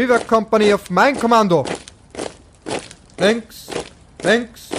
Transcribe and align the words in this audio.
Rework 0.00 0.26
Company 0.26 0.72
auf 0.72 0.88
mein 0.88 1.14
Kommando. 1.20 1.62
Links, 3.18 3.68
links, 4.22 4.70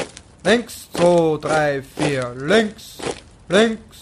links, 0.43 0.89
2, 0.93 1.37
3, 1.39 1.83
4, 1.83 2.35
links, 2.37 2.97
links, 3.47 3.99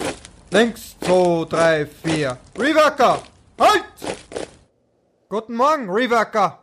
links, 0.50 0.96
2, 1.02 1.46
3, 1.50 1.86
4. 1.88 2.38
Reworker, 2.58 3.22
halt! 3.60 3.84
Guten 5.28 5.56
Morgen, 5.56 5.90
Reworker. 5.90 6.60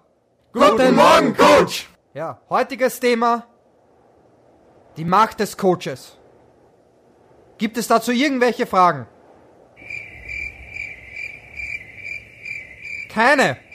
Guten 0.54 0.94
Morgen, 0.94 1.36
Coach! 1.36 1.90
Ja, 2.14 2.40
heutiges 2.48 2.98
Thema, 2.98 3.46
die 4.96 5.04
Macht 5.04 5.38
des 5.38 5.54
Coaches. 5.54 6.16
Gibt 7.58 7.76
es 7.76 7.88
dazu 7.88 8.10
irgendwelche 8.10 8.64
Fragen? 8.64 9.06
Keine. 13.10 13.65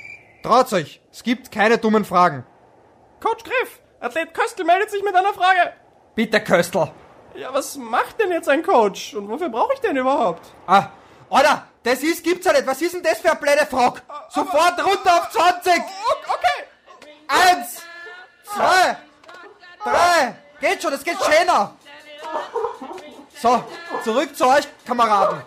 Traut 0.43 0.73
euch, 0.73 1.01
es 1.11 1.23
gibt 1.23 1.51
keine 1.51 1.77
dummen 1.77 2.03
Fragen. 2.03 2.45
Coach 3.19 3.43
Griff, 3.43 3.79
Athlet 3.99 4.33
Köstl 4.33 4.63
meldet 4.63 4.89
sich 4.89 5.03
mit 5.03 5.15
einer 5.15 5.33
Frage. 5.33 5.73
Bitte, 6.15 6.41
Köstl. 6.41 6.91
Ja, 7.35 7.53
was 7.53 7.77
macht 7.77 8.19
denn 8.19 8.31
jetzt 8.31 8.49
ein 8.49 8.63
Coach? 8.63 9.13
Und 9.13 9.29
wofür 9.29 9.49
brauche 9.49 9.73
ich 9.73 9.79
den 9.79 9.95
überhaupt? 9.97 10.45
Ah, 10.65 10.87
Alter, 11.29 11.67
das 11.83 12.01
ist, 12.03 12.23
gibt's 12.23 12.45
ja 12.45 12.53
nicht. 12.53 12.65
Was 12.67 12.81
ist 12.81 12.95
denn 12.95 13.03
das 13.03 13.19
für 13.19 13.31
eine 13.31 13.39
blöde 13.39 13.65
Frage? 13.65 14.01
Sofort 14.29 14.83
runter 14.83 15.21
auf 15.21 15.29
20! 15.29 15.73
Okay. 15.73 16.65
Eins, 17.27 17.81
zwei, 18.43 18.97
drei. 19.83 20.35
Geht 20.59 20.81
schon, 20.81 20.91
das 20.91 21.03
geht 21.03 21.17
schöner. 21.23 21.75
So, 23.41 23.63
zurück 24.03 24.35
zu 24.35 24.45
euch, 24.47 24.67
Kameraden. 24.85 25.41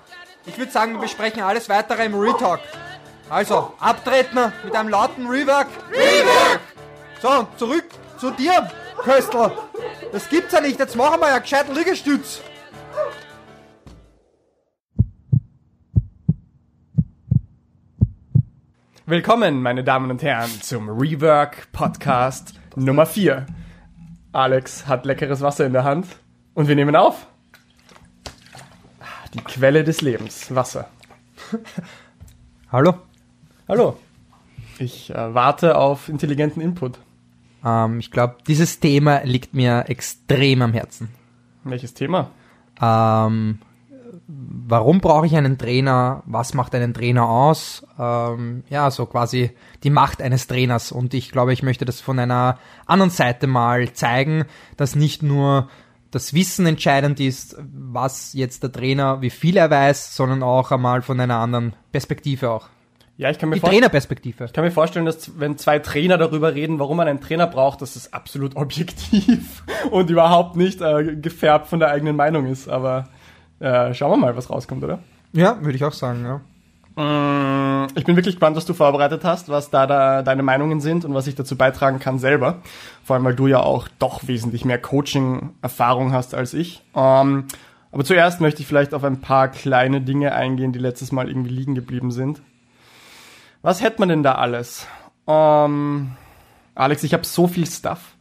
Ich 0.46 0.56
würde 0.56 0.72
sagen, 0.72 0.94
wir 0.94 1.00
besprechen 1.00 1.42
alles 1.42 1.68
weitere 1.68 2.06
im 2.06 2.14
Retalk. 2.14 2.60
Also, 3.30 3.72
abtreten 3.80 4.52
mit 4.64 4.76
einem 4.76 4.90
lauten 4.90 5.26
Rework. 5.26 5.66
Rework! 5.90 6.60
So, 7.22 7.30
und 7.30 7.58
zurück 7.58 7.84
zu 8.18 8.30
dir, 8.32 8.70
Köstl. 8.98 9.50
Das 10.12 10.28
gibt's 10.28 10.52
ja 10.52 10.60
nicht. 10.60 10.78
Jetzt 10.78 10.94
machen 10.94 11.20
wir 11.20 11.28
ja 11.28 11.38
gescheiten 11.38 11.74
Liegestütz. 11.74 12.42
Willkommen, 19.06 19.62
meine 19.62 19.84
Damen 19.84 20.10
und 20.10 20.22
Herren, 20.22 20.50
zum 20.62 20.88
Rework 20.88 21.72
Podcast 21.72 22.54
Nummer 22.76 23.06
4. 23.06 23.46
Alex 24.32 24.86
hat 24.86 25.06
leckeres 25.06 25.40
Wasser 25.40 25.64
in 25.64 25.72
der 25.72 25.84
Hand 25.84 26.06
und 26.54 26.68
wir 26.68 26.74
nehmen 26.74 26.96
auf. 26.96 27.26
Die 29.32 29.40
Quelle 29.40 29.82
des 29.82 30.02
Lebens, 30.02 30.54
Wasser. 30.54 30.88
Hallo? 32.70 32.94
Hallo. 33.66 33.96
Ich 34.78 35.08
äh, 35.08 35.34
warte 35.34 35.78
auf 35.78 36.10
intelligenten 36.10 36.60
Input. 36.60 36.98
Ähm, 37.64 37.98
ich 37.98 38.10
glaube, 38.10 38.36
dieses 38.46 38.78
Thema 38.78 39.22
liegt 39.24 39.54
mir 39.54 39.84
extrem 39.88 40.60
am 40.60 40.74
Herzen. 40.74 41.08
Welches 41.62 41.94
Thema? 41.94 42.30
Ähm, 42.78 43.60
warum 44.26 45.00
brauche 45.00 45.24
ich 45.24 45.34
einen 45.34 45.56
Trainer? 45.56 46.22
Was 46.26 46.52
macht 46.52 46.74
einen 46.74 46.92
Trainer 46.92 47.26
aus? 47.26 47.86
Ähm, 47.98 48.64
ja, 48.68 48.90
so 48.90 49.06
quasi 49.06 49.52
die 49.82 49.90
Macht 49.90 50.20
eines 50.20 50.46
Trainers. 50.46 50.92
Und 50.92 51.14
ich 51.14 51.30
glaube, 51.30 51.54
ich 51.54 51.62
möchte 51.62 51.86
das 51.86 52.02
von 52.02 52.18
einer 52.18 52.58
anderen 52.84 53.10
Seite 53.10 53.46
mal 53.46 53.94
zeigen, 53.94 54.44
dass 54.76 54.94
nicht 54.94 55.22
nur 55.22 55.70
das 56.10 56.34
Wissen 56.34 56.66
entscheidend 56.66 57.18
ist, 57.18 57.56
was 57.72 58.34
jetzt 58.34 58.62
der 58.62 58.72
Trainer, 58.72 59.22
wie 59.22 59.30
viel 59.30 59.56
er 59.56 59.70
weiß, 59.70 60.14
sondern 60.14 60.42
auch 60.42 60.70
einmal 60.70 61.00
von 61.00 61.18
einer 61.18 61.38
anderen 61.38 61.72
Perspektive 61.92 62.50
auch. 62.50 62.68
Ja, 63.16 63.30
ich 63.30 63.38
kann 63.38 63.48
mir 63.48 63.54
Die 63.54 63.60
vorstellen. 63.60 63.80
Trainerperspektive. 63.82 64.44
Ich 64.46 64.52
kann 64.52 64.64
mir 64.64 64.72
vorstellen, 64.72 65.06
dass 65.06 65.38
wenn 65.38 65.56
zwei 65.56 65.78
Trainer 65.78 66.18
darüber 66.18 66.54
reden, 66.54 66.78
warum 66.80 66.96
man 66.96 67.06
einen 67.06 67.20
Trainer 67.20 67.46
braucht, 67.46 67.80
dass 67.80 67.94
das 67.94 68.12
absolut 68.12 68.56
objektiv 68.56 69.62
und 69.90 70.10
überhaupt 70.10 70.56
nicht 70.56 70.80
äh, 70.80 71.14
gefärbt 71.16 71.68
von 71.68 71.78
der 71.78 71.90
eigenen 71.90 72.16
Meinung 72.16 72.46
ist. 72.46 72.68
Aber 72.68 73.08
äh, 73.60 73.94
schauen 73.94 74.10
wir 74.12 74.16
mal, 74.16 74.36
was 74.36 74.50
rauskommt, 74.50 74.82
oder? 74.82 74.98
Ja, 75.32 75.58
würde 75.60 75.76
ich 75.76 75.84
auch 75.84 75.92
sagen, 75.92 76.24
ja. 76.24 76.40
Mm, 76.96 77.86
Ich 77.96 78.04
bin 78.04 78.16
wirklich 78.16 78.34
gespannt, 78.36 78.56
was 78.56 78.66
du 78.66 78.74
vorbereitet 78.74 79.24
hast, 79.24 79.48
was 79.48 79.70
da, 79.70 79.86
da 79.86 80.22
deine 80.22 80.42
Meinungen 80.42 80.80
sind 80.80 81.04
und 81.04 81.14
was 81.14 81.26
ich 81.28 81.34
dazu 81.36 81.56
beitragen 81.56 81.98
kann 82.00 82.18
selber. 82.18 82.58
Vor 83.04 83.14
allem, 83.14 83.24
weil 83.24 83.34
du 83.36 83.46
ja 83.46 83.60
auch 83.60 83.88
doch 83.98 84.26
wesentlich 84.26 84.64
mehr 84.64 84.78
Coaching-Erfahrung 84.80 86.12
hast 86.12 86.34
als 86.34 86.54
ich. 86.54 86.82
Ähm, 86.96 87.44
aber 87.92 88.04
zuerst 88.04 88.40
möchte 88.40 88.60
ich 88.62 88.66
vielleicht 88.66 88.92
auf 88.92 89.04
ein 89.04 89.20
paar 89.20 89.48
kleine 89.48 90.00
Dinge 90.00 90.34
eingehen, 90.34 90.72
die 90.72 90.80
letztes 90.80 91.12
Mal 91.12 91.28
irgendwie 91.28 91.50
liegen 91.50 91.76
geblieben 91.76 92.10
sind. 92.10 92.42
Was 93.64 93.80
hätte 93.80 93.98
man 94.00 94.10
denn 94.10 94.22
da 94.22 94.34
alles? 94.34 94.86
Ähm, 95.26 96.10
Alex, 96.74 97.02
ich 97.02 97.14
habe 97.14 97.24
so 97.24 97.48
viel 97.48 97.66
Stuff. 97.66 98.14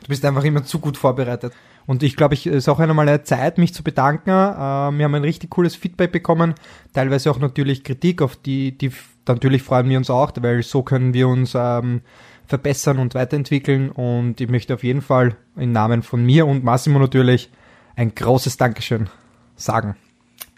Du 0.00 0.08
bist 0.08 0.24
einfach 0.24 0.44
immer 0.44 0.64
zu 0.64 0.78
gut 0.78 0.96
vorbereitet. 0.96 1.52
Und 1.84 2.02
ich 2.02 2.16
glaube, 2.16 2.32
ich 2.32 2.46
ist 2.46 2.70
auch 2.70 2.78
einmal 2.78 3.06
eine 3.06 3.22
Zeit, 3.22 3.58
mich 3.58 3.74
zu 3.74 3.82
bedanken. 3.82 4.30
Äh, 4.30 4.32
wir 4.32 5.04
haben 5.04 5.14
ein 5.14 5.24
richtig 5.24 5.50
cooles 5.50 5.76
Feedback 5.76 6.10
bekommen, 6.10 6.54
teilweise 6.94 7.30
auch 7.30 7.38
natürlich 7.38 7.84
Kritik, 7.84 8.22
auf 8.22 8.36
die, 8.36 8.78
die 8.78 8.90
natürlich 9.26 9.62
freuen 9.62 9.90
wir 9.90 9.98
uns 9.98 10.08
auch, 10.08 10.32
weil 10.40 10.62
so 10.62 10.82
können 10.82 11.12
wir 11.12 11.28
uns 11.28 11.54
ähm, 11.54 12.00
verbessern 12.46 12.98
und 12.98 13.14
weiterentwickeln. 13.14 13.90
Und 13.90 14.40
ich 14.40 14.48
möchte 14.48 14.72
auf 14.72 14.84
jeden 14.84 15.02
Fall 15.02 15.36
im 15.56 15.70
Namen 15.70 16.02
von 16.02 16.24
mir 16.24 16.46
und 16.46 16.64
Massimo 16.64 16.98
natürlich 16.98 17.50
ein 17.94 18.14
großes 18.14 18.56
Dankeschön 18.56 19.10
sagen. 19.54 19.96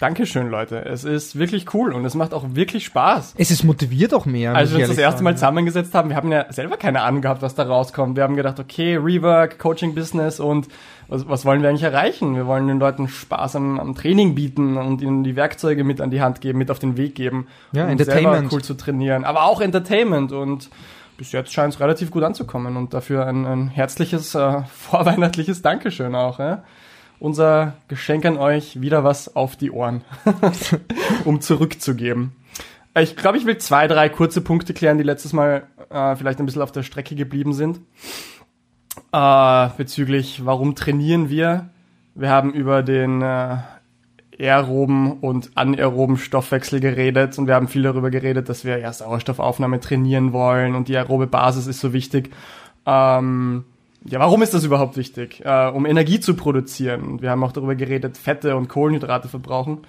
Dankeschön, 0.00 0.49
Leute. 0.49 0.83
Es 0.87 1.05
ist 1.05 1.38
wirklich 1.38 1.75
cool 1.75 1.93
und 1.93 2.06
es 2.06 2.15
macht 2.15 2.33
auch 2.33 2.55
wirklich 2.55 2.87
Spaß. 2.87 3.34
Es 3.37 3.50
ist 3.50 3.65
motiviert 3.65 4.15
auch 4.15 4.25
mehr. 4.25 4.55
Als 4.55 4.71
wir 4.71 4.78
uns 4.78 4.88
das 4.88 4.97
erste 4.97 5.22
Mal 5.22 5.33
sagen. 5.33 5.37
zusammengesetzt 5.37 5.94
haben, 5.94 6.09
wir 6.09 6.16
haben 6.16 6.33
ja 6.33 6.50
selber 6.50 6.78
keine 6.78 7.03
Ahnung 7.03 7.21
gehabt, 7.21 7.43
was 7.43 7.55
da 7.55 7.65
rauskommt. 7.65 8.16
Wir 8.16 8.22
haben 8.22 8.34
gedacht, 8.34 8.59
okay, 8.59 8.97
Rework, 8.97 9.59
Coaching 9.59 9.94
Business 9.94 10.41
und 10.41 10.69
was, 11.09 11.28
was 11.28 11.44
wollen 11.44 11.60
wir 11.60 11.69
eigentlich 11.69 11.83
erreichen? 11.83 12.34
Wir 12.34 12.47
wollen 12.47 12.66
den 12.66 12.78
Leuten 12.78 13.09
Spaß 13.09 13.56
am, 13.56 13.78
am 13.78 13.94
Training 13.94 14.34
bieten 14.34 14.78
und 14.78 15.03
ihnen 15.03 15.22
die 15.22 15.37
Werkzeuge 15.37 15.84
mit 15.84 16.00
an 16.00 16.10
die 16.10 16.22
Hand 16.22 16.41
geben, 16.41 16.56
mit 16.56 16.71
auf 16.71 16.78
den 16.78 16.97
Weg 16.97 17.15
geben, 17.15 17.47
Ja, 17.72 17.84
um 17.84 17.91
Entertainment. 17.91 18.37
selber 18.37 18.55
cool 18.55 18.62
zu 18.62 18.72
trainieren. 18.72 19.25
Aber 19.25 19.44
auch 19.44 19.60
Entertainment 19.60 20.33
und 20.33 20.71
bis 21.19 21.33
jetzt 21.33 21.53
scheint 21.53 21.75
es 21.75 21.81
relativ 21.81 22.10
gut 22.10 22.22
anzukommen 22.22 22.78
und 22.78 22.94
dafür 22.94 23.27
ein, 23.27 23.44
ein 23.44 23.69
herzliches, 23.69 24.34
äh, 24.34 24.62
vorweihnachtliches 24.72 25.60
Dankeschön 25.60 26.15
auch. 26.15 26.39
Ja? 26.39 26.62
Unser 27.21 27.75
Geschenk 27.89 28.25
an 28.25 28.39
euch, 28.39 28.81
wieder 28.81 29.05
was 29.05 29.37
auf 29.37 29.55
die 29.55 29.71
Ohren, 29.71 30.03
um 31.25 31.41
zurückzugeben. 31.41 32.33
Ich 32.99 33.15
glaube, 33.15 33.39
ich 33.39 33.47
will 33.47 33.59
zwei, 33.59 33.87
drei 33.87 34.09
kurze 34.09 34.41
Punkte 34.41 34.75
klären, 34.75 34.99
die 34.99 35.05
letztes 35.05 35.33
Mal 35.33 35.69
äh, 35.91 36.17
vielleicht 36.17 36.41
ein 36.41 36.47
bisschen 36.47 36.63
auf 36.63 36.73
der 36.73 36.83
Strecke 36.83 37.15
geblieben 37.15 37.53
sind. 37.53 37.81
Äh, 39.13 39.69
bezüglich, 39.77 40.45
warum 40.45 40.75
trainieren 40.75 41.29
wir? 41.29 41.69
Wir 42.15 42.31
haben 42.31 42.53
über 42.53 42.83
den 42.83 43.23
äh, 43.23 43.59
aeroben 44.41 45.21
und 45.21 45.51
anaeroben 45.55 46.17
Stoffwechsel 46.17 46.81
geredet 46.81 47.39
und 47.39 47.47
wir 47.47 47.55
haben 47.55 47.69
viel 47.69 47.83
darüber 47.83 48.11
geredet, 48.11 48.49
dass 48.49 48.65
wir 48.65 48.79
ja 48.79 48.93
Sauerstoffaufnahme 48.93 49.81
trainieren 49.81 50.33
wollen 50.33 50.75
und 50.75 50.89
die 50.89 50.97
aerobe 50.97 51.27
Basis 51.27 51.67
ist 51.67 51.81
so 51.81 51.93
wichtig. 51.93 52.31
Ähm, 52.87 53.65
ja, 54.05 54.19
warum 54.19 54.43
ist 54.43 54.55
das 54.55 54.65
überhaupt 54.65 54.97
wichtig? 54.97 55.44
Äh, 55.44 55.69
um 55.69 55.87
Energie 55.87 56.21
zu 56.21 56.34
produzieren. 56.34 57.21
Wir 57.21 57.31
haben 57.31 57.44
auch 57.44 57.53
darüber 57.53 57.75
geredet, 57.75 58.16
Fette 58.16 58.56
und 58.56 58.69
Kohlenhydrate 58.69 59.28
verbrauchen. 59.28 59.87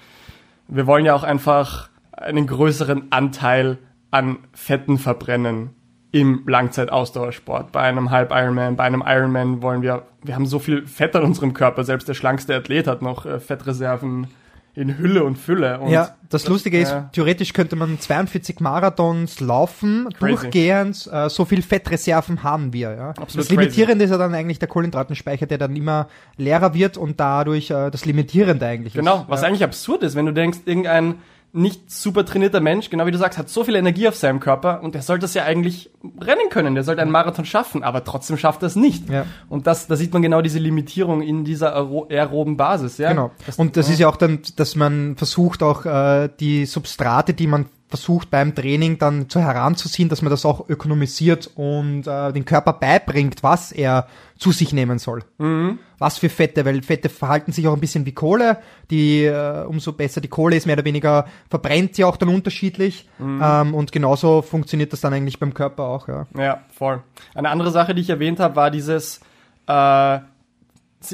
Wir 0.67 0.87
wollen 0.87 1.05
ja 1.05 1.15
auch 1.15 1.23
einfach 1.23 1.89
einen 2.11 2.47
größeren 2.47 3.11
Anteil 3.11 3.77
an 4.11 4.39
Fetten 4.53 4.97
verbrennen 4.97 5.71
im 6.11 6.43
Langzeitausdauersport. 6.45 7.71
Bei 7.71 7.81
einem 7.81 8.11
Halb 8.11 8.31
Ironman, 8.31 8.75
bei 8.75 8.83
einem 8.83 9.03
Ironman 9.05 9.61
wollen 9.61 9.81
wir, 9.81 10.03
wir 10.23 10.35
haben 10.35 10.45
so 10.45 10.59
viel 10.59 10.85
Fett 10.85 11.15
an 11.15 11.23
unserem 11.23 11.53
Körper, 11.53 11.85
selbst 11.85 12.09
der 12.09 12.13
schlankste 12.13 12.55
Athlet 12.55 12.87
hat 12.87 13.01
noch 13.01 13.25
äh, 13.25 13.39
Fettreserven 13.39 14.27
in 14.73 14.97
Hülle 14.97 15.23
und 15.23 15.37
Fülle. 15.37 15.79
Und 15.79 15.89
ja, 15.91 16.15
das 16.29 16.47
Lustige 16.47 16.79
ist, 16.79 16.91
äh, 16.91 17.01
theoretisch 17.11 17.51
könnte 17.53 17.75
man 17.75 17.99
42 17.99 18.59
Marathons 18.61 19.39
laufen, 19.41 20.07
Crazy. 20.17 20.19
durchgehend, 20.35 21.09
äh, 21.11 21.29
so 21.29 21.43
viel 21.45 21.61
Fettreserven 21.61 22.43
haben 22.43 22.71
wir. 22.71 22.91
Ja. 22.95 23.09
Absolut 23.09 23.37
das 23.45 23.49
Limitierende 23.49 24.05
ist 24.05 24.11
ja 24.11 24.17
dann 24.17 24.33
eigentlich 24.33 24.59
der 24.59 24.69
Kohlenhydratenspeicher, 24.69 25.45
der 25.45 25.57
dann 25.57 25.75
immer 25.75 26.07
leerer 26.37 26.73
wird 26.73 26.97
und 26.97 27.19
dadurch 27.19 27.69
äh, 27.69 27.89
das 27.91 28.05
Limitierende 28.05 28.65
eigentlich 28.65 28.93
Genau, 28.93 29.21
ist. 29.21 29.29
was 29.29 29.41
ja. 29.41 29.47
eigentlich 29.49 29.63
absurd 29.63 30.03
ist, 30.03 30.15
wenn 30.15 30.25
du 30.25 30.33
denkst, 30.33 30.59
irgendein 30.65 31.15
nicht 31.53 31.91
super 31.91 32.25
trainierter 32.25 32.61
Mensch, 32.61 32.89
genau 32.89 33.05
wie 33.05 33.11
du 33.11 33.17
sagst, 33.17 33.37
hat 33.37 33.49
so 33.49 33.63
viel 33.63 33.75
Energie 33.75 34.07
auf 34.07 34.15
seinem 34.15 34.39
Körper 34.39 34.81
und 34.83 34.95
der 34.95 35.01
sollte 35.01 35.25
es 35.25 35.33
ja 35.33 35.43
eigentlich 35.43 35.91
rennen 36.19 36.49
können, 36.49 36.75
der 36.75 36.83
sollte 36.83 37.01
einen 37.01 37.11
Marathon 37.11 37.45
schaffen, 37.45 37.83
aber 37.83 38.03
trotzdem 38.03 38.37
schafft 38.37 38.63
er 38.63 38.67
es 38.67 38.75
nicht. 38.75 39.09
Ja. 39.09 39.25
Und 39.49 39.67
das, 39.67 39.87
da 39.87 39.95
sieht 39.95 40.13
man 40.13 40.21
genau 40.21 40.41
diese 40.41 40.59
Limitierung 40.59 41.21
in 41.21 41.43
dieser 41.43 41.75
aero 41.75 42.07
aeroben 42.09 42.55
Basis, 42.55 42.97
ja. 42.97 43.09
Genau. 43.09 43.31
und 43.57 43.75
das 43.75 43.89
ist 43.89 43.99
ja 43.99 44.07
auch 44.07 44.15
dann, 44.15 44.39
dass 44.55 44.75
man 44.75 45.15
versucht 45.17 45.61
auch 45.61 45.85
äh, 45.85 46.29
die 46.39 46.65
Substrate, 46.65 47.33
die 47.33 47.47
man 47.47 47.65
versucht 47.91 48.31
beim 48.31 48.55
Training 48.55 48.97
dann 48.97 49.29
zu 49.29 49.41
heranzuziehen, 49.41 50.07
dass 50.07 50.21
man 50.21 50.31
das 50.31 50.45
auch 50.45 50.69
ökonomisiert 50.69 51.51
und 51.55 52.07
äh, 52.07 52.31
den 52.31 52.45
Körper 52.45 52.71
beibringt, 52.73 53.43
was 53.43 53.73
er 53.73 54.07
zu 54.37 54.53
sich 54.53 54.71
nehmen 54.71 54.97
soll. 54.97 55.23
Mhm. 55.37 55.77
Was 55.99 56.17
für 56.17 56.29
Fette, 56.29 56.63
weil 56.63 56.81
Fette 56.81 57.09
verhalten 57.09 57.51
sich 57.51 57.67
auch 57.67 57.73
ein 57.73 57.81
bisschen 57.81 58.05
wie 58.05 58.13
Kohle. 58.13 58.59
Die, 58.89 59.25
äh, 59.25 59.65
umso 59.65 59.91
besser 59.91 60.21
die 60.21 60.29
Kohle 60.29 60.55
ist, 60.55 60.65
mehr 60.65 60.77
oder 60.77 60.85
weniger 60.85 61.25
verbrennt 61.49 61.95
sie 61.95 62.05
auch 62.05 62.15
dann 62.15 62.29
unterschiedlich. 62.29 63.09
Mhm. 63.19 63.41
Ähm, 63.43 63.73
und 63.75 63.91
genauso 63.91 64.41
funktioniert 64.41 64.93
das 64.93 65.01
dann 65.01 65.13
eigentlich 65.13 65.37
beim 65.37 65.53
Körper 65.53 65.83
auch, 65.83 66.07
ja. 66.07 66.27
Ja, 66.37 66.61
voll. 66.73 67.03
Eine 67.35 67.49
andere 67.49 67.71
Sache, 67.71 67.93
die 67.93 68.01
ich 68.01 68.09
erwähnt 68.09 68.39
habe, 68.39 68.55
war 68.55 68.71
dieses 68.71 69.19
äh, 69.67 70.19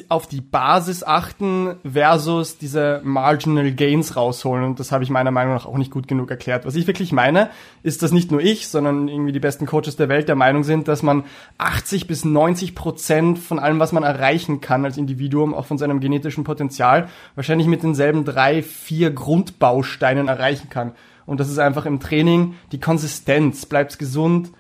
auf 0.09 0.27
die 0.27 0.41
Basis 0.41 1.03
achten 1.03 1.75
versus 1.89 2.57
diese 2.57 3.01
Marginal 3.03 3.71
Gains 3.71 4.15
rausholen. 4.15 4.65
Und 4.65 4.79
das 4.79 4.91
habe 4.91 5.03
ich 5.03 5.09
meiner 5.09 5.31
Meinung 5.31 5.53
nach 5.53 5.65
auch 5.65 5.77
nicht 5.77 5.91
gut 5.91 6.07
genug 6.07 6.29
erklärt. 6.29 6.65
Was 6.65 6.75
ich 6.75 6.87
wirklich 6.87 7.13
meine, 7.13 7.49
ist, 7.83 8.03
dass 8.03 8.11
nicht 8.11 8.29
nur 8.29 8.41
ich, 8.41 8.67
sondern 8.67 9.07
irgendwie 9.07 9.31
die 9.31 9.39
besten 9.39 9.65
Coaches 9.65 9.95
der 9.95 10.09
Welt 10.09 10.27
der 10.27 10.35
Meinung 10.35 10.63
sind, 10.63 10.87
dass 10.87 11.03
man 11.03 11.23
80 11.57 12.07
bis 12.07 12.25
90 12.25 12.75
Prozent 12.75 13.39
von 13.39 13.59
allem, 13.59 13.79
was 13.79 13.93
man 13.93 14.03
erreichen 14.03 14.59
kann 14.59 14.83
als 14.83 14.97
Individuum, 14.97 15.53
auch 15.53 15.65
von 15.65 15.77
seinem 15.77 15.99
genetischen 15.99 16.43
Potenzial, 16.43 17.07
wahrscheinlich 17.35 17.67
mit 17.67 17.81
denselben 17.81 18.25
drei, 18.25 18.63
vier 18.63 19.11
Grundbausteinen 19.11 20.27
erreichen 20.27 20.69
kann. 20.69 20.91
Und 21.25 21.39
das 21.39 21.49
ist 21.49 21.59
einfach 21.59 21.85
im 21.85 21.99
Training 21.99 22.55
die 22.71 22.79
Konsistenz, 22.79 23.65
bleibt 23.65 23.99
gesund, 23.99 24.51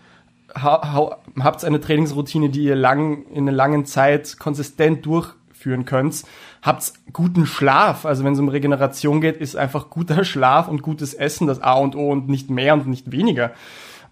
habt 0.61 1.65
eine 1.65 1.79
Trainingsroutine, 1.79 2.49
die 2.49 2.63
ihr 2.63 2.75
lang, 2.75 3.25
in 3.27 3.47
einer 3.47 3.55
langen 3.55 3.85
Zeit 3.85 4.37
konsistent 4.39 5.05
durchführen 5.05 5.85
könnt. 5.85 6.23
Habt 6.61 6.93
guten 7.13 7.45
Schlaf. 7.45 8.05
Also 8.05 8.23
wenn 8.23 8.33
es 8.33 8.39
um 8.39 8.49
Regeneration 8.49 9.21
geht, 9.21 9.37
ist 9.37 9.55
einfach 9.55 9.89
guter 9.89 10.23
Schlaf 10.23 10.67
und 10.67 10.81
gutes 10.81 11.13
Essen 11.13 11.47
das 11.47 11.61
A 11.61 11.73
und 11.73 11.95
O 11.95 12.11
und 12.11 12.29
nicht 12.29 12.49
mehr 12.49 12.73
und 12.73 12.87
nicht 12.87 13.11
weniger. 13.11 13.51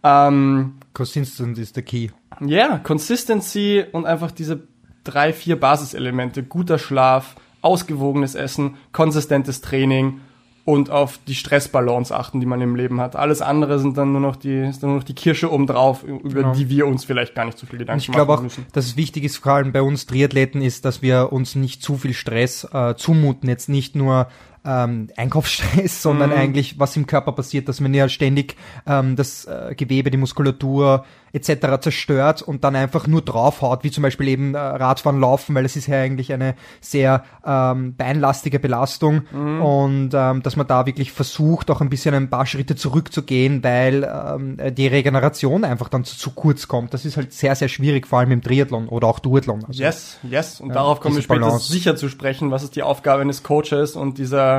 Ähm, 0.04 0.76
Consistency 0.94 1.62
ist 1.62 1.76
der 1.76 1.84
Key. 1.84 2.10
Ja, 2.42 2.68
yeah, 2.68 2.78
Consistency 2.80 3.84
und 3.92 4.06
einfach 4.06 4.32
diese 4.32 4.68
drei, 5.04 5.34
vier 5.34 5.60
Basiselemente. 5.60 6.44
Guter 6.44 6.78
Schlaf, 6.78 7.36
ausgewogenes 7.62 8.36
Essen, 8.36 8.76
konsistentes 8.92 9.62
Training 9.62 10.20
und 10.66 10.90
auf 10.90 11.20
die 11.28 11.36
Stressbalance 11.36 12.14
achten, 12.14 12.40
die 12.40 12.48
man 12.48 12.60
im 12.60 12.76
Leben 12.76 13.00
hat. 13.00 13.16
Alles 13.16 13.42
andere 13.44 13.78
sind 13.78 13.98
dann 13.98 14.12
nur 14.12 14.22
noch 14.22 14.36
die, 14.36 14.68
ist 14.68 14.82
dann 14.82 14.90
nur 14.90 15.00
noch 15.00 15.06
die 15.06 15.14
Kirsche 15.14 15.52
obendrauf, 15.52 16.04
über 16.04 16.42
genau. 16.42 16.54
die 16.54 16.70
wir 16.70 16.88
uns 16.88 17.06
vielleicht 17.06 17.36
gar 17.36 17.46
nicht 17.46 17.60
so 17.60 17.68
viel 17.68 17.78
Gedanken 17.78 18.02
ich 18.02 18.10
machen 18.10 18.44
müssen. 18.44 18.48
Ich 18.48 18.56
glaube 18.56 18.68
auch, 18.68 18.74
dass 18.74 18.86
es 18.88 18.98
wichtig 18.98 19.24
ist, 19.24 19.38
vor 19.38 19.54
allem 19.54 19.72
bei 19.72 19.84
uns 19.84 20.08
Triathleten, 20.08 20.64
ist, 20.64 20.84
dass 20.84 21.04
wir 21.04 21.32
uns 21.32 21.54
nicht 21.54 21.84
zu 21.84 21.98
viel 21.98 22.14
Stress 22.14 22.68
äh, 22.74 22.96
zumuten. 22.96 23.48
Jetzt 23.48 23.70
nicht 23.70 23.96
nur 23.96 24.28
ähm, 24.66 25.10
Einkaufsstress, 25.16 26.02
sondern 26.02 26.32
mhm. 26.32 26.38
eigentlich, 26.38 26.80
was 26.80 26.98
im 26.98 27.08
Körper 27.08 27.32
passiert, 27.32 27.70
dass 27.70 27.80
man 27.80 27.94
ja 27.94 28.10
ständig 28.10 28.56
ähm, 28.88 29.16
das 29.16 29.46
äh, 29.46 29.76
Gewebe, 29.76 30.12
die 30.12 30.18
Muskulatur 30.18 31.06
etc. 31.34 31.82
zerstört 31.82 32.42
und 32.42 32.64
dann 32.64 32.76
einfach 32.78 33.08
nur 33.08 33.22
draufhaut, 33.22 33.84
wie 33.84 33.92
zum 33.92 34.04
Beispiel 34.04 34.30
eben 34.30 34.56
äh, 34.56 34.58
Radfahren, 34.58 35.20
Laufen, 35.20 35.54
weil 35.54 35.66
es 35.66 35.76
ist 35.76 35.88
ja 35.88 36.00
eigentlich 36.00 36.32
eine 36.32 36.56
sehr 36.80 37.26
ähm, 37.46 37.94
beinlastige 37.96 38.58
Belastung 38.58 39.24
mhm. 39.32 39.62
und 39.62 40.10
ähm, 40.14 40.42
dass 40.44 40.56
man 40.56 40.66
da 40.66 40.86
wirklich 40.86 41.12
versucht, 41.12 41.70
auch 41.72 41.82
ein 41.82 41.90
bisschen 41.90 42.16
ein 42.16 42.30
paar 42.30 42.46
Schritte 42.46 42.76
zurückzugehen, 42.76 43.64
weil 43.64 44.04
ähm, 44.04 44.58
die 44.76 44.88
Regeneration 44.88 45.66
einfach 45.66 45.90
dann 45.90 46.06
zu, 46.06 46.18
zu 46.18 46.32
kurz 46.32 46.70
kommt. 46.70 46.94
Das 46.94 47.04
ist 47.04 47.18
halt 47.18 47.34
sehr, 47.34 47.56
sehr 47.56 47.68
schwierig, 47.68 48.08
vor 48.08 48.20
allem 48.20 48.32
im 48.32 48.42
Triathlon 48.42 48.88
oder 48.88 49.08
auch 49.08 49.20
Duathlon. 49.20 49.66
Also, 49.68 49.84
yes, 49.84 50.18
yes. 50.24 50.62
Und 50.62 50.70
ja, 50.70 50.76
darauf 50.76 51.02
kommen 51.02 51.16
wir 51.16 51.22
später 51.22 51.42
Balance. 51.42 51.72
sicher 51.72 51.98
zu 51.98 52.08
sprechen, 52.08 52.50
was 52.50 52.64
ist 52.64 52.78
die 52.78 52.84
Aufgabe 52.84 53.22
eines 53.22 53.44
Coaches 53.44 53.98
und 53.98 54.18
dieser 54.18 54.55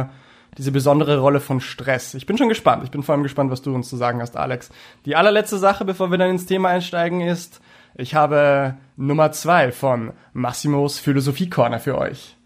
diese 0.59 0.73
besondere 0.73 1.19
Rolle 1.19 1.41
von 1.41 1.61
Stress. 1.61 2.15
Ich 2.15 2.27
bin 2.27 2.39
schon 2.39 2.49
gespannt. 2.49 2.83
Ich 2.85 2.91
bin 2.91 3.03
vor 3.03 3.15
allem 3.15 3.23
gespannt, 3.23 3.51
was 3.51 3.63
du 3.63 3.75
uns 3.75 3.89
zu 3.89 3.97
sagen 3.97 4.21
hast, 4.21 4.37
Alex. 4.37 4.71
Die 5.05 5.17
allerletzte 5.17 5.59
Sache, 5.59 5.85
bevor 5.85 6.11
wir 6.11 6.19
dann 6.19 6.31
ins 6.31 6.47
Thema 6.47 6.71
einsteigen, 6.71 7.21
ist, 7.21 7.61
ich 7.95 8.15
habe 8.15 8.75
Nummer 8.97 9.33
zwei 9.33 9.73
von 9.73 10.13
Massimos 10.33 10.99
Philosophie 10.99 11.51
Corner 11.51 11.79
für 11.79 11.99
euch. 11.99 12.37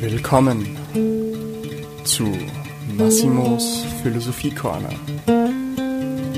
Willkommen 0.00 0.76
zu 2.04 2.32
Massimos 2.96 3.84
Philosophie 4.02 4.54
Corner. 4.54 4.90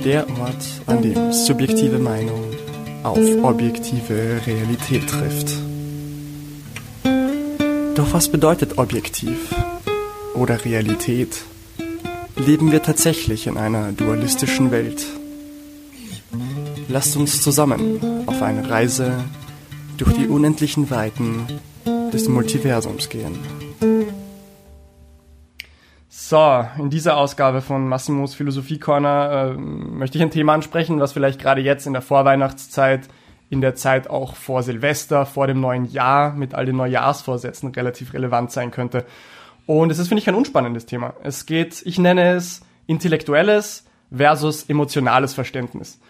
Der 0.05 0.27
Ort, 0.39 0.65
an 0.87 1.03
dem 1.03 1.33
subjektive 1.33 1.99
Meinung 1.99 2.43
auf 3.03 3.19
objektive 3.43 4.41
Realität 4.47 5.09
trifft. 5.09 5.76
Doch 7.97 8.13
was 8.13 8.29
bedeutet 8.29 8.77
objektiv 8.77 9.55
oder 10.35 10.65
Realität? 10.67 11.45
Leben 12.37 12.71
wir 12.71 12.83
tatsächlich 12.83 13.47
in 13.47 13.57
einer 13.57 13.93
dualistischen 13.93 14.71
Welt? 14.71 15.07
Lasst 16.89 17.17
uns 17.17 17.43
zusammen 17.43 18.23
auf 18.27 18.43
eine 18.43 18.69
Reise 18.69 19.25
durch 19.97 20.13
die 20.13 20.27
unendlichen 20.27 20.91
Weiten 20.91 21.47
des 22.13 22.29
Multiversums 22.29 23.09
gehen. 23.09 23.39
So, 26.09 26.67
in 26.79 26.91
dieser 26.91 27.17
Ausgabe 27.17 27.63
von 27.63 27.89
Massimos 27.89 28.35
Philosophie 28.35 28.79
Corner 28.79 29.55
äh, 29.55 29.59
möchte 29.59 30.19
ich 30.19 30.23
ein 30.23 30.31
Thema 30.31 30.53
ansprechen, 30.53 31.01
was 31.01 31.15
vielleicht 31.15 31.41
gerade 31.41 31.63
jetzt 31.63 31.87
in 31.87 31.95
der 31.95 32.03
Vorweihnachtszeit 32.03 33.09
in 33.49 33.61
der 33.61 33.75
Zeit 33.75 34.09
auch 34.11 34.35
vor 34.35 34.63
Silvester, 34.63 35.27
vor 35.27 35.47
dem 35.47 35.61
neuen 35.61 35.91
Jahr 35.91 36.33
mit 36.35 36.55
all 36.55 36.67
den 36.67 36.77
Neujahrsvorsätzen 36.77 37.71
relativ 37.71 38.13
relevant 38.13 38.51
sein 38.51 38.71
könnte. 38.71 39.05
Und 39.67 39.91
es 39.91 39.99
ist, 39.99 40.09
finde 40.09 40.21
ich, 40.21 40.25
kein 40.25 40.35
unspannendes 40.35 40.87
Thema. 40.87 41.15
Es 41.23 41.47
geht, 41.47 41.83
ich 41.85 41.99
nenne 41.99 42.35
es 42.35 42.63
intellektuelles 42.87 43.85
versus 44.13 44.65
emotionales 44.65 45.35
Verständnis. 45.35 46.01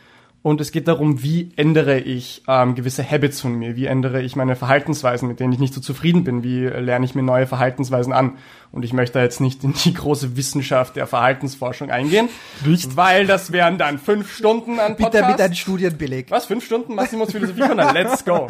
Und 0.43 0.61
es 0.61 0.71
geht 0.71 0.87
darum, 0.87 1.25
wie 1.25 1.51
ändere 1.57 1.99
ich 1.99 2.45
ähm, 2.47 2.77
gewisse 2.77 3.09
Habits 3.11 3.41
von 3.41 3.55
mir, 3.55 3.75
wie 3.75 3.87
ändere 3.87 4.23
ich 4.23 4.37
meine 4.37 4.55
Verhaltensweisen, 4.55 5.27
mit 5.27 5.41
denen 5.41 5.53
ich 5.53 5.59
nicht 5.59 5.75
so 5.75 5.81
zufrieden 5.81 6.23
bin, 6.23 6.45
wie 6.45 6.67
lerne 6.67 7.05
ich 7.05 7.17
mir 7.17 7.25
neue 7.25 7.49
Verhaltensweisen 7.49 8.13
an. 8.13 8.35
Und 8.73 8.85
ich 8.85 8.93
möchte 8.93 9.19
jetzt 9.19 9.41
nicht 9.41 9.65
in 9.65 9.73
die 9.73 9.95
große 9.95 10.37
Wissenschaft 10.37 10.97
der 10.97 11.07
Verhaltensforschung 11.07 11.91
eingehen, 11.91 12.29
nicht? 12.65 12.97
weil 12.97 13.27
das 13.27 13.53
wären 13.53 13.79
dann 13.79 13.99
fünf 13.99 14.35
Stunden 14.35 14.79
an 14.79 14.97
Podcast. 14.97 15.13
Bitte 15.13 15.27
mit 15.27 15.41
einem 15.41 15.55
Studienbeleg. 15.55 16.31
Was, 16.31 16.47
fünf 16.47 16.65
Stunden 16.65 16.95
Maximus 16.95 17.33
Philosophie? 17.33 17.63
Let's 17.95 18.25
go. 18.25 18.49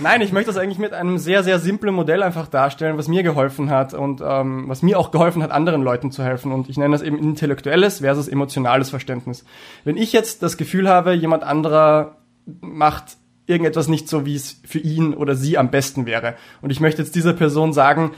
Nein, 0.00 0.20
ich 0.20 0.32
möchte 0.32 0.50
das 0.52 0.56
eigentlich 0.56 0.78
mit 0.78 0.92
einem 0.92 1.18
sehr, 1.18 1.42
sehr 1.42 1.58
simplen 1.58 1.94
Modell 1.94 2.22
einfach 2.22 2.48
darstellen, 2.48 2.96
was 2.98 3.08
mir 3.08 3.22
geholfen 3.22 3.70
hat 3.70 3.94
und 3.94 4.22
ähm, 4.24 4.64
was 4.68 4.82
mir 4.82 4.98
auch 4.98 5.10
geholfen 5.10 5.42
hat, 5.42 5.50
anderen 5.50 5.82
Leuten 5.82 6.12
zu 6.12 6.22
helfen. 6.22 6.52
Und 6.52 6.68
ich 6.68 6.76
nenne 6.76 6.92
das 6.92 7.02
eben 7.02 7.18
intellektuelles 7.18 8.00
versus 8.00 8.28
emotionales 8.28 8.90
Verständnis. 8.90 9.44
Wenn 9.84 9.96
ich 9.96 10.12
jetzt 10.12 10.42
das 10.42 10.56
Gefühl 10.56 10.88
habe, 10.88 11.12
jemand 11.12 11.42
anderer 11.42 12.16
macht 12.60 13.18
irgendetwas 13.46 13.88
nicht 13.88 14.08
so, 14.08 14.26
wie 14.26 14.36
es 14.36 14.60
für 14.64 14.78
ihn 14.78 15.14
oder 15.14 15.34
sie 15.34 15.58
am 15.58 15.70
besten 15.70 16.06
wäre. 16.06 16.34
Und 16.60 16.70
ich 16.70 16.80
möchte 16.80 17.02
jetzt 17.02 17.14
dieser 17.14 17.32
Person 17.32 17.72
sagen, 17.72 18.12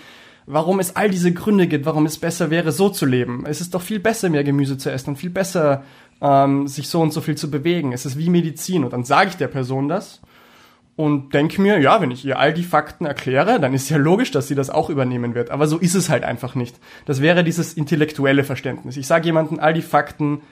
warum 0.46 0.80
es 0.80 0.96
all 0.96 1.10
diese 1.10 1.32
Gründe 1.32 1.66
gibt, 1.66 1.86
warum 1.86 2.06
es 2.06 2.18
besser 2.18 2.50
wäre, 2.50 2.72
so 2.72 2.88
zu 2.88 3.06
leben. 3.06 3.44
Es 3.46 3.60
ist 3.60 3.74
doch 3.74 3.82
viel 3.82 4.00
besser, 4.00 4.28
mehr 4.30 4.44
Gemüse 4.44 4.78
zu 4.78 4.90
essen 4.90 5.10
und 5.10 5.16
viel 5.16 5.30
besser, 5.30 5.84
ähm, 6.20 6.66
sich 6.66 6.88
so 6.88 7.00
und 7.00 7.12
so 7.12 7.20
viel 7.20 7.36
zu 7.36 7.50
bewegen. 7.50 7.92
Es 7.92 8.06
ist 8.06 8.18
wie 8.18 8.30
Medizin. 8.30 8.84
Und 8.84 8.92
dann 8.92 9.04
sage 9.04 9.30
ich 9.30 9.36
der 9.36 9.48
Person 9.48 9.88
das 9.88 10.20
und 10.96 11.32
denke 11.32 11.62
mir, 11.62 11.80
ja, 11.80 12.00
wenn 12.00 12.10
ich 12.10 12.24
ihr 12.24 12.38
all 12.38 12.52
die 12.52 12.64
Fakten 12.64 13.06
erkläre, 13.06 13.58
dann 13.58 13.72
ist 13.72 13.88
ja 13.88 13.96
logisch, 13.96 14.30
dass 14.30 14.48
sie 14.48 14.54
das 14.54 14.70
auch 14.70 14.90
übernehmen 14.90 15.34
wird. 15.34 15.50
Aber 15.50 15.66
so 15.66 15.78
ist 15.78 15.94
es 15.94 16.10
halt 16.10 16.24
einfach 16.24 16.54
nicht. 16.54 16.78
Das 17.06 17.22
wäre 17.22 17.42
dieses 17.42 17.74
intellektuelle 17.74 18.44
Verständnis. 18.44 18.96
Ich 18.96 19.06
sage 19.06 19.26
jemandem 19.26 19.60
all 19.60 19.72
die 19.72 19.82
Fakten, 19.82 20.42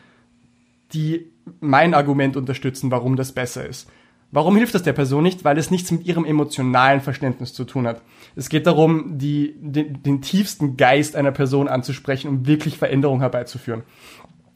die 0.94 1.30
mein 1.60 1.92
Argument 1.92 2.36
unterstützen, 2.36 2.90
warum 2.90 3.16
das 3.16 3.32
besser 3.32 3.66
ist. 3.66 3.90
Warum 4.30 4.56
hilft 4.56 4.74
das 4.74 4.82
der 4.82 4.92
Person 4.92 5.22
nicht? 5.22 5.44
Weil 5.44 5.58
es 5.58 5.70
nichts 5.70 5.90
mit 5.90 6.06
ihrem 6.06 6.24
emotionalen 6.24 7.00
Verständnis 7.00 7.52
zu 7.52 7.64
tun 7.64 7.86
hat. 7.86 8.02
Es 8.38 8.48
geht 8.48 8.68
darum, 8.68 9.18
die, 9.18 9.56
den, 9.58 10.00
den 10.04 10.22
tiefsten 10.22 10.76
Geist 10.76 11.16
einer 11.16 11.32
Person 11.32 11.66
anzusprechen, 11.66 12.28
um 12.28 12.46
wirklich 12.46 12.78
Veränderung 12.78 13.18
herbeizuführen. 13.18 13.82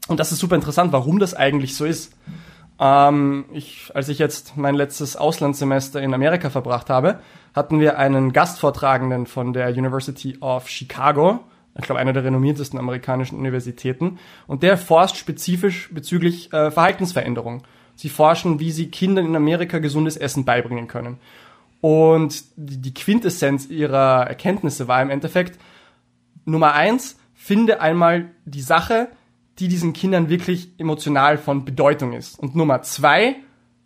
Und 0.06 0.20
das 0.20 0.30
ist 0.30 0.38
super 0.38 0.54
interessant, 0.54 0.92
warum 0.92 1.18
das 1.18 1.34
eigentlich 1.34 1.74
so 1.74 1.84
ist. 1.84 2.14
Ähm, 2.78 3.44
ich, 3.52 3.90
als 3.92 4.08
ich 4.08 4.20
jetzt 4.20 4.56
mein 4.56 4.76
letztes 4.76 5.16
Auslandssemester 5.16 6.00
in 6.00 6.14
Amerika 6.14 6.48
verbracht 6.48 6.90
habe, 6.90 7.18
hatten 7.54 7.80
wir 7.80 7.98
einen 7.98 8.32
Gastvortragenden 8.32 9.26
von 9.26 9.52
der 9.52 9.70
University 9.70 10.38
of 10.40 10.68
Chicago, 10.68 11.40
ich 11.76 11.84
glaube, 11.84 12.00
einer 12.00 12.12
der 12.12 12.22
renommiertesten 12.22 12.78
amerikanischen 12.78 13.36
Universitäten. 13.36 14.20
Und 14.46 14.62
der 14.62 14.78
forscht 14.78 15.16
spezifisch 15.16 15.92
bezüglich 15.92 16.52
äh, 16.52 16.70
Verhaltensveränderung. 16.70 17.64
Sie 17.96 18.10
forschen, 18.10 18.60
wie 18.60 18.70
sie 18.70 18.92
Kindern 18.92 19.26
in 19.26 19.34
Amerika 19.34 19.80
gesundes 19.80 20.16
Essen 20.16 20.44
beibringen 20.44 20.86
können. 20.86 21.18
Und 21.82 22.44
die 22.54 22.94
Quintessenz 22.94 23.68
ihrer 23.68 24.24
Erkenntnisse 24.28 24.86
war 24.86 25.02
im 25.02 25.10
Endeffekt, 25.10 25.58
Nummer 26.44 26.74
eins, 26.74 27.18
finde 27.34 27.80
einmal 27.80 28.30
die 28.44 28.62
Sache, 28.62 29.08
die 29.58 29.66
diesen 29.66 29.92
Kindern 29.92 30.28
wirklich 30.28 30.70
emotional 30.78 31.38
von 31.38 31.64
Bedeutung 31.64 32.12
ist. 32.12 32.38
Und 32.38 32.54
Nummer 32.54 32.82
zwei, 32.82 33.34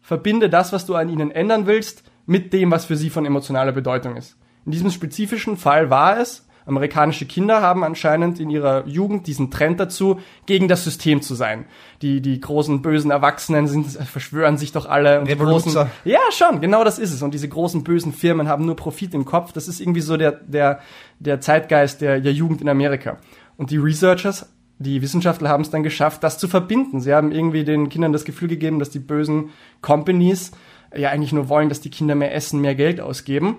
verbinde 0.02 0.50
das, 0.50 0.74
was 0.74 0.84
du 0.84 0.94
an 0.94 1.08
ihnen 1.08 1.30
ändern 1.30 1.66
willst, 1.66 2.04
mit 2.26 2.52
dem, 2.52 2.70
was 2.70 2.84
für 2.84 2.98
sie 2.98 3.08
von 3.08 3.24
emotionaler 3.24 3.72
Bedeutung 3.72 4.16
ist. 4.16 4.36
In 4.66 4.72
diesem 4.72 4.90
spezifischen 4.90 5.56
Fall 5.56 5.88
war 5.88 6.20
es, 6.20 6.45
Amerikanische 6.66 7.26
Kinder 7.26 7.62
haben 7.62 7.84
anscheinend 7.84 8.40
in 8.40 8.50
ihrer 8.50 8.86
Jugend 8.86 9.26
diesen 9.26 9.50
Trend 9.50 9.78
dazu, 9.78 10.20
gegen 10.46 10.66
das 10.66 10.84
System 10.84 11.22
zu 11.22 11.34
sein. 11.34 11.64
Die, 12.02 12.20
die 12.20 12.40
großen 12.40 12.82
bösen 12.82 13.10
Erwachsenen 13.10 13.68
sind, 13.68 13.86
verschwören 13.86 14.58
sich 14.58 14.72
doch 14.72 14.86
alle. 14.86 15.20
Und 15.20 15.28
großen, 15.38 15.86
ja, 16.04 16.18
schon, 16.32 16.60
genau 16.60 16.82
das 16.82 16.98
ist 16.98 17.12
es. 17.12 17.22
Und 17.22 17.32
diese 17.32 17.48
großen 17.48 17.84
bösen 17.84 18.12
Firmen 18.12 18.48
haben 18.48 18.66
nur 18.66 18.76
Profit 18.76 19.14
im 19.14 19.24
Kopf. 19.24 19.52
Das 19.52 19.68
ist 19.68 19.80
irgendwie 19.80 20.00
so 20.00 20.16
der, 20.16 20.32
der, 20.32 20.80
der 21.20 21.40
Zeitgeist 21.40 22.00
der, 22.00 22.20
der 22.20 22.32
Jugend 22.32 22.60
in 22.60 22.68
Amerika. 22.68 23.18
Und 23.56 23.70
die 23.70 23.78
Researchers 23.78 24.50
die 24.78 25.00
Wissenschaftler 25.00 25.48
haben 25.48 25.62
es 25.62 25.70
dann 25.70 25.82
geschafft, 25.82 26.22
das 26.22 26.38
zu 26.38 26.48
verbinden. 26.48 27.00
Sie 27.00 27.14
haben 27.14 27.32
irgendwie 27.32 27.64
den 27.64 27.88
Kindern 27.88 28.12
das 28.12 28.26
Gefühl 28.26 28.48
gegeben, 28.48 28.78
dass 28.78 28.90
die 28.90 28.98
bösen 28.98 29.50
Companies 29.80 30.52
ja 30.94 31.10
eigentlich 31.10 31.32
nur 31.32 31.48
wollen, 31.48 31.68
dass 31.68 31.80
die 31.80 31.90
Kinder 31.90 32.14
mehr 32.14 32.34
essen, 32.34 32.60
mehr 32.60 32.74
Geld 32.74 33.00
ausgeben. 33.00 33.56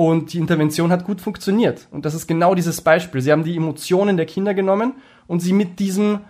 Und 0.00 0.32
die 0.32 0.38
Intervention 0.38 0.90
hat 0.92 1.04
gut 1.04 1.20
funktioniert. 1.20 1.86
Und 1.90 2.06
das 2.06 2.14
ist 2.14 2.26
genau 2.26 2.54
dieses 2.54 2.80
Beispiel. 2.80 3.20
Sie 3.20 3.30
haben 3.30 3.44
die 3.44 3.54
Emotionen 3.54 4.16
der 4.16 4.24
Kinder 4.24 4.54
genommen 4.54 4.94
und 5.26 5.40
sie 5.40 5.52
mit 5.52 5.78
diesem 5.78 6.20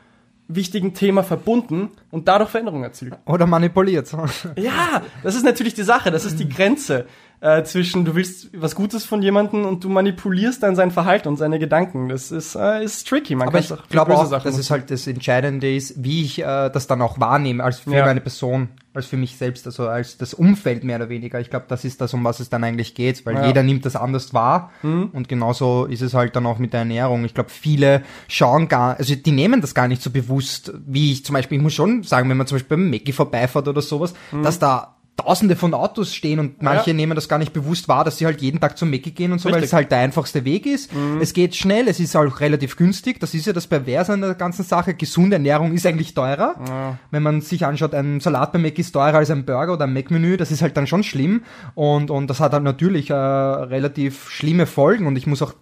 wichtigen 0.48 0.92
Thema 0.92 1.22
verbunden 1.22 1.90
und 2.10 2.26
dadurch 2.26 2.50
Veränderungen 2.50 2.82
erzielt. 2.82 3.14
Oder 3.26 3.46
manipuliert. 3.46 4.10
ja, 4.56 5.02
das 5.22 5.36
ist 5.36 5.44
natürlich 5.44 5.74
die 5.74 5.84
Sache, 5.84 6.10
das 6.10 6.24
ist 6.24 6.40
die 6.40 6.48
Grenze 6.48 7.06
äh, 7.40 7.62
zwischen 7.64 8.04
du 8.04 8.14
willst 8.14 8.50
was 8.60 8.74
Gutes 8.74 9.06
von 9.06 9.22
jemandem 9.22 9.64
und 9.64 9.82
du 9.82 9.88
manipulierst 9.88 10.62
dann 10.62 10.76
sein 10.76 10.90
Verhalten 10.90 11.28
und 11.28 11.36
seine 11.36 11.58
Gedanken. 11.58 12.10
Das 12.10 12.30
ist, 12.30 12.54
äh, 12.54 12.84
ist 12.84 13.08
tricky. 13.08 13.34
Man 13.34 13.48
Aber 13.48 13.58
ich 13.58 13.72
glaube 13.88 14.14
auch, 14.14 14.26
Sachen 14.26 14.44
dass 14.44 14.58
es 14.58 14.70
halt 14.70 14.90
das 14.90 15.06
Entscheidende 15.06 15.74
ist, 15.74 16.04
wie 16.04 16.22
ich 16.22 16.40
äh, 16.40 16.70
das 16.70 16.86
dann 16.86 17.00
auch 17.00 17.18
wahrnehme, 17.18 17.64
als 17.64 17.80
für 17.80 17.94
ja. 17.94 18.04
meine 18.04 18.20
Person, 18.20 18.68
als 18.92 19.06
für 19.06 19.16
mich 19.16 19.36
selbst, 19.36 19.66
also 19.66 19.88
als 19.88 20.18
das 20.18 20.34
Umfeld 20.34 20.84
mehr 20.84 20.96
oder 20.96 21.08
weniger. 21.08 21.40
Ich 21.40 21.48
glaube, 21.48 21.64
das 21.68 21.84
ist 21.86 22.02
das, 22.02 22.12
um 22.12 22.24
was 22.24 22.40
es 22.40 22.50
dann 22.50 22.62
eigentlich 22.62 22.94
geht, 22.94 23.24
weil 23.24 23.36
ja. 23.36 23.46
jeder 23.46 23.62
nimmt 23.62 23.86
das 23.86 23.96
anders 23.96 24.34
wahr 24.34 24.70
mhm. 24.82 25.08
und 25.14 25.28
genauso 25.28 25.86
ist 25.86 26.02
es 26.02 26.12
halt 26.12 26.36
dann 26.36 26.44
auch 26.44 26.58
mit 26.58 26.74
der 26.74 26.80
Ernährung. 26.80 27.24
Ich 27.24 27.32
glaube, 27.32 27.48
viele 27.48 28.02
schauen 28.28 28.68
gar, 28.68 28.98
also 28.98 29.14
die 29.14 29.32
nehmen 29.32 29.62
das 29.62 29.74
gar 29.74 29.88
nicht 29.88 30.02
so 30.02 30.10
bewusst, 30.10 30.72
wie 30.86 31.12
ich 31.12 31.24
zum 31.24 31.34
Beispiel, 31.34 31.56
ich 31.56 31.62
muss 31.62 31.72
schon 31.72 32.02
sagen, 32.02 32.28
wenn 32.28 32.36
man 32.36 32.46
zum 32.46 32.56
Beispiel 32.56 32.76
beim 32.76 32.90
Mackie 32.90 33.12
vorbeifährt 33.12 33.66
oder 33.66 33.80
sowas, 33.80 34.12
mhm. 34.30 34.42
dass 34.42 34.58
da 34.58 34.96
Tausende 35.16 35.54
von 35.54 35.74
Autos 35.74 36.14
stehen 36.14 36.38
und 36.38 36.62
manche 36.62 36.90
ja. 36.90 36.96
nehmen 36.96 37.14
das 37.14 37.28
gar 37.28 37.38
nicht 37.38 37.52
bewusst 37.52 37.88
wahr, 37.88 38.04
dass 38.04 38.16
sie 38.16 38.24
halt 38.24 38.40
jeden 38.40 38.58
Tag 38.58 38.78
zum 38.78 38.88
Mäcki 38.88 39.10
gehen 39.10 39.32
und 39.32 39.38
so, 39.38 39.48
Richtig. 39.48 39.60
weil 39.60 39.64
es 39.66 39.72
halt 39.74 39.90
der 39.90 39.98
einfachste 39.98 40.44
Weg 40.46 40.64
ist. 40.64 40.94
Mhm. 40.94 41.20
Es 41.20 41.34
geht 41.34 41.54
schnell, 41.54 41.88
es 41.88 42.00
ist 42.00 42.16
auch 42.16 42.40
relativ 42.40 42.76
günstig. 42.76 43.20
Das 43.20 43.34
ist 43.34 43.46
ja 43.46 43.52
das 43.52 43.66
Perverse 43.66 44.14
an 44.14 44.22
der 44.22 44.34
ganzen 44.34 44.64
Sache. 44.64 44.94
Gesunde 44.94 45.36
Ernährung 45.36 45.72
ist 45.72 45.84
eigentlich 45.84 46.14
teurer. 46.14 46.54
Ja. 46.66 46.98
Wenn 47.10 47.22
man 47.22 47.42
sich 47.42 47.66
anschaut, 47.66 47.94
ein 47.94 48.20
Salat 48.20 48.52
beim 48.52 48.62
Mäcki 48.62 48.80
ist 48.80 48.92
teurer 48.92 49.18
als 49.18 49.30
ein 49.30 49.44
Burger 49.44 49.74
oder 49.74 49.84
ein 49.84 49.92
Mac-Menü. 49.92 50.38
Das 50.38 50.50
ist 50.50 50.62
halt 50.62 50.76
dann 50.76 50.86
schon 50.86 51.02
schlimm. 51.02 51.42
Und, 51.74 52.10
und 52.10 52.28
das 52.28 52.40
hat 52.40 52.52
halt 52.52 52.64
natürlich 52.64 53.10
äh, 53.10 53.14
relativ 53.14 54.30
schlimme 54.30 54.64
Folgen. 54.64 55.06
Und 55.06 55.16
ich 55.16 55.26
muss 55.26 55.42
auch 55.42 55.52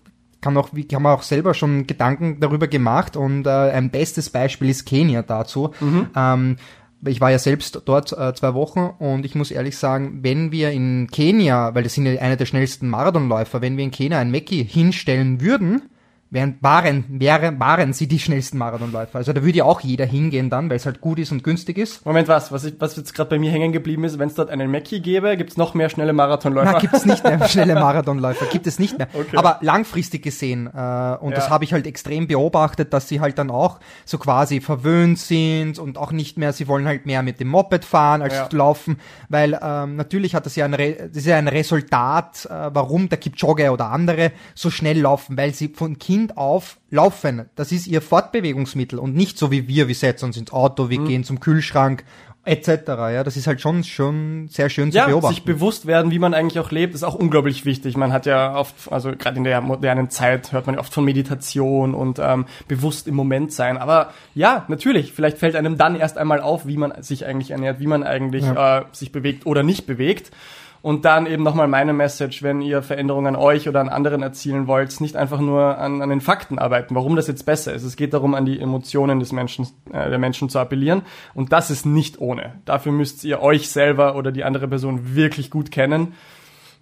kann 0.40 0.56
auch, 0.56 0.68
wie 0.72 0.86
haben 0.92 1.02
wir 1.02 1.12
auch 1.12 1.22
selber 1.22 1.52
schon 1.52 1.86
Gedanken 1.86 2.38
darüber 2.40 2.68
gemacht 2.68 3.16
und 3.16 3.46
äh, 3.46 3.50
ein 3.50 3.90
bestes 3.90 4.30
Beispiel 4.30 4.70
ist 4.70 4.86
Kenia 4.86 5.22
dazu. 5.22 5.72
Mhm. 5.80 6.10
Ähm, 6.14 6.56
ich 7.04 7.20
war 7.20 7.30
ja 7.30 7.38
selbst 7.38 7.82
dort 7.84 8.12
äh, 8.12 8.34
zwei 8.34 8.54
Wochen 8.54 8.90
und 8.98 9.24
ich 9.24 9.34
muss 9.34 9.50
ehrlich 9.50 9.76
sagen, 9.76 10.20
wenn 10.22 10.52
wir 10.52 10.70
in 10.70 11.08
Kenia, 11.10 11.74
weil 11.74 11.82
das 11.84 11.94
sind 11.94 12.06
ja 12.06 12.20
einer 12.20 12.36
der 12.36 12.46
schnellsten 12.46 12.88
Marathonläufer, 12.88 13.60
wenn 13.60 13.76
wir 13.76 13.84
in 13.84 13.90
Kenia 13.90 14.18
ein 14.18 14.30
Mackie 14.30 14.64
hinstellen 14.64 15.40
würden, 15.40 15.82
wären, 16.30 16.58
waren, 16.60 17.04
wären, 17.08 17.58
waren 17.58 17.92
sie 17.92 18.06
die 18.06 18.18
schnellsten 18.18 18.58
Marathonläufer. 18.58 19.18
Also 19.18 19.32
da 19.32 19.42
würde 19.42 19.58
ja 19.58 19.64
auch 19.64 19.80
jeder 19.80 20.04
hingehen 20.04 20.50
dann, 20.50 20.68
weil 20.68 20.76
es 20.76 20.84
halt 20.84 21.00
gut 21.00 21.18
ist 21.18 21.32
und 21.32 21.42
günstig 21.42 21.78
ist. 21.78 22.04
Moment, 22.04 22.28
was? 22.28 22.52
Was, 22.52 22.64
ich, 22.64 22.74
was 22.78 22.96
jetzt 22.96 23.14
gerade 23.14 23.30
bei 23.30 23.38
mir 23.38 23.50
hängen 23.50 23.72
geblieben 23.72 24.04
ist, 24.04 24.18
wenn 24.18 24.28
es 24.28 24.34
dort 24.34 24.50
einen 24.50 24.70
Mackie 24.70 25.00
gäbe, 25.00 25.36
gibt's 25.36 25.56
noch 25.56 25.74
mehr 25.74 25.88
schnelle 25.88 26.12
Marathonläufer? 26.12 26.72
Na, 26.72 26.78
gibt's 26.78 27.06
nicht 27.06 27.24
mehr 27.24 27.48
schnelle 27.48 27.74
Marathonläufer, 27.74 28.46
gibt 28.46 28.66
es 28.66 28.78
nicht 28.78 28.98
mehr. 28.98 29.08
Okay. 29.12 29.36
Aber 29.36 29.58
langfristig 29.62 30.22
gesehen, 30.22 30.66
äh, 30.66 30.70
und 30.70 31.30
ja. 31.30 31.36
das 31.36 31.48
habe 31.48 31.64
ich 31.64 31.72
halt 31.72 31.86
extrem 31.86 32.26
beobachtet, 32.26 32.92
dass 32.92 33.08
sie 33.08 33.20
halt 33.20 33.38
dann 33.38 33.50
auch 33.50 33.80
so 34.04 34.18
quasi 34.18 34.60
verwöhnt 34.60 35.18
sind 35.18 35.78
und 35.78 35.96
auch 35.96 36.12
nicht 36.12 36.36
mehr, 36.36 36.52
sie 36.52 36.68
wollen 36.68 36.86
halt 36.86 37.06
mehr 37.06 37.22
mit 37.22 37.40
dem 37.40 37.48
Moped 37.48 37.84
fahren 37.84 38.20
als 38.20 38.34
ja. 38.34 38.48
laufen, 38.52 38.98
weil 39.28 39.58
ähm, 39.62 39.96
natürlich 39.96 40.34
hat 40.34 40.44
das 40.44 40.56
ja 40.56 40.66
ein, 40.66 40.74
Re 40.74 41.08
das 41.08 41.18
ist 41.18 41.26
ja 41.26 41.36
ein 41.36 41.48
Resultat, 41.48 42.46
äh, 42.46 42.70
warum 42.72 43.08
der 43.08 43.18
Kipchoge 43.18 43.70
oder 43.70 43.90
andere 43.90 44.32
so 44.54 44.70
schnell 44.70 45.00
laufen, 45.00 45.36
weil 45.36 45.54
sie 45.54 45.68
von 45.68 45.98
Kind 45.98 46.17
Kind 46.18 46.36
auf 46.36 46.78
laufen. 46.90 47.48
Das 47.54 47.70
ist 47.70 47.86
ihr 47.86 48.02
Fortbewegungsmittel 48.02 48.98
und 48.98 49.14
nicht 49.14 49.38
so 49.38 49.52
wie 49.52 49.68
wir, 49.68 49.86
wir 49.86 49.94
setzen 49.94 50.24
uns 50.24 50.36
ins 50.36 50.50
Auto, 50.50 50.90
wir 50.90 50.98
mhm. 50.98 51.06
gehen 51.06 51.24
zum 51.24 51.38
Kühlschrank 51.38 52.02
etc. 52.44 52.70
Ja, 52.88 53.22
das 53.22 53.36
ist 53.36 53.46
halt 53.46 53.60
schon 53.60 53.84
schon 53.84 54.48
sehr 54.48 54.68
schön 54.68 54.90
ja, 54.90 55.04
zu 55.04 55.10
beobachten. 55.10 55.34
sich 55.34 55.44
bewusst 55.44 55.86
werden, 55.86 56.10
wie 56.10 56.18
man 56.18 56.34
eigentlich 56.34 56.58
auch 56.58 56.72
lebt, 56.72 56.96
ist 56.96 57.04
auch 57.04 57.14
unglaublich 57.14 57.64
wichtig. 57.64 57.96
Man 57.96 58.12
hat 58.12 58.26
ja 58.26 58.56
oft, 58.56 58.90
also 58.90 59.12
gerade 59.16 59.36
in 59.36 59.44
der 59.44 59.60
modernen 59.60 60.10
Zeit 60.10 60.50
hört 60.50 60.66
man 60.66 60.74
ja 60.74 60.80
oft 60.80 60.92
von 60.92 61.04
Meditation 61.04 61.94
und 61.94 62.18
ähm, 62.18 62.46
bewusst 62.66 63.06
im 63.06 63.14
Moment 63.14 63.52
sein. 63.52 63.78
Aber 63.78 64.12
ja, 64.34 64.64
natürlich, 64.66 65.12
vielleicht 65.12 65.38
fällt 65.38 65.54
einem 65.54 65.78
dann 65.78 65.94
erst 65.94 66.18
einmal 66.18 66.40
auf, 66.40 66.66
wie 66.66 66.78
man 66.78 67.00
sich 67.00 67.26
eigentlich 67.26 67.52
ernährt, 67.52 67.78
wie 67.78 67.86
man 67.86 68.02
eigentlich 68.02 68.44
ja. 68.44 68.80
äh, 68.80 68.84
sich 68.90 69.12
bewegt 69.12 69.46
oder 69.46 69.62
nicht 69.62 69.86
bewegt. 69.86 70.32
Und 70.80 71.04
dann 71.04 71.26
eben 71.26 71.42
nochmal 71.42 71.66
meine 71.66 71.92
Message, 71.92 72.42
wenn 72.42 72.60
ihr 72.60 72.82
Veränderungen 72.82 73.34
an 73.34 73.36
euch 73.36 73.68
oder 73.68 73.80
an 73.80 73.88
anderen 73.88 74.22
erzielen 74.22 74.66
wollt, 74.66 75.00
nicht 75.00 75.16
einfach 75.16 75.40
nur 75.40 75.78
an, 75.78 76.02
an 76.02 76.08
den 76.08 76.20
Fakten 76.20 76.58
arbeiten, 76.58 76.94
warum 76.94 77.16
das 77.16 77.26
jetzt 77.26 77.44
besser 77.46 77.72
ist. 77.74 77.82
Es 77.82 77.96
geht 77.96 78.14
darum, 78.14 78.34
an 78.34 78.46
die 78.46 78.60
Emotionen 78.60 79.18
des 79.18 79.32
Menschen, 79.32 79.66
äh, 79.92 80.08
der 80.08 80.18
Menschen 80.18 80.48
zu 80.48 80.58
appellieren. 80.58 81.02
Und 81.34 81.52
das 81.52 81.70
ist 81.70 81.84
nicht 81.84 82.20
ohne. 82.20 82.54
Dafür 82.64 82.92
müsst 82.92 83.24
ihr 83.24 83.42
euch 83.42 83.68
selber 83.68 84.14
oder 84.14 84.30
die 84.30 84.44
andere 84.44 84.68
Person 84.68 85.16
wirklich 85.16 85.50
gut 85.50 85.70
kennen. 85.70 86.14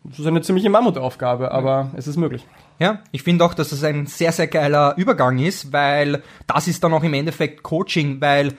Das 0.04 0.20
ist 0.20 0.26
eine 0.26 0.42
ziemliche 0.42 0.70
Mammutaufgabe, 0.70 1.50
aber 1.50 1.90
es 1.96 2.06
ist 2.06 2.16
möglich. 2.16 2.46
Ja, 2.78 3.00
ich 3.10 3.22
finde 3.22 3.44
auch, 3.44 3.54
dass 3.54 3.70
das 3.70 3.82
ein 3.82 4.06
sehr, 4.06 4.30
sehr 4.30 4.46
geiler 4.46 4.94
Übergang 4.96 5.38
ist, 5.38 5.72
weil 5.72 6.22
das 6.46 6.68
ist 6.68 6.84
dann 6.84 6.92
auch 6.92 7.02
im 7.02 7.14
Endeffekt 7.14 7.62
Coaching, 7.62 8.20
weil 8.20 8.52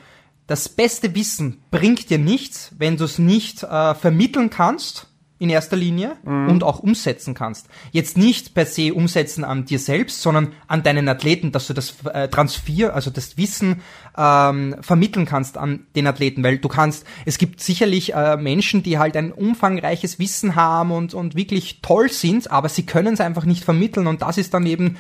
das 0.47 0.67
beste 0.67 1.13
Wissen 1.13 1.61
bringt 1.71 2.09
dir 2.09 2.17
nichts, 2.17 2.73
wenn 2.77 2.97
du 2.97 3.03
es 3.03 3.19
nicht 3.19 3.63
äh, 3.63 3.93
vermitteln 3.93 4.49
kannst 4.49 5.06
in 5.39 5.49
erster 5.49 5.77
Linie 5.77 6.17
mhm. 6.23 6.49
und 6.49 6.63
auch 6.63 6.79
umsetzen 6.79 7.33
kannst. 7.33 7.67
Jetzt 7.91 8.17
nicht 8.17 8.53
per 8.53 8.65
se 8.65 8.93
umsetzen 8.93 9.43
an 9.43 9.65
dir 9.65 9.79
selbst, 9.79 10.21
sondern 10.21 10.53
an 10.67 10.83
deinen 10.83 11.07
Athleten, 11.09 11.51
dass 11.51 11.67
du 11.67 11.73
das 11.73 11.95
äh, 12.05 12.27
Transfer, 12.27 12.95
also 12.95 13.11
das 13.11 13.37
Wissen 13.37 13.81
ähm, 14.17 14.75
vermitteln 14.81 15.25
kannst 15.25 15.57
an 15.57 15.85
den 15.95 16.07
Athleten, 16.07 16.43
weil 16.43 16.57
du 16.57 16.67
kannst, 16.67 17.05
es 17.25 17.37
gibt 17.37 17.61
sicherlich 17.61 18.13
äh, 18.13 18.37
Menschen, 18.37 18.83
die 18.83 18.97
halt 18.97 19.15
ein 19.15 19.31
umfangreiches 19.31 20.19
Wissen 20.19 20.55
haben 20.55 20.91
und, 20.91 21.13
und 21.13 21.35
wirklich 21.35 21.81
toll 21.81 22.09
sind, 22.09 22.51
aber 22.51 22.69
sie 22.69 22.85
können 22.85 23.13
es 23.13 23.21
einfach 23.21 23.45
nicht 23.45 23.63
vermitteln 23.63 24.07
und 24.07 24.21
das 24.21 24.37
ist 24.37 24.53
dann 24.53 24.65
eben 24.65 24.97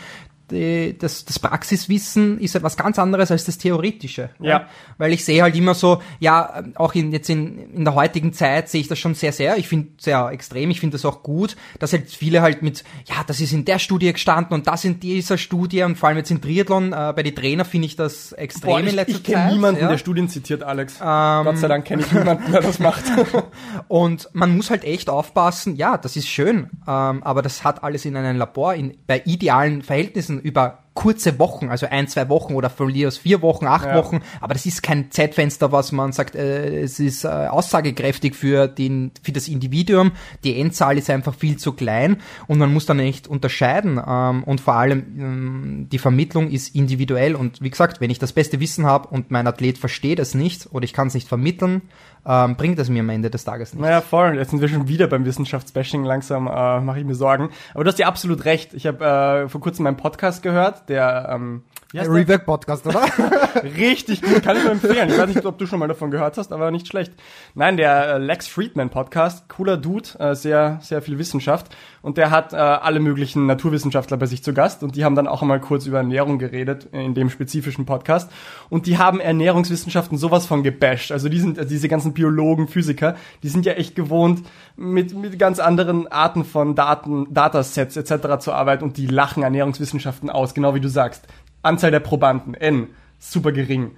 die, 0.51 0.97
das, 0.97 1.25
das 1.25 1.39
Praxiswissen 1.39 2.39
ist 2.39 2.55
etwas 2.55 2.77
ganz 2.77 2.99
anderes 2.99 3.31
als 3.31 3.45
das 3.45 3.57
Theoretische. 3.57 4.29
Ja. 4.39 4.49
ja. 4.49 4.67
Weil 4.97 5.13
ich 5.13 5.25
sehe 5.25 5.41
halt 5.41 5.55
immer 5.55 5.73
so, 5.73 6.01
ja, 6.19 6.63
auch 6.75 6.95
in, 6.95 7.11
jetzt 7.11 7.29
in, 7.29 7.73
in 7.73 7.83
der 7.83 7.95
heutigen 7.95 8.33
Zeit 8.33 8.69
sehe 8.69 8.81
ich 8.81 8.87
das 8.87 8.97
schon 8.99 9.13
sehr, 9.13 9.33
sehr. 9.33 9.57
Ich 9.57 9.67
finde 9.67 9.89
sehr 9.99 10.29
extrem, 10.29 10.69
ich 10.69 10.79
finde 10.79 10.95
das 10.95 11.05
auch 11.05 11.23
gut, 11.23 11.57
dass 11.79 11.93
halt 11.93 12.09
viele 12.09 12.41
halt 12.41 12.61
mit, 12.61 12.83
ja, 13.05 13.15
das 13.25 13.41
ist 13.41 13.51
in 13.51 13.65
der 13.65 13.79
Studie 13.79 14.13
gestanden 14.13 14.53
und 14.53 14.67
das 14.67 14.85
in 14.85 14.99
dieser 14.99 15.37
Studie 15.37 15.83
und 15.83 15.97
vor 15.97 16.09
allem 16.09 16.17
jetzt 16.17 16.31
in 16.31 16.41
Triathlon, 16.41 16.93
äh, 16.93 17.13
bei 17.15 17.23
den 17.23 17.35
Trainer 17.35 17.65
finde 17.65 17.87
ich 17.87 17.95
das 17.95 18.31
extrem 18.31 18.71
Boah, 18.71 18.79
ich, 18.79 18.89
in 18.89 18.95
letzter 18.95 19.11
ich 19.11 19.23
Zeit. 19.23 19.27
Ich 19.27 19.33
kenne 19.33 19.51
niemanden, 19.51 19.81
ja. 19.81 19.89
der 19.89 19.97
Studien 19.97 20.29
zitiert, 20.29 20.63
Alex. 20.63 20.95
Ähm, 21.01 21.43
Gott 21.43 21.57
sei 21.57 21.67
Dank 21.67 21.85
kenne 21.85 22.03
ich 22.03 22.11
niemanden, 22.11 22.51
der 22.51 22.61
das 22.61 22.79
macht. 22.79 23.03
und 23.87 24.29
man 24.33 24.55
muss 24.55 24.69
halt 24.69 24.83
echt 24.83 25.09
aufpassen, 25.09 25.75
ja, 25.75 25.97
das 25.97 26.15
ist 26.15 26.27
schön, 26.27 26.69
ähm, 26.87 27.23
aber 27.23 27.41
das 27.41 27.63
hat 27.63 27.83
alles 27.83 28.05
in 28.05 28.15
einem 28.15 28.37
Labor, 28.37 28.73
in, 28.73 28.97
bei 29.05 29.21
idealen 29.25 29.81
Verhältnissen 29.81 30.36
über 30.39 30.79
kurze 30.97 31.37
Wochen, 31.37 31.69
also 31.69 31.85
ein, 31.85 32.07
zwei 32.07 32.27
Wochen 32.27 32.55
oder 32.55 32.71
von 32.71 32.87
mir 32.87 33.07
aus 33.07 33.19
vier 33.19 33.43
Wochen, 33.43 33.67
acht 33.67 33.85
ja. 33.85 33.95
Wochen, 33.95 34.21
aber 34.41 34.55
das 34.55 34.65
ist 34.65 34.81
kein 34.81 35.11
Zeitfenster, 35.11 35.71
was 35.71 35.91
man 35.91 36.11
sagt, 36.11 36.33
äh, 36.33 36.81
es 36.81 36.99
ist 36.99 37.23
äh, 37.23 37.27
aussagekräftig 37.27 38.35
für, 38.35 38.67
den, 38.67 39.11
für 39.21 39.31
das 39.31 39.47
Individuum. 39.47 40.13
Die 40.43 40.59
Endzahl 40.59 40.97
ist 40.97 41.11
einfach 41.11 41.35
viel 41.35 41.57
zu 41.57 41.73
klein 41.73 42.17
und 42.47 42.57
man 42.57 42.73
muss 42.73 42.87
dann 42.87 42.99
echt 42.99 43.27
unterscheiden 43.27 44.01
ähm, 44.05 44.43
und 44.43 44.59
vor 44.59 44.73
allem 44.73 45.05
ähm, 45.19 45.87
die 45.91 45.99
Vermittlung 45.99 46.49
ist 46.49 46.73
individuell 46.73 47.35
und 47.35 47.61
wie 47.61 47.69
gesagt, 47.69 48.01
wenn 48.01 48.09
ich 48.09 48.17
das 48.17 48.33
beste 48.33 48.59
Wissen 48.59 48.87
habe 48.87 49.09
und 49.09 49.29
mein 49.29 49.45
Athlet 49.45 49.77
versteht 49.77 50.17
es 50.17 50.33
nicht 50.33 50.73
oder 50.73 50.83
ich 50.83 50.93
kann 50.93 51.09
es 51.09 51.13
nicht 51.13 51.27
vermitteln, 51.27 51.83
ähm, 52.27 52.55
bringt 52.55 52.77
es 52.79 52.89
mir 52.89 52.99
am 52.99 53.09
Ende 53.09 53.29
des 53.29 53.45
Tages 53.45 53.73
nichts. 53.73 53.81
Naja, 53.81 54.01
voll. 54.01 54.35
Jetzt 54.35 54.51
sind 54.51 54.61
wir 54.61 54.67
schon 54.67 54.87
wieder 54.87 55.07
beim 55.07 55.25
Wissenschaftsbashing. 55.25 56.03
Langsam 56.03 56.47
äh, 56.47 56.81
mache 56.81 56.99
ich 56.99 57.05
mir 57.05 57.15
Sorgen. 57.15 57.49
Aber 57.73 57.83
du 57.83 57.89
hast 57.89 57.99
ja 57.99 58.07
absolut 58.07 58.45
recht. 58.45 58.73
Ich 58.73 58.85
habe 58.85 59.45
äh, 59.45 59.49
vor 59.49 59.61
kurzem 59.61 59.83
meinen 59.83 59.97
Podcast 59.97 60.43
gehört 60.43 60.87
der 60.89 61.29
ähm, 61.31 61.63
heißt 61.95 62.09
Rework 62.09 62.45
Podcast, 62.45 62.85
oder? 62.85 63.05
Richtig 63.63 64.21
gut, 64.21 64.43
kann 64.43 64.57
ich 64.57 64.63
nur 64.63 64.73
empfehlen. 64.73 65.09
Ich 65.09 65.17
weiß 65.17 65.27
nicht, 65.27 65.45
ob 65.45 65.57
du 65.57 65.65
schon 65.65 65.79
mal 65.79 65.87
davon 65.87 66.11
gehört 66.11 66.37
hast, 66.37 66.51
aber 66.51 66.71
nicht 66.71 66.87
schlecht. 66.87 67.13
Nein, 67.55 67.77
der 67.77 68.15
äh, 68.15 68.17
Lex 68.17 68.47
Friedman 68.47 68.89
Podcast, 68.89 69.47
cooler 69.49 69.77
Dude, 69.77 70.09
äh, 70.19 70.35
sehr, 70.35 70.79
sehr 70.81 71.01
viel 71.01 71.17
Wissenschaft. 71.17 71.75
Und 72.01 72.17
der 72.17 72.31
hat 72.31 72.53
äh, 72.53 72.57
alle 72.57 72.99
möglichen 72.99 73.45
Naturwissenschaftler 73.45 74.17
bei 74.17 74.25
sich 74.25 74.43
zu 74.43 74.53
Gast 74.53 74.83
und 74.83 74.95
die 74.95 75.03
haben 75.03 75.15
dann 75.15 75.27
auch 75.27 75.41
einmal 75.41 75.59
kurz 75.59 75.85
über 75.85 75.97
Ernährung 75.97 76.39
geredet 76.39 76.87
in 76.91 77.13
dem 77.13 77.29
spezifischen 77.29 77.85
Podcast. 77.85 78.31
Und 78.69 78.85
die 78.85 78.97
haben 78.97 79.19
Ernährungswissenschaften 79.19 80.17
sowas 80.17 80.45
von 80.45 80.63
gebasht. 80.63 81.11
Also 81.11 81.29
die 81.29 81.39
sind, 81.39 81.57
also 81.57 81.69
diese 81.69 81.87
ganzen 81.87 82.13
Biologen, 82.17 82.67
Physiker, 82.67 83.15
die 83.43 83.49
sind 83.49 83.65
ja 83.65 83.73
echt 83.73 83.95
gewohnt, 83.95 84.41
mit, 84.75 85.15
mit 85.15 85.37
ganz 85.37 85.59
anderen 85.59 86.07
Arten 86.07 86.43
von 86.43 86.73
Daten, 86.73 87.31
Datasets 87.31 87.95
etc. 87.95 88.39
zu 88.39 88.51
arbeiten 88.51 88.83
und 88.83 88.97
die 88.97 89.05
lachen 89.05 89.43
Ernährungswissenschaften 89.43 90.29
aus, 90.31 90.55
genau 90.55 90.73
wie 90.73 90.81
du 90.81 90.89
sagst. 90.89 91.27
Anzahl 91.61 91.91
der 91.91 91.99
Probanden, 91.99 92.55
N, 92.55 92.87
super 93.19 93.51
gering, 93.51 93.91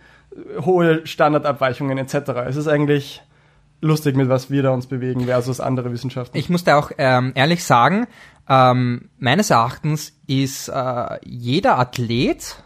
hohe 0.61 1.07
Standardabweichungen 1.07 1.97
etc. 1.97 2.31
Es 2.47 2.57
ist 2.57 2.67
eigentlich 2.67 3.21
lustig, 3.81 4.17
mit 4.17 4.27
was 4.27 4.51
wir 4.51 4.63
da 4.63 4.71
uns 4.71 4.88
bewegen 4.88 5.25
versus 5.25 5.61
andere 5.61 5.93
Wissenschaften. 5.93 6.38
Ich 6.38 6.49
muss 6.49 6.65
da 6.65 6.77
auch 6.77 6.91
ähm, 6.97 7.31
ehrlich 7.35 7.63
sagen, 7.63 8.07
ähm, 8.49 9.09
meines 9.17 9.49
Erachtens 9.49 10.13
ist 10.27 10.67
äh, 10.67 11.17
jeder 11.23 11.79
Athlet 11.79 12.61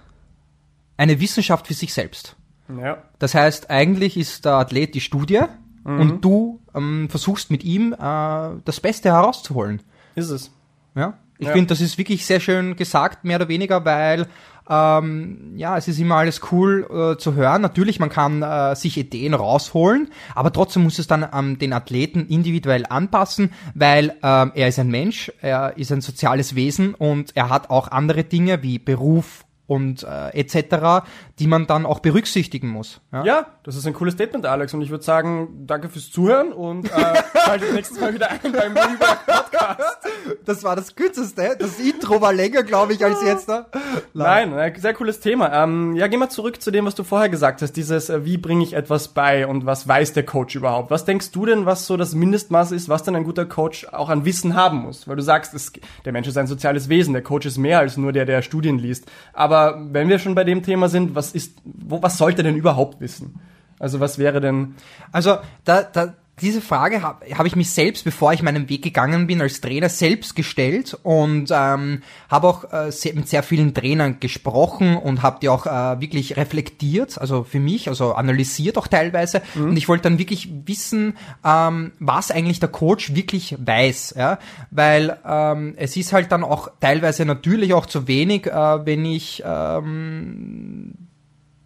eine 0.97 1.19
Wissenschaft 1.19 1.67
für 1.67 1.73
sich 1.73 1.93
selbst. 1.93 2.35
Ja. 2.69 3.03
Das 3.19 3.35
heißt, 3.35 3.69
eigentlich 3.69 4.17
ist 4.17 4.45
der 4.45 4.53
Athlet 4.53 4.95
die 4.95 5.01
Studie 5.01 5.41
mhm. 5.83 5.99
und 5.99 6.25
du 6.25 6.61
ähm, 6.73 7.07
versuchst 7.09 7.51
mit 7.51 7.63
ihm 7.63 7.93
äh, 7.93 7.97
das 7.97 8.79
Beste 8.79 9.09
herauszuholen. 9.09 9.81
Ist 10.15 10.29
es. 10.29 10.51
Ja. 10.95 11.17
Ich 11.39 11.47
ja. 11.47 11.53
finde, 11.53 11.67
das 11.67 11.81
ist 11.81 11.97
wirklich 11.97 12.25
sehr 12.25 12.39
schön 12.39 12.75
gesagt, 12.75 13.25
mehr 13.25 13.37
oder 13.37 13.47
weniger, 13.47 13.83
weil 13.83 14.27
ähm, 14.69 15.53
ja, 15.55 15.77
es 15.77 15.87
ist 15.87 15.99
immer 15.99 16.15
alles 16.15 16.41
cool 16.51 16.87
äh, 16.89 17.17
zu 17.17 17.33
hören. 17.33 17.61
Natürlich, 17.61 17.99
man 17.99 18.09
kann 18.09 18.41
äh, 18.41 18.75
sich 18.75 18.97
Ideen 18.97 19.33
rausholen, 19.33 20.09
aber 20.35 20.53
trotzdem 20.53 20.83
muss 20.83 20.99
es 20.99 21.07
dann 21.07 21.27
ähm, 21.33 21.57
den 21.57 21.73
Athleten 21.73 22.27
individuell 22.27 22.85
anpassen, 22.87 23.51
weil 23.73 24.15
ähm, 24.23 24.51
er 24.55 24.67
ist 24.69 24.79
ein 24.79 24.89
Mensch, 24.89 25.31
er 25.41 25.77
ist 25.77 25.91
ein 25.91 26.01
soziales 26.01 26.55
Wesen 26.55 26.93
und 26.93 27.35
er 27.35 27.49
hat 27.49 27.69
auch 27.69 27.89
andere 27.89 28.23
Dinge 28.23 28.63
wie 28.63 28.79
Beruf 28.79 29.43
und 29.67 30.03
äh, 30.03 30.29
etc., 30.29 31.05
die 31.43 31.49
man 31.49 31.67
dann 31.67 31.85
auch 31.85 31.99
berücksichtigen 31.99 32.69
muss. 32.69 33.01
Ja? 33.11 33.25
ja, 33.25 33.45
das 33.63 33.75
ist 33.75 33.85
ein 33.85 33.93
cooles 33.93 34.13
Statement, 34.13 34.45
Alex. 34.45 34.73
Und 34.73 34.81
ich 34.81 34.89
würde 34.89 35.03
sagen, 35.03 35.65
danke 35.67 35.89
fürs 35.89 36.09
Zuhören 36.09 36.53
und 36.53 36.89
äh, 36.89 37.21
schaltet 37.45 37.73
nächstes 37.73 37.99
Mal 37.99 38.13
wieder 38.13 38.29
ein 38.31 38.39
beim 38.53 38.73
Podcast. 38.73 39.97
Das 40.45 40.63
war 40.63 40.77
das 40.77 40.95
kürzeste. 40.95 41.57
Das 41.59 41.81
Intro 41.81 42.21
war 42.21 42.31
länger, 42.31 42.63
glaube 42.63 42.93
ich, 42.93 43.03
als 43.03 43.21
jetzt. 43.23 43.49
Ne? 43.49 43.65
Nein, 44.13 44.51
Nein 44.51 44.73
sehr 44.77 44.93
cooles 44.93 45.19
Thema. 45.19 45.51
Ähm, 45.51 45.97
ja, 45.97 46.07
geh 46.07 46.15
mal 46.15 46.29
zurück 46.29 46.61
zu 46.61 46.71
dem, 46.71 46.85
was 46.85 46.95
du 46.95 47.03
vorher 47.03 47.27
gesagt 47.27 47.61
hast. 47.61 47.73
Dieses, 47.73 48.09
äh, 48.09 48.23
wie 48.23 48.37
bringe 48.37 48.63
ich 48.63 48.71
etwas 48.71 49.09
bei 49.09 49.45
und 49.45 49.65
was 49.65 49.85
weiß 49.85 50.13
der 50.13 50.23
Coach 50.23 50.55
überhaupt? 50.55 50.91
Was 50.91 51.03
denkst 51.03 51.31
du 51.31 51.45
denn, 51.45 51.65
was 51.65 51.85
so 51.87 51.97
das 51.97 52.15
Mindestmaß 52.15 52.71
ist, 52.71 52.87
was 52.87 53.03
denn 53.03 53.17
ein 53.17 53.25
guter 53.25 53.45
Coach 53.45 53.85
auch 53.91 54.07
an 54.07 54.23
Wissen 54.23 54.55
haben 54.55 54.77
muss? 54.77 55.09
Weil 55.09 55.17
du 55.17 55.23
sagst, 55.23 55.53
es, 55.53 55.73
der 56.05 56.13
Mensch 56.13 56.29
ist 56.29 56.37
ein 56.37 56.47
soziales 56.47 56.87
Wesen. 56.87 57.11
Der 57.11 57.21
Coach 57.21 57.45
ist 57.45 57.57
mehr 57.57 57.79
als 57.79 57.97
nur 57.97 58.13
der, 58.13 58.23
der 58.23 58.41
Studien 58.43 58.79
liest. 58.79 59.11
Aber 59.33 59.81
wenn 59.91 60.07
wir 60.07 60.19
schon 60.19 60.35
bei 60.35 60.45
dem 60.45 60.63
Thema 60.63 60.87
sind, 60.87 61.15
was 61.15 61.32
ist, 61.33 61.57
wo, 61.63 62.01
was 62.01 62.17
sollte 62.17 62.43
denn 62.43 62.55
überhaupt 62.55 63.01
wissen? 63.01 63.39
Also 63.79 63.99
was 63.99 64.17
wäre 64.17 64.39
denn? 64.39 64.75
Also 65.11 65.37
da, 65.65 65.83
da, 65.83 66.13
diese 66.41 66.61
Frage 66.61 67.03
habe 67.03 67.25
hab 67.37 67.45
ich 67.45 67.55
mich 67.55 67.69
selbst, 67.69 68.03
bevor 68.03 68.33
ich 68.33 68.41
meinen 68.41 68.67
Weg 68.67 68.81
gegangen 68.81 69.27
bin, 69.27 69.39
als 69.39 69.61
Trainer 69.61 69.87
selbst 69.87 70.35
gestellt 70.35 70.97
und 71.03 71.51
ähm, 71.51 72.01
habe 72.27 72.47
auch 72.47 72.73
äh, 72.73 72.91
sehr, 72.91 73.13
mit 73.13 73.29
sehr 73.29 73.43
vielen 73.43 73.75
Trainern 73.75 74.19
gesprochen 74.19 74.97
und 74.97 75.21
habe 75.21 75.37
die 75.41 75.49
auch 75.49 75.67
äh, 75.67 76.01
wirklich 76.01 76.35
reflektiert, 76.35 77.19
also 77.19 77.43
für 77.43 77.59
mich, 77.59 77.87
also 77.87 78.13
analysiert 78.13 78.79
auch 78.79 78.87
teilweise. 78.87 79.43
Mhm. 79.53 79.69
Und 79.69 79.77
ich 79.77 79.87
wollte 79.87 80.03
dann 80.03 80.17
wirklich 80.17 80.49
wissen, 80.65 81.15
ähm, 81.45 81.91
was 81.99 82.31
eigentlich 82.31 82.59
der 82.59 82.69
Coach 82.69 83.13
wirklich 83.13 83.55
weiß, 83.59 84.15
ja, 84.17 84.39
weil 84.71 85.17
ähm, 85.25 85.75
es 85.77 85.95
ist 85.95 86.13
halt 86.13 86.31
dann 86.31 86.43
auch 86.43 86.69
teilweise 86.79 87.25
natürlich 87.25 87.75
auch 87.75 87.85
zu 87.85 88.07
wenig, 88.07 88.47
äh, 88.47 88.85
wenn 88.85 89.05
ich 89.05 89.43
ähm, 89.45 90.95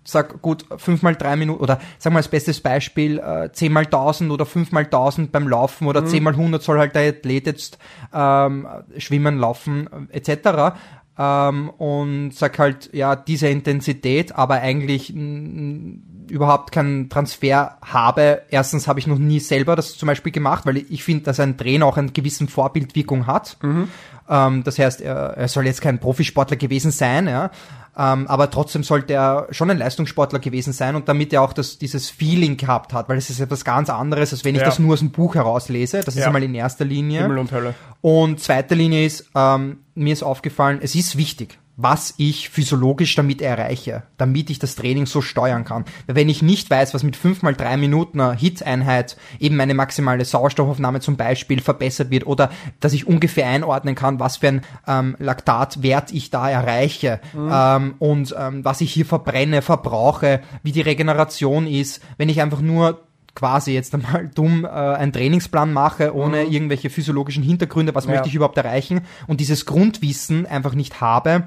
sag 0.07 0.41
gut, 0.41 0.65
fünf 0.77 1.03
mal 1.03 1.15
drei 1.15 1.35
Minuten 1.35 1.61
oder 1.61 1.79
sag 1.99 2.13
mal 2.13 2.19
als 2.19 2.29
bestes 2.29 2.61
Beispiel, 2.61 3.19
äh, 3.19 3.51
zehn 3.51 3.73
mal 3.73 3.85
tausend 3.85 4.31
oder 4.31 4.45
fünf 4.45 4.71
mal 4.71 4.85
tausend 4.85 5.31
beim 5.31 5.47
Laufen 5.47 5.87
oder 5.87 6.01
mhm. 6.01 6.07
zehn 6.07 6.23
mal 6.23 6.35
hundert 6.35 6.63
soll 6.63 6.79
halt 6.79 6.95
der 6.95 7.09
Athlet 7.09 7.45
jetzt 7.45 7.77
ähm, 8.13 8.67
schwimmen, 8.97 9.37
laufen 9.37 10.07
etc. 10.09 10.77
Ähm, 11.19 11.69
und 11.69 12.31
sag 12.31 12.57
halt, 12.57 12.89
ja, 12.93 13.15
diese 13.15 13.49
Intensität, 13.49 14.33
aber 14.33 14.55
eigentlich 14.55 15.13
überhaupt 16.29 16.71
keinen 16.71 17.09
Transfer 17.09 17.77
habe. 17.81 18.43
Erstens 18.49 18.87
habe 18.87 18.99
ich 18.99 19.07
noch 19.07 19.17
nie 19.17 19.39
selber 19.39 19.75
das 19.75 19.97
zum 19.97 20.07
Beispiel 20.07 20.31
gemacht, 20.31 20.65
weil 20.65 20.77
ich 20.77 21.03
finde, 21.03 21.25
dass 21.25 21.39
ein 21.39 21.57
Trainer 21.57 21.85
auch 21.85 21.97
einen 21.97 22.13
gewissen 22.13 22.47
Vorbildwirkung 22.47 23.27
hat. 23.27 23.57
Mhm. 23.61 23.89
Ähm, 24.29 24.63
das 24.63 24.79
heißt, 24.79 25.01
er, 25.01 25.15
er 25.37 25.47
soll 25.47 25.65
jetzt 25.65 25.81
kein 25.81 25.99
Profisportler 25.99 26.57
gewesen 26.57 26.91
sein, 26.91 27.27
ja. 27.27 27.51
Ähm, 27.97 28.27
aber 28.27 28.51
trotzdem 28.51 28.83
sollte 28.83 29.13
er 29.13 29.47
schon 29.49 29.71
ein 29.71 29.77
Leistungssportler 29.77 30.37
gewesen 30.39 30.71
sein 30.71 30.95
und 30.95 31.09
damit 31.09 31.33
er 31.33 31.41
auch 31.41 31.51
das, 31.51 31.79
dieses 31.79 32.09
Feeling 32.09 32.55
gehabt 32.55 32.93
hat, 32.93 33.09
weil 33.09 33.17
es 33.17 33.29
ist 33.29 33.39
etwas 33.39 33.65
ganz 33.65 33.89
anderes, 33.89 34.31
als 34.31 34.45
wenn 34.45 34.53
ich 34.53 34.61
ja. 34.61 34.67
das 34.67 34.77
nur 34.77 34.93
aus 34.93 34.99
dem 34.99 35.09
Buch 35.09 35.33
herauslese. 35.35 36.01
Das 36.03 36.15
ist 36.15 36.21
ja. 36.21 36.27
einmal 36.27 36.43
in 36.43 36.53
erster 36.53 36.85
Linie. 36.85 37.21
Himmel 37.21 37.39
und 37.39 37.51
Hölle. 37.51 37.73
Und 38.01 38.39
zweite 38.39 38.75
Linie 38.75 39.05
ist, 39.05 39.29
ähm, 39.33 39.79
mir 39.95 40.13
ist 40.13 40.21
aufgefallen, 40.21 40.79
es 40.81 40.93
ist 40.93 41.17
wichtig 41.17 41.57
was 41.79 42.15
ich 42.17 42.49
physiologisch 42.49 43.13
damit 43.15 43.39
erreiche, 43.39 44.01
damit 44.17 44.49
ich 44.49 44.57
das 44.57 44.75
Training 44.75 45.05
so 45.05 45.21
steuern 45.21 45.63
kann. 45.63 45.85
Wenn 46.07 46.27
ich 46.27 46.41
nicht 46.41 46.71
weiß, 46.71 46.95
was 46.95 47.03
mit 47.03 47.15
fünf 47.15 47.43
mal 47.43 47.53
drei 47.53 47.77
Minuten 47.77 48.19
einer 48.19 48.33
Hit-Einheit 48.33 49.15
eben 49.39 49.55
meine 49.55 49.75
maximale 49.75 50.25
Sauerstoffaufnahme 50.25 51.01
zum 51.01 51.17
Beispiel 51.17 51.61
verbessert 51.61 52.09
wird 52.09 52.25
oder 52.25 52.49
dass 52.79 52.93
ich 52.93 53.07
ungefähr 53.07 53.47
einordnen 53.47 53.93
kann, 53.93 54.19
was 54.19 54.37
für 54.37 54.47
ein 54.47 54.61
ähm, 54.87 55.15
Laktatwert 55.19 56.11
ich 56.11 56.31
da 56.31 56.49
erreiche 56.49 57.19
mhm. 57.33 57.51
ähm, 57.53 57.95
und 57.99 58.35
ähm, 58.37 58.65
was 58.65 58.81
ich 58.81 58.91
hier 58.91 59.05
verbrenne, 59.05 59.61
verbrauche, 59.61 60.41
wie 60.63 60.71
die 60.71 60.81
Regeneration 60.81 61.67
ist, 61.67 62.01
wenn 62.17 62.29
ich 62.29 62.41
einfach 62.41 62.59
nur 62.59 63.03
quasi 63.35 63.71
jetzt 63.71 63.93
einmal 63.93 64.31
dumm 64.33 64.65
äh, 64.65 64.67
einen 64.67 65.13
Trainingsplan 65.13 65.71
mache, 65.71 66.15
ohne 66.15 66.45
mhm. 66.45 66.51
irgendwelche 66.51 66.89
physiologischen 66.89 67.43
Hintergründe, 67.43 67.93
was 67.93 68.05
ja. 68.05 68.11
möchte 68.11 68.29
ich 68.29 68.33
überhaupt 68.33 68.57
erreichen 68.57 69.01
und 69.27 69.39
dieses 69.39 69.67
Grundwissen 69.67 70.47
einfach 70.47 70.73
nicht 70.73 71.01
habe, 71.01 71.43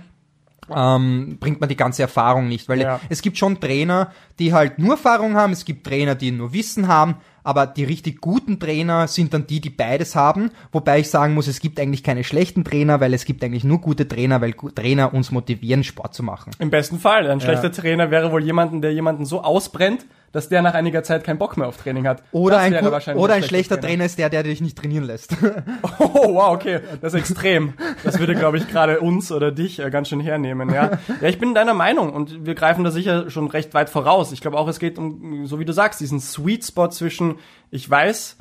ähm, 0.75 1.39
bringt 1.41 1.61
man 1.61 1.69
die 1.69 1.77
ganze 1.77 2.03
Erfahrung 2.03 2.49
nicht. 2.49 2.69
Weil 2.69 2.81
ja. 2.81 3.01
es 3.09 3.23
gibt 3.23 3.39
schon 3.39 3.61
Trainer, 3.61 4.13
die 4.39 4.53
halt 4.53 4.79
nur 4.79 4.93
Erfahrung 4.93 5.35
haben, 5.35 5.53
es 5.53 5.65
gibt 5.65 5.87
Trainer, 5.87 6.15
die 6.15 6.31
nur 6.31 6.53
Wissen 6.53 6.89
haben, 6.89 7.17
aber 7.43 7.67
die 7.67 7.85
richtig 7.85 8.21
guten 8.21 8.59
Trainer 8.59 9.09
sind 9.09 9.33
dann 9.33 9.47
die, 9.47 9.61
die 9.61 9.71
beides 9.71 10.15
haben. 10.15 10.51
Wobei 10.73 11.01
ich 11.01 11.11
sagen 11.11 11.35
muss, 11.35 11.47
es 11.47 11.61
gibt 11.61 11.81
eigentlich 11.81 12.03
keine 12.03 12.25
schlechten 12.25 12.65
Trainer, 12.65 13.01
weil 13.01 13.15
es 13.15 13.25
gibt 13.25 13.43
eigentlich 13.43 13.65
nur 13.65 13.81
gute 13.81 14.07
Trainer, 14.09 14.41
weil 14.41 14.53
Trainer 14.53 15.15
uns 15.15 15.31
motivieren, 15.31 15.85
Sport 15.85 16.15
zu 16.15 16.23
machen. 16.23 16.53
Im 16.59 16.71
besten 16.71 16.99
Fall. 16.99 17.31
Ein 17.31 17.41
schlechter 17.41 17.69
ja. 17.69 17.73
Trainer 17.73 18.11
wäre 18.11 18.33
wohl 18.33 18.45
jemanden, 18.45 18.83
der 18.83 18.93
jemanden 18.93 19.25
so 19.25 19.43
ausbrennt, 19.43 20.07
dass 20.33 20.49
der 20.49 20.63
nach 20.63 20.75
einiger 20.75 21.03
Zeit 21.03 21.25
keinen 21.25 21.39
Bock 21.39 21.57
mehr 21.57 21.67
auf 21.67 21.77
Training 21.77 22.07
hat. 22.07 22.23
Oder 22.33 22.59
ein, 22.59 22.75
oder 22.75 23.35
ein 23.35 23.43
schlechter 23.43 23.77
Trainer. 23.77 23.89
Trainer. 23.89 24.05
ist 24.05 24.19
der, 24.19 24.31
der 24.31 24.43
dich 24.43 24.61
nicht 24.61 24.79
trainieren 24.79 25.05
lässt. 25.05 25.37
Oh, 25.99 26.35
wow, 26.35 26.55
okay. 26.55 26.81
Das 27.01 27.15
ist 27.15 27.21
extrem. 27.21 27.75
Das 28.05 28.19
würde, 28.19 28.35
glaube 28.35 28.57
ich, 28.59 28.69
gerade 28.69 29.01
uns 29.01 29.31
oder 29.33 29.53
dich 29.53 29.79
äh, 29.79 29.91
ganz 29.91 30.09
schön 30.09 30.21
hernehmen, 30.21 30.71
ja. 30.71 30.99
Ja, 31.21 31.29
ich 31.29 31.39
bin 31.39 31.55
deiner 31.55 31.75
Meinung 31.75 32.13
und 32.13 32.47
wir 32.47 32.55
greifen 32.55 32.85
da 32.85 32.91
sicher 32.91 33.31
schon 33.31 33.49
recht 33.49 33.75
weit 33.75 33.91
voraus. 33.91 34.33
Ich 34.33 34.41
glaube 34.41 34.59
auch, 34.59 34.69
es 34.69 34.79
geht 34.79 34.99
um, 34.99 35.47
so 35.47 35.59
wie 35.59 35.65
du 35.65 35.73
sagst, 35.73 36.01
diesen 36.01 36.21
Sweet 36.21 36.65
Spot 36.65 36.89
zwischen, 36.89 37.37
ich 37.71 37.89
weiß, 37.89 38.39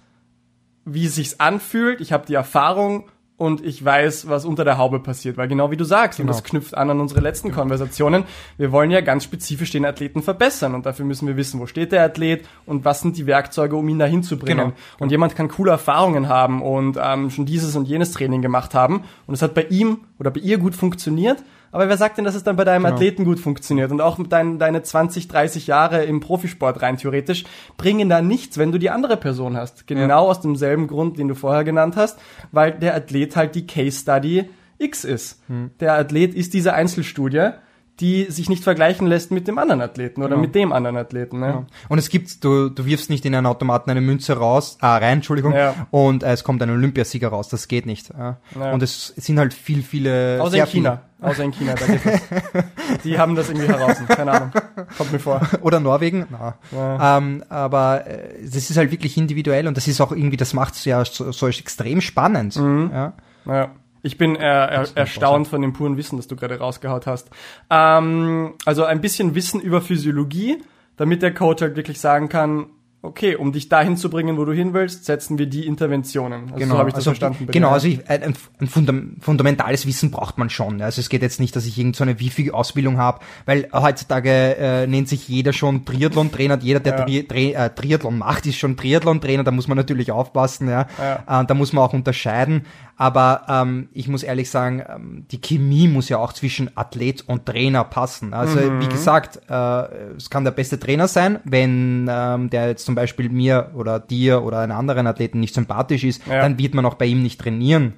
wie 0.86 1.06
es 1.06 1.16
sich 1.16 1.40
anfühlt, 1.42 2.02
ich 2.02 2.12
habe 2.12 2.26
die 2.26 2.34
Erfahrung 2.34 3.10
und 3.40 3.66
ich 3.66 3.84
weiß, 3.84 4.28
was 4.28 4.44
unter 4.44 4.66
der 4.66 4.78
Haube 4.78 5.00
passiert, 5.00 5.38
weil 5.38 5.48
genau 5.48 5.72
wie 5.72 5.78
du 5.78 5.86
sagst, 5.86 6.18
genau. 6.18 6.28
und 6.28 6.36
das 6.36 6.44
knüpft 6.44 6.76
an 6.76 6.90
an 6.90 7.00
unsere 7.00 7.22
letzten 7.22 7.52
Konversationen, 7.52 8.26
wir 8.58 8.74
wollen 8.74 8.92
ja 8.92 9.00
ganz 9.00 9.24
spezifisch 9.24 9.72
den 9.72 9.86
Athleten 9.86 10.22
verbessern 10.22 10.76
und 10.76 10.86
dafür 10.86 11.06
müssen 11.06 11.26
wir 11.26 11.38
wissen, 11.38 11.60
wo 11.60 11.66
steht 11.66 11.94
der 11.94 12.04
Athlet 12.04 12.46
und 12.66 12.84
was 12.84 13.00
sind 13.00 13.18
die 13.18 13.26
Werkzeuge, 13.26 13.78
um 13.78 13.88
ihn 13.88 13.98
dahin 13.98 14.24
zu 14.24 14.38
bringen. 14.38 14.58
Genau. 14.58 14.74
Und 15.00 15.12
jemand 15.12 15.38
kann 15.38 15.48
coole 15.48 15.72
Erfahrungen 15.72 16.28
haben 16.28 16.62
und 16.62 17.00
ähm, 17.02 17.30
schon 17.30 17.46
dieses 17.46 17.78
und 17.78 17.88
jenes 17.88 18.12
Training 18.12 18.42
gemacht 18.42 18.76
haben 18.76 19.06
und 19.26 19.34
es 19.34 19.42
hat 19.42 19.54
bei 19.54 19.64
ihm 19.64 20.02
oder 20.20 20.32
bei 20.32 20.42
ihr 20.42 20.58
gut 20.58 20.76
funktioniert, 20.76 21.42
aber 21.72 21.90
wer 21.90 21.98
sagt 21.98 22.18
denn, 22.18 22.26
dass 22.26 22.36
es 22.36 22.44
dann 22.44 22.56
bei 22.56 22.64
deinem 22.64 22.84
genau. 22.84 22.96
Athleten 22.96 23.26
gut 23.26 23.40
funktioniert? 23.40 23.92
Und 23.92 24.02
auch 24.02 24.20
dein, 24.28 24.60
deine 24.60 24.84
20, 24.84 25.28
30 25.28 25.68
Jahre 25.68 26.04
im 26.04 26.20
Profisport 26.20 26.82
rein 26.82 26.98
theoretisch 26.98 27.46
bringen 27.78 28.10
da 28.10 28.22
nichts, 28.22 28.58
wenn 28.58 28.72
du 28.72 28.78
die 28.78 28.90
andere 28.90 29.18
Person 29.18 29.56
hast. 29.58 29.88
Genau 29.88 30.08
ja. 30.08 30.18
aus 30.18 30.42
demselben 30.42 30.88
Grund, 30.88 31.20
den 31.20 31.28
du 31.28 31.36
vorher 31.36 31.64
genannt 31.64 31.96
hast, 31.96 32.20
weil 32.52 32.72
der 32.72 32.96
Athlet 32.96 33.36
halt 33.36 33.56
die 33.56 33.68
Case 33.68 34.02
Study 34.02 34.50
X 34.78 35.04
ist. 35.04 35.42
Hm. 35.48 35.72
Der 35.80 35.94
Athlet 35.94 36.34
ist 36.34 36.54
diese 36.54 36.74
Einzelstudie, 36.74 37.52
die 38.00 38.26
sich 38.32 38.50
nicht 38.50 38.64
vergleichen 38.64 39.08
lässt 39.08 39.32
mit 39.32 39.48
dem 39.48 39.58
anderen 39.58 39.82
Athleten 39.82 40.22
oder 40.22 40.30
Genau. 40.30 40.42
mit 40.42 40.56
dem 40.56 40.72
anderen 40.72 40.98
Athleten. 40.98 41.40
Ne? 41.40 41.48
Ja. 41.48 41.66
Und 41.90 41.98
es 41.98 42.10
gibt, 42.10 42.44
du, 42.44 42.70
du 42.70 42.86
wirfst 42.86 43.10
nicht 43.10 43.26
in 43.26 43.36
einen 43.36 43.46
Automaten 43.46 43.90
eine 43.92 44.02
Münze 44.02 44.38
raus, 44.38 44.78
ah, 44.82 44.98
rein, 44.98 45.16
Entschuldigung, 45.20 45.54
Ja. 45.54 45.88
und 45.92 46.24
äh, 46.24 46.32
es 46.32 46.44
kommt 46.44 46.62
ein 46.64 46.70
Olympiasieger 46.70 47.28
raus. 47.30 47.50
Das 47.50 47.68
geht 47.68 47.86
nicht. 47.86 48.10
Ja. 48.18 48.38
Ja. 48.60 48.72
Und 48.72 48.82
es 48.84 49.08
sind 49.18 49.38
halt 49.40 49.54
viel, 49.54 49.84
viele. 49.84 50.40
Außer 50.42 50.58
in 50.58 50.66
China. 50.68 51.02
Außer 51.22 51.44
in 51.44 51.52
China, 51.52 51.74
da 51.76 51.86
geht 51.86 52.06
das. 52.06 52.22
Die 53.04 53.18
haben 53.20 53.36
das 53.36 53.50
irgendwie 53.50 53.68
heraus. 53.68 53.98
Keine 54.08 54.32
Ahnung. 54.32 54.52
Kommt 54.98 55.12
mir 55.12 55.20
vor. 55.20 55.42
Oder 55.62 55.82
Norwegen. 55.82 56.26
Na. 56.30 56.56
Ja. 56.72 57.18
Ähm, 57.18 57.44
aber 57.50 58.08
äh, 58.08 58.42
das 58.42 58.70
ist 58.70 58.78
halt 58.78 58.92
wirklich 58.92 59.18
individuell 59.18 59.68
und 59.68 59.76
das 59.76 59.88
ist 59.90 60.00
auch 60.00 60.14
irgendwie, 60.14 60.38
das 60.38 60.54
macht 60.54 60.76
es 60.76 60.86
ja 60.86 61.04
so, 61.04 61.32
so 61.34 61.48
extrem 61.50 62.00
spannend. 62.00 62.56
Mhm. 62.56 62.92
Ja. 62.94 63.14
Ja. 63.46 63.72
Ich 64.02 64.18
bin 64.18 64.36
äh, 64.36 64.40
er, 64.40 64.88
erstaunt 64.96 65.48
von 65.48 65.62
dem 65.62 65.74
puren 65.74 65.98
Wissen, 65.98 66.18
das 66.18 66.28
du 66.28 66.36
gerade 66.36 66.60
rausgehaut 66.60 67.08
hast. 67.08 67.30
Ähm, 67.70 68.54
also 68.66 68.84
ein 68.84 69.02
bisschen 69.02 69.36
Wissen 69.36 69.60
über 69.60 69.82
Physiologie, 69.82 70.62
damit 70.98 71.22
der 71.22 71.34
Coach 71.34 71.62
halt 71.62 71.76
wirklich 71.76 72.00
sagen 72.00 72.30
kann, 72.30 72.68
okay, 73.02 73.36
um 73.36 73.54
dich 73.54 73.70
dahin 73.70 73.96
zu 73.96 74.10
bringen, 74.10 74.38
wo 74.38 74.44
du 74.44 74.52
hin 74.52 74.74
willst, 74.74 75.06
setzen 75.06 75.38
wir 75.38 75.46
die 75.46 75.66
Interventionen. 75.66 76.52
Also 76.52 76.66
so 76.66 76.78
habe 76.78 76.90
ich 76.90 76.94
das 76.96 77.08
also, 77.08 77.12
verstanden. 77.12 77.48
Genau, 77.50 77.70
also 77.70 77.88
ich, 77.88 78.10
ein, 78.10 78.36
ein 78.60 78.68
fundam 78.68 79.16
fundamentales 79.22 79.88
Wissen 79.88 80.12
braucht 80.12 80.38
man 80.38 80.50
schon. 80.50 80.80
ja. 80.80 80.86
Also 80.86 81.00
es 81.00 81.08
geht 81.08 81.22
jetzt 81.22 81.40
nicht, 81.40 81.56
dass 81.56 81.66
ich 81.66 81.78
irgend 81.78 81.96
so 81.96 82.04
eine 82.04 82.20
Wifi-Ausbildung 82.20 82.98
habe, 82.98 83.22
weil 83.46 83.70
heutzutage 83.72 84.58
äh, 84.58 84.88
nennt 84.88 85.08
sich 85.08 85.30
jeder 85.30 85.54
schon 85.54 85.86
Triathlon-Trainer. 85.86 86.60
Jeder, 86.62 86.82
der 86.82 87.00
Ja. 87.00 87.06
Tri 87.06 87.24
Tri 87.24 87.54
äh, 87.54 87.70
Triathlon 87.70 88.18
macht, 88.18 88.46
ist 88.46 88.58
schon 88.58 88.76
Triathlon-Trainer. 88.76 89.46
Da 89.46 89.52
muss 89.52 89.70
man 89.70 89.78
natürlich 89.78 90.12
aufpassen. 90.12 90.68
Ja. 90.68 90.82
Äh, 90.82 91.46
da 91.46 91.54
muss 91.54 91.72
man 91.72 91.86
auch 91.86 91.94
unterscheiden. 91.94 92.66
Aber 93.02 93.44
ähm, 93.48 93.88
ich 93.94 94.10
muss 94.10 94.24
ehrlich 94.24 94.50
sagen, 94.50 94.84
ähm, 94.94 95.26
die 95.32 95.40
Chemie 95.40 95.88
muss 95.88 96.10
ja 96.10 96.18
auch 96.18 96.34
zwischen 96.34 96.70
Athlet 96.76 97.24
und 97.28 97.46
Trainer 97.46 97.86
passen. 97.86 98.34
Also 98.34 98.60
Mhm. 98.60 98.82
wie 98.82 98.90
gesagt, 98.90 99.40
äh, 99.50 100.14
es 100.18 100.30
kann 100.30 100.44
der 100.44 100.52
beste 100.52 100.78
Trainer 100.82 101.08
sein, 101.08 101.40
wenn 101.46 102.10
ähm, 102.12 102.50
der 102.50 102.68
jetzt 102.68 102.86
zum 102.86 102.96
Beispiel 102.96 103.30
mir 103.30 103.72
oder 103.74 104.02
dir 104.02 104.44
oder 104.44 104.60
einem 104.60 104.76
anderen 104.78 105.08
Athleten 105.08 105.40
nicht 105.40 105.56
sympathisch 105.56 106.04
ist, 106.04 106.28
Ja. 106.28 106.42
dann 106.42 106.60
wird 106.60 106.74
man 106.74 106.86
auch 106.86 106.96
bei 106.96 107.06
ihm 107.06 107.24
nicht 107.24 107.40
trainieren. 107.40 107.94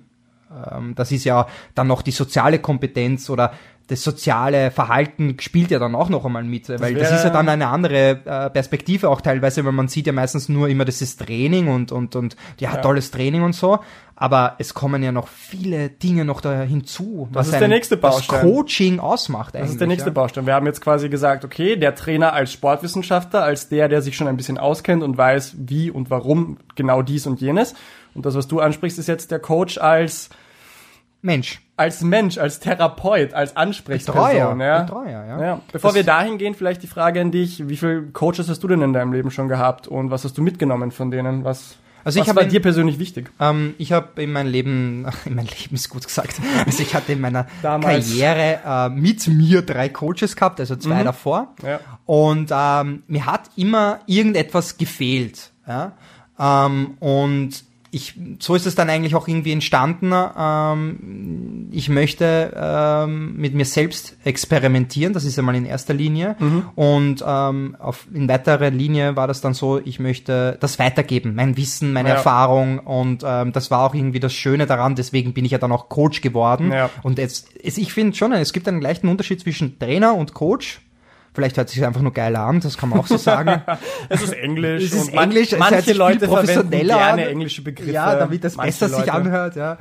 Ähm, 0.72 0.94
das 0.96 1.12
ist 1.12 1.24
ja 1.24 1.48
dann 1.74 1.88
noch 1.88 2.04
die 2.04 2.12
soziale 2.12 2.60
Kompetenz 2.60 3.28
oder 3.32 3.54
das 3.88 4.04
soziale 4.04 4.72
Verhalten 4.72 5.36
spielt 5.42 5.70
ja 5.72 5.80
dann 5.80 5.96
auch 5.96 6.08
noch 6.08 6.24
einmal 6.24 6.44
mit, 6.46 6.70
weil 6.70 6.94
das 6.94 7.10
wäre- 7.10 7.16
ist 7.16 7.24
ja 7.26 7.30
dann 7.30 7.50
eine 7.50 7.68
andere 7.68 8.22
äh, 8.24 8.50
Perspektive 8.52 9.10
auch 9.10 9.20
teilweise, 9.20 9.66
weil 9.66 9.74
man 9.74 9.90
sieht 9.90 10.08
ja 10.08 10.14
meistens 10.14 10.48
nur 10.48 10.70
immer 10.70 10.86
das 10.86 11.02
ist 11.02 11.20
Training 11.20 11.68
und 11.68 11.92
und 11.92 12.16
und 12.16 12.38
ja, 12.60 12.76
Ja. 12.76 12.78
tolles 12.82 13.12
Training 13.12 13.42
und 13.42 13.54
so, 13.54 13.80
aber 14.22 14.54
es 14.60 14.76
kommen 14.76 15.02
ja 15.02 15.12
noch 15.12 15.28
viele 15.28 15.90
Dinge 15.90 16.26
noch 16.26 16.42
da 16.42 16.62
hinzu, 16.62 17.28
was 17.32 17.48
ist 17.48 17.60
der 17.60 17.68
nächste 17.68 17.98
Baustein. 17.98 18.44
was 18.46 18.52
Coaching 18.54 19.00
ausmacht 19.00 19.56
eigentlich. 19.56 19.64
Das 19.64 19.72
ist 19.72 19.80
der 19.80 19.88
nächste 19.88 20.10
ja. 20.10 20.14
Baustein. 20.14 20.46
Wir 20.46 20.54
haben 20.54 20.68
jetzt 20.68 20.80
quasi 20.80 21.10
gesagt, 21.10 21.44
okay, 21.44 21.76
der 21.76 21.96
Trainer 21.96 22.32
als 22.32 22.52
Sportwissenschaftler, 22.54 23.42
als 23.42 23.70
der, 23.70 23.90
der 23.90 24.04
sich 24.04 24.16
schon 24.16 24.28
ein 24.28 24.38
bisschen 24.38 24.60
auskennt 24.60 25.02
und 25.02 25.18
weiß, 25.18 25.56
wie 25.58 25.90
und 25.90 26.12
warum 26.12 26.58
genau 26.76 27.02
dies 27.02 27.26
und 27.26 27.42
jenes. 27.42 27.74
Und 28.14 28.28
das, 28.28 28.36
was 28.36 28.48
du 28.48 28.60
ansprichst, 28.60 29.00
ist 29.00 29.08
jetzt 29.08 29.32
der 29.32 29.40
Coach 29.40 29.80
als 29.80 30.30
Mensch, 31.24 31.60
als 31.76 32.02
Mensch, 32.02 32.38
als 32.38 32.60
Therapeut, 32.60 33.34
als 33.34 33.56
Ansprechperson. 33.58 34.14
Betreuer, 34.16 34.56
ja. 34.60 34.84
Betreuer, 34.84 35.26
ja. 35.26 35.42
Ja. 35.44 35.62
Bevor 35.72 35.90
Das- 35.90 35.96
wir 35.96 36.04
dahin 36.04 36.38
gehen, 36.38 36.54
vielleicht 36.54 36.84
die 36.84 36.88
Frage 36.88 37.22
an 37.22 37.32
dich, 37.32 37.68
wie 37.68 37.78
viele 37.78 38.04
Coaches 38.04 38.50
hast 38.50 38.62
du 38.62 38.68
denn 38.68 38.84
in 38.84 38.94
deinem 38.94 39.14
Leben 39.14 39.32
schon 39.32 39.48
gehabt 39.48 39.88
und 39.88 40.12
was 40.12 40.24
hast 40.26 40.38
du 40.38 40.44
mitgenommen 40.44 40.92
von 40.92 41.10
denen? 41.10 41.44
Was, 41.44 41.78
Also 42.04 42.18
ich 42.20 42.22
was 42.24 42.30
habe 42.30 42.36
war 42.38 42.44
ein- 42.44 42.50
dir 42.50 42.62
persönlich 42.62 43.00
wichtig? 43.00 43.32
Ähm, 43.40 43.76
ich 43.78 43.92
habe 43.92 44.22
in 44.22 44.32
meinem 44.32 44.52
Leben, 44.52 45.06
in 45.26 45.36
meinem 45.36 45.48
Leben 45.48 45.76
ist 45.76 45.90
gut 45.90 46.06
gesagt, 46.06 46.40
also 46.66 46.82
ich 46.84 46.94
hatte 46.96 47.14
in 47.14 47.22
meiner 47.22 47.48
Damals. 47.62 48.08
Karriere 48.10 48.60
äh, 48.66 48.90
mit 48.90 49.28
mir 49.28 49.62
drei 49.62 49.90
Coaches 49.90 50.36
gehabt, 50.36 50.60
also 50.60 50.76
zwei 50.76 51.04
davor. 51.04 51.54
Ja. 51.64 51.80
Und 52.06 52.50
ähm, 52.52 53.04
mir 53.08 53.26
hat 53.26 53.50
immer 53.56 54.00
irgendetwas 54.08 54.78
gefehlt. 54.78 55.52
Ja? 55.68 55.94
Ähm, 56.40 56.96
und 57.00 57.64
ich, 57.94 58.14
so 58.40 58.56
ist 58.56 58.66
es 58.66 58.76
dann 58.76 58.90
eigentlich 58.90 59.16
auch 59.16 59.28
irgendwie 59.28 59.52
entstanden. 59.52 60.14
Ähm, 60.38 61.68
ich 61.72 61.90
möchte 61.90 62.54
ähm, 62.56 63.36
mit 63.36 63.54
mir 63.54 63.66
selbst 63.66 64.16
experimentieren, 64.24 65.12
das 65.12 65.26
ist 65.26 65.38
einmal 65.38 65.56
in 65.56 65.66
erster 65.66 65.94
Linie. 65.94 66.38
Und 66.76 67.24
ähm, 67.28 67.76
auf, 67.80 68.08
in 68.14 68.30
weiterer 68.30 68.70
Linie 68.70 69.18
war 69.18 69.28
das 69.28 69.42
dann 69.42 69.54
so, 69.54 69.80
ich 69.84 70.00
möchte 70.00 70.58
das 70.62 70.80
weitergeben, 70.80 71.36
mein 71.36 71.58
Wissen, 71.58 71.92
meine 71.92 72.10
Ja. 72.10 72.16
Erfahrung. 72.16 72.80
Und 72.80 73.24
ähm, 73.26 73.52
das 73.52 73.72
war 73.72 73.82
auch 73.82 73.94
irgendwie 73.94 74.22
das 74.22 74.34
Schöne 74.34 74.66
daran, 74.68 74.96
deswegen 74.96 75.34
bin 75.34 75.44
ich 75.44 75.52
ja 75.52 75.58
dann 75.58 75.72
auch 75.74 75.90
Coach 75.90 76.22
geworden. 76.22 76.72
Ja. 76.72 76.90
Und 77.04 77.18
jetzt, 77.18 77.50
ich 77.62 77.92
finde 77.92 78.16
schon, 78.16 78.32
es 78.32 78.54
gibt 78.54 78.68
einen 78.70 78.82
leichten 78.82 79.10
Unterschied 79.10 79.42
zwischen 79.42 79.78
Trainer 79.80 80.16
und 80.16 80.34
Coach. 80.34 80.80
Vielleicht 81.34 81.56
hört 81.56 81.70
sich 81.70 81.86
einfach 81.86 82.02
nur 82.02 82.12
geil 82.14 82.36
an, 82.36 82.60
das 82.60 82.78
kann 82.78 82.90
man 82.90 83.00
auch 83.00 83.08
so 83.08 83.16
sagen. 83.18 83.62
Es 84.10 84.22
ist 84.22 84.34
Englisch. 84.34 84.84
Es 84.84 84.94
ist 84.94 85.08
und 85.08 85.16
man- 85.16 85.24
Englisch, 85.32 85.54
es 85.54 85.60
manche 85.60 85.82
sich 85.82 85.96
Leute 85.96 86.28
verwenden 86.28 86.46
professioneller 86.48 86.98
gerne 86.98 87.26
englische 87.30 87.62
Begriffe. 87.62 87.92
Ja, 87.92 88.16
damit 88.16 88.44
das 88.44 88.58
besser 88.58 88.90
sich 88.90 88.98
Leute- 88.98 89.14
anhört, 89.14 89.56
ja. 89.56 89.78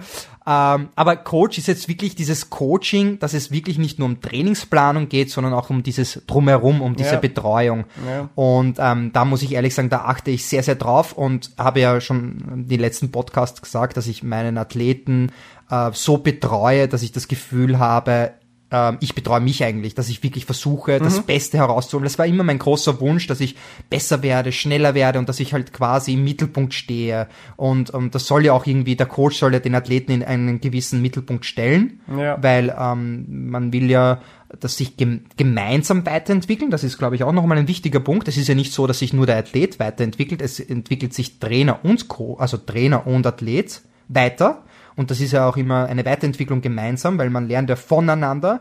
Ähm, 0.47 0.89
aber 0.95 1.17
Coach 1.17 1.59
ist 1.59 1.67
jetzt 1.69 1.89
wirklich 1.89 2.15
dieses 2.15 2.51
Coaching, 2.51 3.19
dass 3.19 3.35
es 3.35 3.51
wirklich 3.51 3.79
nicht 3.79 3.99
nur 3.99 4.07
um 4.09 4.21
Trainingsplanung 4.21 5.09
geht, 5.09 5.31
sondern 5.31 5.53
auch 5.53 5.71
um 5.71 5.83
dieses 5.83 6.23
Drumherum, 6.27 6.81
um 6.83 6.95
diese 6.97 7.15
Ja. 7.15 7.21
Betreuung. 7.21 7.85
Ja. 8.09 8.29
Und 8.37 8.77
ähm, 8.79 9.11
da 9.13 9.25
muss 9.25 9.43
ich 9.43 9.53
ehrlich 9.53 9.75
sagen, 9.75 9.91
da 9.91 10.05
achte 10.05 10.31
ich 10.31 10.47
sehr, 10.47 10.63
sehr 10.63 10.77
drauf 10.77 11.13
und 11.13 11.51
habe 11.59 11.81
ja 11.81 12.01
schon 12.01 12.65
die 12.69 12.77
letzten 12.77 13.11
Podcasts 13.11 13.61
gesagt, 13.61 13.97
dass 13.97 14.07
ich 14.07 14.23
meinen 14.23 14.57
Athleten 14.57 15.31
äh, 15.71 15.91
so 15.93 16.19
betreue, 16.19 16.89
dass 16.89 17.03
ich 17.03 17.13
das 17.13 17.29
Gefühl 17.29 17.79
habe, 17.79 18.33
ähm, 18.71 18.99
ich 19.01 19.15
betreue 19.15 19.41
mich 19.41 19.65
eigentlich, 19.65 19.95
dass 19.95 20.09
ich 20.09 20.23
wirklich 20.23 20.45
versuche, 20.45 20.99
Mhm. 20.99 21.05
das 21.05 21.23
Beste 21.23 21.59
herauszuholen. 21.59 22.05
Das 22.05 22.19
war 22.19 22.27
immer 22.27 22.45
mein 22.45 22.59
großer 22.59 23.01
Wunsch, 23.01 23.27
dass 23.27 23.41
ich 23.41 23.57
besser 23.89 24.23
werde, 24.23 24.53
schneller 24.53 24.95
werde 24.95 25.19
und 25.19 25.29
dass 25.29 25.41
ich 25.41 25.53
halt 25.53 25.73
quasi 25.73 26.15
im 26.15 26.25
Mittelpunkt 26.25 26.75
stehe. 26.75 27.27
Und, 27.57 27.91
und 27.91 28.15
das 28.15 28.27
soll 28.27 28.45
ja 28.45 28.53
auch 28.53 28.67
irgendwie, 28.67 28.97
der 28.97 29.07
Coach 29.07 29.37
soll 29.39 29.53
ja 29.53 29.61
den 29.61 29.75
Athleten 29.75 30.13
in 30.13 30.23
einen 30.23 30.61
gewissen 30.61 31.03
Mittelpunkt 31.03 31.45
stellen, 31.47 32.01
Ja. 32.17 32.43
weil 32.43 32.75
ähm, 32.79 33.49
man 33.51 33.73
will 33.73 33.91
ja 33.91 34.21
dass 34.59 34.77
sich 34.77 34.97
gem 34.97 35.21
gemeinsam 35.37 36.05
weiterentwickeln. 36.05 36.73
Das 36.73 36.83
ist, 36.83 36.99
glaube 36.99 37.15
ich, 37.15 37.23
auch 37.23 37.31
nochmal 37.33 37.57
ein 37.59 37.69
wichtiger 37.69 38.01
Punkt. 38.01 38.27
Es 38.27 38.37
ist 38.37 38.49
ja 38.49 38.57
nicht 38.57 38.73
so, 38.73 38.89
dass 38.89 38.99
sich 38.99 39.13
nur 39.13 39.25
der 39.25 39.37
Athlet 39.37 39.79
weiterentwickelt. 39.79 40.43
Es 40.43 40.59
entwickelt 40.59 41.15
sich 41.15 41.39
Trainer 41.39 41.85
und 41.85 42.09
Co., 42.09 42.37
also 42.37 42.57
Trainer 42.57 43.07
und 43.07 43.25
Athlet 43.29 43.81
weiter. 44.09 44.65
Und 44.97 45.11
das 45.11 45.21
ist 45.21 45.33
ja 45.33 45.49
auch 45.49 45.57
immer 45.57 45.87
eine 45.87 46.05
Weiterentwicklung 46.05 46.61
gemeinsam, 46.61 47.19
weil 47.19 47.31
man 47.31 47.49
lernt 47.49 47.71
ja 47.71 47.77
voneinander. 47.77 48.61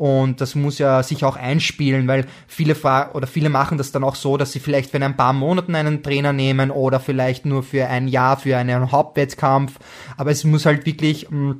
Und 0.00 0.40
das 0.40 0.54
muss 0.54 0.78
ja 0.78 1.02
sich 1.02 1.26
auch 1.26 1.36
einspielen, 1.36 2.08
weil 2.08 2.24
viele 2.46 2.74
fra 2.74 3.10
oder 3.12 3.26
viele 3.26 3.50
machen 3.50 3.76
das 3.76 3.92
dann 3.92 4.02
auch 4.02 4.14
so, 4.14 4.38
dass 4.38 4.50
sie 4.50 4.58
vielleicht 4.58 4.90
für 4.90 5.02
ein 5.02 5.14
paar 5.14 5.34
Monaten 5.34 5.74
einen 5.74 6.02
Trainer 6.02 6.32
nehmen 6.32 6.70
oder 6.70 7.00
vielleicht 7.00 7.44
nur 7.44 7.62
für 7.62 7.86
ein 7.86 8.08
Jahr 8.08 8.38
für 8.38 8.56
einen 8.56 8.92
Hauptwettkampf. 8.92 9.78
Aber 10.16 10.30
es 10.30 10.42
muss 10.44 10.64
halt 10.64 10.86
wirklich 10.86 11.30
mh, 11.30 11.56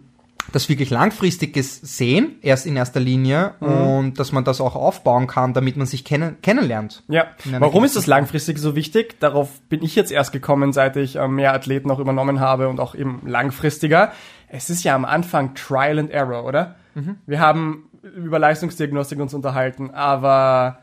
das 0.52 0.68
wirklich 0.68 0.90
langfristiges 0.90 1.76
sehen, 1.80 2.36
erst 2.42 2.66
in 2.66 2.76
erster 2.76 3.00
Linie, 3.00 3.54
Mhm. 3.60 3.68
und 3.68 4.18
dass 4.18 4.32
man 4.32 4.44
das 4.44 4.60
auch 4.60 4.74
aufbauen 4.74 5.26
kann, 5.26 5.54
damit 5.54 5.76
man 5.76 5.86
sich 5.86 6.04
kennen 6.04 6.36
kennenlernt. 6.42 7.02
Ja, 7.08 7.26
warum 7.58 7.84
ist 7.84 7.96
das 7.96 8.06
langfristig 8.06 8.58
so 8.58 8.74
wichtig? 8.74 9.20
Darauf 9.20 9.60
bin 9.68 9.82
ich 9.82 9.94
jetzt 9.94 10.10
erst 10.10 10.32
gekommen, 10.32 10.72
seit 10.72 10.96
ich 10.96 11.16
äh, 11.16 11.28
mehr 11.28 11.54
Athleten 11.54 11.90
auch 11.90 11.98
übernommen 12.00 12.40
habe 12.40 12.68
und 12.68 12.80
auch 12.80 12.94
eben 12.94 13.22
langfristiger. 13.26 14.12
Es 14.48 14.70
ist 14.70 14.82
ja 14.82 14.94
am 14.96 15.04
Anfang 15.04 15.54
Trial 15.54 15.98
and 15.98 16.10
Error, 16.10 16.44
oder? 16.44 16.74
Mhm. 16.94 17.16
Wir 17.26 17.38
haben 17.38 17.84
über 18.16 18.38
Leistungsdiagnostik 18.38 19.20
uns 19.20 19.34
unterhalten, 19.34 19.90
aber 19.90 20.78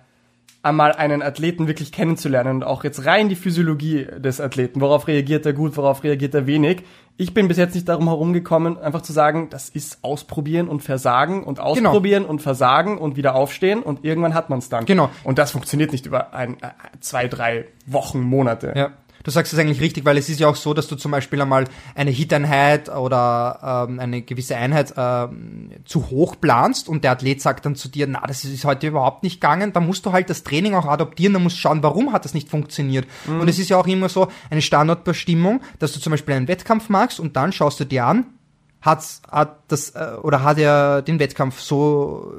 einmal 0.63 0.91
einen 0.93 1.21
Athleten 1.21 1.67
wirklich 1.67 1.91
kennenzulernen 1.91 2.57
und 2.57 2.63
auch 2.63 2.83
jetzt 2.83 3.05
rein 3.05 3.29
die 3.29 3.35
Physiologie 3.35 4.05
des 4.17 4.39
Athleten, 4.41 4.81
worauf 4.81 5.07
reagiert 5.07 5.45
er 5.45 5.53
gut, 5.53 5.77
worauf 5.77 6.03
reagiert 6.03 6.33
er 6.35 6.45
wenig. 6.47 6.83
Ich 7.19 7.33
bin 7.33 7.47
bis 7.47 7.57
jetzt 7.57 7.73
nicht 7.73 7.89
darum 7.89 8.07
herumgekommen, 8.07 8.77
einfach 8.77 9.01
zu 9.01 9.11
sagen, 9.11 9.49
das 9.49 9.69
ist 9.69 10.03
ausprobieren 10.03 10.67
und 10.67 10.81
versagen 10.81 11.43
und 11.43 11.59
ausprobieren 11.59 12.25
und 12.25 12.43
versagen 12.43 12.99
und 12.99 13.15
wieder 13.15 13.33
aufstehen 13.33 13.81
und 13.81 14.05
irgendwann 14.05 14.35
hat 14.35 14.51
man 14.51 14.59
es 14.59 14.69
dann. 14.69 14.85
Genau. 14.85 15.09
Und 15.23 15.39
das 15.39 15.51
funktioniert 15.51 15.91
nicht 15.91 16.05
über 16.05 16.35
ein, 16.35 16.61
äh, 16.61 16.69
zwei, 16.99 17.27
drei 17.27 17.65
Wochen, 17.87 18.21
Monate. 18.21 18.73
Ja. 18.75 18.91
Du 19.27 19.31
sagst 19.31 19.51
es 19.51 19.59
eigentlich 19.59 19.81
richtig, 19.81 20.05
weil 20.05 20.15
es 20.15 20.29
ist 20.29 20.39
ja 20.39 20.47
auch 20.47 20.55
so, 20.55 20.73
dass 20.73 20.87
du 20.87 20.95
zum 20.95 21.11
Beispiel 21.11 21.41
einmal 21.41 21.65
eine 21.95 22.11
Hit-Einheit 22.11 22.87
oder 22.87 23.85
ähm, 23.89 23.99
eine 23.99 24.21
gewisse 24.21 24.55
Einheit 24.55 24.93
ähm, 24.95 25.69
zu 25.83 26.09
hoch 26.09 26.37
planst 26.39 26.87
und 26.87 27.03
der 27.03 27.11
Athlet 27.11 27.41
sagt 27.41 27.65
dann 27.65 27.75
zu 27.75 27.89
dir, 27.89 28.07
na, 28.07 28.25
das 28.25 28.45
ist 28.45 28.63
heute 28.63 28.87
überhaupt 28.87 29.23
nicht 29.23 29.41
gegangen, 29.41 29.73
dann 29.73 29.85
musst 29.85 30.05
du 30.05 30.13
halt 30.13 30.29
das 30.29 30.43
Training 30.43 30.75
auch 30.75 30.85
adoptieren, 30.85 31.33
dann 31.33 31.43
musst 31.43 31.57
du 31.57 31.59
schauen, 31.59 31.83
warum 31.83 32.13
hat 32.13 32.23
das 32.23 32.33
nicht 32.33 32.47
funktioniert. 32.47 33.05
Und 33.27 33.49
es 33.49 33.59
ist 33.59 33.67
ja 33.67 33.75
auch 33.75 33.87
immer 33.87 34.07
so 34.07 34.29
eine 34.49 34.61
Standardbestimmung, 34.61 35.59
dass 35.79 35.91
du 35.91 35.99
zum 35.99 36.11
Beispiel 36.11 36.35
einen 36.35 36.47
Wettkampf 36.47 36.87
machst 36.87 37.19
und 37.19 37.35
dann 37.35 37.51
schaust 37.51 37.81
du 37.81 37.83
dir 37.83 38.05
an, 38.05 38.27
hat's, 38.79 39.21
hat 39.29 39.59
das, 39.67 39.89
äh, 39.89 40.13
oder 40.23 40.43
hat 40.43 40.57
er 40.57 41.01
den 41.01 41.19
Wettkampf 41.19 41.59
so 41.59 42.33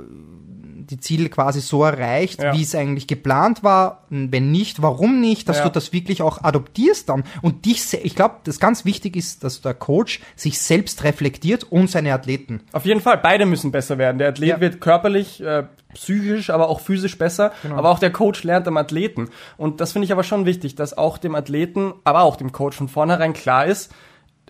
die 0.90 0.98
Ziele 1.00 1.28
quasi 1.28 1.60
so 1.60 1.84
erreicht, 1.84 2.42
Ja. 2.42 2.54
wie 2.54 2.62
es 2.62 2.74
eigentlich 2.74 3.06
geplant 3.06 3.62
war? 3.62 4.04
Wenn 4.10 4.50
nicht, 4.50 4.80
warum 4.82 5.20
nicht? 5.20 5.48
Dass 5.48 5.58
Ja. 5.58 5.64
du 5.64 5.70
das 5.70 5.92
wirklich 5.92 6.22
auch 6.22 6.42
adoptierst 6.42 7.08
dann 7.08 7.24
und 7.42 7.66
dich, 7.66 7.92
ich 8.02 8.14
glaube, 8.14 8.36
das 8.44 8.58
ganz 8.60 8.84
wichtig 8.84 9.16
ist, 9.16 9.44
dass 9.44 9.60
der 9.60 9.74
Coach 9.74 10.20
sich 10.36 10.60
selbst 10.60 11.04
reflektiert 11.04 11.64
und 11.64 11.90
seine 11.90 12.12
Athleten. 12.14 12.60
Auf 12.72 12.84
jeden 12.84 13.00
Fall, 13.00 13.18
beide 13.18 13.46
müssen 13.46 13.70
besser 13.72 13.98
werden. 13.98 14.18
Der 14.18 14.28
Athlet 14.28 14.48
Ja. 14.48 14.60
wird 14.60 14.80
körperlich, 14.80 15.40
äh, 15.40 15.64
psychisch, 15.94 16.50
aber 16.50 16.68
auch 16.68 16.80
physisch 16.80 17.16
besser. 17.18 17.52
Genau. 17.62 17.76
Aber 17.76 17.90
auch 17.90 17.98
der 17.98 18.12
Coach 18.12 18.44
lernt 18.44 18.68
am 18.68 18.76
Athleten. 18.76 19.30
Und 19.56 19.80
das 19.80 19.92
finde 19.92 20.04
ich 20.04 20.12
aber 20.12 20.22
schon 20.22 20.44
wichtig, 20.46 20.74
dass 20.74 20.96
auch 20.96 21.18
dem 21.18 21.34
Athleten, 21.34 21.92
aber 22.04 22.22
auch 22.22 22.36
dem 22.36 22.52
Coach 22.52 22.76
von 22.76 22.88
vornherein 22.88 23.32
klar 23.32 23.66
ist, 23.66 23.92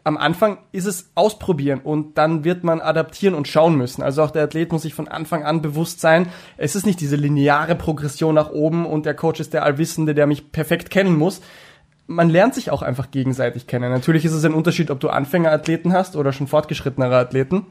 am 0.08 0.16
Anfang 0.16 0.56
ist 0.72 0.86
es 0.86 1.10
ausprobieren 1.14 1.80
und 1.84 2.16
dann 2.16 2.42
wird 2.42 2.64
man 2.64 2.80
adaptieren 2.80 3.34
und 3.34 3.46
schauen 3.46 3.76
müssen. 3.76 4.02
Also 4.02 4.22
auch 4.22 4.30
der 4.30 4.44
Athlet 4.44 4.72
muss 4.72 4.82
sich 4.82 4.94
von 4.94 5.06
Anfang 5.06 5.44
an 5.44 5.60
bewusst 5.60 6.00
sein, 6.00 6.28
es 6.56 6.74
ist 6.74 6.86
nicht 6.86 7.00
diese 7.00 7.16
lineare 7.16 7.74
Progression 7.74 8.34
nach 8.34 8.50
oben 8.50 8.86
und 8.86 9.04
der 9.04 9.12
Coach 9.12 9.38
ist 9.38 9.52
der 9.52 9.64
Allwissende, 9.64 10.14
der 10.14 10.26
mich 10.26 10.50
perfekt 10.50 10.88
kennen 10.88 11.16
muss. 11.16 11.42
Man 12.06 12.30
lernt 12.30 12.54
sich 12.54 12.70
auch 12.70 12.80
einfach 12.80 13.10
gegenseitig 13.10 13.66
kennen. 13.66 13.92
Natürlich 13.92 14.24
ist 14.24 14.32
es 14.32 14.44
ein 14.46 14.54
Unterschied, 14.54 14.90
ob 14.90 14.98
du 14.98 15.10
Anfängerathleten 15.10 15.92
hast 15.92 16.16
oder 16.16 16.32
schon 16.32 16.46
fortgeschrittenere 16.46 17.18
Athleten. 17.18 17.66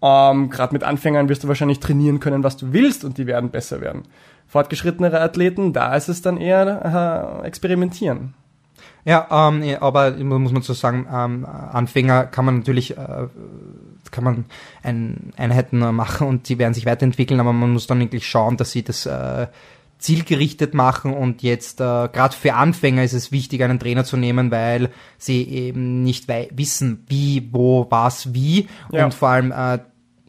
Ähm, 0.00 0.48
Gerade 0.50 0.72
mit 0.72 0.84
Anfängern 0.84 1.28
wirst 1.28 1.42
du 1.42 1.48
wahrscheinlich 1.48 1.80
trainieren 1.80 2.20
können, 2.20 2.44
was 2.44 2.56
du 2.56 2.72
willst 2.72 3.04
und 3.04 3.18
die 3.18 3.26
werden 3.26 3.50
besser 3.50 3.80
werden. 3.80 4.04
Fortgeschrittenere 4.46 5.20
Athleten, 5.20 5.72
da 5.72 5.96
ist 5.96 6.08
es 6.08 6.22
dann 6.22 6.36
eher 6.36 7.40
äh, 7.42 7.46
experimentieren. 7.48 8.34
Ja, 9.04 9.48
ähm, 9.48 9.62
ja, 9.62 9.82
aber 9.82 10.12
muss 10.12 10.52
man 10.52 10.62
so 10.62 10.72
sagen, 10.72 11.06
ähm, 11.12 11.44
Anfänger 11.44 12.24
kann 12.24 12.44
man 12.44 12.58
natürlich, 12.58 12.96
äh, 12.96 13.28
kann 14.10 14.24
man 14.24 14.44
ein, 14.82 15.32
Einheiten 15.36 15.78
machen 15.78 16.26
und 16.26 16.48
die 16.48 16.58
werden 16.58 16.74
sich 16.74 16.86
weiterentwickeln, 16.86 17.40
aber 17.40 17.52
man 17.52 17.72
muss 17.72 17.86
dann 17.86 18.00
wirklich 18.00 18.26
schauen, 18.26 18.56
dass 18.56 18.72
sie 18.72 18.82
das 18.82 19.04
äh, 19.06 19.46
zielgerichtet 19.98 20.74
machen 20.74 21.12
und 21.12 21.42
jetzt 21.42 21.80
äh, 21.80 22.08
gerade 22.08 22.34
für 22.34 22.54
Anfänger 22.54 23.04
ist 23.04 23.12
es 23.12 23.32
wichtig, 23.32 23.62
einen 23.62 23.78
Trainer 23.78 24.04
zu 24.04 24.16
nehmen, 24.16 24.50
weil 24.50 24.90
sie 25.18 25.42
eben 25.48 26.02
nicht 26.02 26.28
wissen, 26.28 27.04
wie, 27.08 27.48
wo, 27.52 27.86
was, 27.90 28.34
wie 28.34 28.68
Ja. 28.90 29.04
und 29.04 29.14
vor 29.14 29.28
allem 29.28 29.52
äh, 29.52 29.78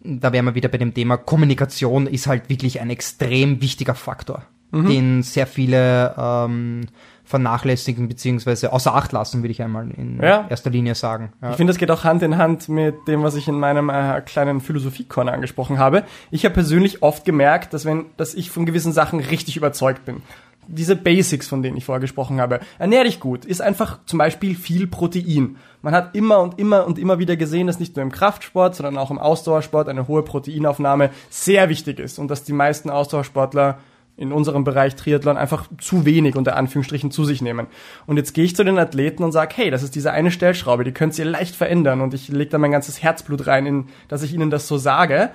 da 0.07 0.31
wären 0.31 0.45
wir 0.45 0.55
wieder 0.55 0.69
bei 0.69 0.77
dem 0.77 0.93
Thema 0.93 1.17
Kommunikation 1.17 2.07
ist 2.07 2.27
halt 2.27 2.47
wirklich 2.47 2.79
ein 2.79 2.89
extrem 2.89 3.61
wichtiger 3.61 3.95
Faktor, 3.95 4.43
den 4.71 5.23
sehr 5.23 5.47
viele 5.47 6.13
ähm, 6.17 6.81
vernachlässigen 7.25 8.07
beziehungsweise 8.07 8.71
außer 8.71 8.95
Acht 8.95 9.11
lassen, 9.11 9.41
würde 9.43 9.51
ich 9.51 9.61
einmal 9.61 9.89
in 9.91 10.19
Ja. 10.21 10.45
erster 10.49 10.69
Linie 10.69 10.95
sagen. 10.95 11.33
Ja. 11.41 11.51
Ich 11.51 11.55
finde, 11.57 11.71
das 11.73 11.77
geht 11.79 11.91
auch 11.91 12.03
Hand 12.03 12.21
in 12.23 12.37
Hand 12.37 12.69
mit 12.69 12.95
dem, 13.07 13.23
was 13.23 13.35
ich 13.35 13.47
in 13.47 13.59
meinem 13.59 13.89
äh, 13.89 14.21
kleinen 14.21 14.61
Philosophie-Corner 14.61 15.33
angesprochen 15.33 15.79
habe. 15.79 16.03
Ich 16.31 16.45
habe 16.45 16.53
persönlich 16.53 17.03
oft 17.03 17.25
gemerkt, 17.25 17.73
dass 17.73 17.83
wenn, 17.85 18.05
dass 18.17 18.33
ich 18.33 18.49
von 18.51 18.65
gewissen 18.65 18.93
Sachen 18.93 19.19
richtig 19.19 19.57
überzeugt 19.57 20.05
bin. 20.05 20.21
Diese 20.67 20.95
Basics, 20.95 21.47
von 21.47 21.61
denen 21.61 21.77
ich 21.77 21.85
vorher 21.85 21.99
gesprochen 21.99 22.41
habe. 22.41 22.59
Ernähr 22.79 23.03
dich 23.03 23.19
gut, 23.19 23.45
ist 23.45 23.61
einfach 23.61 23.99
zum 24.07 24.17
Beispiel 24.17 24.55
viel 24.55 24.87
Protein. 24.87 25.57
Man 25.83 25.93
hat 25.93 26.15
immer 26.15 26.39
und 26.39 26.57
immer 26.57 26.87
und 26.87 26.97
immer 26.97 27.19
wieder 27.19 27.35
gesehen, 27.35 27.67
dass 27.67 27.79
nicht 27.79 27.95
nur 27.95 28.01
im 28.01 28.11
Kraftsport, 28.11 28.75
sondern 28.75 28.97
auch 28.97 29.11
im 29.11 29.19
Ausdauersport 29.19 29.87
eine 29.89 30.07
hohe 30.07 30.23
Proteinaufnahme 30.23 31.11
sehr 31.29 31.69
wichtig 31.69 31.99
ist 31.99 32.17
und 32.17 32.31
dass 32.31 32.43
die 32.43 32.53
meisten 32.53 32.89
Ausdauersportler 32.89 33.77
in 34.17 34.31
unserem 34.31 34.63
Bereich 34.63 34.95
Triathlon 34.95 35.37
einfach 35.37 35.67
zu 35.77 36.05
wenig 36.05 36.35
unter 36.35 36.55
Anführungsstrichen 36.55 37.11
zu 37.11 37.25
sich 37.25 37.41
nehmen. 37.41 37.67
Und 38.05 38.17
jetzt 38.17 38.33
gehe 38.33 38.45
ich 38.45 38.55
zu 38.55 38.63
den 38.63 38.77
Athleten 38.77 39.23
und 39.23 39.31
sage, 39.31 39.53
hey, 39.55 39.69
das 39.69 39.83
ist 39.83 39.95
diese 39.95 40.11
eine 40.11 40.31
Stellschraube, 40.31 40.83
die 40.83 40.93
könnt 40.93 41.17
ihr 41.19 41.25
leicht 41.25 41.55
verändern 41.55 42.01
und 42.01 42.13
ich 42.13 42.29
lege 42.29 42.51
da 42.51 42.57
mein 42.57 42.71
ganzes 42.71 43.03
Herzblut 43.03 43.47
rein, 43.47 43.65
in, 43.65 43.87
dass 44.07 44.23
ich 44.23 44.33
ihnen 44.33 44.49
das 44.49 44.67
so 44.67 44.77
sage. 44.77 45.31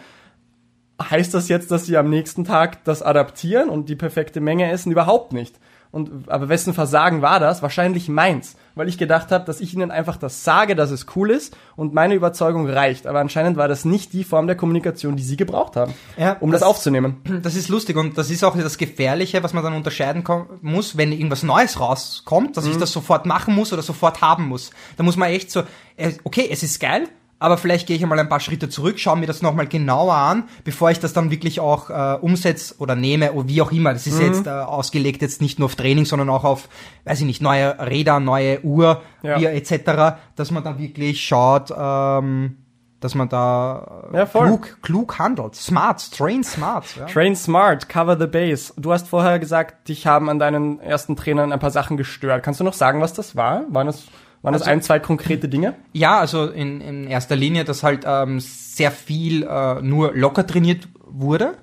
Heißt 1.02 1.32
das 1.34 1.48
jetzt, 1.48 1.70
dass 1.70 1.86
sie 1.86 1.96
am 1.96 2.10
nächsten 2.10 2.44
Tag 2.44 2.84
das 2.84 3.02
adaptieren 3.02 3.68
und 3.68 3.88
die 3.88 3.96
perfekte 3.96 4.40
Menge 4.40 4.70
essen? 4.70 4.92
Überhaupt 4.92 5.32
nicht. 5.32 5.58
Und, 5.92 6.28
aber 6.30 6.48
wessen 6.48 6.72
Versagen 6.72 7.20
war 7.20 7.40
das? 7.40 7.62
Wahrscheinlich 7.62 8.08
meins, 8.08 8.54
weil 8.76 8.88
ich 8.88 8.96
gedacht 8.96 9.32
habe, 9.32 9.44
dass 9.44 9.60
ich 9.60 9.74
ihnen 9.74 9.90
einfach 9.90 10.16
das 10.16 10.44
sage, 10.44 10.76
dass 10.76 10.92
es 10.92 11.06
cool 11.16 11.30
ist 11.32 11.56
und 11.74 11.92
meine 11.94 12.14
Überzeugung 12.14 12.68
reicht. 12.68 13.08
Aber 13.08 13.18
anscheinend 13.18 13.56
war 13.56 13.66
das 13.66 13.84
nicht 13.84 14.12
die 14.12 14.22
Form 14.22 14.46
der 14.46 14.54
Kommunikation, 14.56 15.16
die 15.16 15.24
sie 15.24 15.36
gebraucht 15.36 15.74
haben, 15.74 15.92
Ja, 16.16 16.36
um 16.38 16.52
das, 16.52 16.60
das- 16.60 16.68
aufzunehmen. 16.68 17.16
Das 17.42 17.56
ist 17.56 17.68
lustig 17.68 17.96
und 17.96 18.16
das 18.16 18.30
ist 18.30 18.44
auch 18.44 18.56
das 18.56 18.78
Gefährliche, 18.78 19.42
was 19.42 19.52
man 19.52 19.64
dann 19.64 19.74
unterscheiden 19.74 20.22
muss, 20.62 20.96
wenn 20.96 21.10
irgendwas 21.10 21.42
Neues 21.42 21.80
rauskommt, 21.80 22.56
dass 22.56 22.66
ich 22.66 22.76
das 22.76 22.92
sofort 22.92 23.26
machen 23.26 23.54
muss 23.56 23.72
oder 23.72 23.82
sofort 23.82 24.20
haben 24.20 24.46
muss. 24.46 24.70
Da 24.96 25.02
muss 25.02 25.16
man 25.16 25.30
echt 25.30 25.50
so, 25.50 25.62
äh, 25.96 26.12
okay, 26.22 26.48
es 26.52 26.62
ist 26.62 26.78
geil, 26.78 27.08
aber 27.40 27.58
vielleicht 27.58 27.88
gehe 27.88 27.96
ich 27.96 28.02
einmal 28.04 28.18
ein 28.20 28.28
paar 28.28 28.38
Schritte 28.38 28.68
zurück, 28.68 29.00
schaue 29.00 29.16
mir 29.16 29.26
das 29.26 29.42
nochmal 29.42 29.66
genauer 29.66 30.14
an, 30.14 30.44
bevor 30.62 30.90
ich 30.92 31.00
das 31.00 31.12
dann 31.12 31.30
wirklich 31.32 31.58
auch 31.58 31.90
äh, 31.90 32.18
umsetze 32.20 32.76
oder 32.78 32.94
nehme 32.94 33.32
oder 33.32 33.48
wie 33.48 33.60
auch 33.62 33.72
immer. 33.72 33.92
Das 33.92 34.06
ist 34.06 34.20
jetzt 34.20 34.46
äh, 34.46 34.50
ausgelegt 34.50 35.22
jetzt 35.22 35.40
nicht 35.40 35.58
nur 35.58 35.66
auf 35.66 35.74
Training, 35.74 36.04
sondern 36.04 36.28
auch 36.30 36.44
auf, 36.44 36.68
weiß 37.04 37.18
ich 37.20 37.26
nicht, 37.26 37.42
neue 37.42 37.76
Räder, 37.80 38.20
neue 38.20 38.62
Uhr, 38.62 39.02
Ja. 39.24 39.36
etc., 39.40 40.20
dass 40.36 40.50
man 40.52 40.62
dann 40.62 40.78
wirklich 40.78 41.20
schaut, 41.24 41.72
ähm, 41.76 42.58
dass 43.00 43.14
man 43.14 43.30
da 43.30 44.10
äh, 44.12 44.18
Ja, 44.18 44.26
klug, 44.26 44.76
klug 44.82 45.18
handelt. 45.18 45.54
Smart, 45.54 46.12
train 46.12 46.44
smart. 46.44 46.84
Ja. 46.98 47.06
Train 47.06 47.34
smart, 47.34 47.88
cover 47.88 48.18
the 48.20 48.26
base. 48.26 48.74
Du 48.76 48.92
hast 48.92 49.08
vorher 49.08 49.38
gesagt, 49.38 49.88
dich 49.88 50.06
haben 50.06 50.28
an 50.28 50.38
deinen 50.38 50.78
ersten 50.80 51.16
Trainern 51.16 51.50
ein 51.52 51.58
paar 51.60 51.70
Sachen 51.70 51.96
gestört. 51.96 52.42
Kannst 52.42 52.60
du 52.60 52.64
noch 52.64 52.74
sagen, 52.74 53.00
was 53.00 53.14
das 53.14 53.34
war? 53.36 53.62
Waren 53.70 53.86
das, 53.86 54.04
waren 54.42 54.52
das 54.52 54.62
Also- 54.62 54.70
ein, 54.72 54.82
zwei 54.82 54.98
konkrete 54.98 55.48
Dinge? 55.48 55.74
Ja, 55.92 56.18
also 56.18 56.46
in, 56.46 56.80
in 56.80 57.06
erster 57.06 57.36
Linie, 57.36 57.64
dass 57.64 57.82
halt 57.82 58.04
ähm, 58.06 58.40
sehr 58.40 58.90
viel 58.90 59.42
äh, 59.42 59.82
nur 59.82 60.12
locker 60.14 60.46
trainiert 60.46 60.88
wurde. 61.12 61.54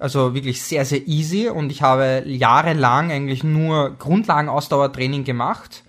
Also 0.00 0.34
wirklich 0.34 0.62
sehr, 0.62 0.84
sehr 0.84 1.06
easy. 1.06 1.48
Und 1.48 1.70
ich 1.70 1.80
habe 1.82 2.24
jahrelang 2.26 3.12
eigentlich 3.12 3.44
nur 3.44 3.94
Grundlagenausdauertraining 3.98 5.22
gemacht. 5.24 5.84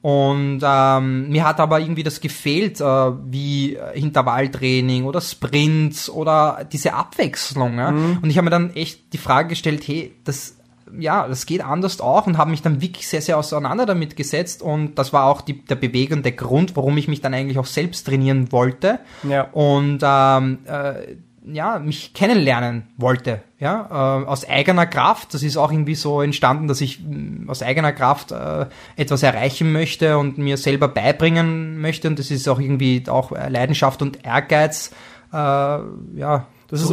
Und 0.00 0.60
ähm, 0.64 1.28
mir 1.28 1.44
hat 1.46 1.60
aber 1.60 1.78
irgendwie 1.80 2.02
das 2.02 2.20
gefehlt, 2.20 2.80
äh, 2.80 2.84
wie 2.84 3.78
Intervalltraining 3.94 5.04
oder 5.04 5.20
Sprints 5.20 6.10
oder 6.10 6.66
diese 6.72 6.94
Abwechslung. 6.94 7.78
Ja? 7.78 7.88
Und 7.90 8.24
ich 8.28 8.36
habe 8.36 8.46
mir 8.46 8.50
dann 8.50 8.74
echt 8.74 9.12
die 9.12 9.18
Frage 9.18 9.50
gestellt, 9.50 9.86
hey, 9.86 10.14
das 10.24 10.56
ja, 10.98 11.26
das 11.28 11.46
geht 11.46 11.64
anders 11.64 12.00
auch 12.00 12.26
und 12.26 12.38
habe 12.38 12.50
mich 12.50 12.62
dann 12.62 12.80
wirklich 12.80 13.08
sehr, 13.08 13.22
sehr 13.22 13.38
auseinander 13.38 13.86
damit 13.86 14.16
gesetzt 14.16 14.62
und 14.62 14.96
das 14.96 15.12
war 15.12 15.26
auch 15.26 15.40
die, 15.40 15.64
der 15.64 15.76
bewegende 15.76 16.32
Grund, 16.32 16.76
warum 16.76 16.96
ich 16.98 17.08
mich 17.08 17.20
dann 17.20 17.34
eigentlich 17.34 17.58
auch 17.58 17.66
selbst 17.66 18.04
trainieren 18.06 18.52
wollte 18.52 18.98
Ja. 19.28 19.42
und 19.52 20.00
ähm, 20.02 20.58
äh, 20.66 21.16
ja, 21.44 21.80
mich 21.80 22.14
kennenlernen 22.14 22.84
wollte, 22.96 23.42
ja, 23.58 24.20
äh, 24.22 24.26
aus 24.26 24.48
eigener 24.48 24.86
Kraft. 24.86 25.34
Das 25.34 25.42
ist 25.42 25.56
auch 25.56 25.72
irgendwie 25.72 25.96
so 25.96 26.22
entstanden, 26.22 26.68
dass 26.68 26.80
ich 26.80 27.00
mh, 27.02 27.50
aus 27.50 27.62
eigener 27.62 27.92
Kraft 27.92 28.30
äh, 28.30 28.66
etwas 28.96 29.24
erreichen 29.24 29.72
möchte 29.72 30.18
und 30.18 30.38
mir 30.38 30.56
selber 30.56 30.86
beibringen 30.86 31.80
möchte 31.80 32.06
und 32.06 32.18
das 32.20 32.30
ist 32.30 32.48
auch 32.48 32.60
irgendwie 32.60 33.02
auch 33.08 33.32
Leidenschaft 33.32 34.02
und 34.02 34.24
Ehrgeiz, 34.24 34.92
äh, 35.32 35.36
ja, 35.36 36.46
Das 36.72 36.80
ist. 36.80 36.90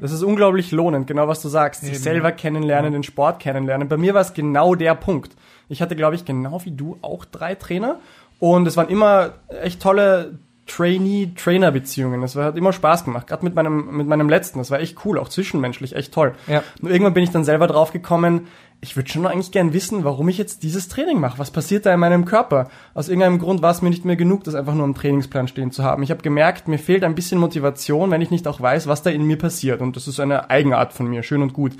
Das 0.00 0.12
ist 0.12 0.22
unglaublich 0.22 0.70
lohnend, 0.70 1.06
genau 1.06 1.26
was 1.26 1.42
du 1.42 1.48
sagst. 1.48 1.80
Sich 1.80 1.94
Eben. 1.94 1.98
selber 1.98 2.30
kennenlernen, 2.30 2.92
den 2.92 3.02
Sport 3.02 3.40
kennenlernen. 3.40 3.88
Bei 3.88 3.96
mir 3.96 4.14
war 4.14 4.20
es 4.20 4.34
genau 4.34 4.74
der 4.76 4.94
Punkt. 4.94 5.34
Ich 5.68 5.82
hatte, 5.82 5.96
glaube 5.96 6.14
ich, 6.14 6.24
genau 6.24 6.60
wie 6.64 6.70
du 6.70 6.98
auch 7.02 7.24
drei 7.24 7.54
Trainer. 7.56 7.98
Und 8.38 8.68
es 8.68 8.76
waren 8.76 8.88
immer 8.88 9.30
echt 9.62 9.82
tolle 9.82 10.38
Trainee-Trainer-Beziehungen. 10.66 12.20
Das 12.20 12.36
war- 12.36 12.44
hat 12.44 12.56
immer 12.56 12.72
Spaß 12.72 13.04
gemacht. 13.04 13.26
Gerade 13.26 13.44
mit 13.44 13.54
meinem, 13.54 13.96
mit 13.96 14.06
meinem 14.06 14.28
letzten. 14.28 14.58
Das 14.58 14.70
war 14.70 14.80
echt 14.80 15.04
cool, 15.04 15.18
auch 15.18 15.28
zwischenmenschlich, 15.28 15.96
echt 15.96 16.12
toll. 16.12 16.34
Ja. 16.46 16.62
Nur 16.80 16.90
irgendwann 16.92 17.14
bin 17.14 17.24
ich 17.24 17.30
dann 17.30 17.44
selber 17.44 17.66
drauf 17.66 17.92
gekommen, 17.92 18.48
ich 18.80 18.94
würde 18.94 19.10
schon 19.10 19.26
eigentlich 19.26 19.50
gern 19.50 19.72
wissen, 19.72 20.04
warum 20.04 20.28
ich 20.28 20.38
jetzt 20.38 20.62
dieses 20.62 20.86
Training 20.86 21.18
mache. 21.18 21.38
Was 21.38 21.50
passiert 21.50 21.84
da 21.84 21.92
in 21.92 21.98
meinem 21.98 22.24
Körper? 22.24 22.68
Aus 22.94 23.08
irgendeinem 23.08 23.40
Grund 23.40 23.60
war 23.60 23.72
es 23.72 23.82
mir 23.82 23.90
nicht 23.90 24.04
mehr 24.04 24.14
genug, 24.14 24.44
das 24.44 24.54
einfach 24.54 24.74
nur 24.74 24.84
im 24.84 24.94
Trainingsplan 24.94 25.48
stehen 25.48 25.72
zu 25.72 25.82
haben. 25.82 26.04
Ich 26.04 26.10
habe 26.10 26.22
gemerkt, 26.22 26.68
mir 26.68 26.78
fehlt 26.78 27.02
ein 27.02 27.16
bisschen 27.16 27.40
Motivation, 27.40 28.12
wenn 28.12 28.20
ich 28.20 28.30
nicht 28.30 28.46
auch 28.46 28.60
weiß, 28.60 28.86
was 28.86 29.02
da 29.02 29.10
in 29.10 29.24
mir 29.24 29.36
passiert. 29.36 29.80
Und 29.80 29.96
das 29.96 30.06
ist 30.06 30.20
eine 30.20 30.50
Eigenart 30.50 30.92
von 30.92 31.08
mir, 31.08 31.24
schön 31.24 31.42
und 31.42 31.54
gut. 31.54 31.72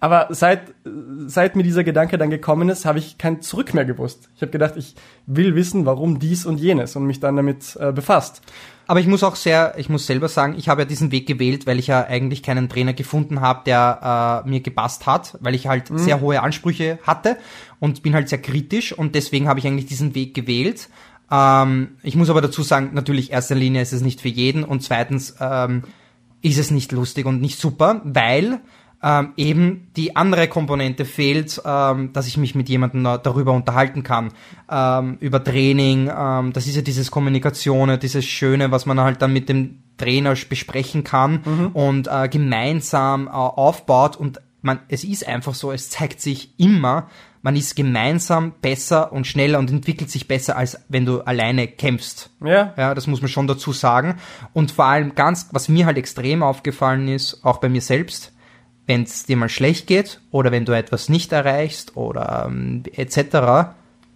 Aber 0.00 0.28
seit, 0.30 0.72
seit 1.26 1.54
mir 1.54 1.64
dieser 1.64 1.84
Gedanke 1.84 2.16
dann 2.16 2.30
gekommen 2.30 2.70
ist, 2.70 2.86
habe 2.86 2.98
ich 2.98 3.18
kein 3.18 3.42
Zurück 3.42 3.74
mehr 3.74 3.84
gewusst. 3.84 4.30
Ich 4.36 4.40
habe 4.40 4.52
gedacht, 4.52 4.74
ich 4.76 4.94
will 5.26 5.54
wissen, 5.54 5.84
warum 5.84 6.18
dies 6.18 6.46
und 6.46 6.58
jenes 6.58 6.96
und 6.96 7.04
mich 7.04 7.20
dann 7.20 7.36
damit 7.36 7.76
äh, 7.78 7.92
befasst. 7.92 8.40
Aber 8.90 9.00
ich 9.00 9.06
muss 9.06 9.22
auch 9.22 9.36
sehr, 9.36 9.74
ich 9.76 9.90
muss 9.90 10.06
selber 10.06 10.28
sagen, 10.28 10.54
ich 10.56 10.70
habe 10.70 10.80
ja 10.80 10.84
diesen 10.86 11.12
Weg 11.12 11.26
gewählt, 11.26 11.66
weil 11.66 11.78
ich 11.78 11.88
ja 11.88 12.06
eigentlich 12.06 12.42
keinen 12.42 12.70
Trainer 12.70 12.94
gefunden 12.94 13.42
habe, 13.42 13.60
der 13.66 14.42
äh, 14.46 14.48
mir 14.48 14.60
gepasst 14.60 15.06
hat, 15.06 15.36
weil 15.40 15.54
ich 15.54 15.66
halt 15.66 15.88
sehr 15.94 16.22
hohe 16.22 16.40
Ansprüche 16.40 16.98
hatte 17.02 17.36
und 17.80 18.02
bin 18.02 18.14
halt 18.14 18.30
sehr 18.30 18.40
kritisch 18.40 18.94
und 18.94 19.14
deswegen 19.14 19.46
habe 19.46 19.60
ich 19.60 19.66
eigentlich 19.66 19.84
diesen 19.84 20.14
Weg 20.14 20.32
gewählt. 20.32 20.88
Ähm, 21.30 21.96
ich 22.02 22.16
muss 22.16 22.30
aber 22.30 22.40
dazu 22.40 22.62
sagen, 22.62 22.92
natürlich 22.94 23.30
erster 23.30 23.54
Linie 23.54 23.82
ist 23.82 23.92
es 23.92 24.00
nicht 24.00 24.22
für 24.22 24.28
jeden 24.28 24.64
und 24.64 24.82
zweitens 24.82 25.34
ähm, 25.38 25.82
ist 26.40 26.58
es 26.58 26.70
nicht 26.70 26.90
lustig 26.90 27.26
und 27.26 27.42
nicht 27.42 27.58
super, 27.58 28.00
weil 28.04 28.60
ähm, 29.02 29.32
eben 29.36 29.88
die 29.96 30.16
andere 30.16 30.48
Komponente 30.48 31.04
fehlt, 31.04 31.60
ähm, 31.64 32.12
dass 32.12 32.26
ich 32.26 32.36
mich 32.36 32.54
mit 32.54 32.68
jemandem 32.68 33.04
da- 33.04 33.18
darüber 33.18 33.52
unterhalten 33.52 34.02
kann, 34.02 34.32
ähm, 34.70 35.16
über 35.20 35.42
Training, 35.44 36.10
ähm, 36.16 36.52
das 36.52 36.66
ist 36.66 36.74
ja 36.76 36.82
dieses 36.82 37.10
Kommunikation, 37.10 37.98
dieses 38.00 38.24
Schöne, 38.24 38.70
was 38.72 38.86
man 38.86 39.00
halt 39.00 39.22
dann 39.22 39.32
mit 39.32 39.48
dem 39.48 39.78
Trainer 39.98 40.34
besprechen 40.48 41.04
kann 41.04 41.42
Mhm. 41.44 41.66
und 41.74 42.08
äh, 42.10 42.28
gemeinsam 42.28 43.26
äh, 43.28 43.30
aufbaut 43.30 44.16
und 44.16 44.40
man, 44.62 44.80
es 44.88 45.04
ist 45.04 45.26
einfach 45.26 45.54
so, 45.54 45.70
es 45.70 45.90
zeigt 45.90 46.20
sich 46.20 46.58
immer, 46.58 47.08
man 47.42 47.54
ist 47.54 47.76
gemeinsam 47.76 48.52
besser 48.60 49.12
und 49.12 49.26
schneller 49.28 49.60
und 49.60 49.70
entwickelt 49.70 50.10
sich 50.10 50.26
besser, 50.26 50.56
als 50.56 50.80
wenn 50.88 51.06
du 51.06 51.20
alleine 51.20 51.68
kämpfst. 51.68 52.30
Ja. 52.44 52.74
Ja, 52.76 52.94
das 52.96 53.06
muss 53.06 53.20
man 53.22 53.28
schon 53.28 53.46
dazu 53.46 53.72
sagen. 53.72 54.16
Und 54.52 54.72
vor 54.72 54.86
allem 54.86 55.14
ganz, 55.14 55.48
was 55.52 55.68
mir 55.68 55.86
halt 55.86 55.96
extrem 55.98 56.42
aufgefallen 56.42 57.06
ist, 57.06 57.44
auch 57.44 57.58
bei 57.58 57.68
mir 57.68 57.80
selbst, 57.80 58.32
wenn 58.88 59.04
es 59.04 59.24
dir 59.26 59.36
mal 59.36 59.48
schlecht 59.48 59.86
geht 59.86 60.20
oder 60.32 60.50
wenn 60.50 60.64
du 60.64 60.72
etwas 60.72 61.08
nicht 61.08 61.30
erreichst 61.32 61.96
oder 61.96 62.46
ähm, 62.48 62.82
etc., 62.92 63.68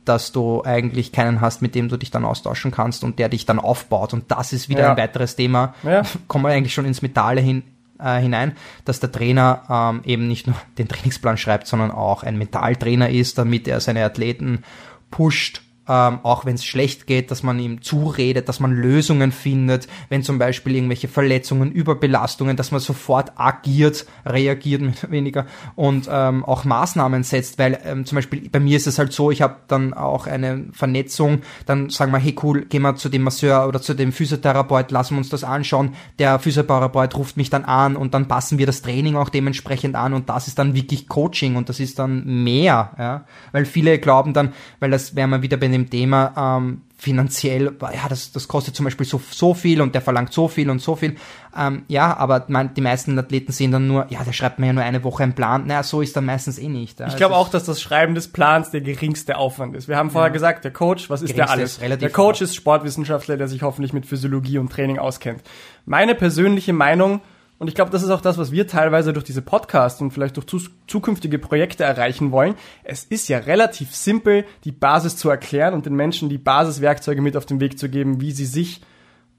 dass 0.04 0.32
du 0.32 0.64
eigentlich 0.64 1.12
keinen 1.12 1.40
hast, 1.40 1.62
mit 1.62 1.76
dem 1.76 1.88
du 1.88 1.96
dich 1.96 2.10
dann 2.10 2.24
austauschen 2.24 2.72
kannst 2.72 3.04
und 3.04 3.20
der 3.20 3.28
dich 3.28 3.46
dann 3.46 3.60
aufbaut. 3.60 4.12
Und 4.12 4.32
das 4.32 4.52
ist 4.52 4.68
wieder 4.68 4.80
Ja. 4.80 4.90
ein 4.90 4.96
weiteres 4.96 5.36
Thema. 5.36 5.74
Ja. 5.84 6.02
Kommen 6.26 6.44
wir 6.44 6.48
eigentlich 6.50 6.74
schon 6.74 6.86
ins 6.86 7.02
Mentale 7.02 7.40
hin, 7.40 7.62
äh, 8.00 8.18
hinein, 8.18 8.56
dass 8.84 8.98
der 8.98 9.12
Trainer 9.12 9.62
ähm, 9.70 10.00
eben 10.04 10.26
nicht 10.26 10.48
nur 10.48 10.56
den 10.78 10.88
Trainingsplan 10.88 11.36
schreibt, 11.36 11.68
sondern 11.68 11.92
auch 11.92 12.24
ein 12.24 12.36
Mentaltrainer 12.36 13.10
ist, 13.10 13.38
damit 13.38 13.68
er 13.68 13.78
seine 13.78 14.04
Athleten 14.04 14.64
pusht, 15.12 15.62
ähm, 15.88 16.20
auch 16.22 16.44
wenn 16.44 16.54
es 16.54 16.64
schlecht 16.64 17.06
geht, 17.06 17.30
dass 17.30 17.42
man 17.42 17.58
ihm 17.58 17.82
zuredet, 17.82 18.48
dass 18.48 18.60
man 18.60 18.72
Lösungen 18.72 19.32
findet, 19.32 19.88
wenn 20.08 20.22
zum 20.22 20.38
Beispiel 20.38 20.76
irgendwelche 20.76 21.08
Verletzungen, 21.08 21.72
Überbelastungen, 21.72 22.56
dass 22.56 22.70
man 22.70 22.80
sofort 22.80 23.32
agiert, 23.36 24.06
reagiert 24.24 24.82
oder 24.82 25.10
weniger 25.10 25.46
und 25.74 26.08
ähm, 26.10 26.44
auch 26.44 26.64
Maßnahmen 26.64 27.24
setzt, 27.24 27.58
weil 27.58 27.80
ähm, 27.84 28.04
zum 28.04 28.16
Beispiel 28.16 28.48
bei 28.48 28.60
mir 28.60 28.76
ist 28.76 28.86
es 28.86 28.98
halt 28.98 29.12
so, 29.12 29.30
ich 29.30 29.42
habe 29.42 29.56
dann 29.66 29.92
auch 29.92 30.26
eine 30.26 30.66
Vernetzung, 30.72 31.42
dann 31.66 31.90
sagen 31.90 32.12
wir, 32.12 32.18
hey 32.18 32.36
cool, 32.42 32.64
gehen 32.66 32.82
wir 32.82 32.94
zu 32.94 33.08
dem 33.08 33.22
Masseur 33.22 33.66
oder 33.66 33.82
zu 33.82 33.94
dem 33.94 34.12
Physiotherapeut, 34.12 34.92
lassen 34.92 35.14
wir 35.14 35.18
uns 35.18 35.30
das 35.30 35.42
anschauen, 35.42 35.94
der 36.20 36.38
Physiotherapeut 36.38 37.16
ruft 37.16 37.36
mich 37.36 37.50
dann 37.50 37.64
an 37.64 37.96
und 37.96 38.14
dann 38.14 38.28
passen 38.28 38.58
wir 38.58 38.66
das 38.66 38.82
Training 38.82 39.16
auch 39.16 39.30
dementsprechend 39.30 39.96
an 39.96 40.14
und 40.14 40.28
das 40.28 40.46
ist 40.46 40.58
dann 40.60 40.74
wirklich 40.74 41.08
Coaching 41.08 41.56
und 41.56 41.68
das 41.68 41.80
ist 41.80 41.98
dann 41.98 42.24
mehr, 42.44 42.92
ja, 42.98 43.24
weil 43.50 43.64
viele 43.64 43.98
glauben 43.98 44.32
dann, 44.32 44.52
weil 44.78 44.90
das 44.92 45.16
wären 45.16 45.30
wir 45.30 45.42
wieder 45.42 45.56
bei 45.56 45.71
dem 45.72 45.90
Thema 45.90 46.58
ähm, 46.58 46.82
finanziell, 47.02 47.76
ja, 47.80 48.08
das, 48.08 48.30
das 48.30 48.46
kostet 48.46 48.76
zum 48.76 48.84
Beispiel 48.84 49.04
so, 49.04 49.20
so 49.28 49.54
viel 49.54 49.80
und 49.80 49.92
der 49.92 50.02
verlangt 50.02 50.32
so 50.32 50.46
viel 50.46 50.70
und 50.70 50.80
so 50.80 50.94
viel. 50.94 51.16
Ähm, 51.56 51.82
ja, 51.88 52.16
aber 52.16 52.44
mein, 52.46 52.74
die 52.74 52.80
meisten 52.80 53.18
Athleten 53.18 53.50
sehen 53.50 53.72
dann 53.72 53.88
nur, 53.88 54.06
ja, 54.08 54.22
der 54.22 54.32
schreibt 54.32 54.60
mir 54.60 54.66
ja 54.68 54.72
nur 54.72 54.84
eine 54.84 55.02
Woche 55.02 55.24
einen 55.24 55.32
Plan. 55.32 55.66
Naja, 55.66 55.82
so 55.82 56.00
ist 56.00 56.16
dann 56.16 56.26
meistens 56.26 56.60
eh 56.60 56.68
nicht. 56.68 57.00
Ja. 57.00 57.08
Ich 57.08 57.16
glaube 57.16 57.34
auch, 57.34 57.48
dass 57.48 57.64
das 57.64 57.82
Schreiben 57.82 58.14
des 58.14 58.28
Plans 58.28 58.70
der 58.70 58.82
geringste 58.82 59.36
Aufwand 59.36 59.74
ist. 59.74 59.88
Wir 59.88 59.96
haben 59.96 60.12
vorher 60.12 60.30
gesagt, 60.30 60.62
der 60.62 60.72
Coach, 60.72 61.10
was 61.10 61.22
ist 61.22 61.36
der 61.36 61.50
alles? 61.50 61.78
ist 61.78 62.00
Der 62.00 62.10
Coach 62.10 62.40
ist 62.40 62.54
Sportwissenschaftler, 62.54 63.36
der 63.36 63.48
sich 63.48 63.62
hoffentlich 63.62 63.92
mit 63.92 64.06
Physiologie 64.06 64.58
und 64.58 64.70
Training 64.70 65.00
auskennt. 65.00 65.42
Meine 65.86 66.14
persönliche 66.14 66.72
Meinung, 66.72 67.20
und 67.62 67.68
ich 67.68 67.76
glaube, 67.76 67.92
das 67.92 68.02
ist 68.02 68.10
auch 68.10 68.20
das, 68.20 68.38
was 68.38 68.50
wir 68.50 68.66
teilweise 68.66 69.12
durch 69.12 69.24
diese 69.24 69.40
Podcasts 69.40 70.00
und 70.00 70.10
vielleicht 70.10 70.36
durch 70.36 70.48
zu 70.48 70.58
zukünftige 70.88 71.38
Projekte 71.38 71.84
erreichen 71.84 72.32
wollen. 72.32 72.56
Es 72.82 73.04
ist 73.04 73.28
ja 73.28 73.38
relativ 73.38 73.94
simpel, 73.94 74.44
die 74.64 74.72
Basis 74.72 75.16
zu 75.16 75.30
erklären 75.30 75.72
und 75.72 75.86
den 75.86 75.94
Menschen 75.94 76.28
die 76.28 76.38
Basiswerkzeuge 76.38 77.22
mit 77.22 77.36
auf 77.36 77.46
den 77.46 77.60
Weg 77.60 77.78
zu 77.78 77.88
geben, 77.88 78.20
wie 78.20 78.32
sie 78.32 78.46
sich 78.46 78.80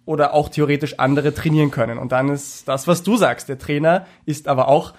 oder 0.05 0.33
auch 0.33 0.47
theoretisch 0.47 0.99
andere 0.99 1.33
trainieren 1.33 1.69
können. 1.69 1.97
Und 1.97 2.13
dann 2.13 2.29
ist 2.29 2.65
das, 2.69 2.87
was 2.87 3.03
du 3.03 3.17
sagst. 3.17 3.49
Der 3.49 3.59
Trainer 3.59 4.05
ist 4.25 4.47
aber 4.47 4.69
auch 4.69 4.93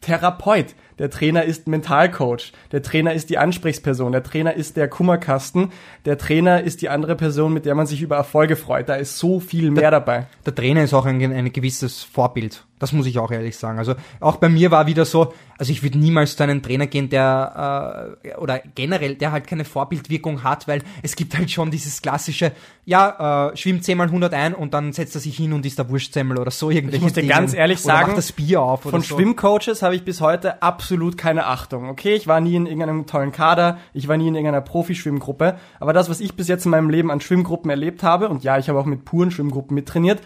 Therapeut. 0.00 0.74
Der 0.98 1.10
Trainer 1.10 1.44
ist 1.44 1.66
Mentalcoach. 1.66 2.52
Der 2.72 2.82
Trainer 2.82 3.12
ist 3.14 3.30
die 3.30 3.38
Ansprechperson. 3.38 4.12
Der 4.12 4.22
Trainer 4.22 4.54
ist 4.54 4.76
der 4.76 4.88
Kummerkasten. 4.88 5.70
Der 6.04 6.18
Trainer 6.18 6.62
ist 6.62 6.82
die 6.82 6.88
andere 6.88 7.16
Person, 7.16 7.52
mit 7.52 7.66
der 7.66 7.74
man 7.74 7.86
sich 7.86 8.02
über 8.02 8.16
Erfolge 8.16 8.56
freut. 8.56 8.88
Da 8.88 8.94
ist 8.94 9.18
so 9.18 9.40
viel 9.40 9.70
mehr 9.70 9.90
dabei. 9.90 10.26
der 10.46 10.54
Trainer 10.54 10.84
ist 10.84 10.94
auch 10.94 11.06
ein, 11.06 11.20
ein 11.20 11.52
gewisses 11.52 12.02
Vorbild. 12.02 12.64
Das 12.80 12.92
muss 12.92 13.06
ich 13.06 13.18
auch 13.18 13.30
ehrlich 13.30 13.56
sagen. 13.56 13.78
Also 13.78 13.94
auch 14.20 14.36
bei 14.36 14.48
mir 14.48 14.70
war 14.70 14.86
wieder 14.86 15.04
so, 15.04 15.32
also 15.58 15.72
ich 15.72 15.82
würde 15.82 15.96
niemals 15.96 16.36
zu 16.36 16.42
einem 16.42 16.60
Trainer 16.60 16.86
gehen, 16.86 17.08
der 17.08 18.18
äh, 18.22 18.34
oder 18.34 18.60
generell, 18.74 19.14
der 19.14 19.32
halt 19.32 19.46
keine 19.46 19.64
Vorbildwirkung 19.64 20.42
hat, 20.42 20.68
weil 20.68 20.82
es 21.02 21.16
gibt 21.16 21.36
halt 21.38 21.50
schon 21.50 21.70
dieses 21.70 22.02
klassische, 22.02 22.52
ja, 22.84 23.52
äh, 23.52 23.56
schwimmt 23.56 23.84
10 23.84 23.96
mal 23.96 24.08
100 24.08 24.34
ein 24.34 24.54
und 24.54 24.74
dann 24.74 24.92
setzt 24.92 25.14
er 25.14 25.20
sich 25.20 25.36
hin 25.36 25.52
und 25.52 25.64
isst 25.64 25.78
der 25.78 25.88
Wurstsemmel 25.88 26.36
oder 26.36 26.50
so 26.50 26.68
irgendwelche 26.68 26.98
Ich 26.98 27.02
muss 27.02 27.12
dir 27.14 27.26
ganz 27.26 27.54
ehrlich 27.54 27.80
sagen, 27.80 28.12
das 28.16 28.32
Bier 28.32 28.60
auf 28.60 28.82
Von 28.82 29.00
so. 29.00 29.14
Schwimmcoaches 29.14 29.82
habe 29.82 29.96
ich 29.96 30.04
bis 30.04 30.20
heute 30.20 30.60
absolut 30.60 30.83
keine 31.16 31.46
Achtung. 31.46 31.88
Okay, 31.88 32.14
ich 32.14 32.26
war 32.26 32.40
nie 32.40 32.56
in 32.56 32.66
irgendeinem 32.66 33.06
tollen 33.06 33.32
Kader, 33.32 33.78
ich 33.92 34.08
war 34.08 34.16
nie 34.16 34.28
in 34.28 34.34
irgendeiner 34.34 34.60
Profi-Schwimmgruppe, 34.60 35.58
aber 35.80 35.92
das, 35.92 36.08
was 36.08 36.20
ich 36.20 36.34
bis 36.34 36.48
jetzt 36.48 36.64
in 36.64 36.70
meinem 36.70 36.90
Leben 36.90 37.10
an 37.10 37.20
Schwimmgruppen 37.20 37.70
erlebt 37.70 38.02
habe, 38.02 38.28
und 38.28 38.44
ja, 38.44 38.58
ich 38.58 38.68
habe 38.68 38.78
auch 38.78 38.86
mit 38.86 39.04
puren 39.04 39.30
Schwimmgruppen 39.30 39.74
mittrainiert, 39.74 40.20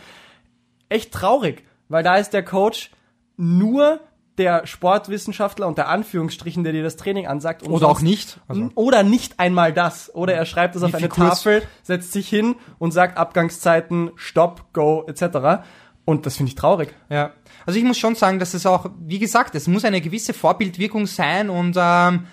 echt 0.89 1.13
traurig, 1.13 1.65
weil 1.89 2.03
da 2.03 2.17
ist 2.17 2.33
der 2.33 2.45
Coach 2.45 2.91
nur 3.37 4.01
der 4.39 4.67
Sportwissenschaftler 4.67 5.67
unter 5.67 5.89
Anführungsstrichen, 5.89 6.63
der 6.65 6.73
dir 6.73 6.83
das 6.83 6.97
Training 6.97 7.27
ansagt. 7.27 7.69
Oder 7.69 7.89
auch 7.89 8.01
nicht. 8.01 8.41
Also, 8.47 8.71
Oder 8.77 9.03
nicht 9.03 9.41
einmal 9.41 9.73
das. 9.73 10.15
Oder 10.15 10.35
er 10.35 10.47
schreibt 10.47 10.77
es 10.77 10.83
auf 10.83 10.95
eine 10.95 11.09
Tafel, 11.09 11.63
setzt 11.83 12.13
sich 12.13 12.29
hin 12.29 12.55
und 12.79 12.93
sagt 12.93 13.19
Abgangszeiten, 13.19 14.13
Stopp, 14.15 14.73
Go, 14.73 15.05
etc. 15.09 15.65
Und 16.05 16.25
das 16.25 16.37
finde 16.37 16.51
ich 16.51 16.55
traurig. 16.55 16.95
Ja, 17.11 17.33
also 17.69 17.79
ich 17.79 17.85
muss 17.85 17.99
schon 17.99 18.15
sagen, 18.15 18.39
dass 18.39 18.55
es 18.55 18.65
auch, 18.65 18.87
wie 18.99 19.19
gesagt, 19.19 19.55
es 19.55 19.69
muss 19.69 19.85
eine 19.85 20.01
gewisse 20.01 20.33
Vorbildwirkung 20.33 21.07
sein 21.07 21.51
und 21.51 21.77
ähm, 21.79 22.25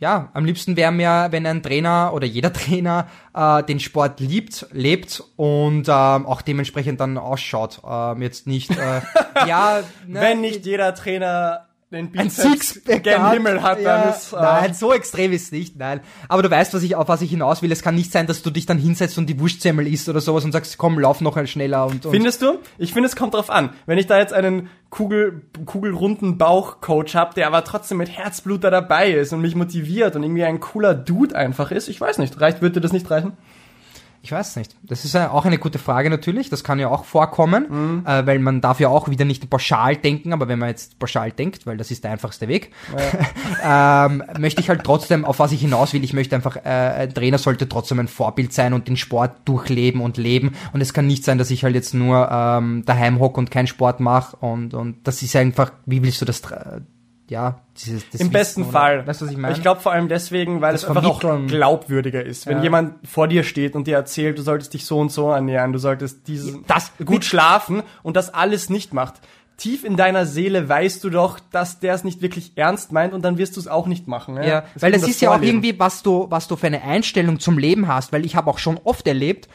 ja, 0.00 0.30
am 0.34 0.44
liebsten 0.44 0.76
wäre 0.76 0.90
mir, 0.90 1.28
wenn 1.30 1.46
ein 1.46 1.62
Trainer 1.62 2.10
oder 2.12 2.26
jeder 2.26 2.52
Trainer 2.52 3.06
äh, 3.32 3.62
den 3.62 3.78
Sport 3.78 4.18
liebt, 4.18 4.66
lebt 4.72 5.22
und 5.36 5.86
ähm, 5.88 6.26
auch 6.26 6.42
dementsprechend 6.42 6.98
dann 6.98 7.18
ausschaut. 7.18 7.82
Ähm, 7.88 8.20
jetzt 8.20 8.48
nicht, 8.48 8.72
äh, 8.72 9.00
ja, 9.46 9.84
ne, 10.08 10.20
Wenn 10.20 10.40
nicht 10.40 10.66
jeder 10.66 10.92
Trainer 10.92 11.68
ein 11.92 12.12
Bizeps 12.12 12.36
Sixpack 12.36 13.02
gen 13.02 13.22
hat, 13.22 13.34
Himmel 13.34 13.62
hat, 13.62 13.80
ja, 13.80 14.02
dann 14.02 14.10
ist... 14.10 14.32
Äh, 14.32 14.36
nein, 14.36 14.74
so 14.74 14.92
extrem 14.92 15.32
ist 15.32 15.52
nicht, 15.52 15.76
nein. 15.76 16.00
Aber 16.28 16.42
du 16.42 16.50
weißt, 16.50 16.72
was 16.72 16.82
ich, 16.82 16.94
auf 16.94 17.08
was 17.08 17.20
ich 17.20 17.30
hinaus 17.30 17.62
will. 17.62 17.72
Es 17.72 17.82
kann 17.82 17.96
nicht 17.96 18.12
sein, 18.12 18.26
dass 18.26 18.42
du 18.42 18.50
dich 18.50 18.66
dann 18.66 18.78
hinsetzt 18.78 19.18
und 19.18 19.26
die 19.26 19.40
Wurstsemmel 19.40 19.86
isst 19.86 20.08
oder 20.08 20.20
sowas 20.20 20.44
und 20.44 20.52
sagst, 20.52 20.78
komm, 20.78 20.98
lauf 20.98 21.20
noch 21.20 21.36
ein 21.36 21.48
schneller 21.48 21.86
und, 21.86 22.06
und 22.06 22.12
Findest 22.12 22.42
du? 22.42 22.58
Ich 22.78 22.92
finde, 22.92 23.08
es 23.08 23.16
kommt 23.16 23.34
drauf 23.34 23.50
an. 23.50 23.70
Wenn 23.86 23.98
ich 23.98 24.06
da 24.06 24.18
jetzt 24.18 24.32
einen 24.32 24.68
Kugel, 24.88 25.42
kugelrunden 25.66 26.38
Bauchcoach 26.38 27.14
habe, 27.14 27.34
der 27.34 27.48
aber 27.48 27.64
trotzdem 27.64 27.98
mit 27.98 28.08
Herzblut 28.08 28.62
da 28.62 28.70
dabei 28.70 29.10
ist 29.10 29.32
und 29.32 29.40
mich 29.40 29.56
motiviert 29.56 30.14
und 30.14 30.22
irgendwie 30.22 30.44
ein 30.44 30.60
cooler 30.60 30.94
Dude 30.94 31.34
einfach 31.34 31.72
ist, 31.72 31.88
ich 31.88 32.00
weiß 32.00 32.18
nicht, 32.18 32.40
reicht, 32.40 32.62
würde 32.62 32.80
das 32.80 32.92
nicht 32.92 33.10
reichen? 33.10 33.32
Ich 34.22 34.32
weiß 34.32 34.56
nicht. 34.56 34.76
Das 34.82 35.06
ist 35.06 35.14
ja 35.14 35.30
auch 35.30 35.46
eine 35.46 35.56
gute 35.56 35.78
Frage 35.78 36.10
natürlich. 36.10 36.50
Das 36.50 36.62
kann 36.62 36.78
ja 36.78 36.88
auch 36.88 37.04
vorkommen, 37.06 37.66
Mhm. 37.70 38.06
äh, 38.06 38.26
weil 38.26 38.38
man 38.38 38.60
darf 38.60 38.78
ja 38.78 38.88
auch 38.88 39.08
wieder 39.08 39.24
nicht 39.24 39.48
pauschal 39.48 39.96
denken, 39.96 40.34
aber 40.34 40.46
wenn 40.46 40.58
man 40.58 40.68
jetzt 40.68 40.98
pauschal 40.98 41.32
denkt, 41.32 41.64
weil 41.66 41.78
das 41.78 41.90
ist 41.90 42.04
der 42.04 42.10
einfachste 42.12 42.46
Weg, 42.46 42.70
ähm, 43.64 44.22
möchte 44.38 44.60
ich 44.60 44.68
halt 44.68 44.84
trotzdem, 44.84 45.24
auf 45.24 45.38
was 45.38 45.52
ich 45.52 45.60
hinaus 45.62 45.92
will, 45.94 46.04
ich 46.04 46.12
möchte 46.12 46.34
einfach, 46.36 46.56
äh, 46.56 46.60
ein 46.68 47.14
Trainer 47.14 47.38
sollte 47.38 47.68
trotzdem 47.68 47.98
ein 47.98 48.08
Vorbild 48.08 48.52
sein 48.52 48.72
und 48.74 48.88
den 48.88 48.96
Sport 48.98 49.32
durchleben 49.46 50.00
und 50.02 50.18
leben. 50.18 50.52
Und 50.72 50.80
es 50.80 50.92
kann 50.92 51.06
nicht 51.06 51.24
sein, 51.24 51.38
dass 51.38 51.50
ich 51.50 51.64
halt 51.64 51.74
jetzt 51.74 51.94
nur 51.94 52.28
ähm, 52.30 52.82
daheim 52.84 53.20
hocke 53.20 53.40
und 53.40 53.50
keinen 53.50 53.68
Sport 53.68 54.00
mache 54.00 54.36
und, 54.36 54.74
und 54.74 54.96
das 55.04 55.22
ist 55.22 55.34
einfach, 55.34 55.72
wie 55.86 56.02
willst 56.02 56.20
du 56.20 56.24
das, 56.26 56.42
ja, 57.30 57.60
dieses, 57.78 58.10
das 58.10 58.20
Im 58.20 58.26
Wissen, 58.26 58.32
besten 58.32 58.62
oder? 58.64 58.72
Fall. 58.72 59.06
Weißt 59.06 59.20
du, 59.20 59.24
was 59.24 59.32
ich 59.32 59.38
meine? 59.38 59.54
Ich 59.54 59.62
glaube 59.62 59.80
vor 59.80 59.92
allem 59.92 60.08
deswegen, 60.08 60.60
weil 60.60 60.72
Das 60.72 60.82
es 60.82 60.88
einfach 60.88 61.04
auch 61.04 61.20
glaubwürdiger 61.46 62.24
ist. 62.24 62.46
Wenn 62.46 62.58
Ja. 62.58 62.62
jemand 62.64 63.08
vor 63.08 63.28
dir 63.28 63.44
steht 63.44 63.74
und 63.74 63.86
dir 63.86 63.96
erzählt, 63.96 64.36
du 64.38 64.42
solltest 64.42 64.74
dich 64.74 64.84
so 64.84 64.98
und 64.98 65.10
so 65.10 65.30
ernähren, 65.30 65.72
du 65.72 65.78
solltest 65.78 66.28
dieses, 66.28 66.58
Das- 66.66 66.92
gut 67.04 67.24
schlafen 67.24 67.82
und 68.02 68.16
das 68.16 68.34
alles 68.34 68.68
nicht 68.68 68.92
macht. 68.92 69.14
Tief 69.56 69.84
in 69.84 69.96
deiner 69.96 70.24
Seele 70.26 70.68
weißt 70.68 71.04
du 71.04 71.10
doch, 71.10 71.38
dass 71.52 71.80
der 71.80 71.94
es 71.94 72.02
nicht 72.02 72.22
wirklich 72.22 72.52
ernst 72.56 72.92
meint 72.92 73.12
und 73.12 73.22
dann 73.22 73.36
wirst 73.38 73.56
du 73.56 73.60
es 73.60 73.68
auch 73.68 73.86
nicht 73.86 74.08
machen. 74.08 74.36
Ja, 74.36 74.42
Ja, 74.44 74.64
Es 74.74 74.82
weil 74.82 74.92
das 74.92 75.04
um 75.04 75.10
ist 75.10 75.20
ja 75.20 75.30
auch 75.34 75.40
irgendwie, 75.42 75.78
was 75.78 76.02
du, 76.02 76.26
was 76.30 76.48
du 76.48 76.56
für 76.56 76.66
eine 76.66 76.82
Einstellung 76.82 77.38
zum 77.40 77.58
Leben 77.58 77.86
hast, 77.86 78.10
weil 78.12 78.24
ich 78.24 78.36
habe 78.36 78.50
auch 78.50 78.58
schon 78.58 78.80
oft 78.84 79.06
erlebt, 79.06 79.48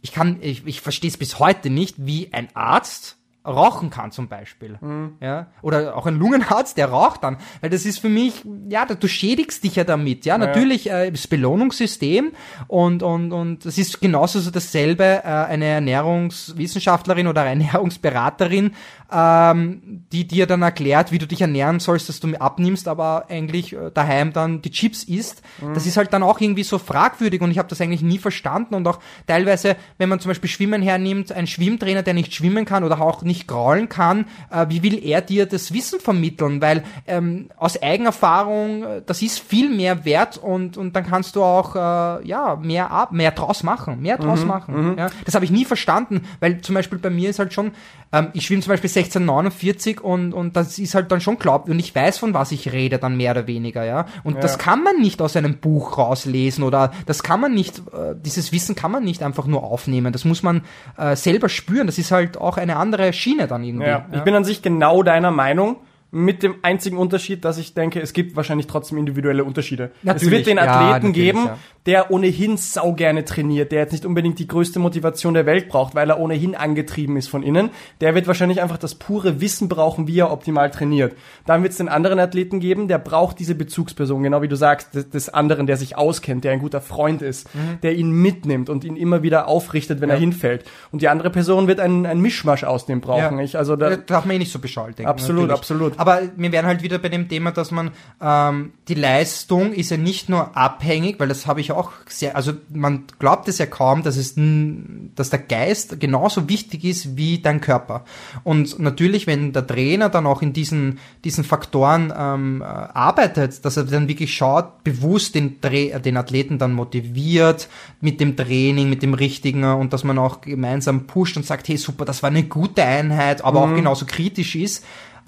ich 0.00 0.12
kann, 0.12 0.38
ich, 0.40 0.66
ich 0.66 0.80
verstehe 0.80 1.08
es 1.10 1.16
bis 1.16 1.38
heute 1.38 1.70
nicht, 1.70 1.94
wie 1.98 2.32
ein 2.32 2.48
Arzt 2.54 3.18
rauchen 3.44 3.90
kann 3.90 4.12
zum 4.12 4.28
Beispiel. 4.28 4.78
Mhm. 4.80 5.16
Ja, 5.20 5.48
oder 5.62 5.96
auch 5.96 6.06
ein 6.06 6.18
Lungenarzt, 6.18 6.76
der 6.76 6.90
raucht 6.90 7.24
dann, 7.24 7.38
weil 7.60 7.70
das 7.70 7.84
ist 7.84 7.98
für 7.98 8.08
mich, 8.08 8.44
ja, 8.68 8.84
du 8.84 9.08
schädigst 9.08 9.64
dich 9.64 9.76
ja 9.76 9.84
damit, 9.84 10.24
ja, 10.24 10.38
natürlich 10.38 10.90
äh, 10.90 11.10
das 11.10 11.26
Belohnungssystem 11.26 12.32
und 12.68 13.02
und 13.02 13.32
und 13.32 13.64
das 13.64 13.78
ist 13.78 14.00
genauso 14.00 14.40
so 14.40 14.50
dasselbe 14.50 15.04
äh, 15.04 15.26
eine 15.26 15.66
Ernährungswissenschaftlerin 15.66 17.26
oder 17.26 17.42
eine 17.42 17.64
Ernährungsberaterin, 17.72 18.72
ähm, 19.12 20.04
die 20.12 20.26
dir 20.26 20.46
dann 20.46 20.62
erklärt, 20.62 21.12
wie 21.12 21.18
du 21.18 21.26
dich 21.26 21.40
ernähren 21.40 21.80
sollst, 21.80 22.08
dass 22.08 22.20
du 22.20 22.32
abnimmst, 22.40 22.88
aber 22.88 23.26
eigentlich 23.28 23.72
äh, 23.72 23.90
daheim 23.92 24.32
dann 24.32 24.62
die 24.62 24.70
Chips 24.70 25.04
isst. 25.04 25.42
Das 25.74 25.86
ist 25.86 25.96
halt 25.96 26.12
dann 26.12 26.22
auch 26.22 26.40
irgendwie 26.40 26.62
so 26.62 26.78
fragwürdig 26.78 27.40
und 27.40 27.50
ich 27.50 27.58
habe 27.58 27.68
das 27.68 27.80
eigentlich 27.80 28.02
nie 28.02 28.18
verstanden 28.18 28.74
und 28.74 28.86
auch 28.86 29.00
teilweise, 29.26 29.76
wenn 29.98 30.08
man 30.08 30.20
zum 30.20 30.30
Beispiel 30.30 30.48
Schwimmen 30.48 30.82
hernimmt, 30.82 31.32
ein 31.32 31.46
Schwimmtrainer, 31.46 32.02
der 32.02 32.14
nicht 32.14 32.34
schwimmen 32.34 32.64
kann 32.64 32.84
oder 32.84 33.00
auch 33.00 33.22
nicht 33.22 33.31
nicht 33.32 33.48
kraulen 33.48 33.88
kann, 33.88 34.26
äh, 34.50 34.66
wie 34.68 34.82
will 34.82 35.02
er 35.02 35.22
dir 35.22 35.46
das 35.46 35.72
Wissen 35.72 36.00
vermitteln? 36.00 36.60
Weil 36.60 36.82
ähm, 37.06 37.48
aus 37.56 37.80
Eigenerfahrung, 37.82 38.82
äh, 38.84 39.02
das 39.04 39.22
ist 39.22 39.40
viel 39.40 39.70
mehr 39.74 40.04
wert 40.04 40.38
und, 40.38 40.76
und 40.76 40.94
dann 40.94 41.06
kannst 41.06 41.34
du 41.36 41.42
auch 41.42 41.74
äh, 41.74 42.26
ja 42.26 42.56
mehr 42.60 42.90
ab, 42.90 43.12
mehr 43.12 43.30
draus 43.30 43.62
machen, 43.62 44.00
mehr 44.02 44.18
draus 44.18 44.40
Mhm, 44.42 44.46
machen. 44.48 44.94
Ja? 44.98 45.08
Das 45.24 45.34
habe 45.34 45.44
ich 45.44 45.50
nie 45.50 45.64
verstanden, 45.64 46.22
weil 46.40 46.60
zum 46.60 46.74
Beispiel 46.74 46.98
bei 46.98 47.10
mir 47.10 47.30
ist 47.30 47.38
halt 47.38 47.52
schon, 47.52 47.72
ähm, 48.12 48.28
ich 48.34 48.44
schwimme 48.46 48.62
zum 48.62 48.70
Beispiel 48.70 48.90
1649 48.90 50.00
und, 50.00 50.32
und 50.34 50.56
das 50.56 50.78
ist 50.78 50.94
halt 50.94 51.10
dann 51.10 51.20
schon 51.20 51.38
glaub 51.38 51.68
und 51.68 51.78
ich 51.78 51.94
weiß, 51.94 52.18
von 52.18 52.34
was 52.34 52.52
ich 52.52 52.72
rede, 52.72 52.98
dann 52.98 53.16
mehr 53.16 53.32
oder 53.32 53.46
weniger, 53.46 53.84
ja. 53.84 54.06
Und 54.24 54.42
das 54.42 54.58
kann 54.58 54.82
man 54.82 55.00
nicht 55.00 55.20
aus 55.22 55.36
einem 55.36 55.58
Buch 55.58 55.98
rauslesen 55.98 56.64
oder 56.64 56.92
das 57.06 57.22
kann 57.22 57.40
man 57.40 57.54
nicht, 57.54 57.78
äh, 57.78 58.14
dieses 58.14 58.52
Wissen 58.52 58.74
kann 58.74 58.90
man 58.90 59.04
nicht 59.04 59.22
einfach 59.22 59.46
nur 59.46 59.62
aufnehmen. 59.64 60.12
Das 60.12 60.24
muss 60.24 60.42
man 60.42 60.62
äh, 60.96 61.16
selber 61.16 61.48
spüren. 61.48 61.86
Das 61.86 61.98
ist 61.98 62.10
halt 62.10 62.36
auch 62.36 62.56
eine 62.58 62.76
andere 62.76 63.12
Schiene 63.22 63.46
dann 63.46 63.64
irgendwie. 63.64 63.86
Ja, 63.86 64.06
ich 64.12 64.20
bin 64.20 64.34
an 64.34 64.44
sich 64.44 64.62
genau 64.62 65.02
deiner 65.02 65.30
Meinung. 65.30 65.76
Mit 66.14 66.42
dem 66.42 66.56
einzigen 66.60 66.98
Unterschied, 66.98 67.42
dass 67.42 67.56
ich 67.56 67.72
denke, 67.72 67.98
es 67.98 68.12
gibt 68.12 68.36
wahrscheinlich 68.36 68.66
trotzdem 68.66 68.98
individuelle 68.98 69.44
Unterschiede. 69.44 69.92
es 70.00 70.04
Natürlich, 70.04 70.30
wird 70.30 70.46
den 70.46 70.56
ja, 70.58 70.64
Athleten 70.64 71.06
natürlich, 71.06 71.14
geben, 71.14 71.46
ja. 71.46 71.58
Der 71.86 72.10
ohnehin 72.10 72.56
sau 72.56 72.92
gerne 72.92 73.24
trainiert, 73.24 73.72
der 73.72 73.80
jetzt 73.80 73.92
nicht 73.92 74.06
unbedingt 74.06 74.38
die 74.38 74.46
größte 74.46 74.78
Motivation 74.78 75.34
der 75.34 75.46
Welt 75.46 75.68
braucht, 75.68 75.94
weil 75.94 76.08
er 76.10 76.20
ohnehin 76.20 76.54
angetrieben 76.54 77.16
ist 77.16 77.28
von 77.28 77.42
innen. 77.42 77.70
Der 78.00 78.14
wird 78.14 78.26
wahrscheinlich 78.28 78.62
einfach 78.62 78.78
das 78.78 78.94
pure 78.94 79.40
Wissen 79.40 79.68
brauchen, 79.68 80.06
wie 80.06 80.20
er 80.20 80.30
optimal 80.30 80.70
trainiert. 80.70 81.16
Dann 81.44 81.62
wird 81.62 81.72
es 81.72 81.78
den 81.78 81.88
anderen 81.88 82.20
Athleten 82.20 82.60
geben, 82.60 82.86
der 82.86 82.98
braucht 82.98 83.40
diese 83.40 83.54
Bezugsperson, 83.56 84.22
genau 84.22 84.42
wie 84.42 84.48
du 84.48 84.56
sagst, 84.56 84.94
des, 84.94 85.10
des 85.10 85.28
anderen, 85.28 85.66
der 85.66 85.76
sich 85.76 85.96
auskennt, 85.96 86.44
der 86.44 86.52
ein 86.52 86.60
guter 86.60 86.80
Freund 86.80 87.20
ist, 87.20 87.52
Mhm. 87.54 87.80
der 87.82 87.96
ihn 87.96 88.12
mitnimmt 88.12 88.70
und 88.70 88.84
ihn 88.84 88.94
immer 88.96 89.22
wieder 89.24 89.48
aufrichtet, 89.48 90.00
wenn 90.00 90.08
er 90.10 90.16
hinfällt. 90.16 90.64
Und 90.92 91.02
die 91.02 91.08
andere 91.08 91.30
Person 91.30 91.66
wird 91.66 91.80
einen, 91.80 92.06
einen 92.06 92.20
Mischmasch 92.20 92.62
aus 92.62 92.86
dem 92.86 93.00
brauchen. 93.00 93.38
Ich, 93.40 93.58
also 93.58 93.74
da, 93.74 93.90
da 93.90 93.96
darf 93.96 94.24
man 94.24 94.36
eh 94.36 94.38
nicht 94.38 94.52
so 94.52 94.58
bescheuert 94.60 94.98
denken. 94.98 95.10
Absolut, 95.10 95.48
natürlich. 95.48 95.58
absolut. 95.58 95.98
Aber 95.98 96.20
wir 96.36 96.52
wären 96.52 96.66
halt 96.66 96.82
wieder 96.82 96.98
bei 96.98 97.08
dem 97.08 97.28
Thema, 97.28 97.50
dass 97.50 97.70
man 97.72 97.90
ähm, 98.22 98.72
die 98.88 98.94
Leistung 98.94 99.72
ist 99.72 99.90
ja 99.90 99.96
nicht 99.96 100.28
nur 100.28 100.56
abhängig, 100.56 101.18
weil 101.18 101.28
das 101.28 101.46
habe 101.46 101.60
ich 101.60 101.71
auch 101.72 101.92
sehr, 102.08 102.36
also 102.36 102.52
man 102.70 103.04
glaubt 103.18 103.48
es 103.48 103.58
ja 103.58 103.66
kaum, 103.66 104.02
dass 104.02 104.16
es, 104.16 104.34
dass 104.36 105.30
der 105.30 105.38
Geist 105.38 106.00
genauso 106.00 106.48
wichtig 106.48 106.84
ist 106.84 107.16
wie 107.16 107.38
dein 107.38 107.60
Körper. 107.60 108.04
Und 108.44 108.78
natürlich, 108.78 109.26
wenn 109.26 109.52
der 109.52 109.66
Trainer 109.66 110.08
dann 110.08 110.26
auch 110.26 110.42
in 110.42 110.52
diesen 110.52 110.98
diesen 111.24 111.44
Faktoren 111.44 112.12
ähm, 112.16 112.62
äh, 112.62 112.64
arbeitet, 112.64 113.64
dass 113.64 113.76
er 113.76 113.84
dann 113.84 114.08
wirklich 114.08 114.34
schaut, 114.34 114.84
bewusst 114.84 115.34
den 115.34 115.60
den 115.60 116.16
Athleten 116.16 116.58
dann 116.58 116.72
motiviert 116.72 117.68
mit 118.00 118.20
dem 118.20 118.36
Training, 118.36 118.90
mit 118.90 119.02
dem 119.02 119.14
Richtigen 119.14 119.64
und 119.64 119.92
dass 119.92 120.04
man 120.04 120.18
auch 120.18 120.40
gemeinsam 120.40 121.06
pusht 121.06 121.36
und 121.36 121.46
sagt, 121.46 121.68
hey 121.68 121.76
super, 121.76 122.04
das 122.04 122.22
war 122.22 122.30
eine 122.30 122.44
gute 122.44 122.82
Einheit, 122.82 123.44
aber 123.44 123.62
auch 123.62 123.74
genauso 123.74 124.06
kritisch 124.06 124.56
ist, 124.56 124.84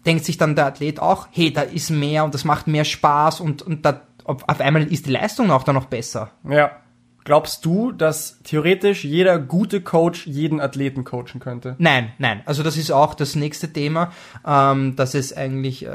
denkt 0.06 0.24
sich 0.24 0.36
dann 0.36 0.54
der 0.54 0.66
Athlet 0.66 1.00
auch, 1.00 1.28
hey, 1.30 1.52
da 1.52 1.62
ist 1.62 1.90
mehr 1.90 2.24
und 2.24 2.34
das 2.34 2.44
macht 2.44 2.66
mehr 2.66 2.84
Spaß 2.84 3.40
und, 3.40 3.62
und 3.62 3.84
da, 3.84 4.00
auf 4.24 4.60
einmal 4.60 4.84
ist 4.84 5.06
die 5.06 5.12
Leistung 5.12 5.50
auch 5.50 5.62
dann 5.62 5.74
noch 5.74 5.86
besser. 5.86 6.32
Ja. 6.48 6.83
Glaubst 7.24 7.64
du, 7.64 7.90
dass 7.90 8.38
theoretisch 8.44 9.02
jeder 9.02 9.38
gute 9.38 9.80
Coach 9.80 10.26
jeden 10.26 10.60
Athleten 10.60 11.04
coachen 11.04 11.40
könnte? 11.40 11.74
Nein, 11.78 12.12
nein. 12.18 12.42
Also 12.44 12.62
das 12.62 12.76
ist 12.76 12.90
auch 12.90 13.14
das 13.14 13.34
nächste 13.34 13.72
Thema, 13.72 14.12
ähm, 14.46 14.94
dass 14.94 15.14
es 15.14 15.34
eigentlich, 15.34 15.86
äh, 15.86 15.88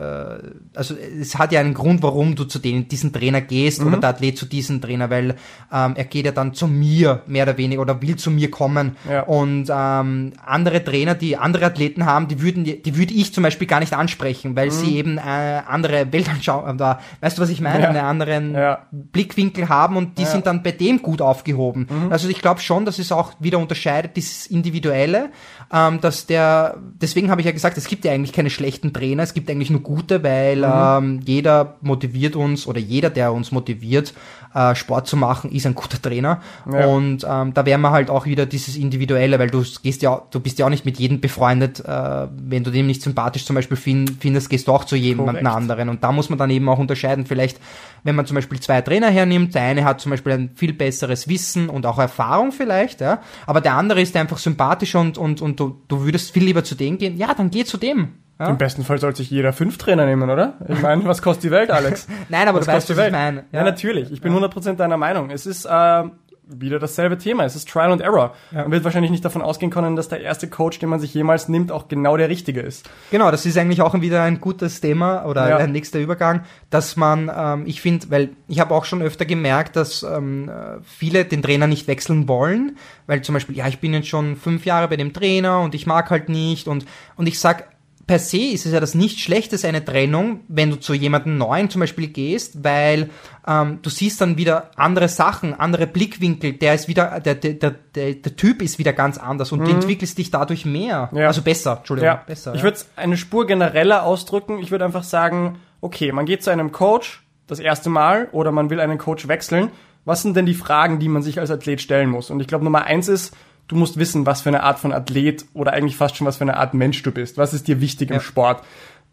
also 0.73 0.95
es 0.97 1.37
hat 1.37 1.51
ja 1.51 1.59
einen 1.59 1.75
Grund, 1.75 2.01
warum 2.01 2.35
du 2.35 2.45
zu 2.45 2.57
den, 2.57 2.87
diesen 2.87 3.13
Trainer 3.13 3.41
gehst 3.41 3.83
oder 3.83 3.97
der 3.97 4.09
Athlet 4.09 4.39
zu 4.39 4.47
diesem 4.47 4.81
Trainer, 4.81 5.11
weil 5.11 5.35
ähm, 5.71 5.93
er 5.95 6.05
geht 6.05 6.25
ja 6.25 6.31
dann 6.31 6.55
zu 6.55 6.67
mir 6.67 7.21
mehr 7.27 7.43
oder 7.43 7.57
weniger 7.57 7.81
oder 7.83 8.01
will 8.01 8.15
zu 8.15 8.31
mir 8.31 8.49
kommen. 8.49 8.95
Ja. 9.07 9.21
Und 9.21 9.69
ähm, 9.71 10.33
andere 10.43 10.83
Trainer, 10.83 11.13
die 11.13 11.37
andere 11.37 11.65
Athleten 11.65 12.05
haben, 12.07 12.27
die 12.27 12.41
würden, 12.41 12.63
die 12.63 12.97
würde 12.97 13.13
ich 13.13 13.35
zum 13.35 13.43
Beispiel 13.43 13.67
gar 13.67 13.81
nicht 13.81 13.93
ansprechen, 13.93 14.55
weil 14.55 14.71
sie 14.71 14.97
eben 14.97 15.19
äh, 15.19 15.61
andere 15.67 16.11
Weltanschauung, 16.11 16.79
da, 16.79 16.99
weißt 17.21 17.37
du, 17.37 17.43
was 17.43 17.49
ich 17.49 17.61
meine, 17.61 17.83
Ja. 17.83 17.89
einen 17.89 17.99
anderen 17.99 18.53
Ja. 18.55 18.79
Blickwinkel 18.91 19.69
haben 19.69 19.95
und 19.95 20.17
die 20.17 20.25
sind 20.25 20.47
dann 20.47 20.63
bei 20.63 20.71
dem 20.71 21.01
gut 21.03 21.18
aufgehoben. 21.21 21.87
Also 22.09 22.27
ich 22.29 22.41
glaube 22.41 22.61
schon, 22.61 22.85
dass 22.85 22.99
es 22.99 23.11
auch 23.11 23.33
wieder 23.39 23.59
unterscheidet, 23.59 24.15
dieses 24.15 24.47
Individuelle, 24.47 25.29
ähm, 25.71 26.01
dass 26.01 26.25
der, 26.25 26.77
deswegen 27.01 27.31
habe 27.31 27.41
ich 27.41 27.45
ja 27.45 27.51
gesagt, 27.51 27.77
es 27.77 27.87
gibt 27.87 28.05
ja 28.05 28.11
eigentlich 28.11 28.33
keine 28.33 28.49
schlechten 28.49 28.93
Trainer, 28.93 29.23
es 29.23 29.33
gibt 29.33 29.49
eigentlich 29.49 29.69
nur 29.69 29.81
gute, 29.81 30.23
weil 30.23 30.63
ähm, 30.63 31.21
jeder 31.25 31.75
motiviert 31.81 32.35
uns 32.35 32.67
oder 32.67 32.79
jeder, 32.79 33.09
der 33.09 33.33
uns 33.33 33.51
motiviert, 33.51 34.13
äh, 34.53 34.75
Sport 34.75 35.07
zu 35.07 35.17
machen, 35.17 35.51
ist 35.51 35.65
ein 35.65 35.75
guter 35.75 36.01
Trainer. 36.01 36.41
Ja. 36.71 36.87
Und 36.87 37.25
ähm, 37.27 37.53
da 37.53 37.65
wären 37.65 37.81
wir 37.81 37.91
halt 37.91 38.09
auch 38.09 38.25
wieder 38.25 38.45
dieses 38.45 38.75
Individuelle, 38.75 39.39
weil 39.39 39.49
du 39.49 39.63
gehst 39.83 40.01
ja, 40.01 40.21
du 40.31 40.39
bist 40.39 40.59
ja 40.59 40.65
auch 40.65 40.69
nicht 40.69 40.85
mit 40.85 40.97
jedem 40.99 41.21
befreundet, 41.21 41.79
äh, 41.79 42.27
wenn 42.31 42.63
du 42.63 42.71
dem 42.71 42.87
nicht 42.87 43.01
sympathisch 43.01 43.45
zum 43.45 43.55
Beispiel 43.55 43.77
find, 43.77 44.11
findest, 44.19 44.49
gehst 44.49 44.67
du 44.67 44.71
auch 44.71 44.85
zu 44.85 44.95
jemandem 44.95 45.43
Korrekt. 45.43 45.55
anderen. 45.55 45.89
Und 45.89 46.03
da 46.03 46.11
muss 46.11 46.29
man 46.29 46.39
dann 46.39 46.49
eben 46.49 46.67
auch 46.69 46.79
unterscheiden, 46.79 47.25
vielleicht, 47.25 47.59
wenn 48.03 48.15
man 48.15 48.25
zum 48.25 48.35
Beispiel 48.35 48.59
zwei 48.59 48.81
Trainer 48.81 49.09
hernimmt, 49.09 49.55
der 49.55 49.63
eine 49.63 49.83
hat 49.83 50.01
zum 50.01 50.11
Beispiel 50.11 50.33
ein 50.33 50.51
viel 50.55 50.73
besseres 50.73 51.27
Wissen 51.27 51.69
und 51.69 51.85
auch 51.85 51.99
Erfahrung 51.99 52.51
vielleicht, 52.51 53.01
ja, 53.01 53.21
aber 53.45 53.61
der 53.61 53.75
andere 53.75 54.01
ist 54.01 54.15
einfach 54.15 54.37
sympathisch 54.37 54.95
und, 54.95 55.17
und, 55.17 55.41
und 55.41 55.59
du, 55.59 55.81
du 55.87 56.01
würdest 56.01 56.31
viel 56.31 56.43
lieber 56.43 56.63
zu 56.63 56.75
dem 56.75 56.97
gehen, 56.97 57.17
ja, 57.17 57.33
dann 57.33 57.49
geh 57.51 57.65
zu 57.65 57.77
dem. 57.77 58.13
Ja? 58.39 58.47
Im 58.49 58.57
besten 58.57 58.83
Fall 58.83 58.99
sollte 58.99 59.17
sich 59.17 59.29
jeder 59.29 59.51
fünf 59.51 59.77
Trainer 59.77 60.05
nehmen, 60.05 60.29
oder? 60.29 60.53
Ich 60.67 60.81
meine, 60.81 61.03
was 61.05 61.21
kostet 61.21 61.43
die 61.45 61.51
Welt, 61.51 61.71
Alex? 61.71 62.07
Nein, 62.29 62.47
aber 62.47 62.59
was 62.59 62.65
du 62.67 62.71
weißt, 62.71 62.87
kostet 62.87 62.97
was 62.97 63.03
die 63.03 63.07
ich 63.07 63.13
meine. 63.13 63.43
Ja, 63.51 63.63
natürlich. 63.63 64.11
Ich 64.11 64.21
bin 64.21 64.33
100% 64.33 64.75
deiner 64.75 64.95
Meinung. 64.97 65.29
Es 65.29 65.45
ist 65.45 65.65
äh, 65.65 66.03
wieder 66.47 66.79
dasselbe 66.79 67.17
Thema. 67.17 67.43
Es 67.43 67.55
ist 67.55 67.69
Trial 67.69 67.91
and 67.91 68.01
Error. 68.01 68.33
Man 68.51 68.71
wird 68.71 68.83
wahrscheinlich 68.85 69.11
nicht 69.11 69.23
davon 69.25 69.41
ausgehen 69.41 69.71
können, 69.71 69.95
dass 69.95 70.07
der 70.07 70.21
erste 70.21 70.47
Coach, 70.49 70.79
den 70.79 70.89
man 70.89 70.99
sich 70.99 71.13
jemals 71.13 71.47
nimmt, 71.49 71.71
auch 71.71 71.89
genau 71.89 72.15
der 72.17 72.29
richtige 72.29 72.61
ist. 72.61 72.89
Genau, 73.11 73.29
das 73.29 73.45
ist 73.45 73.57
eigentlich 73.57 73.81
auch 73.81 73.93
wieder 74.01 74.23
ein 74.23 74.39
gutes 74.39 74.79
Thema 74.81 75.25
oder 75.25 75.47
Ja. 75.49 75.57
ein 75.57 75.71
nächster 75.73 75.99
Übergang, 75.99 76.43
dass 76.69 76.95
man, 76.95 77.29
ähm, 77.35 77.63
ich 77.67 77.81
finde, 77.81 78.09
weil 78.09 78.29
ich 78.47 78.59
habe 78.61 78.73
auch 78.73 78.85
schon 78.85 79.01
öfter 79.01 79.25
gemerkt, 79.25 79.75
dass 79.75 80.01
ähm, 80.01 80.49
äh, 80.49 80.79
viele 80.83 81.25
den 81.25 81.41
Trainer 81.43 81.67
nicht 81.67 81.87
wechseln 81.87 82.27
wollen, 82.27 82.77
weil 83.05 83.21
zum 83.21 83.33
Beispiel, 83.33 83.57
ja, 83.57 83.67
ich 83.67 83.79
bin 83.79 83.93
jetzt 83.93 84.07
schon 84.07 84.35
fünf 84.37 84.65
Jahre 84.65 84.87
bei 84.87 84.95
dem 84.95 85.13
Trainer 85.13 85.59
und 85.59 85.75
ich 85.75 85.85
mag 85.85 86.09
halt 86.09 86.29
nicht 86.29 86.67
und, 86.67 86.85
und 87.15 87.27
ich 87.27 87.37
sag, 87.39 87.67
per 88.09 88.17
se 88.17 88.39
ist 88.39 88.65
es 88.65 88.73
ja 88.73 88.79
das 88.79 88.95
nicht 88.95 89.19
Schlechtes, 89.19 89.63
eine 89.63 89.85
Trennung, 89.85 90.39
wenn 90.47 90.71
du 90.71 90.77
zu 90.77 90.95
jemandem 90.95 91.37
Neuen 91.37 91.69
zum 91.69 91.81
Beispiel 91.81 92.07
gehst, 92.07 92.63
weil 92.63 93.11
ähm, 93.47 93.77
du 93.83 93.91
siehst 93.91 94.19
dann 94.19 94.35
wieder 94.35 94.71
andere 94.77 95.07
Sachen, 95.07 95.53
andere 95.53 95.85
Blickwinkel, 95.85 96.53
der 96.53 96.73
ist 96.73 96.87
wieder, 96.87 97.19
der, 97.19 97.35
der, 97.35 97.53
der, 97.53 97.75
der, 97.93 98.35
Typ 98.35 98.63
ist 98.63 98.79
wieder 98.79 98.93
ganz 98.93 99.19
anders 99.19 99.51
und 99.51 99.59
du 99.59 99.69
entwickelst 99.69 100.17
dich 100.17 100.31
dadurch 100.31 100.65
mehr. 100.65 101.11
Ja. 101.13 101.27
Also 101.27 101.43
besser, 101.43 101.77
Entschuldigung, 101.77 102.07
Ja, 102.07 102.23
besser. 102.25 102.55
ich 102.55 102.63
würde 102.63 102.77
es 102.77 102.89
eine 102.95 103.15
Spur 103.15 103.45
genereller 103.45 104.01
ausdrücken. 104.01 104.57
Ich 104.57 104.71
würde 104.71 104.85
einfach 104.85 105.03
sagen, 105.03 105.59
okay, 105.79 106.11
man 106.11 106.25
geht 106.25 106.43
zu 106.43 106.49
einem 106.49 106.71
Coach 106.71 107.21
das 107.45 107.59
erste 107.59 107.91
Mal 107.91 108.27
oder 108.31 108.51
man 108.51 108.71
will 108.71 108.79
einen 108.79 108.97
Coach 108.97 109.27
wechseln. 109.27 109.69
Was 110.03 110.23
sind 110.23 110.35
denn 110.35 110.47
die 110.47 110.55
Fragen, 110.55 110.97
die 110.97 111.09
man 111.09 111.21
sich 111.21 111.39
als 111.39 111.51
Athlet 111.51 111.79
stellen 111.79 112.09
muss? 112.09 112.31
Und 112.31 112.39
ich 112.39 112.47
glaube, 112.47 112.63
Nummer 112.63 112.85
eins 112.85 113.07
ist, 113.07 113.35
du 113.69 113.77
musst 113.77 113.97
wissen, 113.97 114.25
was 114.25 114.41
für 114.41 114.49
eine 114.49 114.63
Art 114.63 114.79
von 114.79 114.91
Athlet 114.91 115.45
oder 115.53 115.71
eigentlich 115.71 115.95
fast 115.95 116.17
schon 116.17 116.27
was 116.27 116.37
für 116.37 116.43
eine 116.43 116.57
Art 116.57 116.73
Mensch 116.73 117.01
du 117.03 117.11
bist. 117.11 117.37
Was 117.37 117.53
ist 117.53 117.67
dir 117.69 117.79
wichtig 117.79 118.09
Ja. 118.09 118.17
im 118.17 118.21
Sport? 118.21 118.63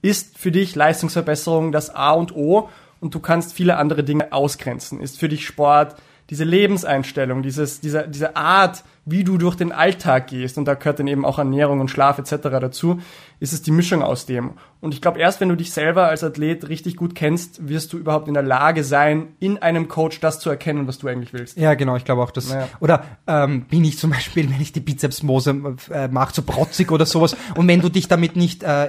Ist 0.03 0.37
für 0.37 0.51
dich 0.51 0.75
Leistungsverbesserung 0.75 1.71
das 1.73 1.95
A 1.95 2.11
und 2.11 2.35
O 2.35 2.69
und 3.01 3.15
du 3.15 3.21
kannst 3.21 3.53
viele 3.53 3.77
andere 3.77 4.03
Dinge 4.03 4.33
ausgrenzen? 4.33 5.01
Ist 5.01 5.19
für 5.19 5.29
dich 5.29 5.47
Sport 5.47 5.95
diese 6.31 6.43
Lebenseinstellung, 6.45 7.43
dieses, 7.43 7.81
diese, 7.81 8.09
diese 8.09 8.35
Art, 8.35 8.83
wie 9.05 9.23
du 9.23 9.39
durch 9.39 9.55
den 9.55 9.71
Alltag 9.71 10.27
gehst, 10.27 10.59
und 10.59 10.65
da 10.65 10.75
gehört 10.75 10.99
dann 10.99 11.07
eben 11.07 11.25
auch 11.25 11.39
Ernährung 11.39 11.79
und 11.79 11.89
Schlaf 11.89 12.19
etc. 12.19 12.49
dazu, 12.61 13.01
ist 13.41 13.53
es 13.53 13.63
die 13.63 13.71
Mischung 13.71 14.03
aus 14.03 14.27
dem. 14.27 14.53
Und 14.81 14.93
ich 14.95 15.01
glaube, 15.03 15.19
erst 15.19 15.41
wenn 15.41 15.49
du 15.49 15.57
dich 15.57 15.73
selber 15.73 16.07
als 16.09 16.23
Athlet 16.23 16.69
richtig 16.69 16.97
gut 16.97 17.15
kennst, 17.15 17.69
wirst 17.69 17.93
du 17.93 17.99
überhaupt 17.99 18.29
in 18.29 18.35
der 18.35 18.43
Lage 18.43 18.85
sein, 18.85 19.29
in 19.41 19.59
einem 19.59 19.89
Coach 19.89 20.21
das 20.21 20.39
zu 20.39 20.49
erkennen, 20.51 20.87
was 20.87 20.99
du 20.99 21.09
eigentlich 21.09 21.33
willst. 21.33 21.57
Ja, 21.59 21.75
genau, 21.75 21.97
ich 21.97 22.05
glaube 22.05 22.23
auch, 22.23 22.31
dass. 22.31 22.53
Ja. 22.53 22.69
Oder 22.81 23.05
ähm, 23.27 23.63
bin 23.63 23.85
ich 23.85 23.99
zum 23.99 24.11
Beispiel, 24.11 24.49
wenn 24.51 24.61
ich 24.61 24.73
die 24.73 24.81
Bizepsmose 24.81 25.75
äh, 25.93 26.09
mache, 26.09 26.35
so 26.35 26.43
protzig 26.43 26.93
oder 26.93 27.05
sowas, 27.07 27.37
und 27.57 27.67
wenn 27.69 27.81
du 27.81 27.89
dich 27.89 28.07
damit 28.09 28.37
nicht 28.37 28.63
äh, 28.63 28.89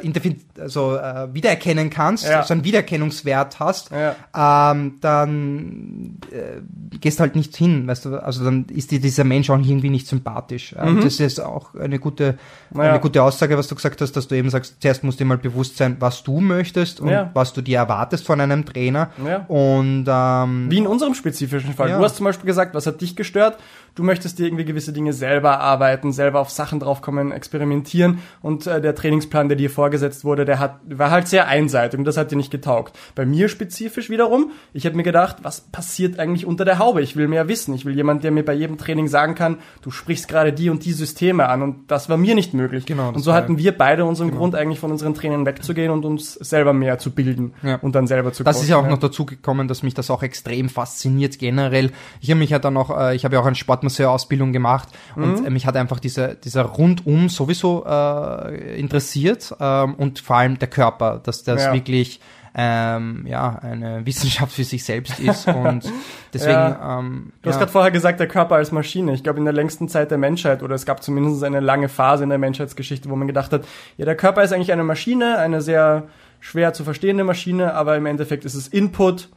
also, 0.59 0.95
äh, 0.95 1.33
wiedererkennen 1.33 1.89
kannst, 1.89 2.25
Ja. 2.27 2.43
so 2.43 2.53
einen 2.53 2.63
Wiedererkennungswert 2.63 3.59
hast, 3.59 3.91
Ja. 3.91 4.71
ähm, 4.71 4.97
dann 5.01 6.17
äh, 6.31 6.61
gehst 6.99 7.19
halt 7.19 7.35
nicht 7.35 7.55
hin, 7.55 7.87
weißt 7.87 8.05
du, 8.05 8.17
also 8.23 8.43
dann 8.43 8.65
ist 8.69 8.91
dir 8.91 8.99
dieser 8.99 9.23
Mensch 9.23 9.49
auch 9.49 9.57
irgendwie 9.57 9.89
nicht 9.89 10.07
sympathisch. 10.07 10.75
Ähm, 10.77 11.01
Das 11.01 11.19
ist 11.19 11.39
auch 11.39 11.75
eine 11.75 11.99
gute, 11.99 12.37
Mhm. 12.71 12.81
Ja. 12.81 12.89
eine 12.91 12.99
gute 12.99 13.23
Aussage, 13.23 13.57
was 13.57 13.67
du 13.67 13.75
gesagt 13.75 14.01
hast, 14.01 14.11
dass 14.15 14.27
du 14.27 14.35
eben 14.37 14.49
sagst, 14.49 14.77
zuerst 14.81 15.03
musst 15.03 15.19
du 15.19 15.23
dir 15.23 15.27
mal 15.29 15.37
bewusst 15.37 15.77
sein, 15.77 15.97
was 15.99 16.23
du 16.23 16.39
möchtest 16.39 16.99
und 16.99 17.09
Ja. 17.09 17.29
was 17.33 17.53
du 17.53 17.61
dir 17.61 17.77
erwartest 17.79 18.25
von 18.25 18.39
einem 18.39 18.65
Trainer. 18.65 19.09
Ja. 19.25 19.45
Und 19.47 20.05
ähm, 20.07 20.67
Wie 20.71 20.77
in 20.77 20.87
unserem 20.87 21.13
spezifischen 21.13 21.73
Fall. 21.73 21.89
Ja. 21.89 21.97
Du 21.97 22.03
hast 22.03 22.15
zum 22.17 22.23
Beispiel 22.25 22.45
gesagt, 22.47 22.73
was 22.75 22.87
hat 22.87 23.01
dich 23.01 23.15
gestört? 23.15 23.57
Du 23.97 24.03
möchtest 24.03 24.37
dir 24.37 24.45
irgendwie 24.45 24.63
gewisse 24.63 24.93
Dinge 24.93 25.11
selber 25.11 25.59
arbeiten, 25.59 26.11
selber 26.11 26.39
auf 26.39 26.51
Sachen 26.51 26.79
draufkommen, 26.79 27.31
experimentieren 27.31 28.19
und 28.43 28.67
äh, 28.67 28.79
der 28.79 28.93
Trainingsplan, 28.93 29.49
der 29.49 29.57
dir 29.57 29.71
vorgesetzt 29.71 30.23
wurde, 30.23 30.45
der 30.45 30.59
hat, 30.59 30.79
war 30.87 31.09
halt 31.09 31.27
sehr 31.27 31.47
einseitig 31.47 31.97
und 31.97 32.05
das 32.05 32.15
hat 32.15 32.29
dir 32.29 32.35
nicht 32.35 32.51
getaugt. 32.51 32.95
Bei 33.15 33.25
mir 33.25 33.49
spezifisch 33.49 34.11
wiederum, 34.11 34.51
ich 34.71 34.85
habe 34.85 34.95
mir 34.95 35.01
gedacht, 35.01 35.37
was 35.41 35.61
passiert 35.61 36.19
eigentlich 36.19 36.45
unter 36.45 36.63
der 36.63 36.77
Haube? 36.77 37.01
Ich 37.01 37.15
will 37.15 37.27
mehr 37.27 37.47
wissen. 37.47 37.73
Ich 37.73 37.85
will 37.85 37.95
jemand, 37.95 38.23
der 38.23 38.29
mir 38.29 38.45
bei 38.45 38.53
jedem 38.53 38.77
Training 38.77 39.07
sagen 39.07 39.33
kann, 39.33 39.57
du 39.81 39.89
sprichst 39.89 40.27
gerade 40.27 40.53
die 40.53 40.69
und 40.69 40.85
die 40.85 40.93
Systeme 40.93 41.49
an 41.49 41.63
und 41.63 41.89
das 41.89 42.07
war 42.07 42.17
mir 42.17 42.35
nicht 42.35 42.53
möglich. 42.53 42.85
Genau, 42.85 43.09
und 43.09 43.21
so 43.21 43.33
hatten 43.33 43.57
wir 43.57 43.75
beide 43.75 44.05
unseren 44.05 44.29
Grund 44.29 44.53
eigentlich 44.53 44.79
von 44.79 44.91
unseren 44.91 45.15
Trainern 45.15 45.47
wegzugehen 45.47 45.91
und 45.91 46.05
uns 46.05 46.35
selber 46.35 46.71
mehr 46.71 46.99
zu 46.99 47.09
bilden 47.09 47.55
Ja. 47.63 47.77
und 47.77 47.95
dann 47.95 48.05
selber 48.05 48.31
zu 48.31 48.43
Das 48.43 48.61
ist 48.61 48.69
ja 48.69 48.77
auch 48.77 48.87
noch 48.87 48.99
dazu 48.99 49.25
gekommen, 49.25 49.67
dass 49.67 49.81
mich 49.81 49.95
das 49.95 50.11
auch 50.11 50.21
extrem 50.21 50.69
fasziniert 50.69 51.39
generell. 51.39 51.89
Ich 52.21 52.29
habe 52.29 52.37
mich 52.37 52.51
ja 52.51 52.59
dann 52.59 52.75
noch, 52.75 52.95
äh, 52.95 53.15
ich 53.15 53.25
habe 53.25 53.33
ja 53.33 53.41
auch 53.41 53.45
eine 53.47 53.55
Sportmuseum-Ausbildung 53.89 54.53
gemacht 54.53 54.89
und 55.15 55.45
äh, 55.45 55.49
mich 55.49 55.65
hat 55.65 55.75
einfach 55.75 55.99
diese, 55.99 56.35
dieser 56.35 56.63
Rundum 56.63 57.29
sowieso 57.29 57.85
äh, 57.85 58.79
interessiert 58.79 59.53
ähm, 59.59 59.95
und 59.95 60.19
vor 60.19 60.37
allem 60.37 60.59
der 60.59 60.67
Körper, 60.69 61.19
dass 61.23 61.43
das 61.43 61.65
Ja. 61.65 61.73
wirklich 61.73 62.19
ähm, 62.59 63.25
ja 63.27 63.59
eine 63.61 64.03
Wissenschaft 64.05 64.51
für 64.51 64.63
sich 64.63 64.83
selbst 64.83 65.19
ist 65.19 65.47
und 65.63 65.91
deswegen 66.33 66.53
Ja. 66.53 66.99
ähm, 66.99 67.31
Du 67.43 67.49
hast 67.49 67.55
ja. 67.55 67.59
gerade 67.59 67.71
vorher 67.71 67.91
gesagt, 67.91 68.19
der 68.19 68.27
Körper 68.27 68.55
als 68.55 68.71
Maschine. 68.71 69.13
Ich 69.13 69.23
glaube, 69.23 69.37
in 69.39 69.45
der 69.45 69.53
längsten 69.53 69.87
Zeit 69.89 70.09
der 70.09 70.17
Menschheit, 70.17 70.63
oder 70.63 70.73
es 70.73 70.85
gab 70.85 71.03
zumindest 71.03 71.43
eine 71.43 71.59
lange 71.59 71.87
Phase 71.89 72.23
in 72.23 72.29
der 72.29 72.39
Menschheitsgeschichte, 72.39 73.09
wo 73.09 73.15
man 73.15 73.27
gedacht 73.27 73.51
hat, 73.51 73.65
ja, 73.97 74.05
der 74.05 74.15
Körper 74.15 74.41
ist 74.43 74.53
eigentlich 74.53 74.71
eine 74.71 74.83
Maschine, 74.83 75.37
eine 75.37 75.61
sehr 75.61 76.07
schwer 76.39 76.73
zu 76.73 76.83
verstehende 76.83 77.23
Maschine, 77.23 77.73
aber 77.75 77.95
im 77.95 78.05
Endeffekt 78.07 78.43
ist 78.45 78.55
es 78.55 78.67
Input, 78.67 79.29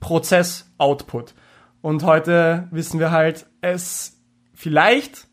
Prozess, 0.00 0.70
Output. 0.78 1.34
Und 1.82 2.04
heute 2.04 2.68
wissen 2.70 3.00
wir 3.00 3.10
halt, 3.10 3.46
es 3.60 4.20
vielleicht, 4.54 5.26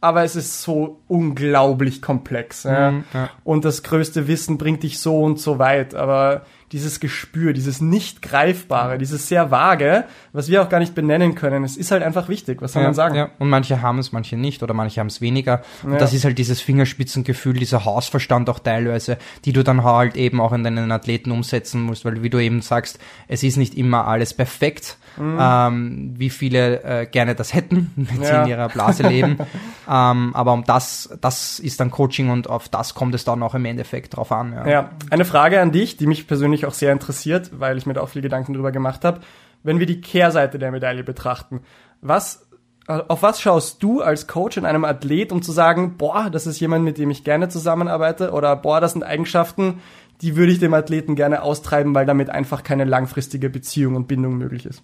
aber 0.00 0.22
es 0.22 0.36
ist 0.36 0.62
so 0.62 1.02
unglaublich 1.08 2.00
komplex. 2.00 2.62
Ja? 2.62 2.92
Mhm, 2.92 3.04
ja. 3.12 3.30
Und 3.44 3.64
das 3.64 3.82
größte 3.82 4.28
Wissen 4.28 4.56
bringt 4.56 4.84
dich 4.84 5.00
so 5.00 5.20
und 5.20 5.40
so 5.40 5.58
weit. 5.58 5.94
Aber 5.94 6.46
dieses 6.72 6.98
Gespür, 6.98 7.52
dieses 7.52 7.80
nicht 7.80 8.22
greifbare, 8.22 8.98
dieses 8.98 9.28
sehr 9.28 9.50
vage, 9.50 10.04
was 10.32 10.48
wir 10.48 10.62
auch 10.62 10.68
gar 10.68 10.80
nicht 10.80 10.94
benennen 10.94 11.34
können, 11.34 11.62
es 11.62 11.76
ist 11.76 11.92
halt 11.92 12.02
einfach 12.02 12.28
wichtig. 12.28 12.60
Was 12.60 12.72
soll 12.72 12.82
ja, 12.82 12.88
man 12.88 12.94
sagen? 12.94 13.14
Ja. 13.14 13.28
Und 13.38 13.48
manche 13.48 13.82
haben 13.82 13.98
es, 13.98 14.12
manche 14.12 14.36
nicht 14.36 14.62
oder 14.62 14.74
manche 14.74 15.00
haben 15.00 15.06
es 15.06 15.20
weniger. 15.20 15.62
Und 15.84 15.92
Ja. 15.92 15.98
das 15.98 16.12
ist 16.12 16.24
halt 16.24 16.38
dieses 16.38 16.60
Fingerspitzengefühl, 16.60 17.54
dieser 17.54 17.84
Hausverstand 17.84 18.50
auch 18.50 18.58
teilweise, 18.58 19.18
die 19.44 19.52
du 19.52 19.62
dann 19.62 19.84
halt 19.84 20.16
eben 20.16 20.40
auch 20.40 20.52
in 20.52 20.64
deinen 20.64 20.90
Athleten 20.90 21.30
umsetzen 21.30 21.82
musst, 21.82 22.04
weil 22.04 22.22
wie 22.22 22.30
du 22.30 22.38
eben 22.38 22.60
sagst, 22.62 22.98
es 23.28 23.42
ist 23.42 23.56
nicht 23.56 23.76
immer 23.76 24.06
alles 24.08 24.34
perfekt, 24.34 24.98
ähm, 25.18 26.14
wie 26.16 26.30
viele 26.30 26.82
äh, 26.82 27.06
gerne 27.06 27.34
das 27.34 27.54
hätten, 27.54 27.92
wenn 27.96 28.24
sie 28.24 28.32
in 28.32 28.48
ihrer 28.48 28.68
Blase 28.68 29.02
leben. 29.04 29.38
ähm, 29.88 30.34
aber 30.34 30.52
um 30.52 30.64
das, 30.64 31.16
das 31.20 31.58
ist 31.58 31.80
dann 31.80 31.90
Coaching 31.90 32.30
und 32.30 32.50
auf 32.50 32.68
das 32.68 32.94
kommt 32.94 33.14
es 33.14 33.24
dann 33.24 33.42
auch 33.42 33.54
im 33.54 33.64
Endeffekt 33.64 34.16
drauf 34.16 34.32
an. 34.32 34.52
Ja, 34.66 34.90
eine 35.10 35.24
Frage 35.24 35.60
an 35.60 35.72
dich, 35.72 35.96
die 35.96 36.06
mich 36.06 36.26
persönlich 36.26 36.55
auch 36.64 36.72
sehr 36.72 36.92
interessiert, 36.92 37.50
weil 37.58 37.76
ich 37.76 37.84
mir 37.84 37.92
da 37.92 38.00
auch 38.00 38.08
viel 38.08 38.22
Gedanken 38.22 38.54
drüber 38.54 38.72
gemacht 38.72 39.04
habe. 39.04 39.20
Wenn 39.62 39.78
wir 39.78 39.86
die 39.86 40.00
Kehrseite 40.00 40.58
der 40.58 40.70
Medaille 40.70 41.04
betrachten, 41.04 41.60
was, 42.00 42.48
äh, 42.88 43.00
auf 43.08 43.22
was 43.22 43.40
schaust 43.40 43.82
du 43.82 44.00
als 44.00 44.26
Coach 44.26 44.56
in 44.56 44.64
einem 44.64 44.84
Athlet, 44.84 45.32
um 45.32 45.42
zu 45.42 45.52
sagen, 45.52 45.96
boah, 45.98 46.30
das 46.30 46.46
ist 46.46 46.60
jemand, 46.60 46.84
mit 46.84 46.96
dem 46.96 47.10
ich 47.10 47.24
gerne 47.24 47.48
zusammenarbeite 47.48 48.30
oder 48.30 48.56
boah, 48.56 48.80
das 48.80 48.92
sind 48.92 49.02
Eigenschaften, 49.02 49.80
die 50.22 50.36
würde 50.36 50.52
ich 50.52 50.58
dem 50.58 50.72
Athleten 50.72 51.14
gerne 51.14 51.42
austreiben, 51.42 51.94
weil 51.94 52.06
damit 52.06 52.30
einfach 52.30 52.62
keine 52.62 52.84
langfristige 52.84 53.50
Beziehung 53.50 53.96
und 53.96 54.08
Bindung 54.08 54.38
möglich 54.38 54.64
ist. 54.64 54.82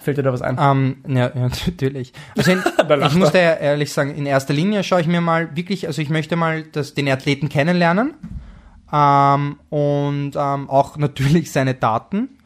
Fällt 0.00 0.18
dir 0.18 0.22
da 0.22 0.34
was 0.34 0.42
ein? 0.42 0.58
Ähm, 0.60 0.96
ja, 1.08 1.30
ja, 1.34 1.48
natürlich. 1.66 2.12
Also 2.36 2.52
in, 2.52 2.62
ich 3.06 3.14
muss 3.14 3.32
da 3.32 3.38
ja 3.38 3.54
ehrlich 3.54 3.90
sagen, 3.92 4.14
in 4.14 4.26
erster 4.26 4.52
Linie 4.52 4.84
schaue 4.84 5.00
ich 5.00 5.06
mir 5.06 5.22
mal 5.22 5.56
wirklich, 5.56 5.86
also 5.86 6.02
ich 6.02 6.10
möchte 6.10 6.36
mal 6.36 6.64
das, 6.64 6.92
den 6.92 7.08
Athleten 7.08 7.48
kennenlernen 7.48 8.14
ähm, 8.94 9.58
und 9.70 10.32
ähm, 10.36 10.70
auch 10.70 10.96
natürlich 10.96 11.50
seine 11.50 11.74
Daten, 11.74 12.38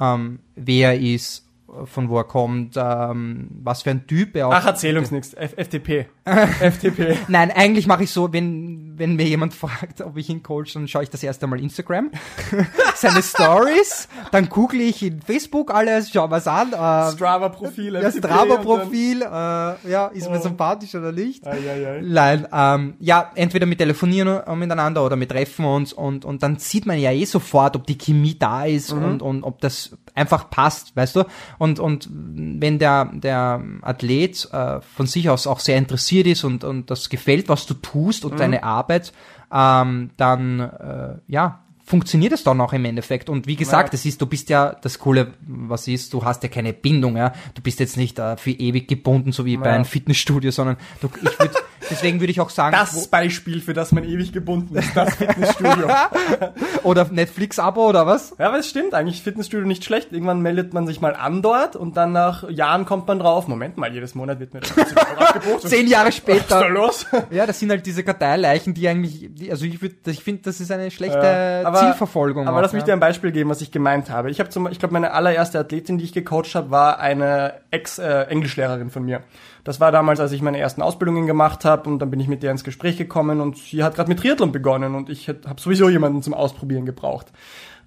ähm, 0.00 0.40
wer 0.56 0.94
er 0.94 1.00
ist, 1.00 1.48
von 1.84 2.08
wo 2.08 2.18
er 2.18 2.24
kommt, 2.24 2.74
ähm, 2.76 3.48
was 3.62 3.82
für 3.82 3.90
ein 3.90 4.06
Typ 4.06 4.36
er 4.36 4.48
auch. 4.48 4.52
Ach, 4.52 4.66
erzähl 4.66 4.96
uns 4.98 5.10
nichts. 5.10 5.32
FDP. 5.34 6.06
FDP. 6.60 7.16
Nein, 7.28 7.50
eigentlich 7.50 7.86
mache 7.86 8.04
ich 8.04 8.10
so, 8.10 8.32
wenn, 8.32 8.94
wenn 8.98 9.16
mir 9.16 9.26
jemand 9.26 9.54
fragt, 9.62 10.00
ob 10.02 10.16
ich 10.16 10.28
ihn 10.28 10.42
coach, 10.42 10.74
dann 10.74 10.86
schaue 10.88 11.02
ich 11.04 11.10
das 11.10 11.22
erste 11.22 11.46
Mal 11.46 11.60
Instagram, 11.60 12.10
seine 12.94 13.22
Stories, 13.22 14.08
dann 14.30 14.48
google 14.48 14.80
ich 14.82 15.02
in 15.02 15.20
Facebook 15.22 15.72
alles, 15.74 16.10
schau 16.12 16.30
was 16.30 16.46
an. 16.46 16.72
Äh, 16.72 17.12
Strava-Profil. 17.12 17.92
das 17.94 18.16
FDP 18.16 18.28
Strava-Profil, 18.34 19.22
äh, 19.22 19.26
ja, 19.90 20.06
ist 20.12 20.30
mir 20.30 20.38
Oh. 20.38 20.42
sympathisch 20.42 20.94
oder 20.94 21.12
nicht? 21.12 21.46
Ei, 21.46 21.58
ei, 21.68 21.86
ei. 21.86 22.00
Nein, 22.04 22.46
ähm, 22.52 22.94
ja, 23.00 23.30
entweder 23.34 23.66
mit 23.66 23.78
Telefonieren 23.78 24.42
äh, 24.46 24.54
miteinander 24.56 25.04
oder 25.04 25.16
mit 25.16 25.30
Treffen 25.30 25.64
uns 25.64 25.92
und, 25.92 26.24
und 26.24 26.42
dann 26.42 26.58
sieht 26.58 26.86
man 26.86 26.98
ja 26.98 27.12
eh 27.12 27.24
sofort, 27.24 27.76
ob 27.76 27.86
die 27.86 27.96
Chemie 27.98 28.38
da 28.38 28.64
ist 28.64 28.92
Mhm. 28.92 29.04
und, 29.04 29.22
und 29.22 29.42
ob 29.44 29.60
das 29.60 29.96
einfach 30.14 30.50
passt, 30.50 30.94
weißt 30.96 31.16
du? 31.16 31.24
Und, 31.58 31.80
und 31.80 32.08
wenn 32.10 32.78
der, 32.78 33.10
der 33.12 33.62
Athlet 33.82 34.48
äh, 34.52 34.80
von 34.80 35.06
sich 35.06 35.30
aus 35.30 35.46
auch 35.46 35.60
sehr 35.60 35.78
interessiert 35.78 36.26
ist 36.26 36.44
und, 36.44 36.64
und 36.64 36.90
das 36.90 37.08
gefällt, 37.08 37.48
was 37.48 37.66
du 37.66 37.74
tust 37.74 38.24
Mhm. 38.24 38.30
und 38.30 38.40
deine 38.40 38.62
Arbeit, 38.64 39.12
ähm, 39.52 40.10
dann, 40.16 40.60
äh, 40.60 41.14
ja, 41.28 41.60
funktioniert 41.84 42.32
es 42.32 42.44
dann 42.44 42.60
auch 42.60 42.72
im 42.72 42.84
Endeffekt. 42.84 43.28
Und 43.28 43.46
wie 43.46 43.56
gesagt, 43.56 43.92
Ja. 43.92 43.94
es 43.98 44.04
ist, 44.06 44.20
du 44.20 44.26
bist 44.26 44.48
ja, 44.48 44.76
das 44.82 44.98
Coole, 44.98 45.32
was 45.46 45.88
ist, 45.88 46.12
du 46.12 46.24
hast 46.24 46.42
ja 46.42 46.48
keine 46.48 46.72
Bindung, 46.72 47.16
ja. 47.16 47.32
Du 47.54 47.62
bist 47.62 47.80
jetzt 47.80 47.96
nicht 47.96 48.18
äh, 48.18 48.36
für 48.36 48.50
ewig 48.52 48.88
gebunden, 48.88 49.32
so 49.32 49.44
wie 49.44 49.56
bei 49.56 49.66
Ja. 49.68 49.74
einem 49.74 49.84
Fitnessstudio, 49.84 50.50
sondern 50.50 50.76
du, 51.00 51.08
ich 51.16 51.38
würd, 51.38 51.50
deswegen 51.90 52.20
würde 52.20 52.30
ich 52.30 52.40
auch 52.40 52.50
sagen, 52.50 52.76
Das 52.78 53.08
Beispiel, 53.08 53.60
für 53.60 53.72
das 53.74 53.92
man 53.92 54.04
ewig 54.04 54.32
gebunden 54.32 54.76
ist, 54.76 54.96
das 54.96 55.14
Fitnessstudio. 55.16 55.88
oder 56.82 57.04
Netflix-Abo 57.10 57.88
oder 57.88 58.06
was? 58.06 58.34
ja, 58.38 58.48
aber 58.48 58.58
es 58.58 58.68
stimmt 58.68 58.94
eigentlich, 58.94 59.22
Fitnessstudio 59.22 59.66
nicht 59.66 59.84
schlecht. 59.84 60.12
Irgendwann 60.12 60.40
meldet 60.40 60.72
man 60.74 60.86
sich 60.86 61.00
mal 61.00 61.14
an 61.16 61.42
dort 61.42 61.76
und 61.76 61.96
dann 61.96 62.12
nach 62.12 62.48
Jahren 62.48 62.84
kommt 62.84 63.06
man 63.08 63.18
drauf, 63.18 63.48
Moment 63.48 63.76
mal, 63.76 63.92
jedes 63.92 64.14
Monat 64.14 64.40
wird 64.40 64.54
mir 64.54 64.60
das 64.60 64.70
50 64.70 64.96
Euro 64.96 65.20
abgebucht. 65.20 65.68
Zehn 65.68 65.86
Jahre 65.88 66.08
Was 66.08 66.18
ist 66.18 66.28
da 66.28 66.34
später. 66.60 66.68
los? 66.70 67.06
Ja, 67.30 67.46
das 67.46 67.58
sind 67.58 67.70
halt 67.70 67.84
diese 67.86 68.02
Karteileichen, 68.04 68.74
die 68.74 68.88
eigentlich, 68.88 69.28
die, 69.32 69.50
also 69.50 69.64
ich 69.64 69.80
würde, 69.82 69.96
ich 70.06 70.22
finde, 70.22 70.42
das 70.42 70.60
ist 70.60 70.70
eine 70.70 70.90
schlechte 70.90 71.16
Ja, 71.18 71.68
Zielverfolgung. 71.84 72.48
Aber 72.48 72.58
auch, 72.58 72.62
lass 72.62 72.72
mich 72.72 72.82
ja. 72.82 72.86
dir 72.86 72.92
ein 72.94 73.00
Beispiel 73.00 73.32
geben, 73.32 73.50
was 73.50 73.60
ich 73.60 73.70
gemeint 73.70 74.10
habe. 74.10 74.30
Ich 74.30 74.40
habe 74.40 74.50
zum, 74.50 74.66
ich 74.68 74.78
glaube, 74.78 74.92
meine 74.92 75.12
allererste 75.12 75.58
Athletin, 75.58 75.98
die 75.98 76.04
ich 76.04 76.12
gecoacht 76.12 76.54
habe, 76.54 76.70
war 76.70 76.98
eine 76.98 77.54
Ex-Englischlehrerin 77.70 78.90
von 78.90 79.04
mir. 79.04 79.22
Das 79.64 79.80
war 79.80 79.92
damals, 79.92 80.18
als 80.18 80.32
ich 80.32 80.42
meine 80.42 80.58
ersten 80.58 80.82
Ausbildungen 80.82 81.26
gemacht 81.26 81.64
habe 81.64 81.88
und 81.88 82.00
dann 82.00 82.10
bin 82.10 82.18
ich 82.18 82.28
mit 82.28 82.42
der 82.42 82.50
ins 82.50 82.64
Gespräch 82.64 82.96
gekommen 82.96 83.40
und 83.40 83.56
sie 83.56 83.84
hat 83.84 83.94
gerade 83.94 84.08
mit 84.08 84.18
Triathlon 84.18 84.50
begonnen 84.50 84.94
und 84.94 85.08
ich 85.08 85.28
habe 85.28 85.60
sowieso 85.60 85.88
jemanden 85.88 86.22
zum 86.22 86.34
Ausprobieren 86.34 86.84
gebraucht. 86.84 87.28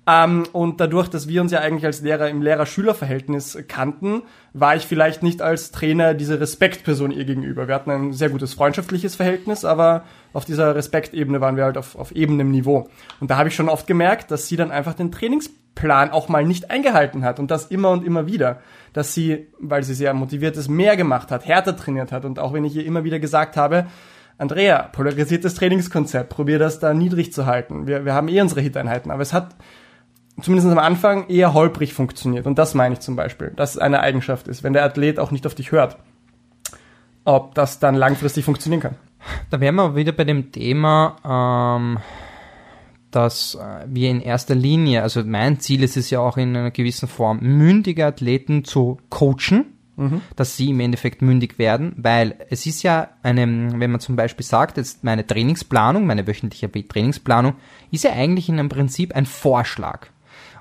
Ähm, 0.07 0.43
und 0.51 0.79
dadurch, 0.79 1.07
dass 1.07 1.27
wir 1.27 1.41
uns 1.41 1.51
ja 1.51 1.59
eigentlich 1.59 1.85
als 1.85 2.01
Lehrer 2.01 2.29
im 2.29 2.41
Lehrer-Schüler-Verhältnis 2.41 3.57
kannten, 3.67 4.21
war 4.53 4.75
ich 4.75 4.85
vielleicht 4.85 5.23
nicht 5.23 5.41
als 5.41 5.71
Trainer 5.71 6.13
diese 6.13 6.39
Respektperson 6.39 7.11
ihr 7.11 7.25
gegenüber. 7.25 7.67
Wir 7.67 7.75
hatten 7.75 7.89
ein 7.89 8.13
sehr 8.13 8.29
gutes 8.29 8.53
freundschaftliches 8.53 9.15
Verhältnis, 9.15 9.65
aber 9.65 10.03
auf 10.31 10.45
dieser 10.45 10.75
Respektebene 10.75 11.41
waren 11.41 11.57
wir 11.57 11.63
halt 11.63 11.77
auf, 11.77 11.95
auf 11.95 12.11
ebenem 12.11 12.51
Niveau. 12.51 12.87
Und 13.19 13.31
da 13.31 13.37
habe 13.37 13.49
ich 13.49 13.55
schon 13.55 13.69
oft 13.69 13.87
gemerkt, 13.87 14.29
dass 14.29 14.47
sie 14.47 14.57
dann 14.57 14.69
einfach 14.69 14.93
den 14.93 15.11
Trainingsplan 15.11 16.11
auch 16.11 16.29
mal 16.29 16.45
nicht 16.45 16.69
eingehalten 16.69 17.25
hat 17.25 17.39
und 17.39 17.49
das 17.49 17.65
immer 17.65 17.89
und 17.89 18.05
immer 18.05 18.27
wieder. 18.27 18.59
Dass 18.93 19.13
sie, 19.15 19.47
weil 19.59 19.83
sie 19.83 19.95
sehr 19.95 20.13
motiviert 20.13 20.55
ist, 20.55 20.69
mehr 20.69 20.97
gemacht 20.97 21.31
hat, 21.31 21.47
härter 21.47 21.75
trainiert 21.75 22.11
hat 22.11 22.25
und 22.25 22.37
auch 22.37 22.53
wenn 22.53 22.63
ich 22.63 22.75
ihr 22.75 22.85
immer 22.85 23.03
wieder 23.03 23.19
gesagt 23.19 23.57
habe, 23.57 23.87
Andrea, 24.37 24.83
polarisiertes 24.83 25.55
Trainingskonzept, 25.55 26.29
probier 26.29 26.59
das 26.59 26.79
da 26.79 26.93
niedrig 26.93 27.33
zu 27.33 27.45
halten. 27.45 27.87
Wir, 27.87 28.05
wir 28.05 28.13
haben 28.13 28.27
eh 28.27 28.41
unsere 28.41 28.61
Hit-Einheiten, 28.61 29.09
aber 29.09 29.21
es 29.21 29.31
hat 29.33 29.55
zumindest 30.41 30.69
am 30.69 30.79
Anfang 30.79 31.27
eher 31.27 31.53
holprig 31.53 31.93
funktioniert. 31.93 32.45
Und 32.45 32.57
das 32.57 32.73
meine 32.73 32.93
ich 32.93 32.99
zum 32.99 33.15
Beispiel, 33.15 33.51
dass 33.55 33.71
es 33.71 33.77
eine 33.77 34.01
Eigenschaft 34.01 34.47
ist, 34.47 34.63
wenn 34.63 34.73
der 34.73 34.83
Athlet 34.83 35.19
auch 35.19 35.31
nicht 35.31 35.45
auf 35.45 35.55
dich 35.55 35.71
hört, 35.71 35.97
ob 37.23 37.55
das 37.55 37.79
dann 37.79 37.95
langfristig 37.95 38.45
funktionieren 38.45 38.81
kann. 38.81 38.95
Da 39.49 39.59
wären 39.59 39.75
wir 39.75 39.95
wieder 39.95 40.11
bei 40.11 40.23
dem 40.23 40.51
Thema, 40.51 41.77
ähm, 41.79 41.97
dass 43.11 43.55
äh, 43.55 43.85
wir 43.87 44.11
in 44.11 44.21
erster 44.21 44.55
Linie, 44.55 45.01
also 45.01 45.23
mein 45.23 45.59
Ziel 45.59 45.83
ist 45.83 45.97
es 45.97 46.09
ja 46.09 46.19
auch 46.19 46.37
in 46.37 46.55
einer 46.55 46.71
gewissen 46.71 47.07
Form, 47.07 47.39
mündige 47.41 48.05
Athleten 48.05 48.65
zu 48.65 48.99
coachen, 49.09 49.65
dass 50.35 50.57
sie 50.57 50.71
im 50.71 50.81
Endeffekt 50.81 51.21
mündig 51.21 51.57
werden, 51.57 51.93
weil 51.95 52.35
es 52.49 52.65
ist 52.65 52.83
ja 52.83 53.11
eine, 53.23 53.79
wenn 53.79 53.91
man 53.91 54.01
zum 54.01 54.17
Beispiel 54.17 54.45
sagt, 54.45 54.75
jetzt 54.75 55.05
meine 55.05 55.25
Trainingsplanung, 55.25 56.05
meine 56.05 56.27
wöchentliche 56.27 56.69
Trainingsplanung, 56.69 57.55
ist 57.91 58.03
ja 58.03 58.11
eigentlich 58.11 58.49
in 58.49 58.59
einem 58.59 58.67
Prinzip 58.67 59.15
ein 59.15 59.25
Vorschlag. 59.25 60.09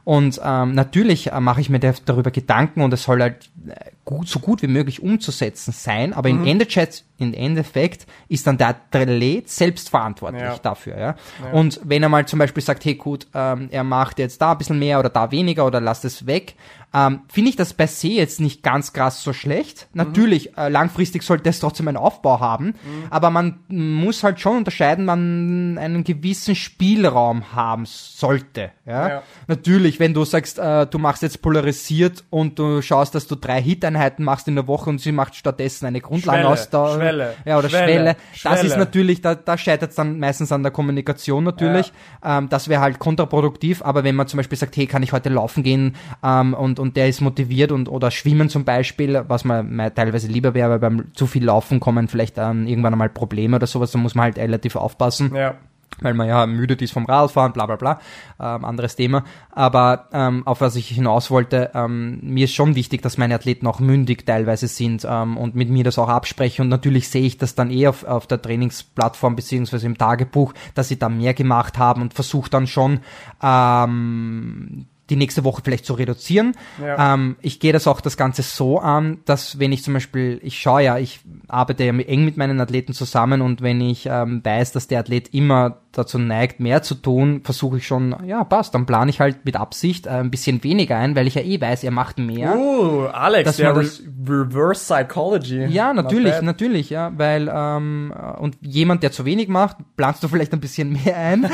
Und 0.05 0.39
ähm, 0.45 0.75
natürlich 0.75 1.33
äh, 1.33 1.41
mache 1.41 1.61
ich 1.63 1.71
mir 1.71 1.81
da- 1.81 1.95
darüber 2.05 2.31
Gedanken 2.31 2.83
und 2.83 2.93
es 2.93 3.05
soll 3.05 3.23
halt 3.23 3.49
äh, 3.67 3.73
gut, 4.05 4.29
so 4.29 4.39
gut 4.39 4.61
wie 4.61 4.67
möglich 4.67 5.03
umzusetzen 5.03 5.73
sein, 5.73 6.13
aber 6.13 6.29
im, 6.29 6.47
Endeffekt, 6.47 7.05
im 7.19 7.33
Endeffekt 7.33 8.07
ist 8.29 8.47
dann 8.47 8.59
der 8.59 8.69
Athlet 8.69 9.49
selbst 9.49 9.89
verantwortlich 9.89 10.43
Ja. 10.43 10.59
dafür. 10.59 10.99
Ja? 10.99 11.15
Und 11.53 11.81
wenn 11.85 12.03
er 12.03 12.09
mal 12.09 12.27
zum 12.27 12.39
Beispiel 12.39 12.63
sagt, 12.63 12.85
hey 12.85 12.95
gut, 12.97 13.27
ähm, 13.35 13.69
er 13.71 13.85
macht 13.85 14.19
jetzt 14.19 14.41
da 14.41 14.53
ein 14.53 14.59
bisschen 14.59 14.79
mehr 14.79 14.99
oder 14.99 15.11
da 15.11 15.31
weniger 15.31 15.65
oder 15.67 15.81
lasst 15.81 16.05
es 16.05 16.27
weg, 16.27 16.57
ähm, 16.93 17.23
finde 17.29 17.51
ich 17.51 17.57
das 17.57 17.73
per 17.75 17.89
se 17.89 18.09
jetzt 18.09 18.41
nicht 18.41 18.63
ganz 18.63 18.93
krass 18.93 19.23
so 19.23 19.33
schlecht. 19.33 19.89
Natürlich, 19.95 20.57
äh, 20.57 20.69
langfristig 20.69 21.23
sollte 21.25 21.49
es 21.51 21.59
trotzdem 21.59 21.89
einen 21.89 21.97
Aufbau 21.97 22.39
haben, 22.39 22.75
aber 23.11 23.31
man 23.31 23.59
muss 23.69 24.23
halt 24.23 24.39
schon 24.41 24.59
unterscheiden, 24.59 25.05
man 25.05 25.77
einen 25.79 26.05
gewissen 26.05 26.55
Spielraum 26.55 27.53
haben 27.53 27.85
sollte. 27.87 28.71
Ja? 28.87 29.09
Ja. 29.09 29.23
Natürlich, 29.49 29.99
wenn 29.99 30.15
du 30.15 30.25
sagst, 30.25 30.59
äh, 30.59 30.87
du 30.87 30.99
machst 30.99 31.23
jetzt 31.23 31.43
polarisiert 31.43 32.25
und 32.31 32.59
du 32.59 32.81
schaust, 32.81 33.15
dass 33.15 33.27
du 33.27 33.35
drei 33.35 33.61
Hit-Einheiten 33.61 34.23
machst 34.23 34.47
in 34.47 34.55
der 34.55 34.69
Woche 34.69 34.91
und 34.91 35.01
sie 35.01 35.13
macht 35.13 35.35
stattdessen 35.35 35.87
eine 35.87 35.99
Schwelle, 35.99 36.09
Grundlagenausdauer. 36.09 36.99
Schwelle, 37.09 37.35
Ja, 37.45 37.59
oder 37.59 37.69
Schwelle, 37.69 37.93
Schwelle. 37.93 38.17
Das 38.31 38.39
Schwelle. 38.41 38.67
ist 38.67 38.77
natürlich, 38.77 39.21
da, 39.21 39.35
da 39.35 39.57
scheitert 39.59 39.91
es 39.91 39.97
dann 39.97 40.19
meistens 40.19 40.53
an 40.53 40.63
der 40.63 40.73
Kommunikation 40.73 41.45
natürlich. 41.45 41.93
Ähm, 42.25 42.49
das 42.49 42.69
wäre 42.69 42.81
halt 42.81 42.99
kontraproduktiv, 42.99 43.83
aber 43.83 44.05
wenn 44.05 44.15
man 44.15 44.27
zum 44.27 44.39
Beispiel 44.39 44.59
sagt, 44.59 44.77
hey, 44.77 44.87
kann 44.87 45.03
ich 45.03 45.13
heute 45.13 45.29
laufen 45.29 45.63
gehen 45.63 45.97
ähm, 46.23 46.55
und, 46.55 46.79
und 46.79 46.97
der 46.97 47.09
ist 47.09 47.21
motiviert 47.21 47.73
und 47.73 47.89
oder 47.89 48.11
schwimmen 48.11 48.49
zum 48.49 48.65
Beispiel, 48.65 49.25
was 49.29 49.45
man 49.45 49.93
teilweise 49.95 50.29
lieber 50.29 50.55
wäre, 50.55 50.71
weil 50.71 50.79
beim 50.79 51.15
zu 51.15 51.27
viel 51.27 51.45
Laufen 51.45 51.81
kommen 51.81 52.09
vielleicht 52.09 52.39
ähm, 52.39 52.67
irgendwann 52.67 52.93
einmal 52.95 53.09
Probleme 53.11 53.57
oder 53.57 53.67
sowas, 53.67 53.91
da 53.91 53.99
muss 53.99 54.15
man 54.15 54.25
halt 54.25 54.39
relativ 54.39 54.77
aufpassen 54.77 55.35
Ja. 55.35 55.55
Weil 56.01 56.15
man 56.15 56.29
ja 56.29 56.47
müde 56.47 56.75
ist 56.75 56.93
vom 56.93 57.05
Radfahren, 57.05 57.53
bla 57.53 57.67
bla 57.67 57.77
bla, 57.77 58.01
ähm, 58.41 58.65
anderes 58.65 58.97
Thema. 58.97 59.25
Aber 59.51 60.09
ähm, 60.13 60.47
auf 60.47 60.61
was 60.61 60.77
ich 60.77 60.89
hinaus 60.89 61.31
wollte, 61.31 61.71
ähm, 61.75 62.19
mir 62.23 62.45
ist 62.45 62.55
schon 62.55 62.75
wichtig, 62.75 63.03
dass 63.03 63.19
meine 63.19 63.35
Athleten 63.35 63.67
auch 63.67 63.81
mündig 63.81 64.27
teilweise 64.27 64.69
sind 64.69 65.07
ähm, 65.09 65.37
und 65.37 65.55
mit 65.55 65.71
mir 65.71 65.85
das 65.85 65.99
auch 65.99 66.09
absprechen. 66.09 66.63
Und 66.63 66.69
natürlich 66.69 67.09
sehe 67.09 67.25
ich 67.25 67.39
das 67.39 67.55
dann 67.55 67.71
eh 67.71 67.87
auf, 67.87 68.05
auf 68.05 68.27
der 68.27 68.43
Trainingsplattform 68.43 69.37
beziehungsweise 69.37 69.87
im 69.87 69.99
Tagebuch, 69.99 70.55
dass 70.75 70.89
sie 70.89 70.99
da 70.99 71.09
mehr 71.09 71.35
gemacht 71.35 71.79
haben 71.79 72.03
und 72.03 72.15
versuche 72.15 72.51
dann 72.51 72.67
schon 72.67 73.01
ähm, 73.43 74.87
die 75.11 75.17
nächste 75.17 75.45
Woche 75.45 75.63
vielleicht 75.63 75.85
zu 75.85 75.95
reduzieren. 75.95 76.55
Ja. 76.81 77.15
Ähm, 77.15 77.37
ich 77.43 77.61
gehe 77.61 77.73
das 77.73 77.87
auch 77.87 78.01
das 78.01 78.17
Ganze 78.17 78.43
so 78.43 78.79
an, 78.79 79.19
dass 79.27 79.59
wenn 79.59 79.73
ich 79.73 79.83
zum 79.83 79.95
Beispiel, 79.95 80.41
ich 80.43 80.59
schaue 80.59 80.83
ja, 80.83 80.99
ich 80.99 81.21
arbeite 81.49 81.85
ja 81.85 81.93
eng 81.93 82.25
mit 82.25 82.37
meinen 82.37 82.61
Athleten 82.61 82.95
zusammen 82.95 83.43
und 83.43 83.61
wenn 83.61 83.81
ich 83.81 84.07
ähm, 84.07 84.41
weiß, 84.43 84.73
dass 84.73 84.89
der 84.89 85.01
Athlet 85.01 85.29
immer 85.35 85.79
dazu 85.95 86.19
neigt, 86.19 86.61
mehr 86.61 86.83
zu 86.83 86.95
tun, 86.95 87.41
versuche 87.45 87.79
ich 87.79 87.87
schon, 87.87 88.15
ja, 88.27 88.45
passt, 88.45 88.75
dann 88.75 88.87
plane 88.87 89.11
ich 89.11 89.21
halt 89.21 89.45
mit 89.45 89.57
Absicht 89.57 90.07
äh, 90.07 90.11
ein 90.11 90.31
bisschen 90.31 90.63
weniger 90.65 90.97
ein, 90.99 91.17
weil 91.17 91.27
ich 91.27 91.35
ja 91.37 91.43
eh 91.43 91.61
weiß, 91.61 91.85
er 91.85 91.91
macht 91.91 92.19
mehr. 92.19 92.57
Uh, 92.57 93.07
Alex, 93.07 93.59
Re 93.61 93.73
das- 93.75 94.03
Reverse 94.29 94.85
Psychology. 94.95 95.65
Ja, 95.67 95.93
natürlich, 95.93 96.41
natürlich, 96.43 96.91
ja, 96.91 97.13
weil 97.17 97.51
ähm, 97.53 98.13
und 98.39 98.57
jemand, 98.61 99.03
der 99.03 99.13
zu 99.13 99.25
wenig 99.25 99.49
macht, 99.49 99.77
planst 99.97 100.23
du 100.23 100.29
vielleicht 100.29 100.53
ein 100.53 100.61
bisschen 100.61 100.93
mehr 100.93 101.17
ein, 101.17 101.49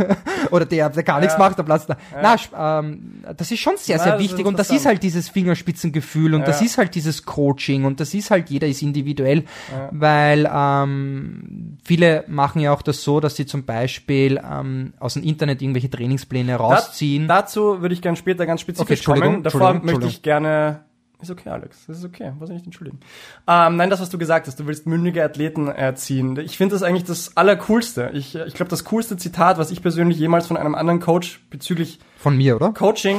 oder 0.50 0.66
der, 0.66 0.90
der 0.90 1.02
gar 1.02 1.20
nichts 1.20 1.34
Ja. 1.34 1.38
macht, 1.38 1.58
der 1.58 1.62
planst 1.62 1.88
da. 1.90 1.96
Na, 2.20 2.34
sp- 2.40 2.54
ähm, 2.58 3.22
das 3.36 3.50
ist 3.50 3.60
schon 3.60 3.74
sehr, 3.76 3.96
Ja, 3.96 4.02
sehr 4.02 4.12
das 4.14 4.22
ist 4.22 4.30
wichtig 4.30 4.46
und 4.46 4.58
das 4.58 4.70
ist 4.70 4.86
halt 4.86 5.02
dieses 5.02 5.28
Fingerspitzengefühl 5.28 6.34
und 6.34 6.46
das 6.48 6.60
Ja. 6.60 6.66
ist 6.66 6.78
halt 6.78 6.94
dieses 6.94 7.24
Coaching 7.24 7.84
und 7.84 8.00
das 8.00 8.14
ist 8.14 8.30
halt 8.30 8.50
jeder 8.50 8.66
ist 8.66 8.82
individuell, 8.82 9.44
weil 9.90 10.48
ähm, 10.52 11.78
viele 11.84 12.24
machen 12.28 12.60
ja 12.60 12.72
auch 12.72 12.82
das 12.82 13.02
so, 13.02 13.20
dass 13.20 13.36
sie 13.36 13.46
zum 13.46 13.64
Beispiel 13.64 13.83
ähm, 13.88 14.94
aus 14.98 15.14
dem 15.14 15.22
Internet 15.22 15.62
irgendwelche 15.62 15.90
Trainingspläne 15.90 16.56
rausziehen. 16.56 17.28
Da, 17.28 17.42
dazu 17.42 17.80
würde 17.80 17.94
ich 17.94 18.02
gerne 18.02 18.16
später 18.16 18.46
ganz 18.46 18.62
Okay, 18.62 18.72
spezifisch 18.72 18.98
Entschuldigung, 19.00 19.32
kommen. 19.32 19.42
Davor 19.42 19.74
möchte 19.74 20.06
ich 20.06 20.22
gerne. 20.22 20.84
Ist 21.20 21.30
okay, 21.30 21.48
Alex. 21.48 21.86
Das 21.86 21.98
ist 21.98 22.04
okay. 22.04 22.32
Was 22.38 22.50
nicht 22.50 22.66
entschuldigen. 22.66 23.00
Ähm, 23.46 23.76
nein, 23.76 23.88
das, 23.88 24.00
was 24.00 24.10
du 24.10 24.18
gesagt 24.18 24.46
hast, 24.46 24.60
du 24.60 24.66
willst 24.66 24.86
mündige 24.86 25.24
Athleten 25.24 25.68
erziehen. 25.68 26.38
Ich 26.38 26.58
finde 26.58 26.74
das 26.74 26.82
eigentlich 26.82 27.04
das 27.04 27.36
Allercoolste. 27.36 28.10
Ich, 28.12 28.34
ich 28.34 28.54
glaube, 28.54 28.68
das 28.68 28.84
coolste 28.84 29.16
Zitat, 29.16 29.56
was 29.56 29.70
ich 29.70 29.80
persönlich 29.80 30.18
jemals 30.18 30.46
von 30.46 30.56
einem 30.56 30.74
anderen 30.74 31.00
Coach 31.00 31.40
bezüglich 31.50 31.98
Von 32.18 32.36
mir, 32.36 32.56
oder? 32.56 32.72
Coaching 32.72 33.16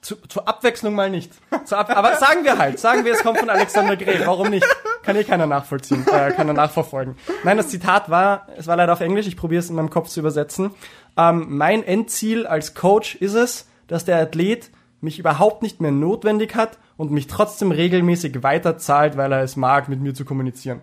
zu, 0.00 0.16
zur 0.28 0.46
Abwechslung 0.48 0.94
mal 0.94 1.10
nicht. 1.10 1.32
Ab 1.50 1.90
aber 1.90 2.16
sagen 2.16 2.44
wir 2.44 2.58
halt, 2.58 2.78
sagen 2.78 3.04
wir, 3.04 3.12
es 3.12 3.22
kommt 3.22 3.38
von 3.38 3.50
Alexander 3.50 3.96
Grey. 3.96 4.20
Warum 4.24 4.50
nicht? 4.50 4.66
Kann 5.02 5.16
eh 5.16 5.24
keiner 5.24 5.46
nachvollziehen, 5.46 6.06
äh, 6.06 6.32
keiner 6.32 6.52
nachverfolgen. 6.52 7.16
Nein, 7.44 7.56
das 7.56 7.68
Zitat 7.68 8.10
war, 8.10 8.48
es 8.56 8.66
war 8.66 8.76
leider 8.76 8.92
auf 8.92 9.00
Englisch, 9.00 9.26
ich 9.26 9.36
probiere 9.36 9.60
es 9.60 9.70
in 9.70 9.76
meinem 9.76 9.90
Kopf 9.90 10.08
zu 10.08 10.20
übersetzen. 10.20 10.70
Ähm, 11.16 11.46
mein 11.56 11.82
Endziel 11.82 12.46
als 12.46 12.74
Coach 12.74 13.16
ist 13.16 13.34
es, 13.34 13.68
dass 13.86 14.04
der 14.04 14.18
Athlet 14.18 14.70
mich 15.00 15.18
überhaupt 15.18 15.62
nicht 15.62 15.80
mehr 15.80 15.92
notwendig 15.92 16.56
hat 16.56 16.78
und 16.96 17.10
mich 17.12 17.26
trotzdem 17.26 17.70
regelmäßig 17.70 18.42
weiterzahlt, 18.42 19.16
weil 19.16 19.32
er 19.32 19.42
es 19.42 19.56
mag, 19.56 19.88
mit 19.88 20.00
mir 20.00 20.14
zu 20.14 20.24
kommunizieren. 20.24 20.80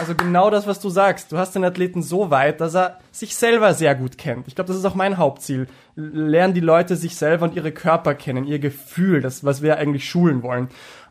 Also 0.00 0.14
genau 0.14 0.48
das, 0.48 0.66
was 0.66 0.80
du 0.80 0.88
sagst. 0.88 1.30
Du 1.30 1.36
hast 1.36 1.54
den 1.54 1.62
Athleten 1.62 2.02
so 2.02 2.30
weit, 2.30 2.62
dass 2.62 2.74
er 2.74 3.00
sich 3.12 3.36
selber 3.36 3.74
sehr 3.74 3.94
gut 3.94 4.16
kennt. 4.16 4.48
Ich 4.48 4.54
glaube, 4.54 4.68
das 4.68 4.78
ist 4.78 4.86
auch 4.86 4.94
mein 4.94 5.18
Hauptziel. 5.18 5.66
Lernen 5.94 6.54
die 6.54 6.60
Leute 6.60 6.96
sich 6.96 7.16
selber 7.16 7.44
und 7.44 7.54
ihre 7.54 7.70
Körper 7.70 8.14
kennen, 8.14 8.46
ihr 8.46 8.60
Gefühl, 8.60 9.20
das, 9.20 9.44
was 9.44 9.60
wir 9.60 9.76
eigentlich 9.76 10.08
schulen 10.08 10.42
wollen. 10.42 10.68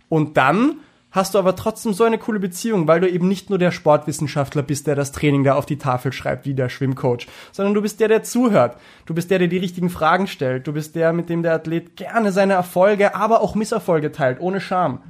Und 0.09 0.37
dann 0.37 0.77
hast 1.11 1.35
du 1.35 1.37
aber 1.37 1.55
trotzdem 1.55 1.93
so 1.93 2.03
eine 2.03 2.17
coole 2.17 2.39
Beziehung, 2.39 2.87
weil 2.87 2.99
du 2.99 3.07
eben 3.07 3.27
nicht 3.27 3.51
nur 3.51 3.59
der 3.59 3.69
Sportwissenschaftler 3.69 4.63
bist, 4.63 4.87
der 4.87 4.95
das 4.95 5.11
Training 5.11 5.43
da 5.43 5.53
auf 5.53 5.67
die 5.67 5.77
Tafel 5.77 6.11
schreibt, 6.11 6.47
wie 6.47 6.55
der 6.55 6.69
Schwimmcoach, 6.69 7.27
sondern 7.51 7.75
du 7.75 7.83
bist 7.83 7.99
der, 7.99 8.07
der 8.07 8.23
zuhört. 8.23 8.75
Du 9.05 9.13
bist 9.13 9.29
der, 9.29 9.37
der 9.37 9.49
die 9.49 9.57
richtigen 9.57 9.91
Fragen 9.91 10.25
stellt. 10.25 10.65
Du 10.65 10.73
bist 10.73 10.95
der, 10.95 11.13
mit 11.13 11.29
dem 11.29 11.43
der 11.43 11.53
Athlet 11.53 11.95
gerne 11.95 12.31
seine 12.31 12.53
Erfolge, 12.53 13.13
aber 13.13 13.41
auch 13.41 13.53
Misserfolge 13.53 14.11
teilt, 14.11 14.39
ohne 14.39 14.59
Scham. 14.59 15.03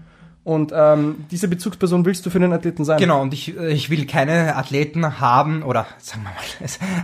Und 0.50 0.72
ähm, 0.76 1.26
diese 1.30 1.48
Bezugsperson 1.48 2.06
willst 2.06 2.26
du 2.26 2.32
für 2.32 2.40
den 2.40 2.52
Athleten 2.54 2.84
sein. 2.84 2.98
Genau, 2.98 3.22
und 3.22 3.36
ich, 3.36 3.56
äh, 3.56 3.72
ich 3.72 3.92
will 3.92 4.08
keine 4.08 4.56
Athleten 4.56 5.20
haben, 5.20 5.62
oder 5.62 5.86
sagen 6.00 6.24
wir 6.24 6.32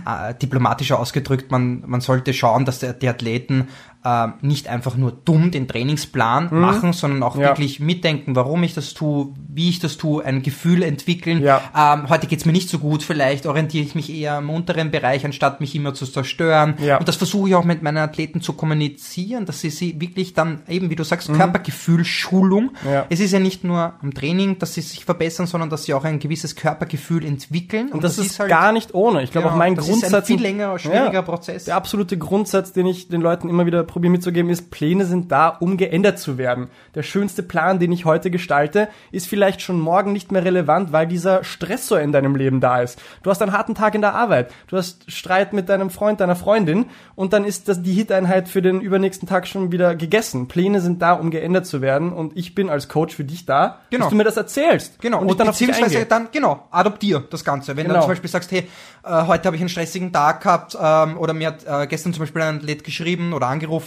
mal, 0.04 0.30
äh, 0.30 0.34
diplomatischer 0.34 0.98
ausgedrückt, 0.98 1.52
man, 1.52 1.84
man 1.86 2.00
sollte 2.00 2.34
schauen, 2.34 2.64
dass 2.64 2.80
der, 2.80 2.92
die 2.92 3.08
Athleten 3.08 3.68
äh, 4.06 4.28
nicht 4.46 4.68
einfach 4.68 4.96
nur 4.96 5.10
dumm 5.24 5.50
den 5.50 5.66
Trainingsplan 5.66 6.48
machen, 6.52 6.92
sondern 6.92 7.22
auch 7.22 7.34
Mhm. 7.34 7.40
Ja. 7.40 7.48
wirklich 7.48 7.80
mitdenken, 7.80 8.36
warum 8.36 8.62
ich 8.62 8.74
das 8.74 8.94
tue, 8.94 9.28
wie 9.48 9.68
ich 9.68 9.78
das 9.80 9.96
tue, 9.96 10.24
ein 10.24 10.42
Gefühl 10.42 10.82
entwickeln. 10.82 11.42
Ja. 11.42 11.60
Ähm, 11.76 12.08
heute 12.08 12.26
geht's 12.26 12.44
mir 12.44 12.52
nicht 12.52 12.68
so 12.68 12.78
gut, 12.78 13.02
vielleicht 13.02 13.46
orientiere 13.46 13.84
ich 13.84 13.94
mich 13.94 14.12
eher 14.14 14.38
im 14.38 14.50
unteren 14.50 14.90
Bereich, 14.90 15.24
anstatt 15.24 15.60
mich 15.60 15.74
immer 15.74 15.92
zu 15.94 16.06
zerstören. 16.06 16.74
Ja. 16.78 16.98
Und 16.98 17.08
das 17.08 17.16
versuche 17.16 17.48
ich 17.48 17.54
auch 17.56 17.64
mit 17.64 17.82
meinen 17.82 17.98
Athleten 17.98 18.40
zu 18.40 18.52
kommunizieren, 18.52 19.46
dass 19.46 19.60
sie 19.60 19.70
sie 19.70 20.00
wirklich 20.00 20.34
dann, 20.34 20.60
eben 20.68 20.90
wie 20.90 20.96
du 20.96 21.04
sagst, 21.04 21.28
Mhm. 21.28 21.34
Körpergefühl, 21.36 22.04
Schulung. 22.04 22.70
Ja. 22.88 23.06
Es 23.08 23.20
ist 23.20 23.32
ja 23.32 23.38
nicht 23.40 23.64
nur 23.64 23.94
am 24.02 24.14
Training, 24.14 24.58
dass 24.58 24.74
sie 24.74 24.80
sich 24.82 25.04
verbessern, 25.04 25.46
sondern 25.46 25.70
dass 25.70 25.84
sie 25.84 25.94
auch 25.94 26.04
ein 26.04 26.18
gewisses 26.18 26.54
Körpergefühl 26.56 27.24
entwickeln. 27.24 27.90
Und 27.90 28.04
das, 28.04 28.18
ist, 28.18 28.38
gar 28.46 28.72
nicht 28.72 28.94
ohne. 28.94 29.22
Ich 29.22 29.30
glaube 29.32 29.46
Genau, 29.46 29.54
auch 29.54 29.58
mein 29.58 29.74
das 29.74 29.86
ist 29.88 29.94
ein 29.94 30.00
Grundsatz. 30.00 30.26
viel 30.26 30.40
längerer, 30.40 30.78
schwieriger 30.78 31.12
Ja. 31.12 31.22
Prozess. 31.22 31.64
Der 31.64 31.76
absolute 31.76 32.16
Grundsatz, 32.18 32.72
den 32.72 32.86
ich 32.86 33.08
den 33.08 33.20
Leuten 33.20 33.48
immer 33.48 33.66
wieder 33.66 33.82
probiere 33.96 34.12
mitzugeben, 34.12 34.50
ist, 34.50 34.70
Pläne 34.70 35.06
sind 35.06 35.32
da, 35.32 35.48
um 35.48 35.78
geändert 35.78 36.18
zu 36.18 36.36
werden. 36.36 36.68
Der 36.94 37.02
schönste 37.02 37.42
Plan, 37.42 37.78
den 37.78 37.92
ich 37.92 38.04
heute 38.04 38.30
gestalte, 38.30 38.88
ist 39.10 39.26
vielleicht 39.26 39.62
schon 39.62 39.80
morgen 39.80 40.12
nicht 40.12 40.30
mehr 40.30 40.44
relevant, 40.44 40.92
weil 40.92 41.06
dieser 41.06 41.42
Stressor 41.44 42.00
in 42.00 42.12
deinem 42.12 42.36
Leben 42.36 42.60
da 42.60 42.82
ist. 42.82 43.00
Du 43.22 43.30
hast 43.30 43.40
einen 43.40 43.52
harten 43.52 43.74
Tag 43.74 43.94
in 43.94 44.02
der 44.02 44.14
Arbeit, 44.14 44.52
du 44.66 44.76
hast 44.76 45.10
Streit 45.10 45.54
mit 45.54 45.70
deinem 45.70 45.88
Freund, 45.88 46.20
deiner 46.20 46.36
Freundin 46.36 46.90
und 47.14 47.32
dann 47.32 47.46
ist 47.46 47.68
das 47.68 47.80
die 47.80 47.94
Hit-Einheit 47.94 48.50
für 48.50 48.60
den 48.60 48.82
übernächsten 48.82 49.26
Tag 49.26 49.46
schon 49.46 49.72
wieder 49.72 49.94
gegessen. 49.94 50.46
Pläne 50.46 50.82
sind 50.82 51.00
da, 51.00 51.14
um 51.14 51.30
geändert 51.30 51.64
zu 51.64 51.80
werden 51.80 52.12
und 52.12 52.36
ich 52.36 52.54
bin 52.54 52.68
als 52.68 52.90
Coach 52.90 53.14
für 53.16 53.24
dich 53.24 53.46
da, 53.46 53.78
Genau. 53.88 54.04
dass 54.04 54.10
du 54.10 54.16
mir 54.16 54.24
das 54.24 54.36
erzählst. 54.36 55.00
Genau, 55.00 55.20
und, 55.22 55.30
und, 55.30 55.40
dann 55.40 55.46
beziehungsweise 55.46 56.04
dann, 56.04 56.28
genau, 56.32 56.68
adoptier 56.70 57.24
das 57.30 57.44
Ganze. 57.46 57.68
Wenn 57.68 57.76
du 57.76 57.82
Genau. 57.84 57.94
dann 57.94 58.02
zum 58.02 58.10
Beispiel 58.10 58.28
sagst, 58.28 58.52
hey, 58.52 58.68
äh, 59.04 59.26
heute 59.26 59.46
habe 59.46 59.56
ich 59.56 59.62
einen 59.62 59.70
stressigen 59.70 60.12
Tag 60.12 60.42
gehabt 60.42 60.76
ähm, 60.78 61.16
oder 61.16 61.32
mir 61.32 61.46
hat 61.48 61.64
äh, 61.64 61.86
gestern 61.86 62.12
zum 62.12 62.20
Beispiel 62.20 62.42
ein 62.42 62.56
Athlet 62.58 62.84
geschrieben 62.84 63.32
oder 63.32 63.46
angerufen, 63.46 63.85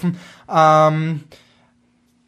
ähm, 0.50 1.24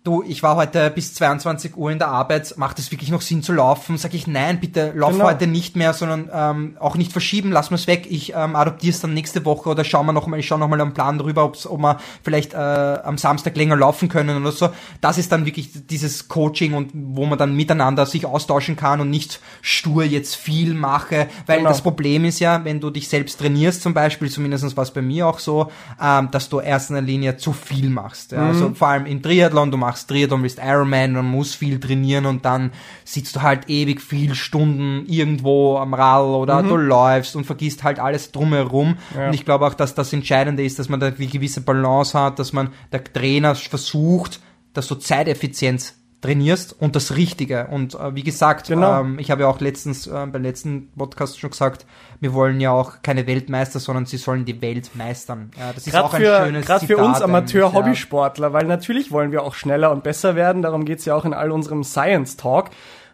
du, 0.04 0.24
ich 0.28 0.41
war 0.41 0.56
heute 0.56 0.89
bis 0.89 1.14
22 1.14 1.78
Uhr 1.78 1.91
in 1.91 1.99
der 1.99 2.08
Arbeit, 2.08 2.56
macht 2.58 2.80
es 2.80 2.91
wirklich 2.91 3.12
noch 3.12 3.22
Sinn 3.22 3.43
zu 3.43 3.54
laufen? 3.54 3.97
Sag 3.99 4.16
ich, 4.16 4.26
nein, 4.26 4.60
bitte 4.60 4.93
lauf 4.95 5.12
Genau. 5.12 5.26
heute 5.26 5.45
nicht 5.45 5.76
mehr, 5.76 5.93
sondern 5.93 6.30
ähm, 6.34 6.78
auch 6.80 6.95
nicht 6.95 7.12
verschieben, 7.12 7.52
lass 7.52 7.70
mir's 7.70 7.86
weg, 7.86 8.08
ich 8.10 8.34
ähm, 8.36 8.56
adoptiere 8.56 8.93
es 8.95 8.99
dann 9.02 9.14
nächste 9.14 9.45
Woche 9.45 9.70
oder 9.70 9.84
schauen 9.84 10.08
wir 10.08 10.14
noch 10.14 10.26
mal, 10.26 10.39
ich 10.39 10.47
schaue 10.47 10.58
noch 10.58 10.68
mal 10.68 10.82
am 10.82 10.95
Plan 10.95 11.20
drüber, 11.20 11.45
ob's, 11.45 11.68
ob 11.68 11.80
wir 11.82 11.99
vielleicht 12.24 12.54
äh, 12.56 12.58
am 12.58 13.20
Samstag 13.20 13.56
länger 13.56 13.76
laufen 13.76 14.10
können 14.10 14.41
oder 14.41 14.52
so. 14.52 14.70
Das 15.02 15.20
ist 15.20 15.32
dann 15.32 15.45
wirklich 15.45 15.70
dieses 15.88 16.28
Coaching 16.28 16.74
und 16.74 16.89
wo 16.93 17.28
man 17.28 17.38
dann 17.38 17.56
miteinander 17.56 18.08
sich 18.08 18.26
austauschen 18.26 18.76
kann 18.76 19.02
und 19.02 19.12
nicht 19.12 19.39
stur 19.62 20.04
jetzt 20.04 20.36
viel 20.36 20.74
mache, 20.74 21.28
weil 21.45 21.58
Genau. 21.60 21.70
das 21.70 21.82
Problem 21.82 22.26
ist 22.26 22.39
ja, 22.39 22.66
wenn 22.66 22.80
du 22.80 22.89
dich 22.89 23.08
selbst 23.08 23.39
trainierst 23.39 23.84
zum 23.84 23.93
Beispiel, 23.93 24.32
zumindest 24.32 24.76
war 24.76 24.84
es 24.84 24.91
bei 24.91 25.04
mir 25.04 25.28
auch 25.28 25.38
so, 25.38 25.70
ähm, 26.02 26.30
dass 26.32 26.49
du 26.49 26.60
erst 26.60 26.89
in 26.89 26.95
der 26.95 27.04
Linie 27.04 27.38
zu 27.38 27.54
viel 27.54 27.89
machst. 27.91 28.32
Ja? 28.32 28.47
Also 28.47 28.74
vor 28.74 28.88
allem 28.88 29.06
im 29.06 29.22
Triathlon, 29.22 29.70
du 29.70 29.78
machst 29.78 29.90
Triathlon, 29.95 30.41
bist 30.41 30.59
Ironman, 30.63 31.13
man 31.13 31.25
muss 31.25 31.55
viel 31.55 31.79
trainieren 31.79 32.25
und 32.25 32.45
dann 32.45 32.71
sitzt 33.05 33.35
du 33.35 33.41
halt 33.41 33.69
ewig 33.69 34.01
viel 34.01 34.35
Stunden 34.35 35.05
irgendwo 35.07 35.77
am 35.77 35.93
Rad 35.93 36.23
oder 36.23 36.63
du 36.63 36.75
läufst 36.75 37.35
und 37.35 37.45
vergisst 37.45 37.83
halt 37.83 37.99
alles 37.99 38.31
drumherum. 38.31 38.97
Ja. 39.15 39.27
Und 39.27 39.33
ich 39.33 39.45
glaube 39.45 39.65
auch, 39.65 39.73
dass 39.73 39.95
das 39.95 40.13
Entscheidende 40.13 40.63
ist, 40.63 40.79
dass 40.79 40.89
man 40.89 40.99
da 40.99 41.07
eine 41.07 41.27
gewisse 41.27 41.61
Balance 41.61 42.17
hat, 42.19 42.39
dass 42.39 42.53
man 42.53 42.69
der 42.91 43.03
Trainer 43.03 43.55
versucht, 43.55 44.39
dass 44.73 44.87
du 44.87 44.95
Zeiteffizienz 44.95 46.01
trainierst 46.22 46.80
und 46.80 46.95
das 46.95 47.15
Richtige. 47.15 47.67
Und 47.67 47.95
äh, 47.95 48.15
wie 48.15 48.24
gesagt, 48.24 48.67
Genau. 48.67 49.01
ähm, 49.01 49.17
ich 49.19 49.32
habe 49.32 49.41
ja 49.41 49.47
auch 49.47 49.59
letztens 49.59 50.07
äh, 50.07 50.11
beim 50.11 50.43
letzten 50.43 50.91
Podcast 50.95 51.39
schon 51.39 51.49
gesagt, 51.49 51.86
wir 52.19 52.34
wollen 52.34 52.61
ja 52.61 52.72
auch 52.72 53.01
keine 53.01 53.26
Weltmeister, 53.28 53.80
sondern 53.80 54.05
sie 54.05 54.17
sollen 54.17 54.45
die 54.45 54.61
Welt 54.61 54.91
meistern. 54.95 55.51
Ja, 55.57 55.74
das 55.74 55.88
ist 55.88 55.91
Gerade 55.93 56.05
auch 56.05 56.13
ein 56.13 56.22
für, 56.22 56.45
schönes 56.45 56.65
grad 56.65 56.84
für 56.84 56.97
uns 56.97 57.22
Amateur-Hobbysportler, 57.22 58.53
weil 58.53 58.65
natürlich 58.65 59.11
wollen 59.11 59.32
wir 59.32 59.43
auch 59.43 59.55
schneller 59.55 59.91
und 59.91 60.03
besser 60.03 60.36
werden, 60.36 60.61
darum 60.61 60.86
geht's 60.86 61.05
ja 61.05 61.15
auch 61.15 61.26
in 61.26 61.34
all 61.34 61.51
unserem 61.51 61.84
Science 61.84 62.38
Talk. 62.38 62.69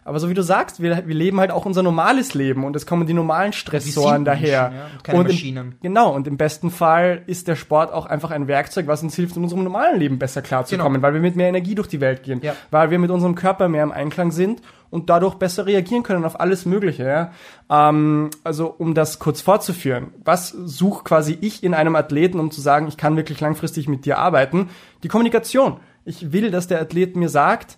Aber 0.08 0.20
so 0.20 0.30
wie 0.30 0.34
du 0.34 0.42
sagst, 0.42 0.82
wir, 0.82 1.06
wir 1.06 1.16
leben 1.16 1.40
halt 1.40 1.52
auch 1.52 1.66
unser 1.66 1.84
normales 1.84 2.34
Leben 2.34 2.64
und 2.64 2.76
es 2.76 2.86
kommen 2.86 3.06
die 3.08 3.14
normalen 3.14 3.52
Stressoren 3.54 4.24
daher. 4.26 4.70
Menschen, 4.70 4.78
ja, 4.78 5.00
keine 5.04 5.20
und 5.20 5.26
im, 5.26 5.32
Maschinen. 5.32 5.76
genau, 5.82 6.16
und 6.16 6.28
im 6.28 6.38
besten 6.38 6.72
Fall 6.72 7.24
ist 7.28 7.48
der 7.48 7.56
Sport 7.58 7.92
auch 7.94 8.06
einfach 8.06 8.32
ein 8.32 8.48
Werkzeug, 8.48 8.88
was 8.88 9.04
uns 9.04 9.16
hilft, 9.16 9.36
in 9.36 9.44
unserem 9.44 9.64
normalen 9.64 10.00
Leben 10.00 10.18
besser 10.18 10.42
klarzukommen, 10.42 10.94
Genau. 10.94 11.04
weil 11.06 11.14
wir 11.14 11.20
mit 11.22 11.36
mehr 11.36 11.50
Energie 11.50 11.76
durch 11.76 11.90
die 11.90 12.00
Welt 12.00 12.24
gehen, 12.24 12.40
Ja. 12.42 12.56
weil 12.72 12.90
wir 12.90 13.00
mit 13.00 13.12
unserem 13.12 13.36
Körper 13.36 13.68
mehr 13.68 13.84
im 13.84 13.92
Einklang 13.92 14.32
sind 14.32 14.62
und 14.90 15.10
dadurch 15.10 15.36
besser 15.36 15.66
reagieren 15.66 16.04
können 16.04 16.24
auf 16.24 16.40
alles 16.40 16.66
Mögliche. 16.66 17.04
Ja? 17.06 17.32
Ähm, 17.70 18.30
also 18.46 18.68
um 18.78 18.94
das 18.94 19.20
kurz 19.20 19.42
fortzuführen, 19.42 20.08
was 20.24 20.50
suche 20.50 21.04
quasi 21.04 21.38
ich 21.42 21.64
in 21.66 21.74
einem 21.74 21.98
Athleten, 21.98 22.40
um 22.40 22.50
zu 22.50 22.62
sagen, 22.62 22.88
ich 22.88 22.96
kann 22.96 23.18
wirklich 23.18 23.42
langfristig 23.42 23.90
mit 23.90 24.06
dir 24.06 24.18
arbeiten? 24.20 24.70
Die 25.04 25.10
Kommunikation. 25.10 25.82
Ich 26.06 26.32
will, 26.32 26.50
dass 26.52 26.68
der 26.68 26.80
Athlet 26.80 27.18
mir 27.18 27.28
sagt, 27.28 27.78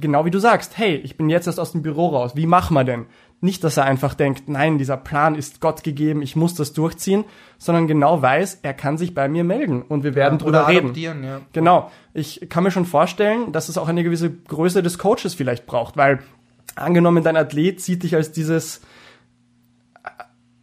genau 0.00 0.24
wie 0.24 0.30
du 0.30 0.38
sagst, 0.38 0.78
hey, 0.78 0.96
ich 0.96 1.16
bin 1.16 1.28
jetzt 1.28 1.46
erst 1.46 1.60
aus 1.60 1.72
dem 1.72 1.82
Büro 1.82 2.08
raus, 2.08 2.32
wie 2.34 2.46
machen 2.46 2.74
wir 2.74 2.84
denn? 2.84 3.06
Nicht, 3.40 3.62
dass 3.62 3.76
er 3.76 3.84
einfach 3.84 4.14
denkt, 4.14 4.48
nein, 4.48 4.78
dieser 4.78 4.96
Plan 4.96 5.36
ist 5.36 5.60
Gott 5.60 5.84
gegeben, 5.84 6.22
ich 6.22 6.34
muss 6.34 6.54
das 6.54 6.72
durchziehen, 6.72 7.24
sondern 7.56 7.86
genau 7.86 8.20
weiß, 8.20 8.60
er 8.62 8.74
kann 8.74 8.98
sich 8.98 9.14
bei 9.14 9.28
mir 9.28 9.44
melden 9.44 9.82
und 9.82 10.02
wir 10.02 10.16
werden 10.16 10.38
drüber 10.38 10.66
Oder 10.66 10.68
reden. 10.68 10.94
ja. 10.96 11.40
Genau. 11.52 11.90
Ich 12.14 12.48
kann 12.48 12.64
mir 12.64 12.72
schon 12.72 12.84
vorstellen, 12.84 13.52
dass 13.52 13.68
es 13.68 13.78
auch 13.78 13.88
eine 13.88 14.02
gewisse 14.02 14.30
Größe 14.30 14.82
des 14.82 14.98
Coaches 14.98 15.34
vielleicht 15.34 15.66
braucht, 15.66 15.96
weil 15.96 16.18
angenommen 16.74 17.22
dein 17.22 17.36
Athlet 17.36 17.80
sieht 17.80 18.02
dich 18.02 18.16
als 18.16 18.32
dieses 18.32 18.80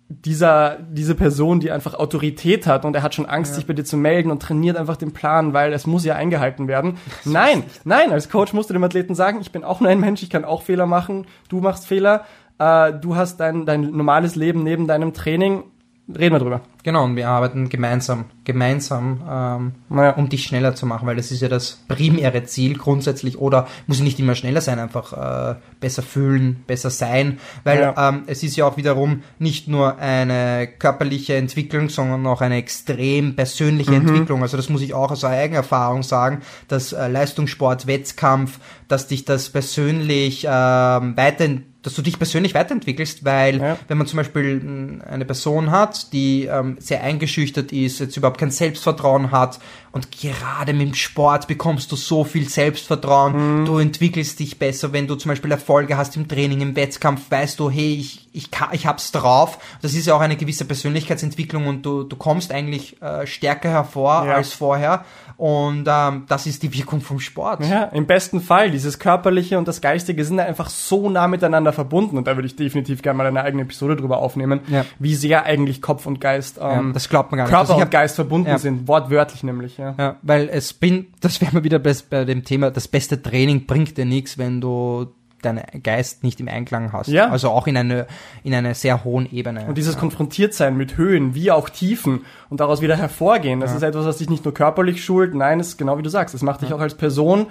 dieser, 0.08 0.78
diese 0.92 1.16
Person, 1.16 1.60
die 1.60 1.72
einfach 1.72 1.96
Autorität 1.96 2.68
hat 2.68 2.86
und 2.86 2.96
er 2.96 3.02
hat 3.02 3.16
schon 3.16 3.26
Angst, 3.26 3.56
sich 3.56 3.66
bei 3.66 3.74
dir 3.74 3.84
zu 3.84 3.98
melden 3.98 4.30
und 4.30 4.42
trainiert 4.42 4.78
einfach 4.78 4.98
den 4.98 5.14
Plan, 5.14 5.54
weil 5.54 5.74
es 5.74 5.88
muss 5.88 6.06
ja 6.06 6.16
eingehalten 6.16 6.68
werden. 6.68 6.98
Nein, 7.26 7.64
nein, 7.84 8.12
als 8.12 8.30
Coach 8.30 8.54
musst 8.54 8.70
du 8.70 8.74
dem 8.74 8.84
Athleten 8.84 9.16
sagen, 9.16 9.40
ich 9.42 9.52
bin 9.52 9.64
auch 9.64 9.80
nur 9.80 9.90
ein 9.90 10.00
Mensch, 10.00 10.22
ich 10.22 10.30
kann 10.30 10.46
auch 10.46 10.62
Fehler 10.62 10.86
machen, 10.86 11.26
du 11.50 11.60
machst 11.60 11.88
Fehler, 11.88 12.26
äh, 12.60 12.94
du 12.94 13.16
hast 13.16 13.40
dein, 13.40 13.66
dein 13.66 13.82
normales 13.82 14.36
Leben 14.36 14.64
neben 14.64 14.88
deinem 14.88 15.14
Training, 15.14 15.64
reden 16.08 16.36
wir 16.36 16.40
drüber. 16.40 16.62
Genau, 16.84 17.04
und 17.04 17.16
wir 17.16 17.28
arbeiten 17.30 17.68
gemeinsam, 17.68 18.26
gemeinsam, 18.44 19.22
ähm, 19.28 19.72
Naja. 19.90 20.12
um 20.12 20.30
dich 20.30 20.44
schneller 20.44 20.76
zu 20.76 20.86
machen, 20.86 21.08
weil 21.08 21.16
das 21.16 21.32
ist 21.32 21.42
ja 21.42 21.48
das 21.48 21.84
primäre 21.88 22.44
Ziel 22.44 22.78
grundsätzlich, 22.78 23.40
oder 23.40 23.68
muss 23.88 24.00
nicht 24.02 24.20
immer 24.20 24.36
schneller 24.36 24.62
sein, 24.62 24.78
einfach 24.78 25.14
äh, 25.14 25.56
besser 25.80 26.04
fühlen, 26.04 26.64
besser 26.68 26.92
sein, 26.92 27.40
weil 27.64 27.80
Ja. 27.80 28.10
ähm, 28.10 28.24
es 28.28 28.44
ist 28.44 28.56
ja 28.56 28.66
auch 28.66 28.78
wiederum 28.78 29.24
nicht 29.40 29.68
nur 29.68 29.98
eine 29.98 30.68
körperliche 30.68 31.36
Entwicklung, 31.38 31.90
sondern 31.90 32.28
auch 32.28 32.42
eine 32.42 32.58
extrem 32.58 33.36
persönliche 33.36 33.92
Mhm. 33.92 34.08
Entwicklung. 34.08 34.42
Also 34.44 34.58
das 34.58 34.70
muss 34.70 34.82
ich 34.84 34.94
auch 34.94 35.10
aus 35.10 35.24
eigener 35.26 35.58
Erfahrung 35.58 36.04
sagen, 36.04 36.42
dass 36.68 36.94
äh, 36.94 37.08
Leistungssport, 37.08 37.88
Wettkampf, 37.88 38.60
dass 38.88 39.08
dich 39.08 39.26
das 39.26 39.50
persönlich 39.50 40.46
ähm, 40.48 41.18
weiterentwickelt 41.18 41.75
dass 41.86 41.94
du 41.94 42.02
dich 42.02 42.18
persönlich 42.18 42.54
weiterentwickelst, 42.54 43.24
weil 43.26 43.60
Ja. 43.62 43.78
wenn 43.88 43.98
man 43.98 44.08
zum 44.08 44.18
Beispiel 44.18 44.60
mh, 44.60 45.04
eine 45.06 45.26
Person 45.26 45.72
hat, 45.72 46.12
die 46.14 46.46
ähm, 46.46 46.78
sehr 46.80 47.04
eingeschüchtert 47.04 47.72
ist, 47.72 48.00
jetzt 48.00 48.18
überhaupt 48.18 48.40
kein 48.40 48.52
Selbstvertrauen 48.52 49.32
hat 49.32 49.60
und 49.92 50.12
gerade 50.12 50.74
mit 50.74 50.88
dem 50.90 50.94
Sport 50.96 51.48
bekommst 51.48 51.92
du 51.92 51.96
so 51.96 52.24
viel 52.24 52.50
Selbstvertrauen, 52.50 53.62
Mhm. 53.62 53.66
du 53.66 53.78
entwickelst 53.78 54.40
dich 54.40 54.58
besser, 54.60 54.94
wenn 54.94 55.08
du 55.08 55.16
zum 55.16 55.30
Beispiel 55.30 55.52
Erfolge 55.52 55.98
hast 55.98 56.16
im 56.16 56.28
Training, 56.28 56.62
im 56.62 56.76
Wettkampf, 56.76 57.30
weißt 57.30 57.60
du, 57.60 57.70
hey, 57.70 57.96
ich, 57.96 58.25
ich, 58.36 58.52
kann, 58.52 58.70
ich 58.74 58.86
hab's 58.86 59.12
drauf. 59.12 59.58
Das 59.82 59.94
ist 59.94 60.06
ja 60.08 60.16
auch 60.16 60.22
eine 60.22 60.36
gewisse 60.36 60.66
Persönlichkeitsentwicklung 60.66 61.68
und 61.68 61.86
du, 61.86 62.04
du 62.04 62.16
kommst 62.16 62.52
eigentlich 62.52 63.02
äh, 63.02 63.26
stärker 63.28 63.70
hervor 63.70 64.26
Ja. 64.26 64.34
als 64.36 64.54
vorher 64.54 65.06
und 65.38 65.86
ähm, 65.88 66.24
das 66.28 66.46
ist 66.46 66.64
die 66.64 66.74
Wirkung 66.74 67.02
vom 67.02 67.20
Sport. 67.20 67.66
Ja, 67.66 67.84
im 67.86 68.06
besten 68.06 68.40
Fall. 68.42 68.72
Dieses 68.72 69.00
Körperliche 69.00 69.58
und 69.58 69.68
das 69.68 69.82
Geistige 69.82 70.24
sind 70.24 70.40
einfach 70.40 70.70
so 70.70 71.10
nah 71.10 71.28
miteinander 71.28 71.74
verbunden 71.74 72.18
und 72.18 72.26
da 72.28 72.36
würde 72.38 72.46
ich 72.48 72.56
definitiv 72.56 73.02
gerne 73.02 73.18
mal 73.18 73.28
eine 73.28 73.42
eigene 73.44 73.64
Episode 73.64 73.96
drüber 73.96 74.18
aufnehmen, 74.20 74.62
Ja. 74.68 74.86
wie 75.00 75.16
sehr 75.16 75.46
eigentlich 75.46 75.82
Kopf 75.82 76.06
und 76.06 76.22
Geist, 76.22 76.58
Ja, 76.58 76.80
ähm, 76.80 76.94
das 76.94 77.10
glaubt 77.10 77.32
man 77.32 77.38
gar 77.40 77.44
nicht. 77.46 77.50
Körper 77.52 77.62
Also 77.62 77.74
ich 77.74 77.78
und 77.78 77.82
hab- 77.84 77.92
Geist 77.92 78.16
verbunden 78.16 78.50
Ja. 78.50 78.58
sind, 78.58 78.88
wortwörtlich 78.88 79.44
nämlich. 79.44 79.78
Ja. 79.78 79.96
Ja, 79.98 80.16
weil 80.22 80.50
es 80.50 80.74
bin, 80.74 81.08
das 81.22 81.42
wäre 81.42 81.54
mal 81.54 81.64
wieder 81.64 81.80
bei, 81.80 81.94
bei 82.10 82.24
dem 82.26 82.44
Thema, 82.46 82.72
das 82.72 82.88
beste 82.88 83.22
Training 83.22 83.66
bringt 83.66 83.98
dir 83.98 84.06
nichts, 84.06 84.38
wenn 84.38 84.62
du 84.62 85.08
deinen 85.46 85.64
Geist 85.84 86.24
nicht 86.24 86.40
im 86.40 86.48
Einklang 86.48 86.92
hast. 86.92 87.08
Ja. 87.08 87.30
Also 87.30 87.50
auch 87.50 87.68
in 87.68 87.78
eine, 87.78 88.08
in 88.44 88.54
einer 88.54 88.74
sehr 88.74 89.04
hohen 89.04 89.32
Ebene. 89.32 89.66
Und 89.68 89.78
dieses 89.78 89.98
Konfrontiertsein 89.98 90.76
mit 90.76 90.98
Höhen 90.98 91.36
wie 91.36 91.52
auch 91.52 91.70
Tiefen 91.70 92.26
und 92.50 92.60
daraus 92.60 92.82
wieder 92.82 92.98
hervorgehen, 92.98 93.60
das 93.60 93.76
ist 93.76 93.84
etwas, 93.84 94.06
was 94.06 94.18
dich 94.18 94.30
nicht 94.30 94.44
nur 94.44 94.54
körperlich 94.54 95.04
schult, 95.04 95.34
nein, 95.36 95.60
es 95.60 95.70
ist 95.70 95.78
genau 95.78 95.98
wie 95.98 96.04
du 96.04 96.10
sagst, 96.10 96.36
es 96.36 96.42
macht 96.42 96.62
dich 96.62 96.74
auch 96.74 96.82
als 96.82 96.96
Person 96.96 97.48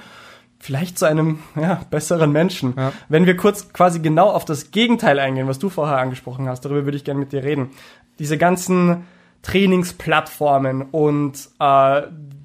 vielleicht 0.58 0.98
zu 0.98 1.04
einem 1.04 1.40
ja, 1.56 1.82
besseren 1.90 2.32
Menschen. 2.32 2.74
Ja. 2.76 2.92
Wenn 3.08 3.26
wir 3.26 3.36
kurz 3.36 3.72
quasi 3.72 4.00
genau 4.00 4.30
auf 4.30 4.46
das 4.46 4.70
Gegenteil 4.70 5.18
eingehen, 5.18 5.46
was 5.46 5.58
du 5.58 5.68
vorher 5.68 5.98
angesprochen 5.98 6.48
hast, 6.48 6.64
darüber 6.64 6.86
würde 6.86 6.96
ich 6.96 7.04
gerne 7.04 7.20
mit 7.20 7.32
dir 7.32 7.44
reden. 7.44 7.70
Diese 8.18 8.38
ganzen 8.38 9.04
Trainingsplattformen 9.42 10.82
und 10.82 11.50
äh, 11.60 12.02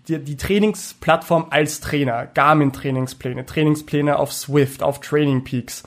die, 0.10 0.24
die 0.24 0.38
Trainingsplattform 0.38 1.48
als 1.50 1.80
Trainer, 1.80 2.26
Garmin-Trainingspläne, 2.28 3.46
Trainingspläne 3.46 4.18
auf 4.18 4.34
Swift, 4.34 4.84
auf 4.84 5.00
Training 5.00 5.44
Peaks. 5.44 5.84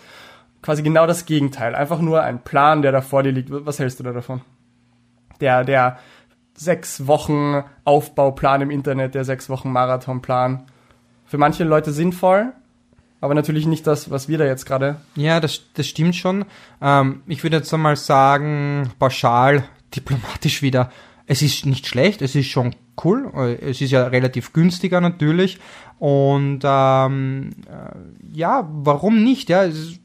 Quasi 0.62 0.82
genau 0.82 1.06
das 1.06 1.26
Gegenteil. 1.26 1.74
Einfach 1.74 2.00
nur 2.00 2.22
ein 2.22 2.42
Plan, 2.42 2.82
der 2.82 2.92
da 2.92 3.00
vor 3.00 3.22
dir 3.22 3.32
liegt. 3.32 3.50
Was 3.50 3.78
hältst 3.78 3.98
du 3.98 4.04
da 4.04 4.12
davon? 4.12 4.42
Der, 5.40 5.64
der 5.64 5.98
sechs 6.54 7.06
Wochen 7.06 7.64
Aufbauplan 7.84 8.62
im 8.62 8.70
Internet, 8.70 9.14
der 9.14 9.24
sechs 9.24 9.48
Wochen 9.48 9.72
Marathonplan. 9.72 10.66
Für 11.24 11.38
manche 11.38 11.64
Leute 11.64 11.92
sinnvoll, 11.92 12.52
aber 13.20 13.34
natürlich 13.34 13.66
nicht 13.66 13.86
das, 13.86 14.10
was 14.10 14.28
wir 14.28 14.38
da 14.38 14.44
jetzt 14.44 14.66
gerade. 14.66 14.96
Ja, 15.16 15.40
das, 15.40 15.62
das 15.74 15.86
stimmt 15.86 16.14
schon. 16.14 16.44
Ähm, 16.80 17.22
ich 17.26 17.42
würde 17.42 17.56
jetzt 17.56 17.72
einmal 17.72 17.96
sagen, 17.96 18.92
pauschal, 18.98 19.64
diplomatisch 19.94 20.62
wieder, 20.62 20.90
es 21.26 21.42
ist 21.42 21.66
nicht 21.66 21.86
schlecht, 21.86 22.22
es 22.22 22.34
ist 22.34 22.46
schon 22.48 22.74
cool. 23.04 23.30
Äh, 23.34 23.70
Es 23.70 23.80
ist 23.80 23.90
ja 23.90 24.06
relativ 24.06 24.52
günstiger 24.52 25.00
natürlich. 25.00 25.58
Und 25.98 26.60
ähm, 26.64 27.50
äh, 27.66 28.36
ja, 28.36 28.68
warum 28.72 29.22
nicht? 29.22 29.48
Ja, 29.48 29.64
es 29.64 29.78
ist, 29.78 30.00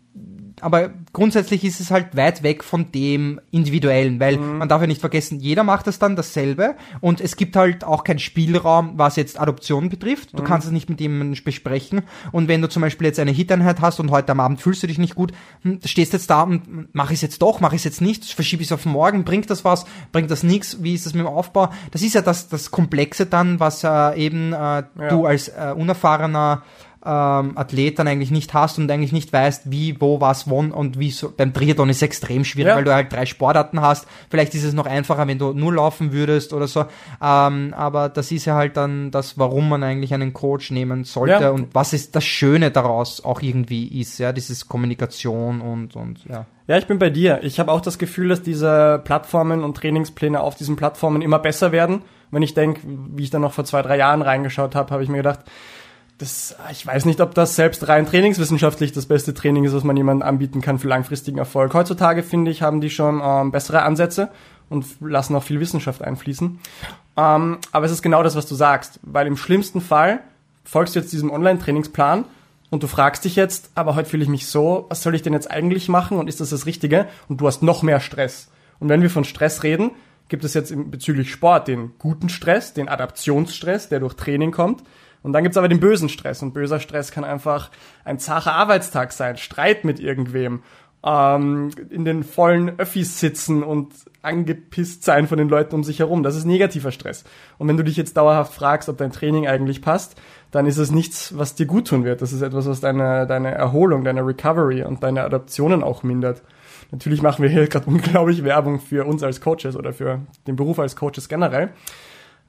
aber 0.62 0.90
grundsätzlich 1.14 1.64
ist 1.64 1.80
es 1.80 1.92
halt 1.92 2.16
weit 2.16 2.42
weg 2.42 2.64
von 2.64 2.92
dem 2.92 3.40
Individuellen, 3.52 4.20
weil 4.20 4.38
man 4.38 4.68
darf 4.68 4.82
ja 4.82 4.88
nicht 4.88 5.02
vergessen, 5.02 5.40
jeder 5.40 5.64
macht 5.64 5.86
das 5.86 6.00
dann 6.00 6.16
dasselbe. 6.16 6.76
Und 7.00 7.22
es 7.22 7.36
gibt 7.36 7.56
halt 7.56 7.84
auch 7.84 8.04
keinen 8.04 8.20
Spielraum, 8.20 8.94
was 8.96 9.18
jetzt 9.18 9.40
Adoption 9.40 9.90
betrifft. 9.90 10.38
Du 10.38 10.44
kannst 10.44 10.66
es 10.66 10.74
nicht 10.74 10.90
mit 10.90 11.00
jemandem 11.00 11.44
besprechen. 11.44 12.02
Und 12.32 12.48
wenn 12.48 12.62
du 12.62 12.70
zum 12.70 12.82
Beispiel 12.82 13.08
jetzt 13.08 13.20
eine 13.20 13.32
Hit-Einheit 13.32 13.82
hast 13.82 14.00
und 14.00 14.10
heute 14.10 14.32
am 14.32 14.40
Abend 14.40 14.60
fühlst 14.60 14.82
du 14.82 14.88
dich 14.88 14.98
nicht 14.98 15.14
gut, 15.14 15.32
hm, 15.62 15.80
stehst 15.86 16.14
jetzt 16.14 16.30
da 16.30 16.42
und 16.42 16.90
mach 16.94 17.12
ich 17.12 17.18
es 17.18 17.22
jetzt 17.22 17.42
doch, 17.42 17.60
mach 17.60 17.74
ich 17.74 17.82
es 17.82 17.86
jetzt 17.86 18.02
nicht, 18.02 18.26
verschiebe 18.26 18.64
ich 18.64 18.70
es 18.70 18.72
auf 18.72 18.86
morgen, 18.86 19.24
bringt 19.26 19.50
das 19.52 19.64
was, 19.64 19.86
bringt 20.12 20.32
das 20.32 20.42
nichts, 20.42 20.82
wie 20.82 20.96
ist 20.96 21.06
das 21.06 21.14
mit 21.14 21.22
dem 21.22 21.28
Aufbau? 21.28 21.70
Das 21.92 22.02
ist 22.02 22.16
ja 22.16 22.22
das, 22.22 22.50
das 22.50 22.72
Komplexe 22.72 23.28
dann, 23.28 23.60
was 23.60 23.84
äh, 23.84 24.16
eben 24.16 24.54
äh, 24.54 24.84
du 25.10 25.26
als 25.26 25.50
äh, 25.50 25.74
unerfahrener 25.76 26.64
ähm, 27.06 27.58
Athlet 27.58 28.00
dann 28.00 28.08
eigentlich 28.08 28.32
nicht 28.32 28.54
hast 28.54 28.78
und 28.80 28.90
eigentlich 28.92 29.12
nicht 29.14 29.32
weißt, 29.32 29.70
wie, 29.72 30.00
wo, 30.02 30.20
was, 30.20 30.50
wann 30.50 30.72
und 30.72 31.00
wie 31.00 31.12
so. 31.12 31.32
Beim 31.36 31.54
Triathlon 31.54 31.90
ist 31.90 31.98
es 31.98 32.02
extrem 32.02 32.44
schwierig, 32.44 32.70
Ja. 32.72 32.76
weil 32.76 32.84
du 32.84 32.94
halt 32.94 33.12
drei 33.14 33.26
Sportarten 33.26 33.82
hast. 33.82 34.08
Vielleicht 34.30 34.56
ist 34.56 34.64
es 34.64 34.74
noch 34.74 34.86
einfacher, 34.88 35.28
wenn 35.28 35.38
du 35.40 35.54
nur 35.54 35.74
laufen 35.74 36.12
würdest 36.12 36.54
oder 36.54 36.68
so. 36.68 36.86
Ähm, 37.22 37.74
aber 37.76 38.10
das 38.10 38.32
ist 38.32 38.46
ja 38.46 38.56
halt 38.56 38.78
dann 38.78 39.12
das, 39.12 39.38
warum 39.38 39.70
man 39.70 39.84
eigentlich 39.84 40.14
einen 40.14 40.34
Coach 40.34 40.72
nehmen 40.72 41.04
sollte 41.04 41.44
Ja. 41.44 41.50
und 41.52 41.74
was 41.74 41.94
ist 41.94 42.16
das 42.16 42.26
Schöne 42.26 42.72
daraus 42.72 43.24
auch 43.24 43.42
irgendwie 43.42 43.88
ist, 44.00 44.18
ja, 44.18 44.34
dieses 44.34 44.68
Kommunikation 44.68 45.62
und, 45.62 45.96
und, 45.96 46.26
ja. 46.26 46.46
Ja, 46.68 46.78
ich 46.78 46.86
bin 46.88 47.00
bei 47.00 47.10
dir. 47.10 47.40
Ich 47.44 47.60
habe 47.62 47.72
auch 47.72 47.80
das 47.80 47.98
Gefühl, 47.98 48.28
dass 48.28 48.42
diese 48.42 49.00
Plattformen 49.06 49.64
und 49.64 49.78
Trainingspläne 49.78 50.42
auf 50.42 50.56
diesen 50.56 50.76
Plattformen 50.76 51.22
immer 51.22 51.40
besser 51.40 51.72
werden. 51.72 52.02
Wenn 52.30 52.42
ich 52.42 52.54
denke, 52.54 52.82
wie 52.84 53.24
ich 53.24 53.30
da 53.30 53.40
noch 53.40 53.54
vor 53.54 53.64
zwei, 53.64 53.82
drei 53.82 53.98
Jahren 53.98 54.22
reingeschaut 54.22 54.76
habe, 54.76 54.92
habe 54.92 55.02
ich 55.02 55.08
mir 55.08 55.16
gedacht, 55.18 55.40
das, 56.18 56.56
ich 56.72 56.86
weiß 56.86 57.06
nicht, 57.06 57.22
ob 57.22 57.36
das 57.36 57.56
selbst 57.56 57.88
rein 57.88 58.08
trainingswissenschaftlich 58.08 58.92
das 58.92 59.06
beste 59.06 59.34
Training 59.34 59.66
ist, 59.66 59.74
was 59.74 59.84
man 59.84 59.98
jemandem 59.98 60.28
anbieten 60.28 60.62
kann 60.62 60.80
für 60.80 60.88
langfristigen 60.88 61.38
Erfolg. 61.38 61.74
Heutzutage, 61.74 62.24
finde 62.24 62.50
ich, 62.50 62.62
haben 62.62 62.82
die 62.82 62.90
schon 62.90 63.22
ähm, 63.24 63.52
bessere 63.52 63.84
Ansätze 63.84 64.30
und 64.70 64.86
lassen 65.00 65.36
auch 65.36 65.44
viel 65.44 65.60
Wissenschaft 65.60 66.02
einfließen. 66.02 66.60
Ähm, 67.18 67.58
aber 67.72 67.86
es 67.86 67.92
ist 67.92 68.02
genau 68.02 68.24
das, 68.24 68.36
was 68.36 68.48
du 68.48 68.56
sagst, 68.56 69.00
weil 69.04 69.28
im 69.28 69.38
schlimmsten 69.38 69.80
Fall 69.80 70.22
folgst 70.64 70.96
du 70.96 71.00
jetzt 71.00 71.14
diesem 71.14 71.32
Online-Trainingsplan 71.32 72.26
und 72.70 72.84
du 72.84 72.88
fragst 72.88 73.24
dich 73.24 73.36
jetzt, 73.36 73.72
aber 73.76 73.96
heute 73.96 74.10
fühle 74.10 74.24
ich 74.24 74.30
mich 74.30 74.48
so, 74.48 74.88
was 74.90 75.04
soll 75.04 75.16
ich 75.16 75.22
denn 75.22 75.34
jetzt 75.34 75.50
eigentlich 75.50 75.88
machen 75.88 76.18
und 76.18 76.28
ist 76.28 76.42
das 76.42 76.50
das 76.50 76.66
Richtige? 76.66 77.08
Und 77.30 77.42
du 77.42 77.48
hast 77.48 77.62
noch 77.62 77.84
mehr 77.84 78.00
Stress. 78.00 78.50
Und 78.80 78.90
wenn 78.90 79.02
wir 79.02 79.10
von 79.10 79.24
Stress 79.24 79.64
reden, 79.64 79.92
gibt 80.30 80.44
es 80.44 80.54
jetzt 80.54 80.74
bezüglich 80.76 81.32
Sport 81.32 81.68
den 81.68 81.94
guten 82.00 82.28
Stress, 82.28 82.74
den 82.74 82.90
Adaptionsstress, 82.90 83.88
der 83.90 84.00
durch 84.00 84.16
Training 84.16 84.52
kommt. 84.52 84.84
Und 85.28 85.34
dann 85.34 85.44
gibt's 85.44 85.58
aber 85.58 85.68
den 85.68 85.82
bösen 85.82 86.08
Stress. 86.08 86.42
Und 86.42 86.54
böser 86.54 86.80
Stress 86.80 87.12
kann 87.12 87.26
einfach 87.26 87.70
ein 88.06 88.18
zacher 88.18 88.54
Arbeitstag 88.54 89.12
sein, 89.12 89.36
Streit 89.36 89.84
mit 89.84 90.00
irgendwem 90.00 90.62
ähm, 91.06 91.70
in 91.90 92.06
den 92.06 92.24
vollen 92.24 92.80
Öffis 92.80 93.20
sitzen 93.20 93.62
und 93.62 93.92
angepisst 94.22 95.04
sein 95.04 95.28
von 95.28 95.38
den 95.38 95.50
Leuten 95.50 95.76
um 95.76 95.84
sich 95.84 96.00
herum. 96.00 96.24
Das 96.24 96.38
ist 96.38 96.46
negativer 96.46 96.94
Stress. 96.94 97.26
Und 97.58 97.68
wenn 97.68 97.76
du 97.76 97.84
dich 97.84 97.98
jetzt 97.98 98.16
dauerhaft 98.16 98.54
fragst, 98.54 98.88
ob 98.88 99.00
dein 99.00 99.12
Training 99.12 99.50
eigentlich 99.50 99.82
passt, 99.82 100.16
dann 100.52 100.66
ist 100.66 100.78
es 100.78 100.92
nichts, 100.92 101.38
was 101.38 101.56
dir 101.56 101.66
gut 101.66 101.90
tun 101.90 102.06
wird. 102.06 102.22
Das 102.22 102.32
ist 102.32 102.42
etwas, 102.42 102.66
was 102.66 102.80
deine, 102.80 103.28
deine 103.28 103.52
Erholung, 103.54 104.06
deine 104.06 104.26
Recovery 104.26 104.84
und 104.84 105.04
deine 105.04 105.26
Adaptionen 105.26 105.84
auch 105.84 106.04
mindert. 106.04 106.42
Natürlich 106.92 107.22
machen 107.22 107.44
wir 107.44 107.50
hier 107.50 107.68
gerade 107.68 107.86
unglaublich 107.90 108.46
Werbung 108.46 108.80
für 108.80 109.06
uns 109.06 109.24
als 109.24 109.42
Coaches 109.42 109.76
oder 109.76 109.92
für 109.92 110.22
den 110.48 110.56
Beruf 110.56 110.80
als 110.80 110.96
Coaches 110.96 111.28
generell. 111.28 111.74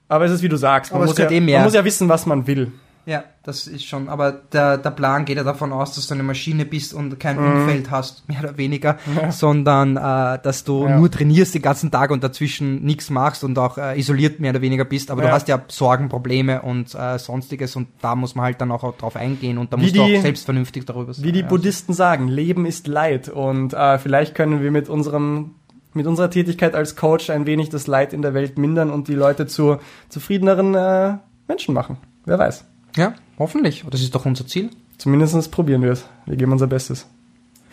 Aber 0.08 0.24
es 0.24 0.32
ist 0.32 0.42
wie 0.42 0.48
du 0.48 0.56
sagst, 0.56 0.92
man, 0.92 1.02
muss 1.04 1.16
ja, 1.18 1.30
man 1.30 1.62
muss 1.64 1.74
ja 1.74 1.84
wissen, 1.84 2.08
was 2.08 2.24
man 2.26 2.46
will. 2.46 2.72
Ja, 3.06 3.24
das 3.42 3.66
ist 3.66 3.86
schon, 3.86 4.10
aber 4.10 4.32
der, 4.32 4.76
der 4.76 4.90
Plan 4.90 5.24
geht 5.24 5.38
ja 5.38 5.42
davon 5.42 5.72
aus, 5.72 5.94
dass 5.94 6.06
du 6.08 6.12
eine 6.14 6.22
Maschine 6.22 6.66
bist 6.66 6.92
und 6.92 7.18
kein 7.18 7.38
Umfeld 7.38 7.90
hast, 7.90 8.28
mehr 8.28 8.40
oder 8.40 8.58
weniger, 8.58 8.98
sondern 9.30 9.96
äh, 9.96 10.38
dass 10.42 10.64
du 10.64 10.86
Ja. 10.86 10.98
nur 10.98 11.10
trainierst 11.10 11.54
den 11.54 11.62
ganzen 11.62 11.90
Tag 11.90 12.10
und 12.10 12.22
dazwischen 12.22 12.82
nichts 12.84 13.08
machst 13.08 13.44
und 13.44 13.58
auch 13.58 13.78
äh, 13.78 13.98
isoliert 13.98 14.40
mehr 14.40 14.50
oder 14.50 14.60
weniger 14.60 14.84
bist, 14.84 15.10
aber 15.10 15.22
du 15.22 15.28
Ja. 15.28 15.32
hast 15.32 15.48
ja 15.48 15.62
Sorgen, 15.68 16.10
Probleme 16.10 16.60
und 16.60 16.94
äh, 16.94 17.18
sonstiges 17.18 17.76
und 17.76 17.88
da 18.02 18.14
muss 18.14 18.34
man 18.34 18.44
halt 18.44 18.60
dann 18.60 18.70
auch 18.70 18.94
drauf 18.98 19.16
eingehen 19.16 19.56
und 19.56 19.72
da 19.72 19.78
Wie 19.78 19.84
musst 19.84 19.96
du 19.96 20.04
die- 20.04 20.18
auch 20.18 20.22
selbst 20.22 20.44
vernünftig 20.44 20.84
darüber 20.84 21.12
Wie 21.16 21.32
die 21.32 21.40
ja. 21.40 21.46
Buddhisten 21.46 21.94
sagen, 21.94 22.28
Leben 22.28 22.66
ist 22.66 22.86
Leid 22.88 23.30
und 23.30 23.72
äh, 23.72 23.98
vielleicht 23.98 24.34
können 24.34 24.60
wir 24.62 24.70
mit 24.70 24.90
unserem 24.90 25.54
mit 25.98 26.06
unserer 26.06 26.30
Tätigkeit 26.30 26.74
als 26.74 26.96
Coach 26.96 27.28
ein 27.28 27.44
wenig 27.44 27.68
das 27.68 27.86
Leid 27.86 28.14
in 28.14 28.22
der 28.22 28.32
Welt 28.32 28.56
mindern 28.56 28.90
und 28.90 29.08
die 29.08 29.14
Leute 29.14 29.46
zu 29.46 29.78
zufriedeneren 30.08 30.74
äh, 30.74 31.18
Menschen 31.46 31.74
machen. 31.74 31.98
Wer 32.24 32.38
weiß. 32.38 32.64
Ja, 32.96 33.14
hoffentlich. 33.38 33.84
Das 33.90 34.00
ist 34.00 34.14
doch 34.14 34.24
unser 34.24 34.46
Ziel. 34.46 34.70
Zumindest 34.96 35.50
probieren 35.50 35.82
wir 35.82 35.92
es. 35.92 36.04
Wir 36.24 36.36
geben 36.36 36.52
unser 36.52 36.66
Bestes. 36.66 37.06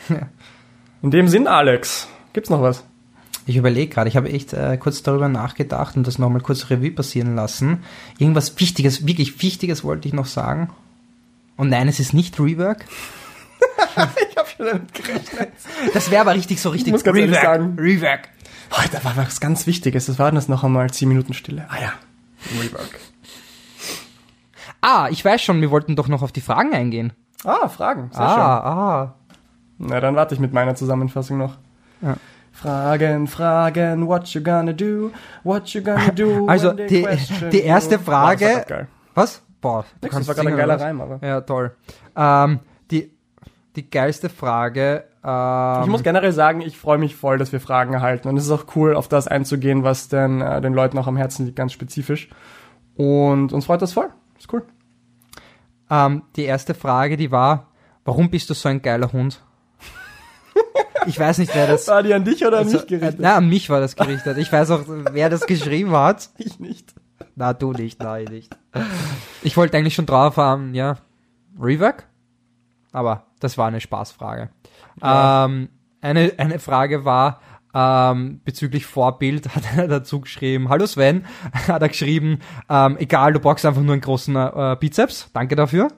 Ja. 0.09 0.29
In 1.01 1.11
dem 1.11 1.27
Sinn, 1.27 1.47
Alex, 1.47 2.07
gibt's 2.33 2.49
noch 2.49 2.61
was? 2.61 2.83
Ich 3.47 3.57
überlege 3.57 3.93
gerade, 3.93 4.09
ich 4.09 4.17
habe 4.17 4.29
echt 4.29 4.53
äh, 4.53 4.75
kurz 4.77 5.03
darüber 5.03 5.29
nachgedacht 5.29 5.95
und 5.95 6.07
das 6.07 6.17
nochmal 6.17 6.41
kurz 6.41 6.69
Revue 6.69 6.91
passieren 6.91 7.35
lassen. 7.35 7.83
Irgendwas 8.17 8.59
Wichtiges, 8.59 9.05
wirklich 9.05 9.41
Wichtiges 9.41 9.83
wollte 9.83 10.07
ich 10.07 10.13
noch 10.13 10.25
sagen. 10.25 10.69
Und 11.55 11.69
nein, 11.69 11.87
es 11.87 11.99
ist 11.99 12.13
nicht 12.13 12.39
Rework. 12.39 12.85
Ich 14.29 14.37
habe 14.37 14.47
schon 14.55 14.65
damit 14.65 14.93
gerechnet. 14.93 15.49
Das 15.93 16.11
wäre 16.11 16.21
aber 16.21 16.35
richtig 16.35 16.61
so 16.61 16.69
richtig 16.69 16.91
muss 16.91 17.03
ganz 17.03 17.17
ehrlich 17.17 17.39
sagen- 17.39 17.75
Rework. 17.79 18.29
Oh, 18.71 18.81
da 18.91 19.03
war 19.03 19.15
was 19.15 19.39
ganz 19.39 19.67
Wichtiges. 19.67 20.07
Das 20.07 20.19
war 20.19 20.31
das 20.31 20.47
noch 20.49 20.63
einmal 20.63 20.89
10 20.89 21.07
Minuten 21.07 21.33
Stille. 21.33 21.65
Ah 21.69 21.77
ja. 21.81 21.93
Rework. 22.61 22.99
Ah, 24.81 25.07
ich 25.09 25.23
weiß 25.23 25.41
schon, 25.41 25.61
wir 25.61 25.71
wollten 25.71 25.95
doch 25.95 26.07
noch 26.07 26.21
auf 26.21 26.31
die 26.31 26.41
Fragen 26.41 26.73
eingehen. 26.73 27.13
Ah, 27.43 27.67
Fragen. 27.69 28.09
Sehr 28.11 28.21
ah, 28.21 28.57
ah. 28.59 29.15
schön. 29.77 29.87
Na, 29.87 29.99
dann 29.99 30.15
warte 30.15 30.33
ich 30.35 30.39
mit 30.41 30.53
meiner 30.53 30.75
Zusammenfassung 30.75 31.37
noch. 31.37 31.57
Ja. 32.01 32.15
Fragen, 32.51 33.27
Fragen, 33.27 34.07
what 34.07 34.27
you 34.29 34.41
gonna 34.41 34.71
do, 34.73 35.11
what 35.43 35.67
you 35.69 35.81
gonna 35.81 36.11
do. 36.11 36.45
Also, 36.49 36.71
die- 36.71 37.05
die 37.51 37.61
erste. 37.61 37.99
Frage- 37.99 38.45
Boah, 38.45 38.47
das 38.47 38.69
war 38.69 38.77
geil. 38.77 38.87
Was? 39.13 39.41
Boah, 39.61 39.83
du 39.83 40.05
Nix, 40.05 40.13
kannst 40.13 40.29
das 40.29 40.37
war 40.37 40.43
gerade 40.43 40.55
ein 40.55 40.57
geiler? 40.57 40.79
Reim, 40.81 41.01
aber. 41.01 41.25
Ja, 41.25 41.41
toll. 41.41 41.75
Ähm, 42.15 42.59
die, 42.91 43.11
die 43.75 43.89
geilste 43.89 44.29
Frage. 44.29 45.05
Ähm, 45.23 45.83
Ich 45.83 45.89
muss 45.89 46.03
generell 46.03 46.31
sagen, 46.31 46.61
ich 46.61 46.77
freue 46.77 46.97
mich 46.97 47.15
voll, 47.15 47.37
dass 47.37 47.51
wir 47.51 47.59
Fragen 47.59 47.93
erhalten. 47.93 48.27
Und 48.27 48.37
es 48.37 48.45
ist 48.45 48.51
auch 48.51 48.65
cool, 48.75 48.95
auf 48.95 49.07
das 49.07 49.27
einzugehen, 49.27 49.83
was 49.83 50.07
denn, 50.07 50.41
äh, 50.41 50.61
den 50.61 50.73
Leuten 50.73 50.97
auch 50.97 51.07
am 51.07 51.17
Herzen 51.17 51.45
liegt, 51.45 51.57
ganz 51.57 51.73
spezifisch. 51.73 52.29
Und 52.95 53.51
uns 53.53 53.65
freut 53.65 53.81
das 53.81 53.93
voll. 53.93 54.09
Ist 54.37 54.51
cool. 54.53 54.63
Ähm, 55.89 56.23
die 56.35 56.43
erste 56.43 56.73
Frage, 56.73 57.17
die 57.17 57.31
war, 57.31 57.67
warum 58.05 58.29
bist 58.29 58.49
du 58.49 58.53
so 58.53 58.69
ein 58.69 58.81
geiler 58.81 59.11
Hund? 59.11 59.41
Ich 61.07 61.19
weiß 61.19 61.37
nicht, 61.37 61.53
wer 61.53 61.67
das... 61.67 61.87
War 61.87 62.01
die 62.01 62.15
an 62.15 62.23
dich 62.23 62.43
oder 62.43 62.57
an 62.57 62.63
Also, 62.63 62.77
mich 62.77 62.87
gerichtet? 62.87 63.19
Äh, 63.19 63.21
na, 63.21 63.35
an 63.35 63.47
mich 63.47 63.69
war 63.69 63.79
das 63.79 63.95
gerichtet. 63.95 64.39
Ich 64.39 64.51
weiß 64.51 64.71
auch, 64.71 64.81
wer 64.87 65.29
das 65.29 65.45
geschrieben 65.45 65.91
hat. 65.91 66.29
ich 66.39 66.59
nicht. 66.59 66.95
Na, 67.35 67.53
du 67.53 67.73
nicht, 67.73 68.01
nein, 68.01 68.25
nicht. 68.25 68.57
Ich 69.43 69.55
wollte 69.55 69.77
eigentlich 69.77 69.93
schon 69.93 70.07
drauf 70.07 70.37
haben, 70.37 70.73
ja, 70.73 70.97
Rework? 71.59 72.07
Aber 72.95 73.25
das 73.41 73.57
war 73.57 73.67
eine 73.67 73.81
Spaßfrage. 73.81 74.49
Ja. 75.01 75.45
Ähm, 75.45 75.69
eine, 76.01 76.31
eine 76.37 76.59
Frage 76.59 77.03
war, 77.03 77.41
ähm, 77.73 78.39
bezüglich 78.45 78.85
Vorbild 78.85 79.49
hat 79.55 79.63
er 79.75 79.87
dazu 79.89 80.21
geschrieben, 80.21 80.69
hallo 80.69 80.87
Sven, 80.87 81.25
hat 81.67 81.81
er 81.81 81.89
geschrieben, 81.89 82.39
ähm, 82.69 82.95
egal, 82.97 83.33
du 83.33 83.39
brauchst 83.39 83.65
einfach 83.65 83.81
nur 83.81 83.91
einen 83.91 84.01
großen 84.01 84.35
äh, 84.35 84.77
Bizeps, 84.79 85.29
danke 85.33 85.57
dafür. 85.57 85.89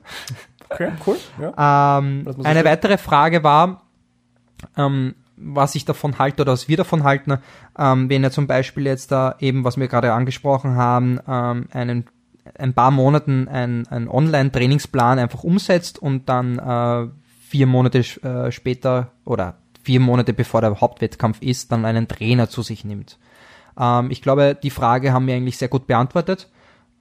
Okay, 0.70 0.92
cool. 1.06 1.18
Ja. 1.40 1.98
Ähm, 2.00 2.26
eine 2.44 2.66
weitere 2.66 2.98
Frage 2.98 3.44
war, 3.44 3.84
ähm, 4.76 5.16
was 5.36 5.76
ich 5.76 5.86
davon 5.86 6.18
halte 6.18 6.42
oder 6.42 6.54
was 6.54 6.68
wir 6.68 6.78
davon 6.78 7.04
halten, 7.04 7.38
ähm, 7.78 8.10
wenn 8.10 8.24
er 8.24 8.32
zum 8.32 8.48
Beispiel 8.48 8.88
jetzt 8.88 9.12
da 9.12 9.36
eben, 9.40 9.64
was 9.64 9.78
wir 9.78 9.88
gerade 9.88 10.14
angesprochen 10.14 10.76
haben, 10.76 11.20
ähm, 11.28 11.68
einen 11.72 12.08
ein 12.58 12.74
paar 12.74 12.92
Monaten 12.92 13.48
ein, 13.48 13.88
ein 13.88 14.08
Online-Trainingsplan 14.08 15.20
einfach 15.20 15.44
umsetzt 15.44 16.00
und 16.00 16.30
dann 16.30 16.60
äh, 16.60 17.08
vier 17.42 17.68
Monate 17.68 18.00
äh, 18.00 18.52
später 18.52 19.12
oder 19.26 19.56
vier 19.84 20.00
Monate 20.00 20.34
bevor 20.34 20.62
der 20.62 20.82
Hauptwettkampf 20.82 21.42
ist, 21.42 21.72
dann 21.72 21.86
einen 21.86 22.08
Trainer 22.08 22.50
zu 22.50 22.62
sich 22.62 22.84
nimmt. 22.84 23.18
Ähm, 23.80 24.12
ich 24.12 24.22
glaube, 24.22 24.58
die 24.62 24.70
Frage 24.70 25.14
haben 25.14 25.28
wir 25.28 25.36
eigentlich 25.36 25.58
sehr 25.58 25.70
gut 25.70 25.88
beantwortet. 25.88 26.50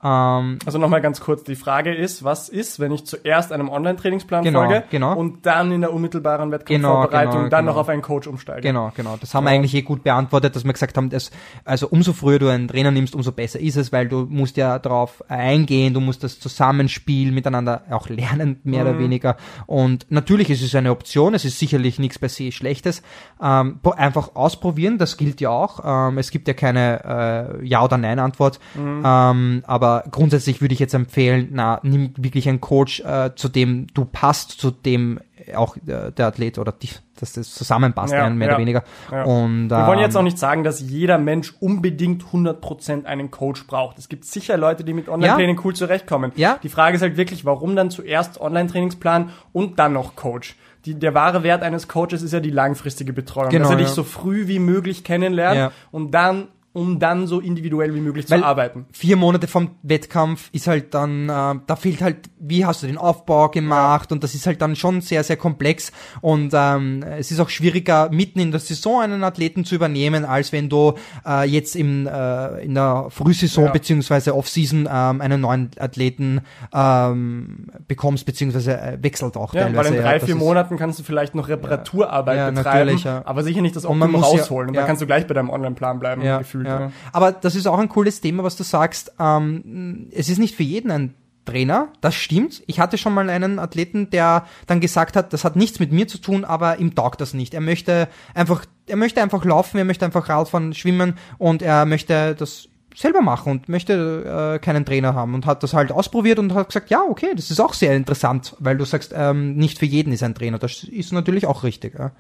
Ähm, 0.03 0.59
Also 0.67 0.79
nochmal 0.79 1.01
ganz 1.01 1.21
kurz, 1.21 1.43
die 1.45 1.57
Frage 1.57 1.95
ist, 1.95 2.23
was 2.23 2.49
ist, 2.49 2.79
wenn 2.81 2.93
ich 2.93 3.07
zuerst 3.07 3.51
einem 3.51 3.69
Online-Trainingsplan 3.71 4.45
Genau, 4.45 4.61
folge 4.61 4.85
genau. 4.91 5.17
und 5.17 5.47
dann 5.47 5.73
in 5.73 5.81
der 5.81 5.93
unmittelbaren 5.93 6.51
Wettkampfvorbereitung 6.53 7.31
Genau, 7.31 7.39
genau, 7.45 7.49
dann 7.49 7.65
genau. 7.65 7.73
noch 7.73 7.81
auf 7.81 7.89
einen 7.89 8.03
Coach 8.03 8.27
umsteige? 8.27 8.61
Genau, 8.61 8.93
genau. 8.95 9.17
Das 9.19 9.35
haben 9.35 9.45
wir 9.45 9.51
eigentlich 9.53 9.75
eh 9.75 9.83
gut 9.83 10.03
beantwortet, 10.05 10.55
dass 10.55 10.65
wir 10.65 10.73
gesagt 10.73 10.97
haben, 10.99 11.09
dass, 11.09 11.31
also 11.65 11.89
umso 11.89 12.13
früher 12.13 12.39
du 12.39 12.49
einen 12.49 12.69
Trainer 12.69 12.91
nimmst, 12.91 13.15
umso 13.15 13.33
besser 13.33 13.59
ist 13.59 13.77
es, 13.77 13.91
weil 13.91 14.07
du 14.09 14.27
musst 14.29 14.59
ja 14.59 14.79
darauf 14.79 15.25
eingehen, 15.31 15.95
du 15.95 16.01
musst 16.01 16.23
das 16.23 16.39
Zusammenspiel 16.41 17.33
miteinander 17.33 17.85
auch 17.91 18.09
lernen, 18.11 18.61
mehr 18.65 18.83
oder 18.83 18.99
weniger. 18.99 19.37
Und 19.67 20.07
natürlich 20.11 20.51
ist 20.51 20.63
es 20.63 20.75
eine 20.75 20.91
Option, 20.91 21.33
es 21.33 21.45
ist 21.47 21.59
sicherlich 21.59 21.99
nichts 21.99 22.19
per 22.19 22.29
se 22.29 22.53
Schlechtes. 22.53 23.03
Ähm, 23.43 23.81
einfach 23.97 24.35
ausprobieren, 24.35 24.99
das 24.99 25.17
gilt 25.17 25.41
ja 25.41 25.51
auch. 25.51 25.81
Ähm, 26.11 26.19
es 26.19 26.31
gibt 26.31 26.49
ja 26.49 26.55
keine 26.55 27.59
äh, 27.63 27.67
Ja- 27.67 27.83
oder 27.85 27.97
Nein-Antwort. 27.97 28.61
Ähm, 28.77 29.63
aber 29.67 29.86
grundsätzlich 30.11 30.61
würde 30.61 30.75
ich 30.75 30.81
jetzt 30.81 30.95
empfehlen, 30.95 31.49
na, 31.53 31.81
nimm 31.83 32.13
wirklich 32.17 32.49
einen 32.49 32.61
Coach, 32.61 33.01
äh, 33.01 33.31
zu 33.35 33.49
dem 33.49 33.87
du 33.95 34.05
passt, 34.05 34.53
zu 34.53 34.71
dem 34.71 35.21
auch 35.55 35.77
äh, 35.77 36.11
der 36.11 36.27
Athlet 36.27 36.59
oder 36.59 36.73
die, 36.73 36.89
dass 37.21 37.35
das 37.35 37.55
zusammenpasst, 37.55 38.13
Ja, 38.13 38.29
mehr 38.31 38.49
ja, 38.49 38.55
oder 38.55 38.61
weniger. 38.61 38.85
ja. 39.13 39.25
Und, 39.25 39.69
Wir 39.69 39.87
wollen 39.87 39.99
ähm, 39.99 40.05
jetzt 40.05 40.17
auch 40.17 40.23
nicht 40.23 40.39
sagen, 40.39 40.65
dass 40.65 40.81
jeder 40.81 41.19
Mensch 41.19 41.55
unbedingt 41.61 42.25
100% 42.25 43.05
einen 43.05 43.31
Coach 43.31 43.67
braucht. 43.67 43.99
Es 43.99 44.09
gibt 44.09 44.25
sicher 44.25 44.57
Leute, 44.57 44.83
die 44.83 44.93
mit 44.93 45.09
Online-Training 45.09 45.61
cool 45.65 45.75
zurechtkommen. 45.75 46.33
Ja. 46.37 46.59
Die 46.63 46.69
Frage 46.69 46.97
ist 46.97 47.03
halt 47.03 47.17
wirklich, 47.17 47.45
warum 47.45 47.77
dann 47.77 47.91
zuerst 47.91 48.41
Online-Trainingsplan 48.41 49.31
und 49.53 49.79
dann 49.79 49.93
noch 49.93 50.17
Coach? 50.17 50.57
Die, 50.85 50.95
der 50.95 51.15
wahre 51.15 51.43
Wert 51.43 51.63
eines 51.63 51.89
Coaches 51.89 52.23
ist 52.23 52.33
ja 52.33 52.41
die 52.41 52.51
langfristige 52.51 53.13
Betreuung. 53.13 53.51
Genau, 53.51 53.65
dass 53.65 53.73
er 53.73 53.79
dich 53.79 53.89
so 53.89 54.05
früh 54.05 54.47
wie 54.47 54.61
möglich 54.61 55.03
kennenlernt 55.05 55.73
und 55.91 56.13
dann, 56.13 56.49
um 56.77 56.99
dann 56.99 57.27
so 57.27 57.41
individuell 57.41 57.95
wie 57.95 58.01
möglich 58.01 58.29
Weil- 58.31 58.41
zu 58.41 58.45
arbeiten. 58.45 58.85
vier 58.93 59.17
Monate 59.17 59.47
vom 59.47 59.71
Wettkampf 59.83 60.51
ist 60.53 60.67
halt 60.67 60.93
dann, 60.93 61.29
äh, 61.31 61.55
da 61.67 61.75
fehlt 61.77 62.03
halt, 62.03 62.29
wie 62.39 62.67
hast 62.67 62.83
du 62.83 62.87
den 62.87 62.99
Aufbau 62.99 63.49
gemacht 63.49 64.13
und 64.13 64.23
das 64.23 64.35
ist 64.35 64.47
halt 64.47 64.61
dann 64.61 64.77
schon 64.77 65.01
sehr, 65.01 65.25
sehr 65.25 65.37
komplex 65.39 65.91
und 66.21 66.51
ähm, 66.55 67.03
es 67.19 67.31
ist 67.31 67.41
auch 67.41 67.49
schwieriger, 67.49 68.11
mitten 68.11 68.41
in 68.41 68.51
der 68.51 68.61
Saison 68.61 69.01
einen 69.01 69.25
Athleten 69.25 69.65
zu 69.65 69.75
übernehmen, 69.75 70.27
als 70.27 70.53
wenn 70.53 70.69
du 70.69 70.93
äh, 71.27 71.49
jetzt 71.49 71.77
im, 71.77 72.07
äh, 72.07 72.63
in 72.63 72.75
der 72.75 73.07
Frühsaison 73.09 73.65
Ja. 73.67 73.71
beziehungsweise 73.73 74.37
Off-Season 74.37 74.87
ähm, 74.93 75.21
einen 75.23 75.41
neuen 75.41 75.71
Athleten 75.79 76.43
ähm, 76.75 77.69
bekommst, 77.89 78.27
beziehungsweise 78.27 78.79
äh, 78.79 78.99
wechselt 79.01 79.37
auch 79.37 79.55
Ja, 79.55 79.63
weil 79.65 79.73
teilweise. 79.73 79.95
in 79.97 80.03
drei, 80.03 80.13
ja, 80.19 80.25
vier 80.27 80.37
Monaten 80.37 80.77
kannst 80.77 80.99
du 80.99 81.03
vielleicht 81.03 81.35
noch 81.35 81.49
Reparaturarbeit 81.49 82.37
Ja, 82.37 82.51
betreiben, 82.51 82.99
ja. 82.99 83.23
aber 83.25 83.43
sicher 83.43 83.63
nicht 83.63 83.77
das 83.77 83.85
Optimum 83.87 84.13
muss 84.13 84.33
ja- 84.33 84.39
rausholen. 84.41 84.69
Und 84.69 84.75
ja. 84.75 84.81
dann 84.83 84.87
kannst 84.89 85.03
du 85.03 85.07
gleich 85.07 85.27
bei 85.27 85.35
deinem 85.35 85.51
Online-Plan 85.51 85.99
bleiben, 85.99 86.23
ja, 86.23 86.39
gefühlt. 86.39 86.66
Ja. 86.67 86.93
Aber 87.13 87.33
das 87.33 87.55
ist 87.55 87.67
auch 87.67 87.79
ein 87.79 87.89
cooles 87.89 88.21
Thema, 88.21 88.43
was 88.43 88.57
du 88.57 88.63
sagst. 88.63 89.13
Ähm, 89.19 90.09
es 90.13 90.29
ist 90.29 90.39
nicht 90.39 90.57
für 90.57 90.63
jeden 90.63 90.91
ein 90.91 91.15
Trainer, 91.47 91.93
das 92.01 92.15
stimmt. 92.15 92.63
Ich 92.67 92.81
hatte 92.81 92.99
schon 92.99 93.15
mal 93.15 93.31
einen 93.31 93.59
Athleten, 93.59 94.11
der 94.11 94.47
dann 94.67 94.81
gesagt 94.81 95.17
hat, 95.17 95.33
das 95.33 95.45
hat 95.45 95.57
nichts 95.57 95.79
mit 95.79 95.93
mir 95.93 96.09
zu 96.09 96.19
tun, 96.19 96.45
aber 96.45 96.79
ihm 96.79 96.95
taugt 96.95 97.21
das 97.21 97.33
nicht. 97.33 97.55
Er 97.55 97.61
möchte 97.61 98.09
einfach, 98.35 98.67
er 98.87 98.97
möchte 98.97 99.23
einfach 99.23 99.45
laufen, 99.45 99.79
er 99.79 99.85
möchte 99.85 100.05
einfach 100.05 100.29
Radfahren, 100.29 100.75
schwimmen 100.75 101.15
und 101.39 101.63
er 101.63 101.87
möchte 101.87 102.35
das 102.35 102.69
selber 102.97 103.21
machen 103.21 103.53
und 103.53 103.69
möchte 103.69 104.55
äh, 104.55 104.59
keinen 104.59 104.87
Trainer 104.87 105.15
haben 105.15 105.35
und 105.35 105.45
hat 105.45 105.63
das 105.63 105.75
halt 105.75 105.93
ausprobiert 105.93 106.39
und 106.39 106.55
hat 106.55 106.69
gesagt, 106.69 106.89
ja, 106.89 107.03
okay, 107.03 107.33
das 107.37 107.51
ist 107.51 107.61
auch 107.61 107.75
sehr 107.75 107.95
interessant, 107.95 108.57
weil 108.59 108.79
du 108.79 108.85
sagst, 108.85 109.13
ähm, 109.15 109.55
nicht 109.57 109.79
für 109.79 109.85
jeden 109.87 110.13
ist 110.13 110.23
ein 110.23 110.35
Trainer. 110.35 110.59
Das 110.59 110.83
ist 110.83 111.13
natürlich 111.13 111.47
auch 111.47 111.63
richtig. 111.63 111.99
Ja. 111.99 112.13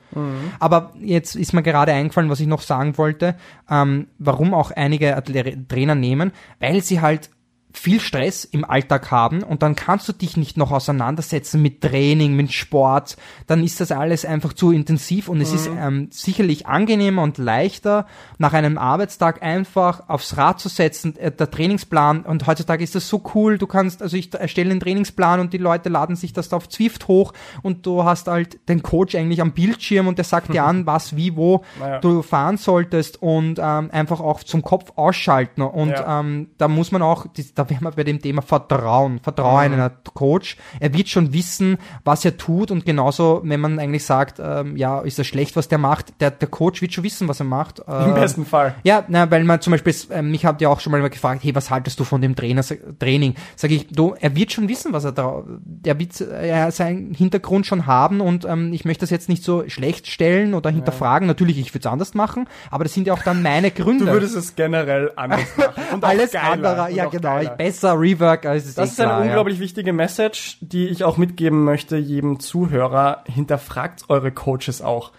Aber 0.60 0.92
jetzt 1.00 1.34
ist 1.34 1.54
mir 1.54 1.62
gerade 1.62 1.92
eingefallen, 1.92 2.28
was 2.28 2.40
ich 2.40 2.46
noch 2.46 2.60
sagen 2.60 2.98
wollte, 2.98 3.36
ähm, 3.70 4.08
warum 4.18 4.52
auch 4.52 4.70
einige 4.70 5.16
Atle 5.16 5.66
Trainer 5.66 5.94
nehmen, 5.94 6.32
weil 6.60 6.82
sie 6.82 7.00
halt 7.00 7.30
viel 7.78 8.00
Stress 8.00 8.44
im 8.44 8.64
Alltag 8.64 9.10
haben 9.10 9.42
und 9.42 9.62
dann 9.62 9.76
kannst 9.76 10.08
du 10.08 10.12
dich 10.12 10.36
nicht 10.36 10.56
noch 10.56 10.72
auseinandersetzen 10.72 11.60
mit 11.60 11.82
Training, 11.82 12.34
mit 12.34 12.52
Sport, 12.52 13.16
dann 13.46 13.62
ist 13.62 13.80
das 13.80 13.92
alles 13.92 14.24
einfach 14.24 14.54
zu 14.54 14.72
intensiv 14.72 15.28
und 15.28 15.40
es 15.40 15.52
ist 15.52 15.68
ähm, 15.78 16.08
sicherlich 16.10 16.66
angenehmer 16.66 17.22
und 17.22 17.36
leichter, 17.38 18.06
nach 18.38 18.54
einem 18.54 18.78
Arbeitstag 18.78 19.42
einfach 19.42 20.08
aufs 20.08 20.36
Rad 20.38 20.58
zu 20.58 20.68
setzen, 20.70 21.16
äh, 21.16 21.30
der 21.30 21.50
Trainingsplan. 21.50 22.22
Und 22.22 22.46
heutzutage 22.46 22.82
ist 22.82 22.94
das 22.94 23.08
so 23.08 23.22
cool, 23.34 23.58
du 23.58 23.66
kannst, 23.66 24.02
also 24.02 24.16
ich 24.16 24.32
erstelle 24.34 24.70
einen 24.70 24.80
Trainingsplan 24.80 25.38
und 25.40 25.52
die 25.52 25.58
Leute 25.58 25.88
laden 25.90 26.16
sich 26.16 26.32
das 26.32 26.48
da 26.48 26.56
auf 26.56 26.68
Zwift 26.68 27.08
hoch 27.08 27.34
und 27.62 27.84
du 27.84 28.04
hast 28.04 28.26
halt 28.26 28.58
den 28.68 28.82
Coach 28.82 29.14
eigentlich 29.14 29.40
am 29.42 29.52
Bildschirm 29.52 30.06
und 30.08 30.16
der 30.18 30.24
sagt 30.24 30.52
dir 30.52 30.64
an, 30.64 30.86
was, 30.86 31.14
wie, 31.14 31.36
wo 31.36 31.62
Naja. 31.78 32.00
du 32.00 32.22
fahren 32.22 32.56
solltest 32.56 33.20
und 33.22 33.58
ähm, 33.62 33.90
einfach 33.92 34.20
auch 34.20 34.42
zum 34.42 34.62
Kopf 34.62 34.92
ausschalten. 34.96 35.60
Und 35.62 35.90
Ja. 35.90 36.20
ähm, 36.20 36.48
da 36.58 36.68
muss 36.68 36.90
man 36.90 37.02
auch, 37.02 37.26
das- 37.36 37.52
da 37.66 37.74
wären 37.74 37.84
wir 37.84 37.90
bei 37.92 38.04
dem 38.04 38.20
Thema 38.20 38.42
Vertrauen, 38.42 39.20
Vertrauen 39.20 39.72
in 39.72 39.80
einen 39.80 39.90
Coach. 40.14 40.56
Er 40.80 40.94
wird 40.94 41.08
schon 41.08 41.32
wissen, 41.32 41.78
was 42.04 42.24
er 42.24 42.36
tut 42.36 42.70
und 42.70 42.84
genauso, 42.86 43.40
wenn 43.44 43.60
man 43.60 43.78
eigentlich 43.78 44.04
sagt, 44.04 44.40
ähm, 44.42 44.76
ja, 44.76 45.00
ist 45.00 45.18
das 45.18 45.26
schlecht, 45.26 45.56
was 45.56 45.68
der 45.68 45.78
macht, 45.78 46.20
der, 46.20 46.30
der 46.30 46.48
Coach 46.48 46.80
wird 46.82 46.92
schon 46.92 47.04
wissen, 47.04 47.28
was 47.28 47.40
er 47.40 47.46
macht. 47.46 47.80
Im 47.80 48.12
Äh, 48.16 48.20
besten 48.20 48.46
Fall. 48.46 48.74
ja, 48.84 49.04
na, 49.08 49.30
weil 49.30 49.44
man 49.44 49.60
zum 49.60 49.72
Beispiel, 49.72 49.94
äh, 50.10 50.22
mich 50.22 50.44
hat 50.46 50.60
ja 50.60 50.68
auch 50.68 50.80
schon 50.80 50.92
mal 50.92 51.08
gefragt, 51.10 51.42
hey, 51.44 51.54
was 51.54 51.70
haltest 51.70 52.00
du 52.00 52.04
von 52.04 52.20
dem 52.20 52.34
Trainer, 52.36 52.62
Training? 52.98 53.34
Sag 53.56 53.70
ich, 53.70 53.88
du, 53.88 54.14
er 54.20 54.34
wird 54.36 54.52
schon 54.52 54.68
wissen, 54.68 54.92
was 54.92 55.04
er 55.04 55.12
da, 55.12 55.42
der 55.64 55.98
wird 55.98 56.20
äh, 56.20 56.70
seinen 56.70 57.14
Hintergrund 57.14 57.66
schon 57.66 57.86
haben 57.86 58.20
und 58.20 58.44
ähm, 58.44 58.72
ich 58.72 58.84
möchte 58.84 59.00
das 59.02 59.10
jetzt 59.10 59.28
nicht 59.28 59.42
so 59.44 59.68
schlecht 59.68 60.06
stellen 60.06 60.54
oder 60.54 60.70
hinterfragen. 60.70 61.26
Natürlich, 61.26 61.58
ich 61.58 61.72
würde 61.74 61.86
es 61.88 61.92
anders 61.92 62.14
machen, 62.14 62.48
aber 62.70 62.84
das 62.84 62.94
sind 62.94 63.06
ja 63.06 63.12
auch 63.14 63.22
dann 63.22 63.42
meine 63.42 63.70
Gründe. 63.76 64.06
Du 64.06 64.12
würdest 64.12 64.36
es 64.36 64.54
generell 64.54 65.10
anders 65.16 65.40
machen. 65.56 65.82
Und 65.92 66.04
Alles 66.04 66.34
andere, 66.34 66.90
ja 66.92 67.06
genau, 67.06 67.36
geiler. 67.36 67.55
Besser 67.56 67.98
Rework 67.98 68.46
als 68.46 68.66
es 68.66 68.74
Das 68.74 68.90
eh 68.90 68.92
ist 68.92 69.00
eine 69.00 69.10
klar, 69.10 69.22
unglaublich 69.22 69.60
wichtige 69.60 69.92
Message, 69.92 70.58
die 70.60 70.88
ich 70.88 71.04
auch 71.04 71.16
mitgeben 71.16 71.64
möchte 71.64 71.96
jedem 71.96 72.40
Zuhörer. 72.40 73.24
Hinterfragt 73.26 74.04
eure 74.08 74.32
Coaches 74.32 74.82
auch. 74.82 75.12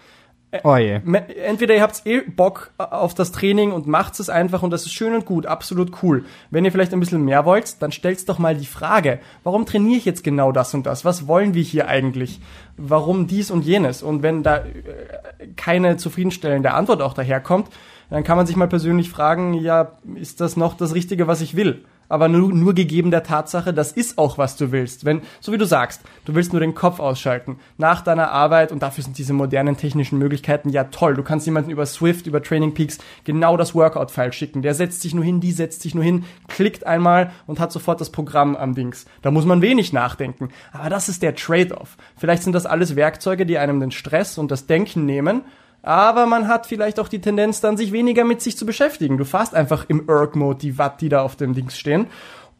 Ja. 0.52 0.60
Oh 0.64 0.76
je. 0.76 1.00
Entweder 1.44 1.74
ihr 1.74 1.82
habt 1.82 2.06
eh 2.06 2.22
Bock 2.22 2.70
auf 2.78 3.12
das 3.12 3.32
Training 3.32 3.70
und 3.72 3.86
macht 3.86 4.18
es 4.18 4.30
einfach 4.30 4.62
und 4.62 4.70
das 4.70 4.86
ist 4.86 4.94
schön 4.94 5.14
und 5.14 5.26
gut, 5.26 5.44
absolut 5.44 6.02
cool. 6.02 6.24
Wenn 6.50 6.64
ihr 6.64 6.72
vielleicht 6.72 6.94
ein 6.94 7.00
bisschen 7.00 7.22
mehr 7.22 7.44
wollt, 7.44 7.82
dann 7.82 7.92
stellt 7.92 8.26
doch 8.28 8.38
mal 8.38 8.56
die 8.56 8.64
Frage, 8.64 9.20
warum 9.44 9.66
trainiere 9.66 9.98
ich 9.98 10.06
jetzt 10.06 10.24
genau 10.24 10.50
das 10.50 10.72
und 10.72 10.86
das? 10.86 11.04
Was 11.04 11.26
wollen 11.26 11.52
wir 11.52 11.62
hier 11.62 11.86
eigentlich? 11.86 12.40
Warum 12.78 13.26
dies 13.26 13.50
und 13.50 13.66
jenes? 13.66 14.02
Und 14.02 14.22
wenn 14.22 14.42
da 14.42 14.58
äh, 14.58 15.48
keine 15.56 15.98
zufriedenstellende 15.98 16.72
Antwort 16.72 17.02
auch 17.02 17.12
daherkommt, 17.12 17.68
dann 18.08 18.24
kann 18.24 18.38
man 18.38 18.46
sich 18.46 18.56
mal 18.56 18.68
persönlich 18.68 19.10
fragen, 19.10 19.52
ja, 19.52 19.98
ist 20.14 20.40
das 20.40 20.56
noch 20.56 20.78
das 20.78 20.94
Richtige, 20.94 21.26
was 21.26 21.42
ich 21.42 21.56
will? 21.56 21.84
Aber 22.08 22.28
nur, 22.28 22.52
nur 22.52 22.74
gegeben 22.74 23.10
der 23.10 23.22
Tatsache, 23.22 23.72
das 23.72 23.92
ist 23.92 24.18
auch, 24.18 24.38
was 24.38 24.56
du 24.56 24.72
willst. 24.72 25.04
Wenn, 25.04 25.22
so 25.40 25.52
wie 25.52 25.58
du 25.58 25.66
sagst, 25.66 26.02
du 26.24 26.34
willst 26.34 26.52
nur 26.52 26.60
den 26.60 26.74
Kopf 26.74 27.00
ausschalten 27.00 27.58
nach 27.76 28.02
deiner 28.02 28.30
Arbeit 28.30 28.72
und 28.72 28.82
dafür 28.82 29.04
sind 29.04 29.18
diese 29.18 29.32
modernen 29.32 29.76
technischen 29.76 30.18
Möglichkeiten 30.18 30.70
ja 30.70 30.84
toll. 30.84 31.14
Du 31.14 31.22
kannst 31.22 31.46
jemanden 31.46 31.70
über 31.70 31.86
Swift, 31.86 32.26
über 32.26 32.42
Training 32.42 32.74
Peaks 32.74 32.98
genau 33.24 33.56
das 33.56 33.74
Workout-File 33.74 34.32
schicken. 34.32 34.62
Der 34.62 34.74
setzt 34.74 35.02
sich 35.02 35.14
nur 35.14 35.24
hin, 35.24 35.40
die 35.40 35.52
setzt 35.52 35.82
sich 35.82 35.94
nur 35.94 36.04
hin, 36.04 36.24
klickt 36.48 36.86
einmal 36.86 37.30
und 37.46 37.60
hat 37.60 37.72
sofort 37.72 38.00
das 38.00 38.10
Programm 38.10 38.56
am 38.56 38.74
Dings. 38.74 39.06
Da 39.22 39.30
muss 39.30 39.44
man 39.44 39.62
wenig 39.62 39.92
nachdenken. 39.92 40.48
Aber 40.72 40.90
das 40.90 41.08
ist 41.08 41.22
der 41.22 41.34
Trade-off. 41.34 41.96
Vielleicht 42.16 42.42
sind 42.42 42.52
das 42.52 42.66
alles 42.66 42.96
Werkzeuge, 42.96 43.46
die 43.46 43.58
einem 43.58 43.80
den 43.80 43.90
Stress 43.90 44.38
und 44.38 44.50
das 44.50 44.66
Denken 44.66 45.04
nehmen, 45.04 45.42
aber 45.82 46.26
man 46.26 46.48
hat 46.48 46.66
vielleicht 46.66 47.00
auch 47.00 47.08
die 47.08 47.20
Tendenz, 47.20 47.60
dann 47.60 47.76
sich 47.76 47.92
weniger 47.92 48.24
mit 48.24 48.42
sich 48.42 48.56
zu 48.56 48.66
beschäftigen. 48.66 49.18
Du 49.18 49.24
fährst 49.24 49.54
einfach 49.54 49.86
im 49.88 50.08
Erg-Mode 50.08 50.58
die 50.58 50.78
Watt, 50.78 51.00
die 51.00 51.08
da 51.08 51.22
auf 51.22 51.36
dem 51.36 51.54
Dings 51.54 51.78
stehen 51.78 52.06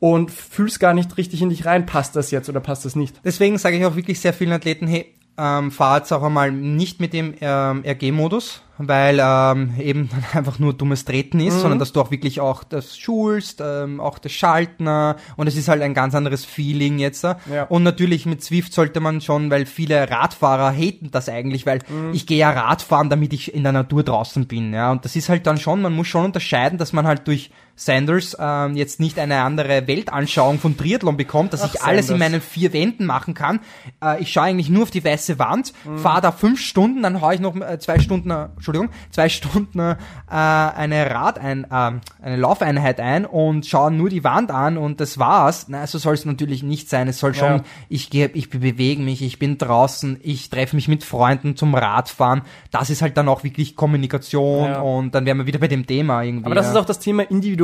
und 0.01 0.31
fühlst 0.31 0.81
gar 0.81 0.95
nicht 0.95 1.17
richtig 1.17 1.43
in 1.43 1.51
dich 1.51 1.67
rein, 1.67 1.87
passt 1.87 2.15
das 2.17 2.31
jetzt 2.31 2.49
oder 2.49 2.61
passt 2.61 2.85
das 2.85 2.97
nicht. 2.97 3.21
Deswegen 3.25 3.59
sage 3.59 3.77
ich 3.77 3.85
auch 3.85 3.97
wirklich 3.97 4.21
sehr 4.21 4.33
vielen 4.33 4.53
Athleten, 4.53 4.87
hey, 4.87 5.15
ähm, 5.37 5.71
fahr 5.71 5.99
jetzt 5.99 6.13
auch 6.13 6.23
einmal 6.23 6.51
nicht 6.53 7.01
mit 7.01 7.13
dem 7.13 7.35
ähm, 7.41 7.85
RG-Modus, 7.85 8.63
weil 8.79 9.21
ähm, 9.23 9.75
eben 9.79 10.09
dann 10.09 10.25
einfach 10.33 10.59
nur 10.59 10.73
dummes 10.73 11.05
Treten 11.05 11.41
ist, 11.41 11.61
sondern 11.61 11.79
dass 11.79 11.93
du 11.93 12.01
auch 12.01 12.11
wirklich 12.11 12.41
auch 12.41 12.65
das 12.65 12.97
schulst, 12.97 13.63
ähm, 13.65 14.01
auch 14.01 14.19
das 14.19 14.33
Schalten 14.33 14.87
äh, 14.87 15.15
und 15.37 15.47
es 15.47 15.57
ist 15.57 15.69
halt 15.69 15.83
ein 15.83 15.95
ganz 15.95 16.15
anderes 16.15 16.45
Feeling 16.45 16.99
jetzt. 16.99 17.25
Äh. 17.25 17.35
Ja. 17.53 17.65
Und 17.65 17.83
natürlich 17.83 18.27
mit 18.27 18.43
Zwift 18.43 18.73
sollte 18.73 19.01
man 19.01 19.21
schon, 19.21 19.51
weil 19.51 19.67
viele 19.67 20.11
Radfahrer 20.11 20.73
haten 20.73 21.11
das 21.11 21.29
eigentlich, 21.29 21.67
weil 21.67 21.81
ich 22.13 22.27
gehe 22.27 22.39
ja 22.39 22.51
Radfahren, 22.51 23.11
damit 23.11 23.33
ich 23.33 23.55
in 23.55 23.63
der 23.63 23.73
Natur 23.73 24.03
draußen 24.03 24.47
bin. 24.47 24.73
Ja, 24.73 24.91
und 24.93 25.05
das 25.05 25.17
ist 25.17 25.29
halt 25.29 25.47
dann 25.47 25.59
schon, 25.59 25.83
man 25.83 25.95
muss 25.95 26.07
schon 26.07 26.25
unterscheiden, 26.25 26.79
dass 26.79 26.93
man 26.93 27.07
halt 27.07 27.27
durch 27.27 27.51
Sanders 27.81 28.37
ähm, 28.41 28.77
jetzt 28.77 28.99
nicht 29.01 29.19
eine 29.21 29.43
andere 29.43 29.87
Weltanschauung 29.87 30.59
von 30.59 30.77
Triathlon 30.77 31.17
bekommt, 31.17 31.53
dass 31.53 31.63
Ach, 31.63 31.73
ich 31.75 31.81
alles 31.83 32.11
in 32.11 32.19
meinen 32.19 32.41
vier 32.41 32.73
Wänden 32.73 33.07
machen 33.07 33.35
kann. 33.35 33.61
Äh, 34.03 34.21
ich 34.21 34.33
schaue 34.33 34.45
eigentlich 34.45 34.69
nur 34.69 34.83
auf 34.83 34.91
die 34.91 35.05
weiße 35.05 35.39
Wand, 35.39 35.73
Mhm. 35.85 35.99
fahre 35.99 36.21
da 36.21 36.33
fünf 36.33 36.61
Stunden, 36.61 37.03
dann 37.03 37.21
haue 37.21 37.35
ich 37.35 37.41
noch 37.41 37.55
äh, 37.57 37.79
zwei 37.79 38.01
Stunden, 38.01 38.31
äh, 38.31 38.49
Entschuldigung, 38.57 38.89
zwei 39.11 39.29
Stunden 39.39 39.79
äh, 39.79 39.95
eine 40.29 41.11
Rad 41.11 41.39
ein, 41.39 41.65
äh, 41.65 41.93
eine 42.21 42.37
Laufeinheit 42.37 42.99
ein 43.01 43.25
und 43.25 43.65
schaue 43.67 43.91
nur 43.93 44.09
die 44.11 44.25
Wand 44.25 44.51
an 44.51 44.77
und 44.77 45.01
das 45.01 45.19
war's. 45.19 45.67
Na, 45.69 45.87
so 45.87 45.99
soll 45.99 46.15
es 46.15 46.25
natürlich 46.25 46.63
nicht 46.65 46.89
sein. 46.91 47.07
Es 47.07 47.19
soll 47.21 47.35
schon, 47.35 47.49
Ja. 47.59 47.65
ich 47.89 48.11
gehe, 48.11 48.29
ich 48.35 48.51
bewege 48.51 49.01
mich, 49.03 49.23
ich 49.23 49.39
bin 49.39 49.57
draußen, 49.57 50.19
ich 50.23 50.51
treffe 50.51 50.75
mich 50.75 50.89
mit 50.89 51.05
Freunden 51.05 51.55
zum 51.57 51.75
Radfahren. 51.77 52.43
Das 52.73 52.91
ist 52.91 53.03
halt 53.03 53.17
dann 53.17 53.29
auch 53.29 53.45
wirklich 53.45 53.77
Kommunikation 53.77 54.65
Ja. 54.71 54.81
und 54.81 55.15
dann 55.15 55.27
wären 55.27 55.39
wir 55.39 55.47
wieder 55.47 55.59
bei 55.61 55.69
dem 55.69 55.87
Thema 55.87 56.23
irgendwie. 56.23 56.47
Aber 56.47 56.55
das 56.57 56.69
ist 56.69 56.77
auch 56.77 56.85
das 56.85 56.99
Thema 56.99 57.23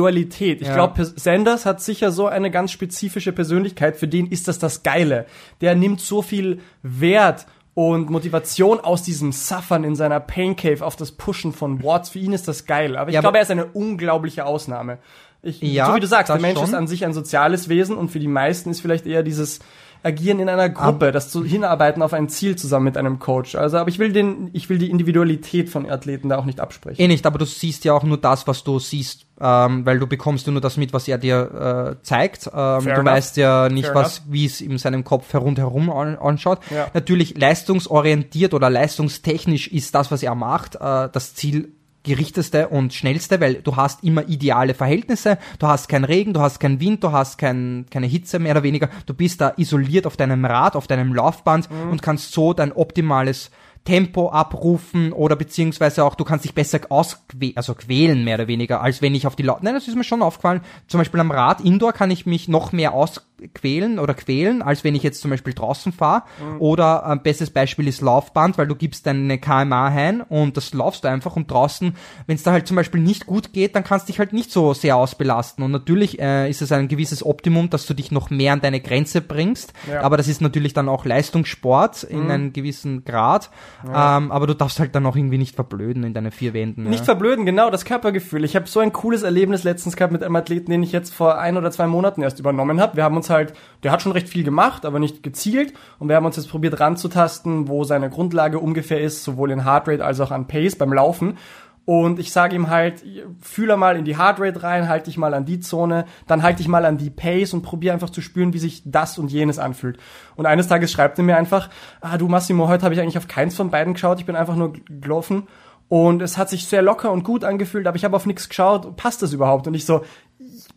Individualität. 0.09 0.61
Ich 0.61 0.67
Ja. 0.67 0.73
glaube, 0.75 1.05
Sanders 1.05 1.65
hat 1.65 1.81
sicher 1.81 2.11
so 2.11 2.27
eine 2.27 2.51
ganz 2.51 2.71
spezifische 2.71 3.31
Persönlichkeit, 3.31 3.95
für 3.97 4.07
den 4.07 4.27
ist 4.27 4.47
das 4.47 4.59
das 4.59 4.83
Geile. 4.83 5.25
Der 5.61 5.75
nimmt 5.75 6.01
so 6.01 6.21
viel 6.21 6.59
Wert 6.83 7.45
und 7.73 8.09
Motivation 8.09 8.79
aus 8.79 9.03
diesem 9.03 9.31
Suffern 9.31 9.83
in 9.83 9.95
seiner 9.95 10.19
Pain 10.21 10.55
Cave 10.55 10.85
auf 10.85 10.95
das 10.95 11.11
Pushen 11.11 11.51
von 11.51 11.83
Watts. 11.83 12.09
Für 12.09 12.19
ihn 12.19 12.31
ist 12.33 12.47
das 12.47 12.65
geil. 12.65 12.95
Aber 12.95 13.09
ich 13.09 13.15
Ja, 13.15 13.19
glaube, 13.21 13.29
aber- 13.33 13.39
er 13.39 13.43
ist 13.43 13.51
eine 13.51 13.65
unglaubliche 13.65 14.45
Ausnahme. 14.45 14.99
Ich, 15.45 15.61
Ja, 15.61 15.87
so 15.87 15.95
wie 15.95 15.99
du 15.99 16.07
sagst, 16.07 16.29
der 16.29 16.39
Mensch 16.39 16.59
schon. 16.59 16.67
ist 16.67 16.73
an 16.73 16.87
sich 16.87 17.05
ein 17.05 17.13
soziales 17.13 17.69
Wesen 17.69 17.95
und 17.95 18.09
für 18.09 18.19
die 18.19 18.27
meisten 18.27 18.71
ist 18.71 18.81
vielleicht 18.81 19.05
eher 19.05 19.23
dieses 19.23 19.59
Agieren 20.05 20.39
in 20.39 20.49
einer 20.49 20.69
Gruppe, 20.69 21.11
das 21.11 21.31
zu 21.31 21.43
hinarbeiten 21.43 22.03
auf 22.03 22.13
ein 22.13 22.29
Ziel 22.29 22.55
zusammen 22.55 22.85
mit 22.85 22.95
einem 22.95 23.17
Coach. 23.17 23.55
Also, 23.55 23.77
aber 23.77 23.89
ich 23.89 23.97
will 23.97 24.13
den, 24.13 24.51
ich 24.53 24.69
will 24.69 24.77
die 24.77 24.91
Individualität 24.91 25.67
von 25.67 25.89
Athleten 25.89 26.29
da 26.29 26.37
auch 26.37 26.45
nicht 26.45 26.59
absprechen. 26.59 27.01
Eh 27.01 27.07
nicht, 27.07 27.25
aber 27.25 27.39
du 27.39 27.45
siehst 27.45 27.85
ja 27.85 27.93
auch 27.93 28.03
nur 28.03 28.17
das, 28.17 28.45
was 28.45 28.63
du 28.63 28.77
siehst, 28.77 29.25
ähm, 29.41 29.83
weil 29.83 29.97
du 29.97 30.05
bekommst 30.05 30.45
nur 30.45 30.61
das 30.61 30.77
mit, 30.77 30.93
was 30.93 31.07
er 31.07 31.17
dir 31.17 31.95
äh, 31.99 32.03
zeigt. 32.03 32.47
Ähm, 32.53 32.83
du 32.83 32.89
enough. 32.91 33.05
weißt 33.05 33.37
ja 33.37 33.67
nicht, 33.69 33.87
Fair 33.87 33.95
was, 33.95 34.21
wie 34.29 34.45
es 34.45 34.61
in 34.61 34.77
seinem 34.77 35.03
Kopf 35.03 35.33
herumherum 35.33 35.89
an, 35.89 36.17
anschaut. 36.17 36.59
Ja. 36.69 36.87
Natürlich 36.93 37.35
leistungsorientiert 37.35 38.53
oder 38.53 38.69
leistungstechnisch 38.69 39.67
ist 39.69 39.95
das, 39.95 40.11
was 40.11 40.21
er 40.21 40.35
macht, 40.35 40.75
äh, 40.75 41.09
das 41.11 41.33
Ziel 41.33 41.73
gerichteste 42.05 42.69
und 42.69 42.93
schnellste, 42.93 43.41
weil 43.41 43.55
du 43.55 43.75
hast 43.75 44.03
immer 44.03 44.27
ideale 44.29 44.73
Verhältnisse, 44.73 45.37
du 45.59 45.67
hast 45.67 45.89
keinen 45.89 46.05
Regen, 46.05 46.33
du 46.33 46.39
hast 46.39 46.59
keinen 46.59 46.79
Wind, 46.79 47.03
du 47.03 47.11
hast 47.11 47.37
kein, 47.37 47.85
keine 47.89 48.07
Hitze 48.07 48.39
mehr 48.39 48.53
oder 48.53 48.63
weniger, 48.63 48.89
du 49.05 49.13
bist 49.13 49.41
da 49.41 49.53
isoliert 49.57 50.05
auf 50.05 50.15
deinem 50.15 50.45
Rad, 50.45 50.75
auf 50.75 50.87
deinem 50.87 51.13
Laufband 51.13 51.67
und 51.91 52.01
kannst 52.01 52.31
so 52.31 52.53
dein 52.53 52.71
optimales 52.71 53.51
Tempo 53.85 54.29
abrufen 54.29 55.13
oder 55.13 55.35
beziehungsweise 55.35 56.03
auch, 56.03 56.15
du 56.15 56.23
kannst 56.25 56.43
dich 56.43 56.55
besser 56.55 56.81
ausquälen, 56.89 57.55
also 57.55 57.75
quälen 57.75 58.23
mehr 58.23 58.35
oder 58.35 58.47
weniger, 58.47 58.81
als 58.81 59.01
wenn 59.01 59.13
ich 59.13 59.27
auf 59.27 59.35
die 59.35 59.43
Laut. 59.43 59.61
Nein, 59.61 59.75
das 59.75 59.87
ist 59.87 59.95
mir 59.95 60.03
schon 60.03 60.23
aufgefallen. 60.23 60.61
Zum 60.87 60.97
Beispiel 60.99 61.19
am 61.19 61.29
Rad 61.29 61.61
Indoor 61.61 61.93
kann 61.93 62.09
ich 62.09 62.25
mich 62.25 62.47
noch 62.47 62.71
mehr 62.71 62.93
ausquälen 62.93 63.99
oder 63.99 64.15
quälen, 64.15 64.63
als 64.63 64.83
wenn 64.83 64.95
ich 64.95 65.03
jetzt 65.03 65.21
zum 65.21 65.29
Beispiel 65.29 65.53
draußen 65.53 65.91
fahre. 65.91 66.23
Oder 66.57 67.05
ein 67.05 67.21
bestes 67.21 67.51
Beispiel 67.51 67.87
ist 67.87 68.01
Laufband, 68.01 68.57
weil 68.57 68.65
du 68.65 68.75
gibst 68.75 69.05
deine 69.05 69.37
KMA 69.37 69.87
ein 69.87 70.21
und 70.21 70.57
das 70.57 70.73
laufst 70.73 71.03
du 71.03 71.07
einfach 71.07 71.35
und 71.35 71.51
draußen, 71.51 71.95
wenn 72.25 72.35
es 72.35 72.43
da 72.43 72.53
halt 72.53 72.67
zum 72.67 72.75
Beispiel 72.75 73.01
nicht 73.01 73.27
gut 73.27 73.53
geht, 73.53 73.75
dann 73.75 73.83
kannst 73.83 74.07
du 74.07 74.11
dich 74.11 74.19
halt 74.19 74.33
nicht 74.33 74.51
so 74.51 74.73
sehr 74.73 74.97
ausbelasten. 74.97 75.63
Und 75.63 75.69
natürlich 75.71 76.19
äh, 76.19 76.49
ist 76.49 76.63
es 76.63 76.71
ein 76.71 76.87
gewisses 76.87 77.23
Optimum, 77.23 77.69
dass 77.69 77.85
du 77.85 77.93
dich 77.93 78.11
noch 78.11 78.31
mehr 78.31 78.53
an 78.53 78.61
deine 78.61 78.81
Grenze 78.81 79.21
bringst. 79.21 79.73
Ja. 79.87 80.01
Aber 80.01 80.17
das 80.17 80.27
ist 80.27 80.41
natürlich 80.41 80.73
dann 80.73 80.89
auch 80.89 81.05
Leistungssport 81.05 82.03
in 82.03 82.31
einem 82.31 82.51
gewissen 82.51 83.05
Grad. 83.05 83.51
Ähm, 83.83 84.31
aber 84.31 84.47
du 84.47 84.53
darfst 84.53 84.79
halt 84.79 84.95
dann 84.95 85.05
auch 85.05 85.15
irgendwie 85.15 85.37
nicht 85.37 85.55
verblöden 85.55 86.03
in 86.03 86.13
deine 86.13 86.31
vier 86.31 86.53
Wänden. 86.53 86.83
Nicht 86.83 86.99
ja. 86.99 87.05
verblöden, 87.05 87.45
genau, 87.45 87.69
das 87.69 87.85
Körpergefühl. 87.85 88.43
Ich 88.43 88.55
habe 88.55 88.67
so 88.67 88.79
ein 88.79 88.93
cooles 88.93 89.23
Erlebnis 89.23 89.63
letztens 89.63 89.95
gehabt 89.95 90.13
mit 90.13 90.23
einem 90.23 90.35
Athleten, 90.35 90.71
den 90.71 90.83
ich 90.83 90.91
jetzt 90.91 91.13
vor 91.13 91.37
ein 91.39 91.57
oder 91.57 91.71
zwei 91.71 91.87
Monaten 91.87 92.21
erst 92.21 92.39
übernommen 92.39 92.79
habe. 92.79 92.97
Wir 92.97 93.03
haben 93.03 93.15
uns 93.15 93.29
halt, 93.29 93.53
der 93.83 93.91
hat 93.91 94.01
schon 94.01 94.11
recht 94.11 94.29
viel 94.29 94.43
gemacht, 94.43 94.85
aber 94.85 94.99
nicht 94.99 95.23
gezielt. 95.23 95.73
Und 95.99 96.09
wir 96.09 96.15
haben 96.15 96.25
uns 96.25 96.35
jetzt 96.35 96.49
probiert 96.49 96.79
ranzutasten, 96.79 97.67
wo 97.67 97.83
seine 97.83 98.09
Grundlage 98.09 98.59
ungefähr 98.59 99.01
ist, 99.01 99.23
sowohl 99.23 99.51
in 99.51 99.63
Heartrate 99.63 100.03
als 100.03 100.19
auch 100.19 100.31
an 100.31 100.47
Pace 100.47 100.75
beim 100.75 100.93
Laufen. 100.93 101.37
Und 101.85 102.17
ich 102.17 102.31
sage 102.31 102.55
ihm 102.55 102.69
halt, 102.69 103.03
fühle 103.39 103.77
mal 103.77 103.95
in 103.95 104.05
die 104.05 104.17
Heartrate 104.17 104.63
rein, 104.63 104.89
halte 104.89 105.05
dich 105.05 105.17
mal 105.17 105.35
an 105.35 105.45
die 105.45 105.59
Zone, 105.59 106.05
dann 106.25 106.41
halte 106.41 106.57
dich 106.57 106.67
mal 106.67 106.83
an 106.83 106.97
die 106.97 107.11
Pace 107.11 107.53
und 107.53 107.61
probiere 107.61 107.93
einfach 107.93 108.09
zu 108.09 108.21
spüren, 108.21 108.53
wie 108.53 108.59
sich 108.59 108.81
das 108.85 109.19
und 109.19 109.31
jenes 109.31 109.59
anfühlt. 109.59 109.99
Und 110.35 110.47
eines 110.47 110.67
Tages 110.67 110.91
schreibt 110.91 111.19
er 111.19 111.23
mir 111.23 111.37
einfach, 111.37 111.69
ah 112.01 112.17
du 112.17 112.27
Massimo, 112.27 112.67
heute 112.67 112.85
habe 112.85 112.95
ich 112.95 113.01
eigentlich 113.01 113.19
auf 113.19 113.27
keins 113.27 113.55
von 113.55 113.69
beiden 113.69 113.93
geschaut, 113.93 114.19
ich 114.19 114.25
bin 114.25 114.35
einfach 114.35 114.55
nur 114.55 114.73
gelaufen. 114.89 115.47
Und 115.87 116.23
es 116.23 116.39
hat 116.39 116.49
sich 116.49 116.65
sehr 116.65 116.81
locker 116.81 117.11
und 117.11 117.23
gut 117.23 117.43
angefühlt, 117.43 117.85
aber 117.85 117.95
ich 117.95 118.03
habe 118.03 118.15
auf 118.15 118.25
nichts 118.25 118.49
geschaut, 118.49 118.97
passt 118.97 119.21
das 119.21 119.33
überhaupt? 119.33 119.67
Und 119.67 119.75
ich 119.75 119.85
so, 119.85 120.03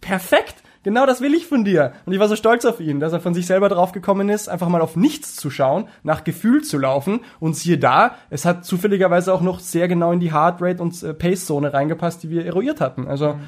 perfekt, 0.02 0.56
Genau 0.82 1.06
das 1.06 1.20
will 1.20 1.34
ich 1.34 1.46
von 1.46 1.64
dir. 1.64 1.92
Und 2.06 2.12
ich 2.12 2.20
war 2.20 2.28
so 2.28 2.36
stolz 2.36 2.64
auf 2.64 2.80
ihn, 2.80 3.00
dass 3.00 3.12
er 3.12 3.20
von 3.20 3.34
sich 3.34 3.46
selber 3.46 3.68
drauf 3.68 3.92
gekommen 3.92 4.28
ist, 4.28 4.48
einfach 4.48 4.68
mal 4.68 4.80
auf 4.80 4.96
nichts 4.96 5.36
zu 5.36 5.50
schauen, 5.50 5.88
nach 6.02 6.24
Gefühl 6.24 6.62
zu 6.62 6.78
laufen. 6.78 7.20
Und 7.40 7.56
siehe 7.56 7.78
da, 7.78 8.16
es 8.30 8.44
hat 8.44 8.64
zufälligerweise 8.64 9.32
auch 9.32 9.42
noch 9.42 9.60
sehr 9.60 9.88
genau 9.88 10.12
in 10.12 10.20
die 10.20 10.32
Heartrate 10.32 10.82
und 10.82 11.02
äh, 11.02 11.14
Pace-Zone 11.14 11.72
reingepasst, 11.72 12.22
die 12.22 12.30
wir 12.30 12.46
eruiert 12.46 12.80
hatten. 12.80 13.08
Also 13.08 13.34
mhm 13.34 13.40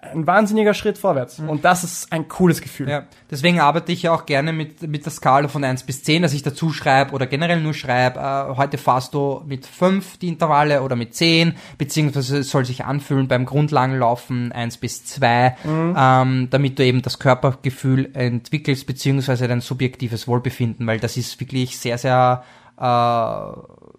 ein 0.00 0.26
wahnsinniger 0.26 0.74
Schritt 0.74 0.98
vorwärts. 0.98 1.38
Mhm. 1.38 1.48
Und 1.48 1.64
das 1.64 1.84
ist 1.84 2.12
ein 2.12 2.28
cooles 2.28 2.60
Gefühl. 2.60 2.88
Ja, 2.88 3.04
deswegen 3.30 3.60
arbeite 3.60 3.92
ich 3.92 4.02
ja 4.02 4.12
auch 4.12 4.26
gerne 4.26 4.52
mit, 4.52 4.82
mit 4.82 5.04
der 5.04 5.12
Skala 5.12 5.48
von 5.48 5.64
1 5.64 5.84
bis 5.84 6.02
10, 6.02 6.22
dass 6.22 6.32
ich 6.32 6.42
dazu 6.42 6.72
schreibe 6.72 7.12
oder 7.12 7.26
generell 7.26 7.60
nur 7.60 7.74
schreibe, 7.74 8.20
äh, 8.20 8.56
heute 8.56 8.78
fahrst 8.78 9.14
du 9.14 9.42
mit 9.46 9.66
5 9.66 10.18
die 10.18 10.28
Intervalle 10.28 10.82
oder 10.82 10.96
mit 10.96 11.14
10, 11.14 11.54
beziehungsweise 11.78 12.38
es 12.38 12.50
soll 12.50 12.64
sich 12.64 12.84
anfühlen 12.84 13.28
beim 13.28 13.46
Grundlagenlaufen 13.46 14.52
1 14.52 14.78
bis 14.78 15.04
2, 15.04 15.56
mhm. 15.64 15.96
ähm, 15.96 16.48
damit 16.50 16.78
du 16.78 16.84
eben 16.84 17.02
das 17.02 17.18
Körpergefühl 17.18 18.10
entwickelst, 18.14 18.86
beziehungsweise 18.86 19.48
dein 19.48 19.60
subjektives 19.60 20.26
Wohlbefinden, 20.26 20.86
weil 20.86 21.00
das 21.00 21.16
ist 21.16 21.38
wirklich 21.40 21.78
sehr, 21.78 21.98
sehr 21.98 22.44
äh, 22.78 23.91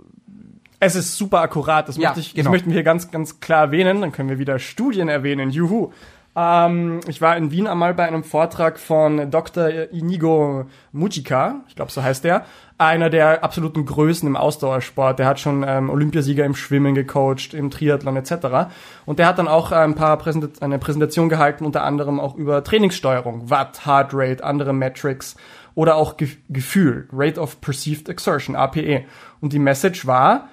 es 0.83 0.95
ist 0.95 1.17
super 1.17 1.41
akkurat, 1.41 1.87
das, 1.87 1.97
ja, 1.97 2.09
möchte 2.09 2.19
ich, 2.19 2.33
genau. 2.33 2.45
das 2.45 2.51
möchten 2.51 2.69
wir 2.69 2.75
hier 2.75 2.83
ganz, 2.83 3.11
ganz 3.11 3.39
klar 3.39 3.65
erwähnen. 3.65 4.01
Dann 4.01 4.11
können 4.11 4.29
wir 4.29 4.39
wieder 4.39 4.59
Studien 4.59 5.09
erwähnen. 5.09 5.49
Juhu. 5.49 5.91
Ähm, 6.35 7.01
ich 7.07 7.21
war 7.21 7.37
in 7.37 7.51
Wien 7.51 7.67
einmal 7.67 7.93
bei 7.93 8.07
einem 8.07 8.23
Vortrag 8.23 8.79
von 8.79 9.29
Dr. 9.29 9.67
Inigo 9.91 10.65
Mujica, 10.91 11.61
ich 11.67 11.75
glaube, 11.75 11.91
so 11.91 12.01
heißt 12.01 12.23
der, 12.23 12.45
einer 12.79 13.11
der 13.11 13.43
absoluten 13.43 13.85
Größen 13.85 14.27
im 14.27 14.35
Ausdauersport. 14.35 15.19
Der 15.19 15.27
hat 15.27 15.39
schon 15.39 15.63
ähm, 15.65 15.91
Olympiasieger 15.91 16.43
im 16.43 16.55
Schwimmen 16.55 16.95
gecoacht, 16.95 17.53
im 17.53 17.69
Triathlon 17.69 18.15
etc. 18.15 18.71
Und 19.05 19.19
der 19.19 19.27
hat 19.27 19.37
dann 19.37 19.47
auch 19.47 19.71
ein 19.71 19.93
paar 19.93 20.17
Präsent 20.17 20.61
eine 20.63 20.79
Präsentation 20.79 21.29
gehalten, 21.29 21.65
unter 21.65 21.83
anderem 21.83 22.19
auch 22.19 22.35
über 22.35 22.63
Trainingssteuerung, 22.63 23.51
Watt, 23.51 23.85
Heart 23.85 24.11
Rate, 24.13 24.43
andere 24.43 24.73
Metrics 24.73 25.35
oder 25.75 25.95
auch 25.95 26.17
Ge 26.17 26.29
Gefühl, 26.49 27.07
Rate 27.13 27.39
of 27.39 27.61
Perceived 27.61 28.09
Exertion, 28.09 28.55
APE. 28.55 29.03
Und 29.39 29.53
die 29.53 29.59
Message 29.59 30.07
war, 30.07 30.49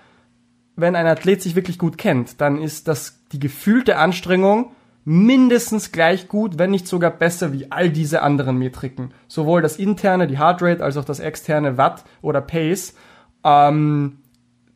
wenn 0.80 0.96
ein 0.96 1.06
Athlet 1.06 1.42
sich 1.42 1.54
wirklich 1.54 1.78
gut 1.78 1.98
kennt, 1.98 2.40
dann 2.40 2.60
ist 2.60 2.88
das 2.88 3.20
die 3.32 3.38
gefühlte 3.38 3.96
Anstrengung 3.96 4.72
mindestens 5.04 5.92
gleich 5.92 6.28
gut, 6.28 6.58
wenn 6.58 6.70
nicht 6.70 6.86
sogar 6.86 7.10
besser 7.10 7.52
wie 7.52 7.70
all 7.70 7.90
diese 7.90 8.22
anderen 8.22 8.58
Metriken. 8.58 9.12
Sowohl 9.28 9.62
das 9.62 9.76
interne, 9.76 10.26
die 10.26 10.38
Heartrate, 10.38 10.84
als 10.84 10.96
auch 10.96 11.04
das 11.04 11.20
externe 11.20 11.78
Watt 11.78 12.04
oder 12.22 12.40
Pace. 12.40 12.94
Ähm, 13.42 14.18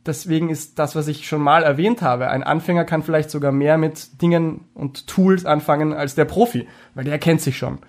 deswegen 0.05 0.49
ist 0.49 0.79
das, 0.79 0.95
was 0.95 1.07
ich 1.07 1.27
schon 1.27 1.41
mal 1.41 1.63
erwähnt 1.63 2.01
habe, 2.01 2.29
ein 2.29 2.43
Anfänger 2.43 2.85
kann 2.85 3.03
vielleicht 3.03 3.29
sogar 3.29 3.51
mehr 3.51 3.77
mit 3.77 4.21
Dingen 4.21 4.65
und 4.73 5.07
Tools 5.07 5.45
anfangen 5.45 5.93
als 5.93 6.15
der 6.15 6.25
Profi, 6.25 6.67
weil 6.95 7.05
der 7.05 7.19
kennt 7.19 7.41
sich 7.41 7.57
schon. 7.57 7.79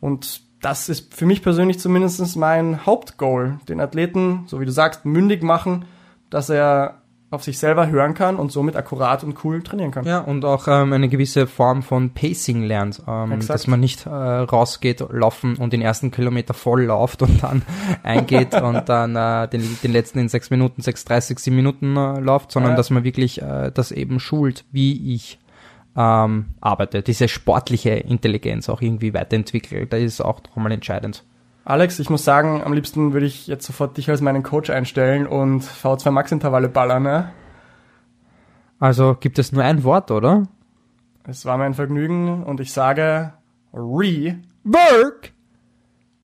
Und 0.00 0.42
das 0.60 0.88
ist 0.88 1.14
für 1.14 1.26
mich 1.26 1.42
persönlich 1.42 1.78
zumindest 1.78 2.36
mein 2.36 2.84
Hauptgoal, 2.84 3.58
den 3.68 3.80
Athleten, 3.80 4.44
so 4.46 4.60
wie 4.60 4.66
du 4.66 4.72
sagst, 4.72 5.06
mündig 5.06 5.42
machen, 5.42 5.86
dass 6.28 6.50
er 6.50 7.02
auf 7.32 7.44
sich 7.44 7.58
selber 7.58 7.88
hören 7.88 8.14
kann 8.14 8.36
und 8.36 8.50
somit 8.50 8.74
akkurat 8.74 9.22
und 9.22 9.44
cool 9.44 9.62
trainieren 9.62 9.92
kann. 9.92 10.04
Ja, 10.04 10.18
und 10.18 10.44
auch 10.44 10.66
ähm, 10.66 10.92
eine 10.92 11.08
gewisse 11.08 11.46
Form 11.46 11.82
von 11.82 12.10
Pacing 12.10 12.64
lernt, 12.64 13.02
ähm, 13.06 13.38
dass 13.46 13.68
man 13.68 13.78
nicht 13.78 14.06
äh, 14.06 14.10
rausgeht, 14.10 15.04
laufen 15.10 15.56
und 15.56 15.72
den 15.72 15.80
ersten 15.80 16.10
Kilometer 16.10 16.54
voll 16.54 16.82
läuft 16.82 17.22
und 17.22 17.42
dann 17.42 17.62
eingeht 18.02 18.60
und 18.60 18.88
dann 18.88 19.14
äh, 19.14 19.48
den, 19.48 19.78
den 19.80 19.92
letzten 19.92 20.18
in 20.18 20.28
sechs 20.28 20.50
Minuten, 20.50 20.82
sechs, 20.82 21.04
dreißig, 21.04 21.38
sieben 21.38 21.56
Minuten 21.56 21.96
äh, 21.96 22.18
läuft, 22.18 22.50
sondern 22.50 22.72
ja. 22.72 22.76
dass 22.76 22.90
man 22.90 23.04
wirklich 23.04 23.40
äh, 23.40 23.70
das 23.72 23.92
eben 23.92 24.18
schult, 24.18 24.64
wie 24.72 25.14
ich 25.14 25.38
ähm, 25.96 26.46
arbeite, 26.60 27.02
diese 27.02 27.28
sportliche 27.28 27.90
Intelligenz 27.90 28.68
auch 28.68 28.82
irgendwie 28.82 29.14
weiterentwickelt, 29.14 29.92
das 29.92 30.00
ist 30.00 30.20
auch 30.20 30.40
nochmal 30.48 30.72
entscheidend. 30.72 31.24
Alex, 31.64 31.98
ich 31.98 32.10
muss 32.10 32.24
sagen, 32.24 32.62
am 32.64 32.72
liebsten 32.72 33.12
würde 33.12 33.26
ich 33.26 33.46
jetzt 33.46 33.66
sofort 33.66 33.96
dich 33.96 34.08
als 34.08 34.20
meinen 34.20 34.42
Coach 34.42 34.70
einstellen 34.70 35.26
und 35.26 35.62
V2 35.62 36.10
Max 36.10 36.32
Intervalle 36.32 36.68
ballern, 36.68 37.02
ne? 37.02 37.32
Also 38.78 39.14
gibt 39.14 39.38
es 39.38 39.52
nur 39.52 39.62
ein 39.62 39.84
Wort, 39.84 40.10
oder? 40.10 40.48
Es 41.24 41.44
war 41.44 41.58
mein 41.58 41.74
Vergnügen 41.74 42.42
und 42.44 42.60
ich 42.60 42.72
sage 42.72 43.34
Re 43.74 44.38
Work 44.64 45.32